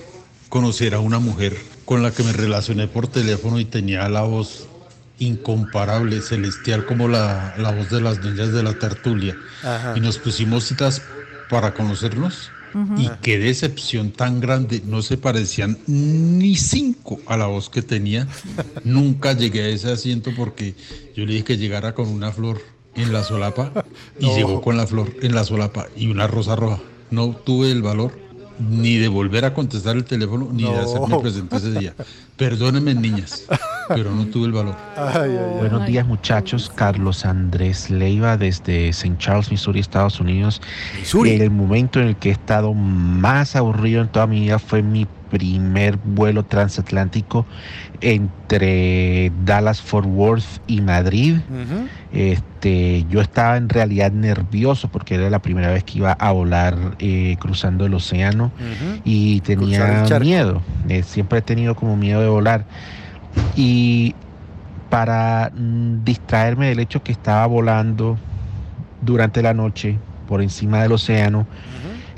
conocer 0.48 0.92
a 0.96 0.98
una 0.98 1.20
mujer 1.20 1.56
con 1.84 2.02
la 2.02 2.10
que 2.10 2.24
me 2.24 2.32
relacioné 2.32 2.88
por 2.88 3.06
teléfono 3.06 3.60
y 3.60 3.64
tenía 3.64 4.08
la 4.08 4.22
voz 4.22 4.65
incomparable, 5.18 6.20
celestial 6.20 6.84
como 6.86 7.08
la, 7.08 7.54
la 7.58 7.70
voz 7.72 7.90
de 7.90 8.00
las 8.00 8.22
niñas 8.22 8.52
de 8.52 8.62
la 8.62 8.74
tertulia. 8.74 9.36
Ajá. 9.62 9.94
Y 9.96 10.00
nos 10.00 10.18
pusimos 10.18 10.64
citas 10.64 11.02
para 11.48 11.74
conocernos. 11.74 12.50
Ujú. 12.74 13.00
Y 13.00 13.10
qué 13.22 13.38
decepción 13.38 14.10
tan 14.10 14.40
grande, 14.40 14.82
no 14.84 15.00
se 15.00 15.16
parecían 15.16 15.78
ni 15.86 16.56
cinco 16.56 17.18
a 17.26 17.36
la 17.36 17.46
voz 17.46 17.70
que 17.70 17.80
tenía. 17.82 18.26
Nunca 18.84 19.32
llegué 19.32 19.62
a 19.62 19.68
ese 19.68 19.90
asiento 19.90 20.30
porque 20.36 20.74
yo 21.14 21.24
le 21.24 21.32
dije 21.32 21.44
que 21.44 21.56
llegara 21.56 21.94
con 21.94 22.08
una 22.08 22.32
flor 22.32 22.60
en 22.94 23.12
la 23.12 23.22
solapa 23.22 23.72
y 24.18 24.26
No. 24.26 24.36
llegó 24.36 24.60
con 24.60 24.76
la 24.76 24.86
flor 24.86 25.14
en 25.22 25.34
la 25.34 25.44
solapa 25.44 25.86
y 25.96 26.08
una 26.08 26.26
rosa 26.26 26.56
roja. 26.56 26.80
No 27.10 27.30
tuve 27.30 27.70
el 27.70 27.80
valor 27.82 28.18
ni 28.58 28.96
de 28.96 29.08
volver 29.08 29.44
a 29.44 29.54
contestar 29.54 29.96
el 29.96 30.04
teléfono 30.04 30.48
ni 30.52 30.64
de 30.64 30.70
No. 30.70 30.80
hacerme 30.80 31.18
presente 31.20 31.56
ese 31.56 31.72
día. 31.78 31.94
Perdónenme, 32.36 32.94
niñas, 32.94 33.46
pero 33.88 34.10
no 34.10 34.26
tuve 34.26 34.46
el 34.46 34.52
valor. 34.52 34.76
Buenos 35.58 35.86
días 35.86 36.06
muchachos, 36.06 36.70
Carlos 36.74 37.24
Andrés 37.24 37.88
Leiva 37.88 38.36
desde 38.36 38.90
St. 38.90 39.16
Charles, 39.16 39.50
Missouri, 39.50 39.80
Estados 39.80 40.20
Unidos. 40.20 40.60
El 41.24 41.50
momento 41.50 41.98
en 41.98 42.08
el 42.08 42.16
que 42.16 42.28
he 42.28 42.32
estado 42.32 42.74
más 42.74 43.56
aburrido 43.56 44.02
en 44.02 44.08
toda 44.08 44.26
mi 44.26 44.40
vida 44.40 44.58
fue 44.58 44.82
mi 44.82 45.06
primer 45.30 45.98
vuelo 45.98 46.44
transatlántico 46.44 47.46
entre 48.00 49.32
Dallas 49.44 49.80
Fort 49.80 50.06
Worth 50.06 50.60
y 50.66 50.80
Madrid. 50.80 51.36
Este, 52.12 53.04
yo 53.08 53.20
estaba 53.20 53.56
en 53.56 53.68
realidad 53.68 54.12
nervioso 54.12 54.88
porque 54.88 55.14
era 55.14 55.30
la 55.30 55.40
primera 55.40 55.70
vez 55.70 55.84
que 55.84 55.98
iba 55.98 56.12
a 56.12 56.32
volar 56.32 56.96
eh, 56.98 57.36
cruzando 57.38 57.86
el 57.86 57.94
océano 57.94 58.52
y 59.04 59.40
tenía 59.40 60.04
miedo. 60.20 60.62
Eh, 60.88 61.02
siempre 61.02 61.40
he 61.40 61.42
tenido 61.42 61.74
como 61.74 61.96
miedo 61.96 62.20
de 62.20 62.25
volar. 62.28 62.64
Y 63.56 64.14
para 64.90 65.50
mm, 65.54 66.04
distraerme 66.04 66.68
del 66.68 66.80
hecho 66.80 67.02
que 67.02 67.12
estaba 67.12 67.46
volando 67.46 68.18
durante 69.02 69.42
la 69.42 69.54
noche 69.54 69.98
por 70.28 70.42
encima 70.42 70.82
del 70.82 70.92
océano, 70.92 71.46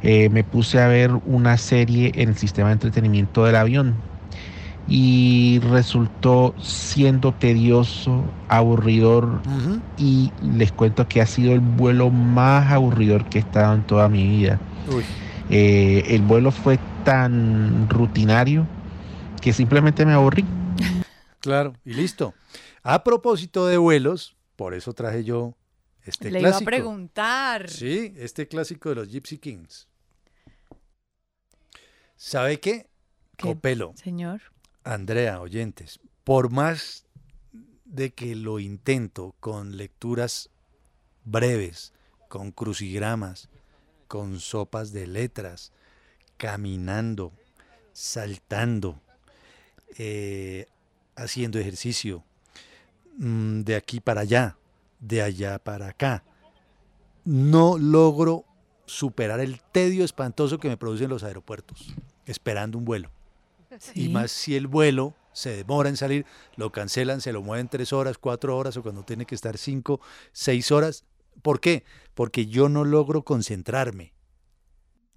eh, 0.02 0.28
me 0.30 0.44
puse 0.44 0.80
a 0.80 0.86
ver 0.86 1.10
una 1.26 1.56
serie 1.58 2.12
en 2.14 2.30
el 2.30 2.36
sistema 2.36 2.68
de 2.68 2.74
entretenimiento 2.74 3.44
del 3.44 3.56
avión 3.56 3.96
y 4.88 5.60
resultó 5.70 6.54
siendo 6.60 7.32
tedioso, 7.32 8.24
aburridor 8.48 9.40
y 9.98 10.32
les 10.42 10.72
cuento 10.72 11.06
que 11.06 11.20
ha 11.20 11.26
sido 11.26 11.52
el 11.52 11.60
vuelo 11.60 12.10
más 12.10 12.72
aburridor 12.72 13.26
que 13.26 13.38
he 13.38 13.40
estado 13.42 13.74
en 13.74 13.82
toda 13.82 14.08
mi 14.08 14.26
vida. 14.26 14.58
Eh, 15.50 16.04
el 16.08 16.22
vuelo 16.22 16.50
fue 16.50 16.78
tan 17.04 17.88
rutinario 17.90 18.66
que 19.40 19.52
simplemente 19.52 20.04
me 20.04 20.12
aburrí. 20.12 20.44
Claro, 21.40 21.74
y 21.84 21.94
listo. 21.94 22.34
A 22.82 23.04
propósito 23.04 23.66
de 23.66 23.76
vuelos, 23.76 24.36
por 24.56 24.74
eso 24.74 24.92
traje 24.92 25.24
yo 25.24 25.56
este 26.02 26.30
Le 26.30 26.40
iba 26.40 26.48
a 26.48 26.52
clásico. 26.52 26.66
preguntar. 26.70 27.68
Sí, 27.70 28.14
este 28.16 28.48
clásico 28.48 28.88
de 28.88 28.94
los 28.96 29.08
Gypsy 29.08 29.38
Kings. 29.38 29.88
¿Sabe 32.16 32.58
qué? 32.58 32.88
¿Qué, 33.36 33.48
Copelo, 33.48 33.92
Señor. 33.96 34.40
Andrea, 34.82 35.40
oyentes, 35.40 36.00
por 36.24 36.50
más 36.50 37.06
de 37.84 38.10
que 38.12 38.34
lo 38.34 38.58
intento 38.58 39.34
con 39.38 39.76
lecturas 39.76 40.50
breves, 41.24 41.92
con 42.28 42.50
crucigramas, 42.50 43.48
con 44.08 44.40
sopas 44.40 44.92
de 44.92 45.06
letras, 45.06 45.72
caminando, 46.36 47.32
saltando, 47.92 49.00
eh, 49.98 50.66
haciendo 51.16 51.58
ejercicio, 51.58 52.24
mm, 53.18 53.62
de 53.62 53.76
aquí 53.76 54.00
para 54.00 54.22
allá, 54.22 54.56
de 55.00 55.22
allá 55.22 55.58
para 55.58 55.88
acá, 55.88 56.24
no 57.24 57.76
logro 57.76 58.44
superar 58.86 59.40
el 59.40 59.60
tedio 59.60 60.04
espantoso 60.04 60.58
que 60.58 60.68
me 60.68 60.76
producen 60.76 61.10
los 61.10 61.22
aeropuertos, 61.24 61.94
esperando 62.26 62.78
un 62.78 62.84
vuelo. 62.84 63.10
Y 63.94 64.08
más 64.08 64.30
si 64.30 64.56
el 64.56 64.66
vuelo 64.66 65.14
se 65.32 65.50
demora 65.50 65.88
en 65.88 65.96
salir, 65.96 66.24
lo 66.56 66.72
cancelan, 66.72 67.20
se 67.20 67.32
lo 67.32 67.42
mueven 67.42 67.68
tres 67.68 67.92
horas, 67.92 68.18
cuatro 68.18 68.56
horas 68.56 68.76
o 68.76 68.82
cuando 68.82 69.02
tiene 69.02 69.26
que 69.26 69.34
estar 69.34 69.58
cinco, 69.58 70.00
seis 70.32 70.72
horas. 70.72 71.04
¿Por 71.42 71.60
qué? 71.60 71.84
Porque 72.14 72.46
yo 72.46 72.68
no 72.68 72.84
logro 72.84 73.22
concentrarme. 73.22 74.12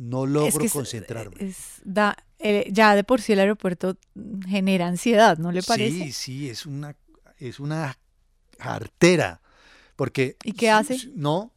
No 0.04 0.26
logro 0.26 0.48
Es 0.50 0.58
que 0.58 0.66
es- 0.66 0.74
concentrarme. 0.74 1.36
es- 1.40 1.80
da, 1.84 2.18
eh, 2.40 2.68
ya 2.72 2.96
de 2.96 3.04
por 3.04 3.22
sí 3.22 3.34
el 3.34 3.40
aeropuerto 3.40 3.98
genera 4.48 4.88
ansiedad, 4.88 5.38
¿no 5.38 5.52
le 5.52 5.62
parece? 5.62 6.06
Sí, 6.06 6.12
sí, 6.12 6.50
es 6.50 6.66
una, 6.66 6.96
es 7.38 7.60
una 7.60 7.96
jartera. 8.58 9.42
Porque. 9.96 10.38
¿Y 10.44 10.54
qué 10.54 10.72
hace? 10.72 10.98
No, 11.14 11.54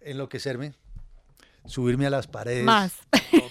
enloquecerme. 0.00 0.74
Subirme 1.66 2.06
a 2.06 2.10
las 2.10 2.28
paredes. 2.28 2.62
Más. 2.64 2.92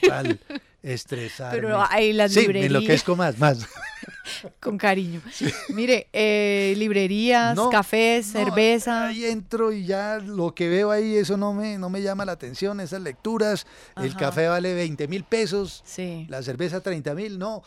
Total. 0.01 0.39
Estresarme. 0.83 1.59
Pero 1.59 1.81
hay 1.89 2.13
las 2.13 2.31
sí, 2.31 2.47
me 2.47 2.65
enloquezco 2.65 3.17
más, 3.17 3.37
más. 3.39 3.67
Con 4.59 4.77
cariño. 4.77 5.21
Mire, 5.69 6.07
eh, 6.13 6.73
librerías, 6.77 7.55
No, 7.55 7.69
cafés, 7.69 8.27
no, 8.33 8.43
cerveza. 8.45 9.07
Ahí 9.07 9.25
entro 9.25 9.71
y 9.71 9.85
ya 9.85 10.19
lo 10.19 10.53
que 10.53 10.67
veo 10.69 10.91
ahí, 10.91 11.15
eso 11.15 11.37
no 11.37 11.53
me, 11.53 11.77
no 11.77 11.89
me 11.89 12.01
llama 12.01 12.25
la 12.25 12.33
atención, 12.33 12.79
esas 12.79 13.01
lecturas. 13.01 13.65
El 13.97 14.15
café 14.15 14.47
vale 14.47 14.73
20 14.73 15.07
mil 15.07 15.23
pesos, 15.23 15.81
Sí. 15.85 16.25
la 16.29 16.41
cerveza 16.43 16.81
30 16.81 17.15
mil, 17.15 17.39
no. 17.39 17.63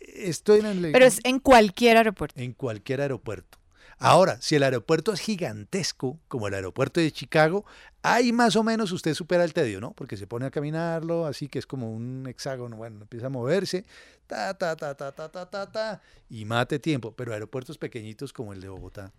Estoy 0.00 0.60
en 0.60 0.66
el... 0.66 0.92
Pero 0.92 1.04
es 1.04 1.20
en 1.24 1.38
cualquier 1.38 1.98
aeropuerto. 1.98 2.40
en 2.40 2.52
cualquier 2.54 3.02
aeropuerto. 3.02 3.58
Ahora, 4.02 4.38
si 4.40 4.56
el 4.56 4.62
aeropuerto 4.62 5.12
es 5.12 5.20
gigantesco, 5.20 6.18
como 6.26 6.48
el 6.48 6.54
aeropuerto 6.54 7.00
de 7.00 7.12
Chicago, 7.12 7.66
ahí 8.02 8.32
más 8.32 8.56
o 8.56 8.62
menos 8.64 8.92
usted 8.92 9.12
supera 9.12 9.44
el 9.44 9.52
tedio, 9.52 9.78
¿no? 9.78 9.92
Porque 9.92 10.16
se 10.16 10.26
pone 10.26 10.46
a 10.46 10.50
caminarlo, 10.50 11.26
así 11.26 11.48
que 11.48 11.58
es 11.58 11.66
como 11.66 11.92
un 11.92 12.26
hexágono, 12.26 12.78
bueno, 12.78 13.02
empieza 13.02 13.26
a 13.26 13.28
moverse, 13.28 13.84
ta, 14.26 14.54
ta, 14.54 14.74
ta, 14.74 14.94
ta, 14.94 15.12
ta, 15.12 15.28
ta, 15.28 15.50
ta, 15.50 15.70
ta, 15.70 16.00
y 16.30 16.46
mate 16.46 16.78
tiempo. 16.78 17.12
Pero 17.12 17.34
aeropuertos 17.34 17.76
pequeñitos 17.76 18.32
como 18.32 18.54
el 18.54 18.62
de 18.62 18.70
Bogotá. 18.70 19.12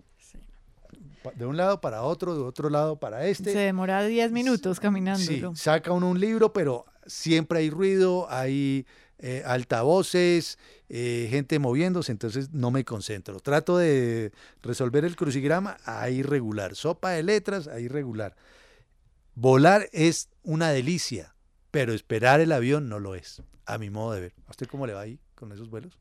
De 1.35 1.45
un 1.45 1.57
lado 1.57 1.79
para 1.79 2.01
otro, 2.01 2.33
de 2.35 2.41
otro 2.41 2.71
lado 2.71 2.99
para 2.99 3.27
este. 3.27 3.53
Se 3.53 3.59
demora 3.59 4.03
10 4.03 4.31
minutos 4.31 4.77
Sí, 4.77 4.81
caminándolo. 4.81 5.55
saca 5.55 5.91
uno 5.91 6.09
un 6.09 6.19
libro, 6.19 6.51
pero 6.53 6.85
siempre 7.05 7.59
hay 7.59 7.69
ruido, 7.69 8.25
hay 8.31 8.87
eh, 9.19 9.43
altavoces, 9.45 10.57
eh, 10.93 11.27
gente 11.29 11.57
moviéndose, 11.57 12.11
entonces 12.11 12.51
no 12.51 12.69
me 12.69 12.83
concentro. 12.83 13.39
Trato 13.39 13.77
de 13.77 14.33
resolver 14.61 15.05
el 15.05 15.15
crucigrama 15.15 15.77
ahí 15.85 16.21
regular. 16.21 16.75
Sopa 16.75 17.11
de 17.11 17.23
letras, 17.23 17.67
ahí 17.67 17.87
regular. 17.87 18.35
Volar 19.33 19.87
es 19.93 20.27
una 20.43 20.71
delicia, 20.71 21.33
pero 21.71 21.93
esperar 21.93 22.41
el 22.41 22.51
avión 22.51 22.89
no 22.89 22.99
lo 22.99 23.15
es, 23.15 23.41
a 23.65 23.77
mi 23.77 23.89
modo 23.89 24.11
de 24.11 24.19
ver. 24.19 24.33
¿A 24.47 24.51
usted 24.51 24.67
cómo 24.67 24.85
le 24.85 24.91
va 24.91 24.99
ahí 24.99 25.17
con 25.35 25.53
esos 25.53 25.69
vuelos? 25.69 25.97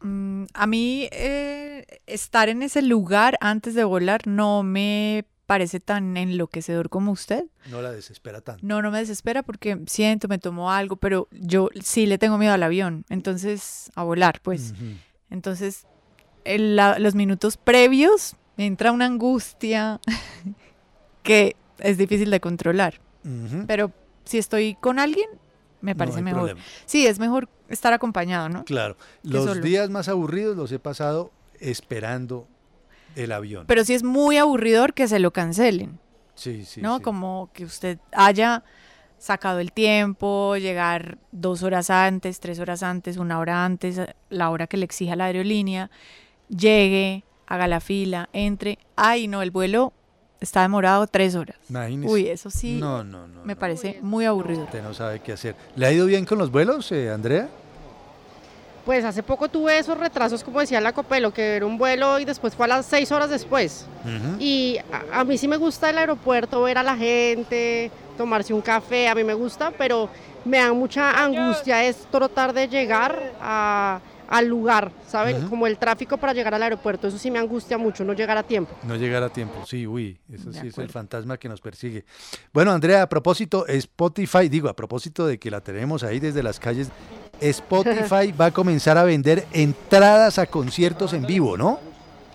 Mm, 0.00 0.44
a 0.52 0.66
mí 0.66 1.08
eh, 1.12 1.86
estar 2.04 2.50
en 2.50 2.62
ese 2.62 2.82
lugar 2.82 3.38
antes 3.40 3.74
de 3.74 3.84
volar 3.84 4.26
no 4.26 4.62
me 4.62 5.24
parece 5.46 5.78
tan 5.80 6.16
enloquecedor 6.16 6.88
como 6.90 7.12
usted. 7.12 7.44
No 7.70 7.80
la 7.80 7.92
desespera 7.92 8.40
tanto. 8.40 8.66
No, 8.66 8.82
no 8.82 8.90
me 8.90 8.98
desespera 8.98 9.42
porque 9.42 9.78
siento, 9.86 10.26
me 10.28 10.38
tomo 10.38 10.70
algo, 10.72 10.96
pero 10.96 11.28
yo 11.30 11.70
sí 11.82 12.06
le 12.06 12.18
tengo 12.18 12.36
miedo 12.38 12.52
al 12.52 12.62
avión, 12.62 13.04
entonces 13.08 13.90
a 13.94 14.02
volar, 14.02 14.40
pues. 14.42 14.74
Entonces, 15.30 15.86
el- 16.44 16.76
la- 16.76 16.98
los 16.98 17.14
minutos 17.14 17.56
previos 17.56 18.36
me 18.56 18.66
entra 18.66 18.90
una 18.92 19.06
angustia 19.06 20.00
que 21.22 21.56
es 21.78 21.98
difícil 21.98 22.30
de 22.30 22.40
controlar. 22.40 23.00
Pero 23.66 23.92
si 24.24 24.38
estoy 24.38 24.76
con 24.76 24.98
alguien, 25.00 25.28
me 25.80 25.94
parece 25.96 26.22
mejor. 26.22 26.42
problema. 26.42 26.60
Sí, 26.86 27.06
es 27.06 27.18
mejor 27.18 27.48
estar 27.68 27.92
acompañado, 27.92 28.48
¿no? 28.48 28.64
Claro, 28.64 28.96
los 29.24 29.44
solo. 29.44 29.60
días 29.60 29.90
más 29.90 30.08
aburridos 30.08 30.56
los 30.56 30.70
he 30.70 30.78
pasado 30.78 31.32
esperando 31.58 32.46
el 33.16 33.32
avión. 33.32 33.64
Pero 33.66 33.84
sí 33.84 33.94
es 33.94 34.02
muy 34.04 34.36
aburridor 34.38 34.94
que 34.94 35.08
se 35.08 35.18
lo 35.18 35.32
cancelen, 35.32 35.98
sí, 36.36 36.64
sí, 36.64 36.80
¿no? 36.80 36.98
sí. 36.98 37.02
Como 37.02 37.50
que 37.52 37.64
usted 37.64 37.98
haya 38.12 38.62
sacado 39.18 39.58
el 39.60 39.72
tiempo, 39.72 40.56
llegar 40.56 41.18
dos 41.32 41.62
horas 41.62 41.90
antes, 41.90 42.38
tres 42.38 42.58
horas 42.60 42.82
antes, 42.82 43.16
una 43.16 43.38
hora 43.40 43.64
antes, 43.64 44.00
la 44.30 44.50
hora 44.50 44.66
que 44.68 44.76
le 44.76 44.84
exija 44.84 45.16
la 45.16 45.24
aerolínea, 45.24 45.90
llegue, 46.48 47.24
haga 47.46 47.66
la 47.66 47.80
fila, 47.80 48.28
entre. 48.32 48.78
Ay, 48.94 49.26
no, 49.28 49.42
el 49.42 49.50
vuelo 49.50 49.92
está 50.40 50.62
demorado 50.62 51.06
tres 51.06 51.34
horas. 51.34 51.56
Imagínese. 51.70 52.12
Uy, 52.12 52.28
eso 52.28 52.50
sí 52.50 52.78
No, 52.78 53.02
no, 53.02 53.26
no. 53.26 53.42
me 53.44 53.56
parece 53.56 53.98
muy 54.02 54.26
aburrido. 54.26 54.64
Usted 54.64 54.82
no 54.82 54.92
sabe 54.94 55.20
qué 55.20 55.32
hacer. 55.32 55.56
¿Le 55.76 55.86
ha 55.86 55.92
ido 55.92 56.06
bien 56.06 56.24
con 56.26 56.38
los 56.38 56.50
vuelos, 56.50 56.92
eh, 56.92 57.10
Andrea? 57.10 57.48
Pues 58.86 59.04
hace 59.04 59.22
poco 59.24 59.48
tuve 59.48 59.76
esos 59.78 59.98
retrasos, 59.98 60.44
como 60.44 60.60
decía 60.60 60.80
la 60.80 60.92
Copelo, 60.92 61.34
que 61.34 61.56
era 61.56 61.66
un 61.66 61.76
vuelo 61.76 62.20
y 62.20 62.24
después 62.24 62.54
fue 62.54 62.66
a 62.66 62.68
las 62.68 62.86
seis 62.86 63.10
horas 63.10 63.28
después. 63.28 63.84
Y 64.38 64.78
a, 65.12 65.20
a 65.20 65.24
mí 65.24 65.36
sí 65.36 65.48
me 65.48 65.56
gusta 65.56 65.90
el 65.90 65.98
aeropuerto, 65.98 66.62
ver 66.62 66.78
a 66.78 66.84
la 66.84 66.96
gente, 66.96 67.90
tomarse 68.16 68.54
un 68.54 68.60
café, 68.62 69.08
a 69.08 69.14
mí 69.16 69.24
me 69.24 69.34
gusta, 69.34 69.72
pero 69.76 70.08
me 70.44 70.58
da 70.58 70.72
mucha 70.72 71.10
angustia 71.24 71.82
es 71.84 71.96
tratar 72.12 72.52
de 72.52 72.68
llegar 72.68 73.32
a- 73.40 73.98
al 74.28 74.46
lugar, 74.48 74.90
¿saben? 75.08 75.48
Como 75.48 75.68
el 75.68 75.78
tráfico 75.78 76.16
para 76.16 76.32
llegar 76.32 76.52
al 76.52 76.60
aeropuerto, 76.62 77.06
eso 77.06 77.16
sí 77.16 77.30
me 77.30 77.38
angustia 77.38 77.78
mucho, 77.78 78.02
no 78.04 78.12
llegar 78.12 78.36
a 78.36 78.42
tiempo. 78.42 78.74
No 78.82 78.96
llegar 78.96 79.22
a 79.22 79.28
tiempo, 79.28 79.64
sí, 79.64 79.86
uy, 79.86 80.18
eso 80.32 80.50
De 80.50 80.60
sí 80.60 80.66
es 80.66 80.78
el 80.78 80.88
fantasma 80.90 81.36
que 81.38 81.48
nos 81.48 81.60
persigue. 81.60 82.04
Bueno, 82.52 82.72
Andrea, 82.72 83.02
a 83.02 83.08
propósito, 83.08 83.66
Spotify, 83.68 84.48
digo, 84.48 84.68
a 84.68 84.74
propósito 84.74 85.26
de 85.28 85.38
que 85.38 85.48
la 85.48 85.60
tenemos 85.60 86.02
ahí 86.02 86.18
desde 86.18 86.42
las 86.42 86.58
calles, 86.58 86.88
Spotify 87.40 88.32
va 88.32 88.46
a 88.46 88.50
comenzar 88.50 88.98
a 88.98 89.04
vender 89.04 89.46
entradas 89.52 90.38
a 90.38 90.46
conciertos 90.46 91.12
en 91.12 91.26
vivo, 91.26 91.56
¿no? 91.56 91.78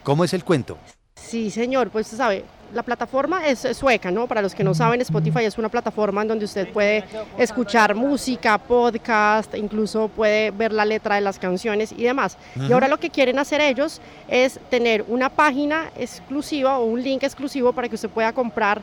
¿Cómo 0.03 0.23
es 0.23 0.33
el 0.33 0.43
cuento? 0.43 0.77
Sí, 1.15 1.51
señor, 1.51 1.89
pues 1.89 2.07
usted 2.07 2.17
sabe, 2.17 2.45
la 2.73 2.83
plataforma 2.83 3.47
es 3.47 3.67
sueca, 3.77 4.11
¿no? 4.11 4.27
Para 4.27 4.41
los 4.41 4.55
que 4.55 4.63
no 4.63 4.73
saben, 4.73 5.01
Spotify 5.01 5.43
es 5.43 5.57
una 5.57 5.69
plataforma 5.69 6.21
en 6.21 6.27
donde 6.29 6.45
usted 6.45 6.71
puede 6.71 7.03
escuchar 7.37 7.95
música, 7.95 8.57
podcast, 8.57 9.55
incluso 9.55 10.07
puede 10.09 10.51
ver 10.51 10.71
la 10.71 10.85
letra 10.85 11.15
de 11.15 11.21
las 11.21 11.37
canciones 11.39 11.91
y 11.91 12.03
demás. 12.03 12.37
Y 12.67 12.71
ahora 12.71 12.87
lo 12.87 12.97
que 12.97 13.09
quieren 13.09 13.39
hacer 13.39 13.61
ellos 13.61 14.01
es 14.27 14.59
tener 14.69 15.05
una 15.07 15.29
página 15.29 15.91
exclusiva 15.97 16.79
o 16.79 16.85
un 16.85 17.01
link 17.01 17.23
exclusivo 17.23 17.73
para 17.73 17.89
que 17.89 17.95
usted 17.95 18.09
pueda 18.09 18.33
comprar 18.33 18.81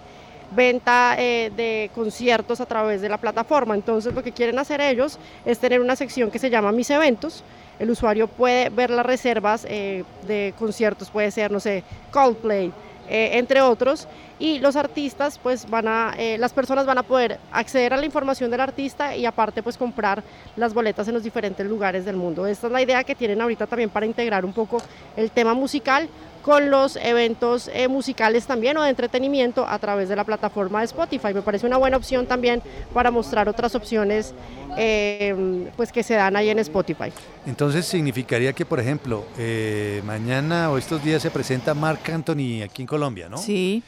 venta 0.51 1.15
eh, 1.19 1.51
de 1.55 1.91
conciertos 1.95 2.61
a 2.61 2.67
través 2.67 3.01
de 3.01 3.09
la 3.09 3.19
plataforma. 3.19 3.75
Entonces 3.75 4.15
lo 4.15 4.23
que 4.23 4.33
quieren 4.33 4.59
hacer 4.59 4.81
ellos 4.81 5.19
es 5.45 5.59
tener 5.59 5.81
una 5.81 5.97
sección 5.97 6.31
que 6.31 6.39
se 6.39 6.51
llama 6.51 6.73
Mis 6.73 6.91
Eventos. 6.91 7.45
El 7.79 7.91
usuario 7.91 8.27
puede 8.27 8.71
ver 8.71 8.91
las 8.91 9.07
reservas 9.07 9.65
eh, 9.69 10.05
de 10.27 10.55
conciertos, 10.59 11.11
puede 11.11 11.31
ser, 11.31 11.53
no 11.53 11.61
sé, 11.61 11.85
Coldplay, 12.11 12.73
eh, 13.09 13.31
entre 13.35 13.61
otros, 13.61 14.09
y 14.41 14.59
los 14.59 14.75
artistas, 14.75 15.39
pues 15.41 15.69
van 15.69 15.87
a, 15.87 16.15
las 16.39 16.53
personas 16.53 16.87
van 16.87 16.99
a 16.99 17.03
poder 17.03 17.39
acceder 17.53 17.95
a 17.95 17.97
la 17.97 18.05
información 18.05 18.51
del 18.51 18.61
artista 18.61 19.17
y 19.17 19.27
aparte 19.27 19.63
pues 19.63 19.77
comprar 19.77 20.23
las 20.57 20.75
boletas 20.75 21.09
en 21.09 21.15
los 21.15 21.23
diferentes 21.23 21.67
lugares 21.67 22.05
del 22.05 22.17
mundo. 22.17 22.47
Esta 22.47 22.67
es 22.67 22.73
la 22.73 22.83
idea 22.83 23.03
que 23.05 23.15
tienen 23.15 23.41
ahorita 23.41 23.67
también 23.67 23.91
para 23.91 24.07
integrar 24.07 24.45
un 24.45 24.53
poco 24.53 24.83
el 25.17 25.31
tema 25.31 25.55
musical 25.55 26.09
con 26.49 26.71
los 26.71 26.97
eventos 26.97 27.69
eh, 27.75 27.89
musicales 27.89 28.47
también 28.47 28.75
o 28.79 28.83
de 28.83 28.89
entretenimiento 28.89 29.69
a 29.69 29.79
través 29.79 30.09
de 30.09 30.17
la 30.17 30.25
plataforma 30.25 30.79
de 30.79 30.87
Spotify. 30.87 31.35
Me 31.35 31.43
parece 31.43 31.67
una 31.67 31.77
buena 31.77 31.99
opción 31.99 32.25
también 32.27 32.63
para 32.95 33.11
mostrar 33.11 33.51
otras 33.51 33.75
opciones 33.75 34.33
eh, 34.79 35.69
pues 35.77 35.93
que 35.93 36.03
se 36.03 36.15
dan 36.15 36.37
ahí 36.37 36.49
en 36.49 36.59
Spotify. 36.61 37.13
Entonces 37.45 37.85
significaría 37.85 38.55
que, 38.55 38.65
por 38.65 38.81
ejemplo, 38.81 39.27
eh, 39.37 40.01
mañana 40.07 40.71
o 40.71 40.79
estos 40.79 41.05
días 41.05 41.21
se 41.21 41.31
presenta 41.31 41.75
Mark 41.75 42.01
Anthony 42.11 42.63
aquí 42.65 42.81
en 42.81 42.87
Colombia, 42.89 43.29
¿no? 43.29 43.37
Sí. 43.37 43.83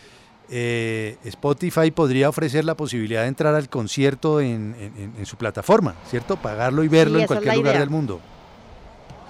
Eh, 0.50 1.16
Spotify 1.24 1.90
podría 1.90 2.28
ofrecer 2.28 2.66
la 2.66 2.74
posibilidad 2.76 3.22
de 3.22 3.28
entrar 3.28 3.54
al 3.54 3.70
concierto 3.70 4.38
en, 4.42 4.74
en- 4.78 4.92
en- 5.02 5.14
en 5.18 5.24
su 5.24 5.36
plataforma, 5.38 5.94
¿cierto? 6.10 6.36
Pagarlo 6.36 6.84
y 6.84 6.88
verlo 6.88 7.16
Sí, 7.16 7.22
en 7.22 7.26
cualquier 7.26 7.54
lugar 7.56 7.70
idea. 7.72 7.80
del 7.80 7.88
mundo. 7.90 8.20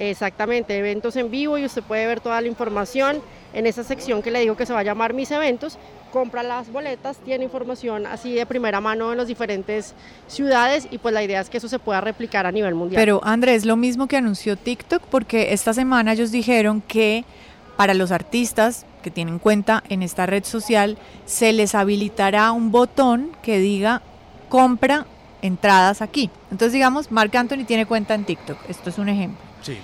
Exactamente, 0.01 0.79
eventos 0.79 1.15
en 1.17 1.31
vivo 1.31 1.59
y 1.59 1.67
usted 1.67 1.83
puede 1.83 2.07
ver 2.07 2.21
toda 2.21 2.41
la 2.41 2.49
información 2.49 3.21
en 3.53 3.67
esa 3.67 3.85
sección 3.85 4.23
que 4.23 4.31
le 4.31 4.41
digo 4.41 4.57
que 4.57 4.65
se 4.65 4.73
va 4.73 4.79
a 4.79 4.83
llamar 4.83 5.13
Mis 5.13 5.31
Eventos. 5.31 5.77
Compra 6.11 6.43
las 6.43 6.73
boletas, 6.73 7.19
tiene 7.19 7.45
información 7.45 8.07
así 8.07 8.33
de 8.33 8.47
primera 8.47 8.81
mano 8.81 9.13
en 9.13 9.19
las 9.19 9.29
diferentes 9.29 9.95
ciudades 10.27 10.89
y 10.91 10.97
pues 10.97 11.13
la 11.13 11.23
idea 11.23 11.43
es 11.43 11.51
que 11.51 11.59
eso 11.59 11.69
se 11.69 11.79
pueda 11.79 12.01
replicar 12.01 12.47
a 12.47 12.51
nivel 12.51 12.75
mundial. 12.75 12.99
Pero 12.99 13.21
Andrés, 13.23 13.67
lo 13.67 13.77
mismo 13.77 14.07
que 14.07 14.17
anunció 14.17 14.57
TikTok, 14.57 15.03
porque 15.03 15.53
esta 15.53 15.75
semana 15.75 16.15
ellos 16.15 16.33
dijeron 16.33 16.81
que 16.81 17.27
para 17.77 17.93
los 17.93 18.11
artistas 18.11 18.87
que 19.03 19.11
tienen 19.11 19.39
cuenta 19.39 19.85
en 19.91 20.03
esta 20.03 20.25
red 20.25 20.45
social, 20.45 20.97
se 21.27 21.53
les 21.53 21.75
habilitará 21.75 22.53
un 22.53 22.73
botón 22.73 23.33
que 23.43 23.59
diga 23.59 24.01
compra 24.49 25.05
entradas 25.43 26.01
aquí. 26.01 26.31
Entonces, 26.51 26.73
digamos, 26.73 27.11
Marc 27.11 27.35
Anthony 27.35 27.65
tiene 27.67 27.85
cuenta 27.85 28.15
en 28.15 28.25
TikTok. 28.25 28.57
Esto 28.69 28.89
es 28.89 28.97
un 28.97 29.11
ejemplo. 29.11 29.50
Sí. 29.63 29.79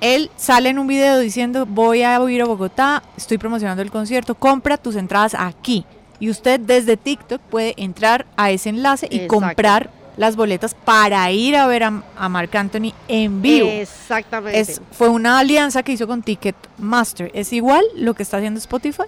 Él 0.00 0.30
sale 0.36 0.68
en 0.68 0.78
un 0.78 0.86
video 0.86 1.18
diciendo, 1.18 1.64
voy 1.66 2.02
a 2.02 2.20
ir 2.28 2.42
a 2.42 2.44
Bogotá, 2.44 3.02
estoy 3.16 3.38
promocionando 3.38 3.82
el 3.82 3.90
concierto, 3.90 4.34
compra 4.34 4.76
tus 4.76 4.94
entradas 4.96 5.34
aquí. 5.34 5.84
Y 6.20 6.30
usted 6.30 6.60
desde 6.60 6.96
TikTok 6.96 7.40
puede 7.40 7.74
entrar 7.76 8.26
a 8.36 8.50
ese 8.50 8.70
enlace 8.70 9.06
y 9.10 9.16
Exacto. 9.16 9.34
comprar 9.34 9.90
las 10.16 10.36
boletas 10.36 10.74
para 10.74 11.30
ir 11.30 11.56
a 11.56 11.66
ver 11.66 11.82
a, 11.84 12.02
a 12.16 12.28
Marc 12.28 12.54
Anthony 12.54 12.92
en 13.08 13.42
vivo. 13.42 13.68
Exactamente. 13.68 14.58
Es, 14.58 14.80
fue 14.92 15.08
una 15.08 15.38
alianza 15.38 15.82
que 15.82 15.92
hizo 15.92 16.06
con 16.06 16.22
Ticketmaster. 16.22 17.30
¿Es 17.34 17.52
igual 17.52 17.84
lo 17.94 18.14
que 18.14 18.22
está 18.22 18.38
haciendo 18.38 18.58
Spotify? 18.58 19.04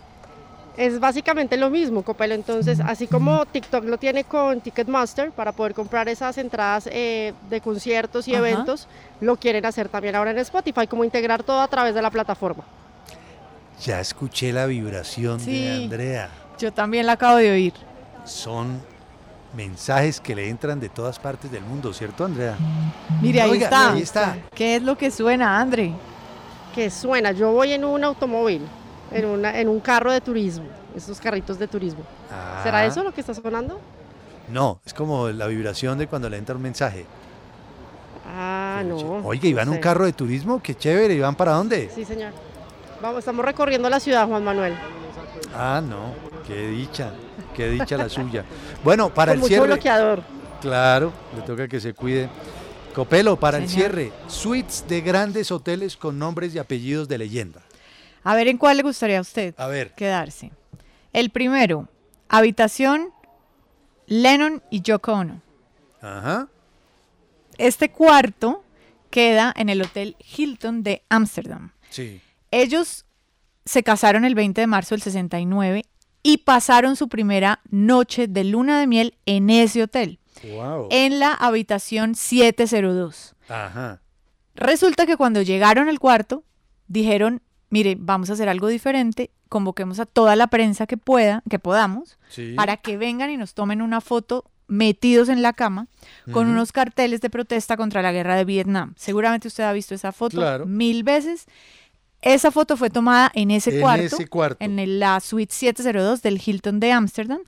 Es 0.78 1.00
básicamente 1.00 1.56
lo 1.56 1.70
mismo, 1.70 2.04
Copelo. 2.04 2.34
Entonces, 2.34 2.78
así 2.78 3.08
como 3.08 3.44
TikTok 3.46 3.84
lo 3.84 3.98
tiene 3.98 4.22
con 4.22 4.60
Ticketmaster 4.60 5.32
para 5.32 5.50
poder 5.50 5.74
comprar 5.74 6.08
esas 6.08 6.38
entradas 6.38 6.88
eh, 6.92 7.34
de 7.50 7.60
conciertos 7.60 8.28
y 8.28 8.34
Ajá. 8.36 8.48
eventos, 8.48 8.86
lo 9.20 9.36
quieren 9.36 9.66
hacer 9.66 9.88
también 9.88 10.14
ahora 10.14 10.30
en 10.30 10.38
Spotify, 10.38 10.86
como 10.86 11.02
integrar 11.02 11.42
todo 11.42 11.60
a 11.60 11.66
través 11.66 11.96
de 11.96 12.00
la 12.00 12.10
plataforma. 12.12 12.62
Ya 13.84 13.98
escuché 13.98 14.52
la 14.52 14.66
vibración 14.66 15.40
Sí. 15.40 15.64
de 15.64 15.84
Andrea. 15.84 16.30
Yo 16.60 16.72
también 16.72 17.06
la 17.06 17.12
acabo 17.14 17.38
de 17.38 17.50
oír. 17.50 17.72
Son 18.24 18.80
mensajes 19.56 20.20
que 20.20 20.36
le 20.36 20.48
entran 20.48 20.78
de 20.78 20.88
todas 20.88 21.18
partes 21.18 21.50
del 21.50 21.64
mundo, 21.64 21.92
¿cierto, 21.92 22.24
Andrea? 22.24 22.56
Mire, 23.20 23.40
ahí 23.40 23.50
Oiga, 23.50 23.64
está. 23.64 23.92
ahí 23.94 24.02
está. 24.02 24.36
¿Qué 24.54 24.76
es 24.76 24.82
lo 24.82 24.96
que 24.96 25.10
suena, 25.10 25.58
Andre? 25.60 25.92
que 26.72 26.90
suena. 26.90 27.32
Yo 27.32 27.50
voy 27.50 27.72
en 27.72 27.84
un 27.84 28.04
automóvil, 28.04 28.62
en, 29.12 29.24
una, 29.24 29.58
en 29.58 29.68
un 29.68 29.80
carro 29.80 30.12
de 30.12 30.20
turismo, 30.20 30.66
esos 30.96 31.20
carritos 31.20 31.58
de 31.58 31.68
turismo. 31.68 32.02
¿Será 32.62 32.78
Ah. 32.80 32.86
eso 32.86 33.02
lo 33.02 33.12
que 33.12 33.20
está 33.20 33.34
sonando? 33.34 33.80
No, 34.50 34.80
es 34.86 34.94
como 34.94 35.28
la 35.28 35.46
vibración 35.46 35.98
de 35.98 36.06
cuando 36.06 36.28
le 36.28 36.36
entra 36.38 36.54
un 36.56 36.62
mensaje. 36.62 37.04
Ah, 38.26 38.82
no. 38.84 39.32
¿y 39.34 39.52
van 39.54 39.66
no 39.66 39.72
un 39.72 39.76
sé. 39.76 39.80
carro 39.82 40.04
de 40.04 40.12
turismo? 40.12 40.62
Qué 40.62 40.74
chévere. 40.74 41.14
¿Y 41.14 41.20
van 41.20 41.34
para 41.34 41.52
dónde? 41.52 41.90
Sí, 41.94 42.04
señor. 42.04 42.32
Vamos, 43.00 43.20
estamos 43.20 43.44
recorriendo 43.44 43.88
la 43.88 44.00
ciudad, 44.00 44.26
Juan 44.26 44.44
Manuel. 44.44 44.74
Ah, 45.54 45.80
no. 45.86 46.12
Qué 46.46 46.68
dicha. 46.68 47.12
Qué 47.54 47.68
dicha 47.70 47.96
la 47.96 48.08
suya. 48.08 48.44
Bueno, 48.84 49.12
para 49.12 49.32
Con 49.32 49.34
el 49.34 49.40
mucho 49.40 49.48
cierre. 49.48 49.66
bloqueador. 49.66 50.22
Claro, 50.60 51.12
le 51.34 51.42
toca 51.42 51.66
que 51.68 51.80
se 51.80 51.94
cuide. 51.94 52.28
Copelo, 52.94 53.36
para 53.38 53.58
el 53.58 53.68
cierre, 53.68 54.12
suites 54.28 54.84
de 54.88 55.00
grandes 55.00 55.50
hoteles 55.52 55.96
con 55.96 56.18
nombres 56.18 56.54
y 56.54 56.58
apellidos 56.58 57.08
de 57.08 57.18
leyenda. 57.18 57.60
A 58.28 58.34
ver, 58.34 58.46
¿en 58.48 58.58
cuál 58.58 58.76
le 58.76 58.82
gustaría 58.82 59.16
a 59.18 59.22
usted 59.22 59.54
A 59.56 59.68
ver. 59.68 59.94
quedarse? 59.94 60.52
El 61.14 61.30
primero, 61.30 61.88
habitación 62.28 63.08
Lennon 64.06 64.62
y 64.70 64.82
Yoko 64.82 65.12
Ono. 65.14 65.40
Ajá. 66.02 66.48
Este 67.56 67.90
cuarto 67.90 68.62
queda 69.08 69.52
en 69.56 69.70
el 69.70 69.80
Hotel 69.80 70.14
Hilton 70.36 70.82
de 70.82 71.02
Ámsterdam. 71.08 71.72
Sí. 71.88 72.20
Ellos 72.50 73.06
se 73.64 73.82
casaron 73.82 74.26
el 74.26 74.34
20 74.34 74.60
de 74.60 74.66
marzo 74.66 74.94
del 74.94 75.00
69 75.00 75.84
y 76.22 76.36
pasaron 76.38 76.96
su 76.96 77.08
primera 77.08 77.60
noche 77.70 78.26
de 78.28 78.44
luna 78.44 78.78
de 78.78 78.86
miel 78.86 79.16
en 79.24 79.48
ese 79.48 79.82
hotel, 79.82 80.18
Wow. 80.54 80.88
en 80.90 81.18
la 81.18 81.32
habitación 81.32 82.14
702. 82.14 83.34
Ajá. 83.48 84.02
Resulta 84.54 85.06
que 85.06 85.16
cuando 85.16 85.40
llegaron 85.40 85.88
al 85.88 85.98
cuarto, 85.98 86.44
dijeron, 86.88 87.40
mire, 87.70 87.96
vamos 87.98 88.30
a 88.30 88.34
hacer 88.34 88.48
algo 88.48 88.68
diferente, 88.68 89.30
convoquemos 89.48 89.98
a 90.00 90.06
toda 90.06 90.36
la 90.36 90.46
prensa 90.48 90.86
que 90.86 90.96
pueda, 90.96 91.42
que 91.48 91.58
podamos, 91.58 92.18
Sí. 92.28 92.54
para 92.54 92.76
que 92.76 92.96
vengan 92.96 93.30
y 93.30 93.36
nos 93.36 93.54
tomen 93.54 93.82
una 93.82 94.00
foto 94.00 94.44
metidos 94.66 95.30
en 95.30 95.40
la 95.40 95.54
cama 95.54 95.86
con 96.30 96.46
unos 96.48 96.72
carteles 96.72 97.22
de 97.22 97.30
protesta 97.30 97.76
contra 97.78 98.02
la 98.02 98.12
guerra 98.12 98.36
de 98.36 98.44
Vietnam. 98.44 98.92
Seguramente 98.96 99.48
usted 99.48 99.64
ha 99.64 99.72
visto 99.72 99.94
esa 99.94 100.12
foto 100.12 100.36
Claro. 100.36 100.66
mil 100.66 101.04
veces. 101.04 101.46
Esa 102.20 102.50
foto 102.50 102.76
fue 102.76 102.90
tomada 102.90 103.30
en 103.34 103.50
ese 103.50 103.74
En 103.76 103.80
cuarto, 103.80 104.04
ese 104.16 104.26
cuarto. 104.26 104.62
en 104.62 104.78
el- 104.78 104.98
la 105.00 105.20
suite 105.20 105.54
702 105.54 106.20
del 106.20 106.40
Hilton 106.44 106.80
de 106.80 106.92
Ámsterdam. 106.92 107.40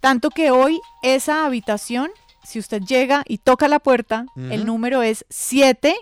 Tanto 0.00 0.30
que 0.30 0.50
hoy 0.50 0.80
esa 1.02 1.44
habitación, 1.46 2.10
si 2.42 2.58
usted 2.58 2.82
llega 2.82 3.22
y 3.28 3.38
toca 3.38 3.68
la 3.68 3.78
puerta, 3.78 4.26
el 4.50 4.64
número 4.66 5.02
es 5.02 5.24
7 5.28 5.94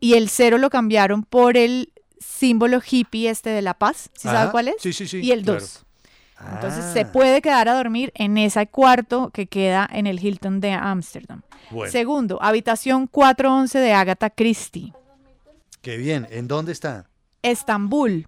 y 0.00 0.14
el 0.14 0.28
0 0.28 0.58
lo 0.58 0.70
cambiaron 0.70 1.22
por 1.22 1.56
el 1.56 1.92
símbolo 2.20 2.80
hippie 2.88 3.28
este 3.30 3.50
de 3.50 3.62
la 3.62 3.74
paz. 3.74 4.10
¿Sí 4.14 4.28
sabe 4.28 4.38
Ajá. 4.38 4.50
cuál 4.50 4.68
es? 4.68 4.76
Sí, 4.80 4.92
sí, 4.92 5.06
sí, 5.08 5.18
Y 5.20 5.32
el 5.32 5.42
claro. 5.42 5.60
2. 5.60 5.84
Entonces 6.54 6.84
Ah. 6.84 6.92
se 6.92 7.04
puede 7.04 7.42
quedar 7.42 7.68
a 7.68 7.74
dormir 7.74 8.12
en 8.14 8.38
ese 8.38 8.64
cuarto 8.68 9.30
que 9.30 9.46
queda 9.48 9.88
en 9.92 10.06
el 10.06 10.24
Hilton 10.24 10.60
de 10.60 10.70
Ámsterdam. 10.72 11.42
Bueno. 11.70 11.90
Segundo, 11.90 12.38
habitación 12.40 13.08
411 13.08 13.78
de 13.80 13.92
Agatha 13.92 14.30
Christie, 14.30 14.92
Qué 15.82 15.96
bien. 15.96 16.26
¿En 16.30 16.46
dónde 16.48 16.72
está? 16.72 17.08
Estambul, 17.42 18.26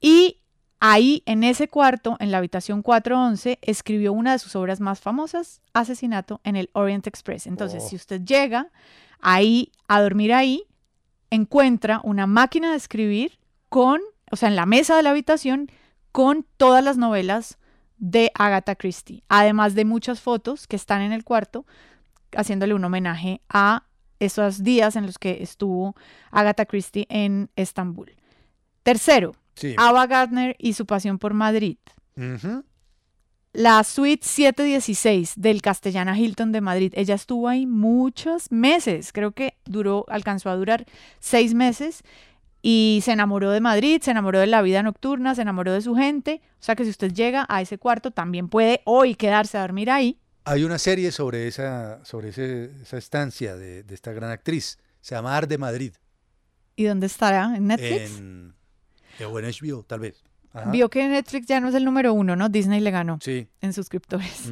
Y 0.00 0.38
ahí, 0.80 1.22
en 1.26 1.42
ese 1.44 1.68
cuarto, 1.68 2.16
en 2.20 2.30
la 2.30 2.38
habitación 2.38 2.82
411, 2.82 3.58
escribió 3.62 4.12
una 4.12 4.32
de 4.32 4.38
sus 4.38 4.54
obras 4.56 4.80
más 4.80 5.00
famosas, 5.00 5.60
Asesinato 5.72 6.40
en 6.44 6.56
el 6.56 6.70
Orient 6.72 7.06
Express. 7.06 7.46
Entonces, 7.46 7.82
Oh. 7.84 7.88
si 7.88 7.96
usted 7.96 8.22
llega 8.24 8.68
ahí 9.20 9.72
a 9.88 10.00
dormir 10.00 10.32
ahí, 10.32 10.64
encuentra 11.30 12.00
una 12.04 12.26
máquina 12.26 12.70
de 12.70 12.76
escribir 12.76 13.38
con, 13.68 14.00
o 14.30 14.36
sea, 14.36 14.48
en 14.48 14.56
la 14.56 14.66
mesa 14.66 14.96
de 14.96 15.02
la 15.02 15.10
habitación, 15.10 15.70
con 16.12 16.46
todas 16.56 16.82
las 16.82 16.96
novelas 16.96 17.58
de 17.98 18.30
Agatha 18.34 18.74
Christie, 18.76 19.22
además 19.28 19.74
de 19.74 19.84
muchas 19.84 20.20
fotos 20.20 20.66
que 20.66 20.76
están 20.76 21.02
en 21.02 21.12
el 21.12 21.24
cuarto, 21.24 21.66
haciéndole 22.36 22.74
un 22.74 22.84
homenaje 22.84 23.40
a 23.48 23.84
esos 24.20 24.62
días 24.62 24.96
en 24.96 25.06
los 25.06 25.18
que 25.18 25.42
estuvo 25.42 25.94
Agatha 26.30 26.66
Christie 26.66 27.06
en 27.08 27.50
Estambul. 27.56 28.12
Tercero, 28.82 29.34
Sí. 29.54 29.74
Ava 29.76 30.06
Gardner 30.06 30.54
y 30.58 30.74
su 30.74 30.86
pasión 30.86 31.18
por 31.18 31.34
Madrid. 31.34 31.78
La 33.52 33.82
suite 33.82 34.24
716 34.24 35.32
del 35.36 35.62
Castellana 35.62 36.16
Hilton 36.16 36.52
de 36.52 36.60
Madrid. 36.60 36.92
Ella 36.94 37.16
estuvo 37.16 37.48
ahí 37.48 37.66
muchos 37.66 38.52
meses. 38.52 39.12
Creo 39.12 39.32
que 39.32 39.54
duró, 39.64 40.04
alcanzó 40.08 40.50
a 40.50 40.56
durar 40.56 40.84
seis 41.18 41.54
meses 41.54 42.02
y 42.62 43.00
se 43.04 43.12
enamoró 43.12 43.50
de 43.50 43.60
Madrid, 43.60 44.00
se 44.02 44.10
enamoró 44.10 44.40
de 44.40 44.46
la 44.46 44.62
vida 44.62 44.82
nocturna, 44.82 45.34
se 45.34 45.42
enamoró 45.42 45.72
de 45.72 45.80
su 45.80 45.94
gente. 45.94 46.40
O 46.54 46.62
sea 46.62 46.74
que 46.76 46.84
si 46.84 46.90
usted 46.90 47.12
llega 47.12 47.46
a 47.48 47.60
ese 47.62 47.78
cuarto, 47.78 48.10
también 48.10 48.48
puede 48.48 48.82
hoy 48.84 49.14
quedarse 49.14 49.58
a 49.58 49.60
dormir 49.62 49.90
ahí. 49.90 50.18
Hay 50.44 50.64
una 50.64 50.78
serie 50.78 51.12
sobre 51.12 51.46
esa, 51.46 52.04
sobre 52.04 52.30
ese- 52.30 52.70
esa 52.82 52.96
estancia 52.98 53.56
de, 53.56 53.82
de 53.82 53.94
esta 53.94 54.12
gran 54.12 54.30
actriz. 54.30 54.78
Se 55.00 55.14
llama 55.14 55.36
Ar 55.36 55.46
de 55.46 55.58
Madrid. 55.58 55.92
¿Y 56.74 56.84
dónde 56.84 57.06
estará? 57.06 57.54
¿En 57.56 57.66
Netflix? 57.66 58.18
En, 58.18 58.54
eh, 59.18 59.24
o 59.24 59.38
en 59.38 59.44
HBO, 59.46 59.82
tal 59.84 60.00
vez. 60.00 60.22
Ajá. 60.52 60.70
Vio 60.70 60.88
que 60.88 61.06
Netflix 61.06 61.46
ya 61.46 61.60
no 61.60 61.68
es 61.68 61.74
el 61.74 61.84
número 61.84 62.14
uno, 62.14 62.34
¿no? 62.34 62.48
Disney 62.48 62.80
le 62.80 62.90
ganó 62.90 63.18
Sí. 63.20 63.46
en 63.60 63.72
suscriptores. 63.72 64.50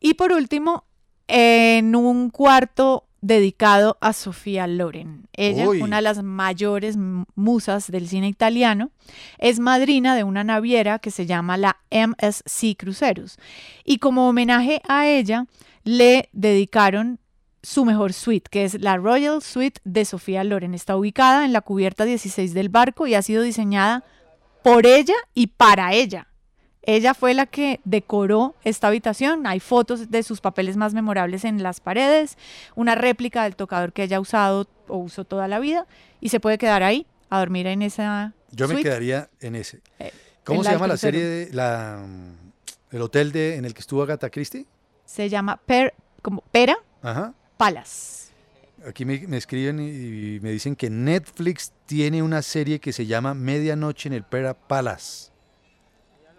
Y 0.00 0.14
por 0.14 0.32
último, 0.32 0.86
en 1.28 1.94
un 1.94 2.30
cuarto 2.30 3.06
dedicado 3.24 3.96
a 4.02 4.12
Sofía 4.12 4.66
Loren. 4.66 5.26
Ella, 5.32 5.66
Uy. 5.66 5.80
una 5.80 5.96
de 5.96 6.02
las 6.02 6.22
mayores 6.22 6.98
musas 7.34 7.90
del 7.90 8.06
cine 8.06 8.28
italiano, 8.28 8.90
es 9.38 9.60
madrina 9.60 10.14
de 10.14 10.24
una 10.24 10.44
naviera 10.44 10.98
que 10.98 11.10
se 11.10 11.24
llama 11.24 11.56
la 11.56 11.78
MSC 11.90 12.76
Cruceros. 12.76 13.38
Y 13.82 13.96
como 13.96 14.28
homenaje 14.28 14.82
a 14.86 15.08
ella, 15.08 15.46
le 15.84 16.28
dedicaron 16.32 17.18
su 17.62 17.86
mejor 17.86 18.12
suite, 18.12 18.50
que 18.50 18.64
es 18.64 18.78
la 18.78 18.98
Royal 18.98 19.40
Suite 19.40 19.80
de 19.84 20.04
Sofía 20.04 20.44
Loren. 20.44 20.74
Está 20.74 20.94
ubicada 20.94 21.46
en 21.46 21.54
la 21.54 21.62
cubierta 21.62 22.04
16 22.04 22.52
del 22.52 22.68
barco 22.68 23.06
y 23.06 23.14
ha 23.14 23.22
sido 23.22 23.42
diseñada 23.42 24.04
por 24.62 24.86
ella 24.86 25.14
y 25.32 25.46
para 25.46 25.94
ella. 25.94 26.28
Ella 26.86 27.14
fue 27.14 27.32
la 27.32 27.46
que 27.46 27.80
decoró 27.84 28.54
esta 28.62 28.88
habitación. 28.88 29.46
Hay 29.46 29.60
fotos 29.60 30.10
de 30.10 30.22
sus 30.22 30.40
papeles 30.40 30.76
más 30.76 30.92
memorables 30.92 31.44
en 31.44 31.62
las 31.62 31.80
paredes, 31.80 32.36
una 32.74 32.94
réplica 32.94 33.44
del 33.44 33.56
tocador 33.56 33.92
que 33.92 34.02
ella 34.02 34.18
ha 34.18 34.20
usado 34.20 34.68
o 34.88 34.98
usó 34.98 35.24
toda 35.24 35.48
la 35.48 35.60
vida 35.60 35.86
y 36.20 36.28
se 36.28 36.40
puede 36.40 36.58
quedar 36.58 36.82
ahí 36.82 37.06
a 37.30 37.38
dormir 37.38 37.66
en 37.66 37.80
esa 37.82 38.34
Yo 38.50 38.68
me 38.68 38.82
quedaría 38.82 39.30
en 39.40 39.54
ese. 39.54 39.80
¿Cómo 40.44 40.60
en 40.60 40.64
se 40.64 40.70
la 40.70 40.74
llama 40.74 40.86
la 40.88 40.96
serie, 40.98 41.24
de, 41.24 41.52
la, 41.52 42.04
mm, 42.06 42.96
el 42.96 43.02
hotel 43.02 43.32
de, 43.32 43.56
en 43.56 43.64
el 43.64 43.72
que 43.72 43.80
estuvo 43.80 44.02
Agatha 44.02 44.28
Christie? 44.28 44.66
Se 45.06 45.30
llama 45.30 45.56
Per, 45.56 45.94
como 46.20 46.42
Pera 46.52 46.76
Ajá. 47.02 47.32
Palace. 47.56 48.32
Aquí 48.86 49.06
me, 49.06 49.26
me 49.26 49.38
escriben 49.38 49.80
y 49.80 50.38
me 50.40 50.50
dicen 50.50 50.76
que 50.76 50.90
Netflix 50.90 51.72
tiene 51.86 52.22
una 52.22 52.42
serie 52.42 52.78
que 52.78 52.92
se 52.92 53.06
llama 53.06 53.32
Medianoche 53.32 54.10
en 54.10 54.12
el 54.12 54.24
Pera 54.24 54.52
Palace. 54.52 55.33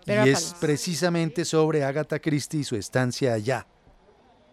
Y 0.07 0.29
es 0.29 0.55
precisamente 0.59 1.45
sobre 1.45 1.83
Agatha 1.83 2.19
Christie 2.19 2.59
y 2.61 2.63
su 2.63 2.75
estancia 2.75 3.33
allá. 3.33 3.65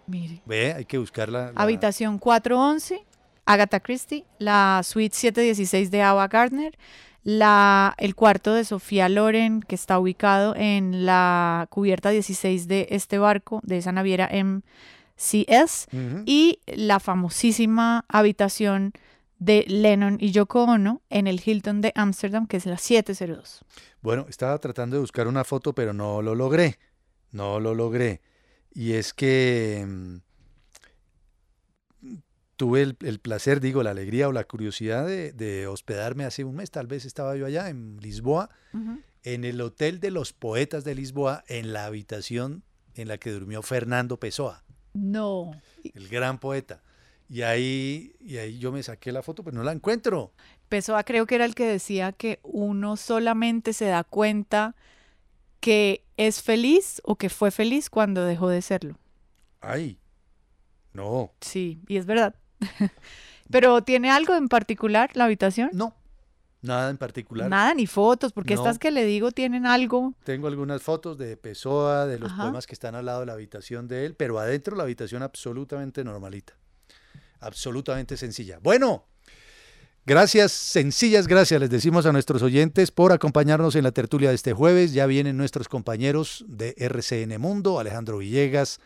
Mire. 0.07 0.41
Ve, 0.47 0.73
hay 0.75 0.85
que 0.85 0.99
buscarla. 0.99 1.53
la- 1.53 1.63
Habitación 1.63 2.19
411, 2.19 3.05
Agatha 3.47 3.81
Christie, 3.81 4.25
la 4.39 4.81
suite 4.85 5.15
716 5.15 5.91
de 5.91 6.03
Ava 6.03 6.27
Gardner, 6.29 6.77
la, 7.25 7.95
el 7.99 8.15
cuarto 8.15 8.53
de 8.55 8.65
Sofía 8.65 9.09
Loren, 9.09 9.61
que 9.63 9.75
está 9.77 9.99
ubicado 9.99 10.55
en 10.57 11.07
la 11.07 11.67
cubierta 11.71 12.11
16 12.11 12.67
de 12.67 12.89
este 12.91 13.19
barco, 13.19 13.61
de 13.63 13.79
esa 13.79 13.93
naviera 13.93 14.29
MCS, 15.17 15.87
y 16.27 16.59
la 16.67 16.99
famosísima 16.99 18.05
habitación 18.09 18.93
de 19.45 19.65
Lennon 19.67 20.19
y 20.21 20.31
Yoko 20.31 20.65
Ono 20.65 21.03
en 21.11 21.27
el 21.27 21.41
Hilton 21.45 21.81
de 21.81 21.93
Ámsterdam, 21.97 22.47
que 22.47 22.57
es 22.59 22.67
la 22.67 22.79
702. 22.79 23.65
Bueno, 24.01 24.27
estaba 24.29 24.57
tratando 24.59 24.97
de 24.97 25.01
buscar 25.01 25.27
una 25.27 25.43
foto, 25.45 25.75
pero 25.75 25.93
no 25.93 26.23
lo 26.23 26.35
logré. 26.35 26.79
No 27.33 27.59
lo 27.59 27.75
logré. 27.75 28.21
Y 28.73 28.93
es 28.93 29.13
que 29.13 29.85
mm, 29.87 30.17
tuve 32.57 32.83
el, 32.83 32.97
el 33.01 33.19
placer, 33.19 33.61
digo, 33.61 33.83
la 33.83 33.91
alegría 33.91 34.29
o 34.29 34.33
la 34.33 34.45
curiosidad 34.45 35.07
de, 35.07 35.33
de 35.33 35.67
hospedarme 35.67 36.25
hace 36.25 36.45
un 36.45 36.55
mes, 36.57 36.71
tal 36.71 36.87
vez 36.87 37.05
estaba 37.05 37.35
yo 37.37 37.47
allá 37.47 37.69
en 37.69 37.97
Lisboa, 38.01 38.51
en 39.25 39.45
el 39.45 39.61
Hotel 39.61 39.99
de 40.01 40.11
los 40.11 40.33
Poetas 40.33 40.85
de 40.85 40.95
Lisboa, 40.95 41.43
en 41.49 41.73
la 41.73 41.87
habitación 41.87 42.63
en 42.95 43.09
la 43.09 43.19
que 43.19 43.31
durmió 43.31 43.63
Fernando 43.63 44.19
Pessoa, 44.19 44.63
No. 44.95 45.51
el 45.95 46.09
gran 46.09 46.39
poeta. 46.39 46.83
Y 47.33 47.41
ahí, 47.41 48.15
y 48.21 48.37
ahí 48.37 48.59
yo 48.59 48.73
me 48.73 48.83
saqué 48.83 49.11
la 49.11 49.23
foto, 49.23 49.43
pero 49.43 49.57
no 49.57 49.63
la 49.63 49.73
encuentro. 49.73 50.35
Pessoa 50.69 51.03
creo 51.03 51.25
que 51.25 51.37
era 51.37 51.47
el 51.47 51.55
que 51.55 51.65
decía 51.65 52.13
que 52.13 52.41
uno 52.43 52.99
solamente 52.99 53.73
se 53.73 53.87
da 53.87 54.05
cuenta 54.05 54.77
que 55.59 56.05
es 56.19 56.43
feliz 56.43 57.01
o 57.05 57.17
que 57.17 57.31
fue 57.31 57.51
feliz 57.51 57.89
cuando 57.89 58.27
dejó 58.27 58.51
de 58.51 58.61
serlo. 58.61 58.99
Ay, 59.63 59.99
no. 60.93 61.33
Sí, 61.41 61.81
y 61.89 61.97
es 61.97 62.05
verdad. 62.05 62.35
Pero 63.51 63.83
¿tiene 63.83 64.11
algo 64.11 64.35
en 64.35 64.49
particular 64.49 65.09
la 65.15 65.25
habitación? 65.25 65.71
No, 65.73 65.95
nada 66.61 66.91
en 66.91 66.99
particular. 66.99 67.49
Nada, 67.49 67.73
ni 67.73 67.87
fotos, 67.87 68.35
porque 68.35 68.53
estas 68.53 68.79
que 68.79 68.91
le 68.91 69.07
digo 69.07 69.31
tienen 69.31 69.65
algo. 69.65 70.13
Tengo 70.25 70.49
algunas 70.49 70.83
fotos 70.83 71.17
de 71.17 71.39
Pessoa, 71.39 72.05
de 72.05 72.19
los 72.19 72.31
poemas 72.31 72.67
que 72.67 72.75
están 72.75 72.95
al 72.95 73.07
lado 73.07 73.21
de 73.21 73.27
la 73.27 73.33
habitación 73.33 73.89
de 73.89 74.05
él, 74.05 74.17
pero 74.17 74.39
adentro 74.39 74.77
la 74.77 74.83
habitación 74.83 75.23
absolutamente 75.23 76.05
normalita. 76.05 76.53
Absolutamente 77.43 78.17
sencilla. 78.17 78.59
Bueno, 78.63 79.07
Gracias, 80.05 80.51
sencillas 80.51 81.29
gracias 81.29 81.61
les 81.61 81.71
decimos 81.71 82.07
a 82.07 82.13
nuestros 82.13 82.43
oyentes 82.43 82.91
por 82.91 83.13
acompañarnos 83.13 83.77
en 83.77 83.85
la 83.85 83.93
tertulia 83.93 84.31
de 84.31 84.35
este 84.35 84.53
jueves. 84.53 84.93
Ya 84.93 85.07
vienen 85.07 85.37
nuestros 85.37 85.69
compañeros 85.69 86.45
de 86.49 86.75
RCN 86.77 87.41
Mundo, 87.41 87.79
Alejandro 87.79 88.19
Villegas, 88.19 88.81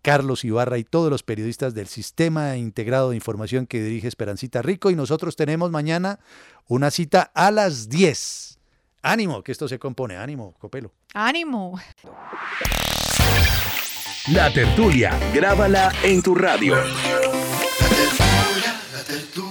Carlos 0.00 0.44
Ibarra 0.44 0.78
y 0.78 0.84
todos 0.84 1.10
los 1.10 1.24
periodistas 1.24 1.74
del 1.74 1.88
Sistema 1.88 2.56
Integrado 2.56 3.10
de 3.10 3.16
Información 3.16 3.66
que 3.66 3.82
dirige 3.82 4.06
Esperancita 4.06 4.62
Rico. 4.62 4.92
Y 4.92 4.94
nosotros 4.94 5.34
tenemos 5.34 5.72
mañana 5.72 6.20
una 6.68 6.92
cita 6.92 7.32
a 7.34 7.50
las 7.50 7.88
10. 7.88 8.60
Ánimo, 9.02 9.42
que 9.42 9.50
esto 9.50 9.66
se 9.66 9.80
compone. 9.80 10.16
Ánimo, 10.16 10.54
Copelo. 10.60 10.92
Ánimo. 11.14 11.80
La 14.32 14.52
tertulia, 14.52 15.18
grábala 15.34 15.92
en 16.04 16.22
tu 16.22 16.36
radio. 16.36 16.76
Þetta 18.00 19.12
er 19.18 19.24
þú. 19.34 19.49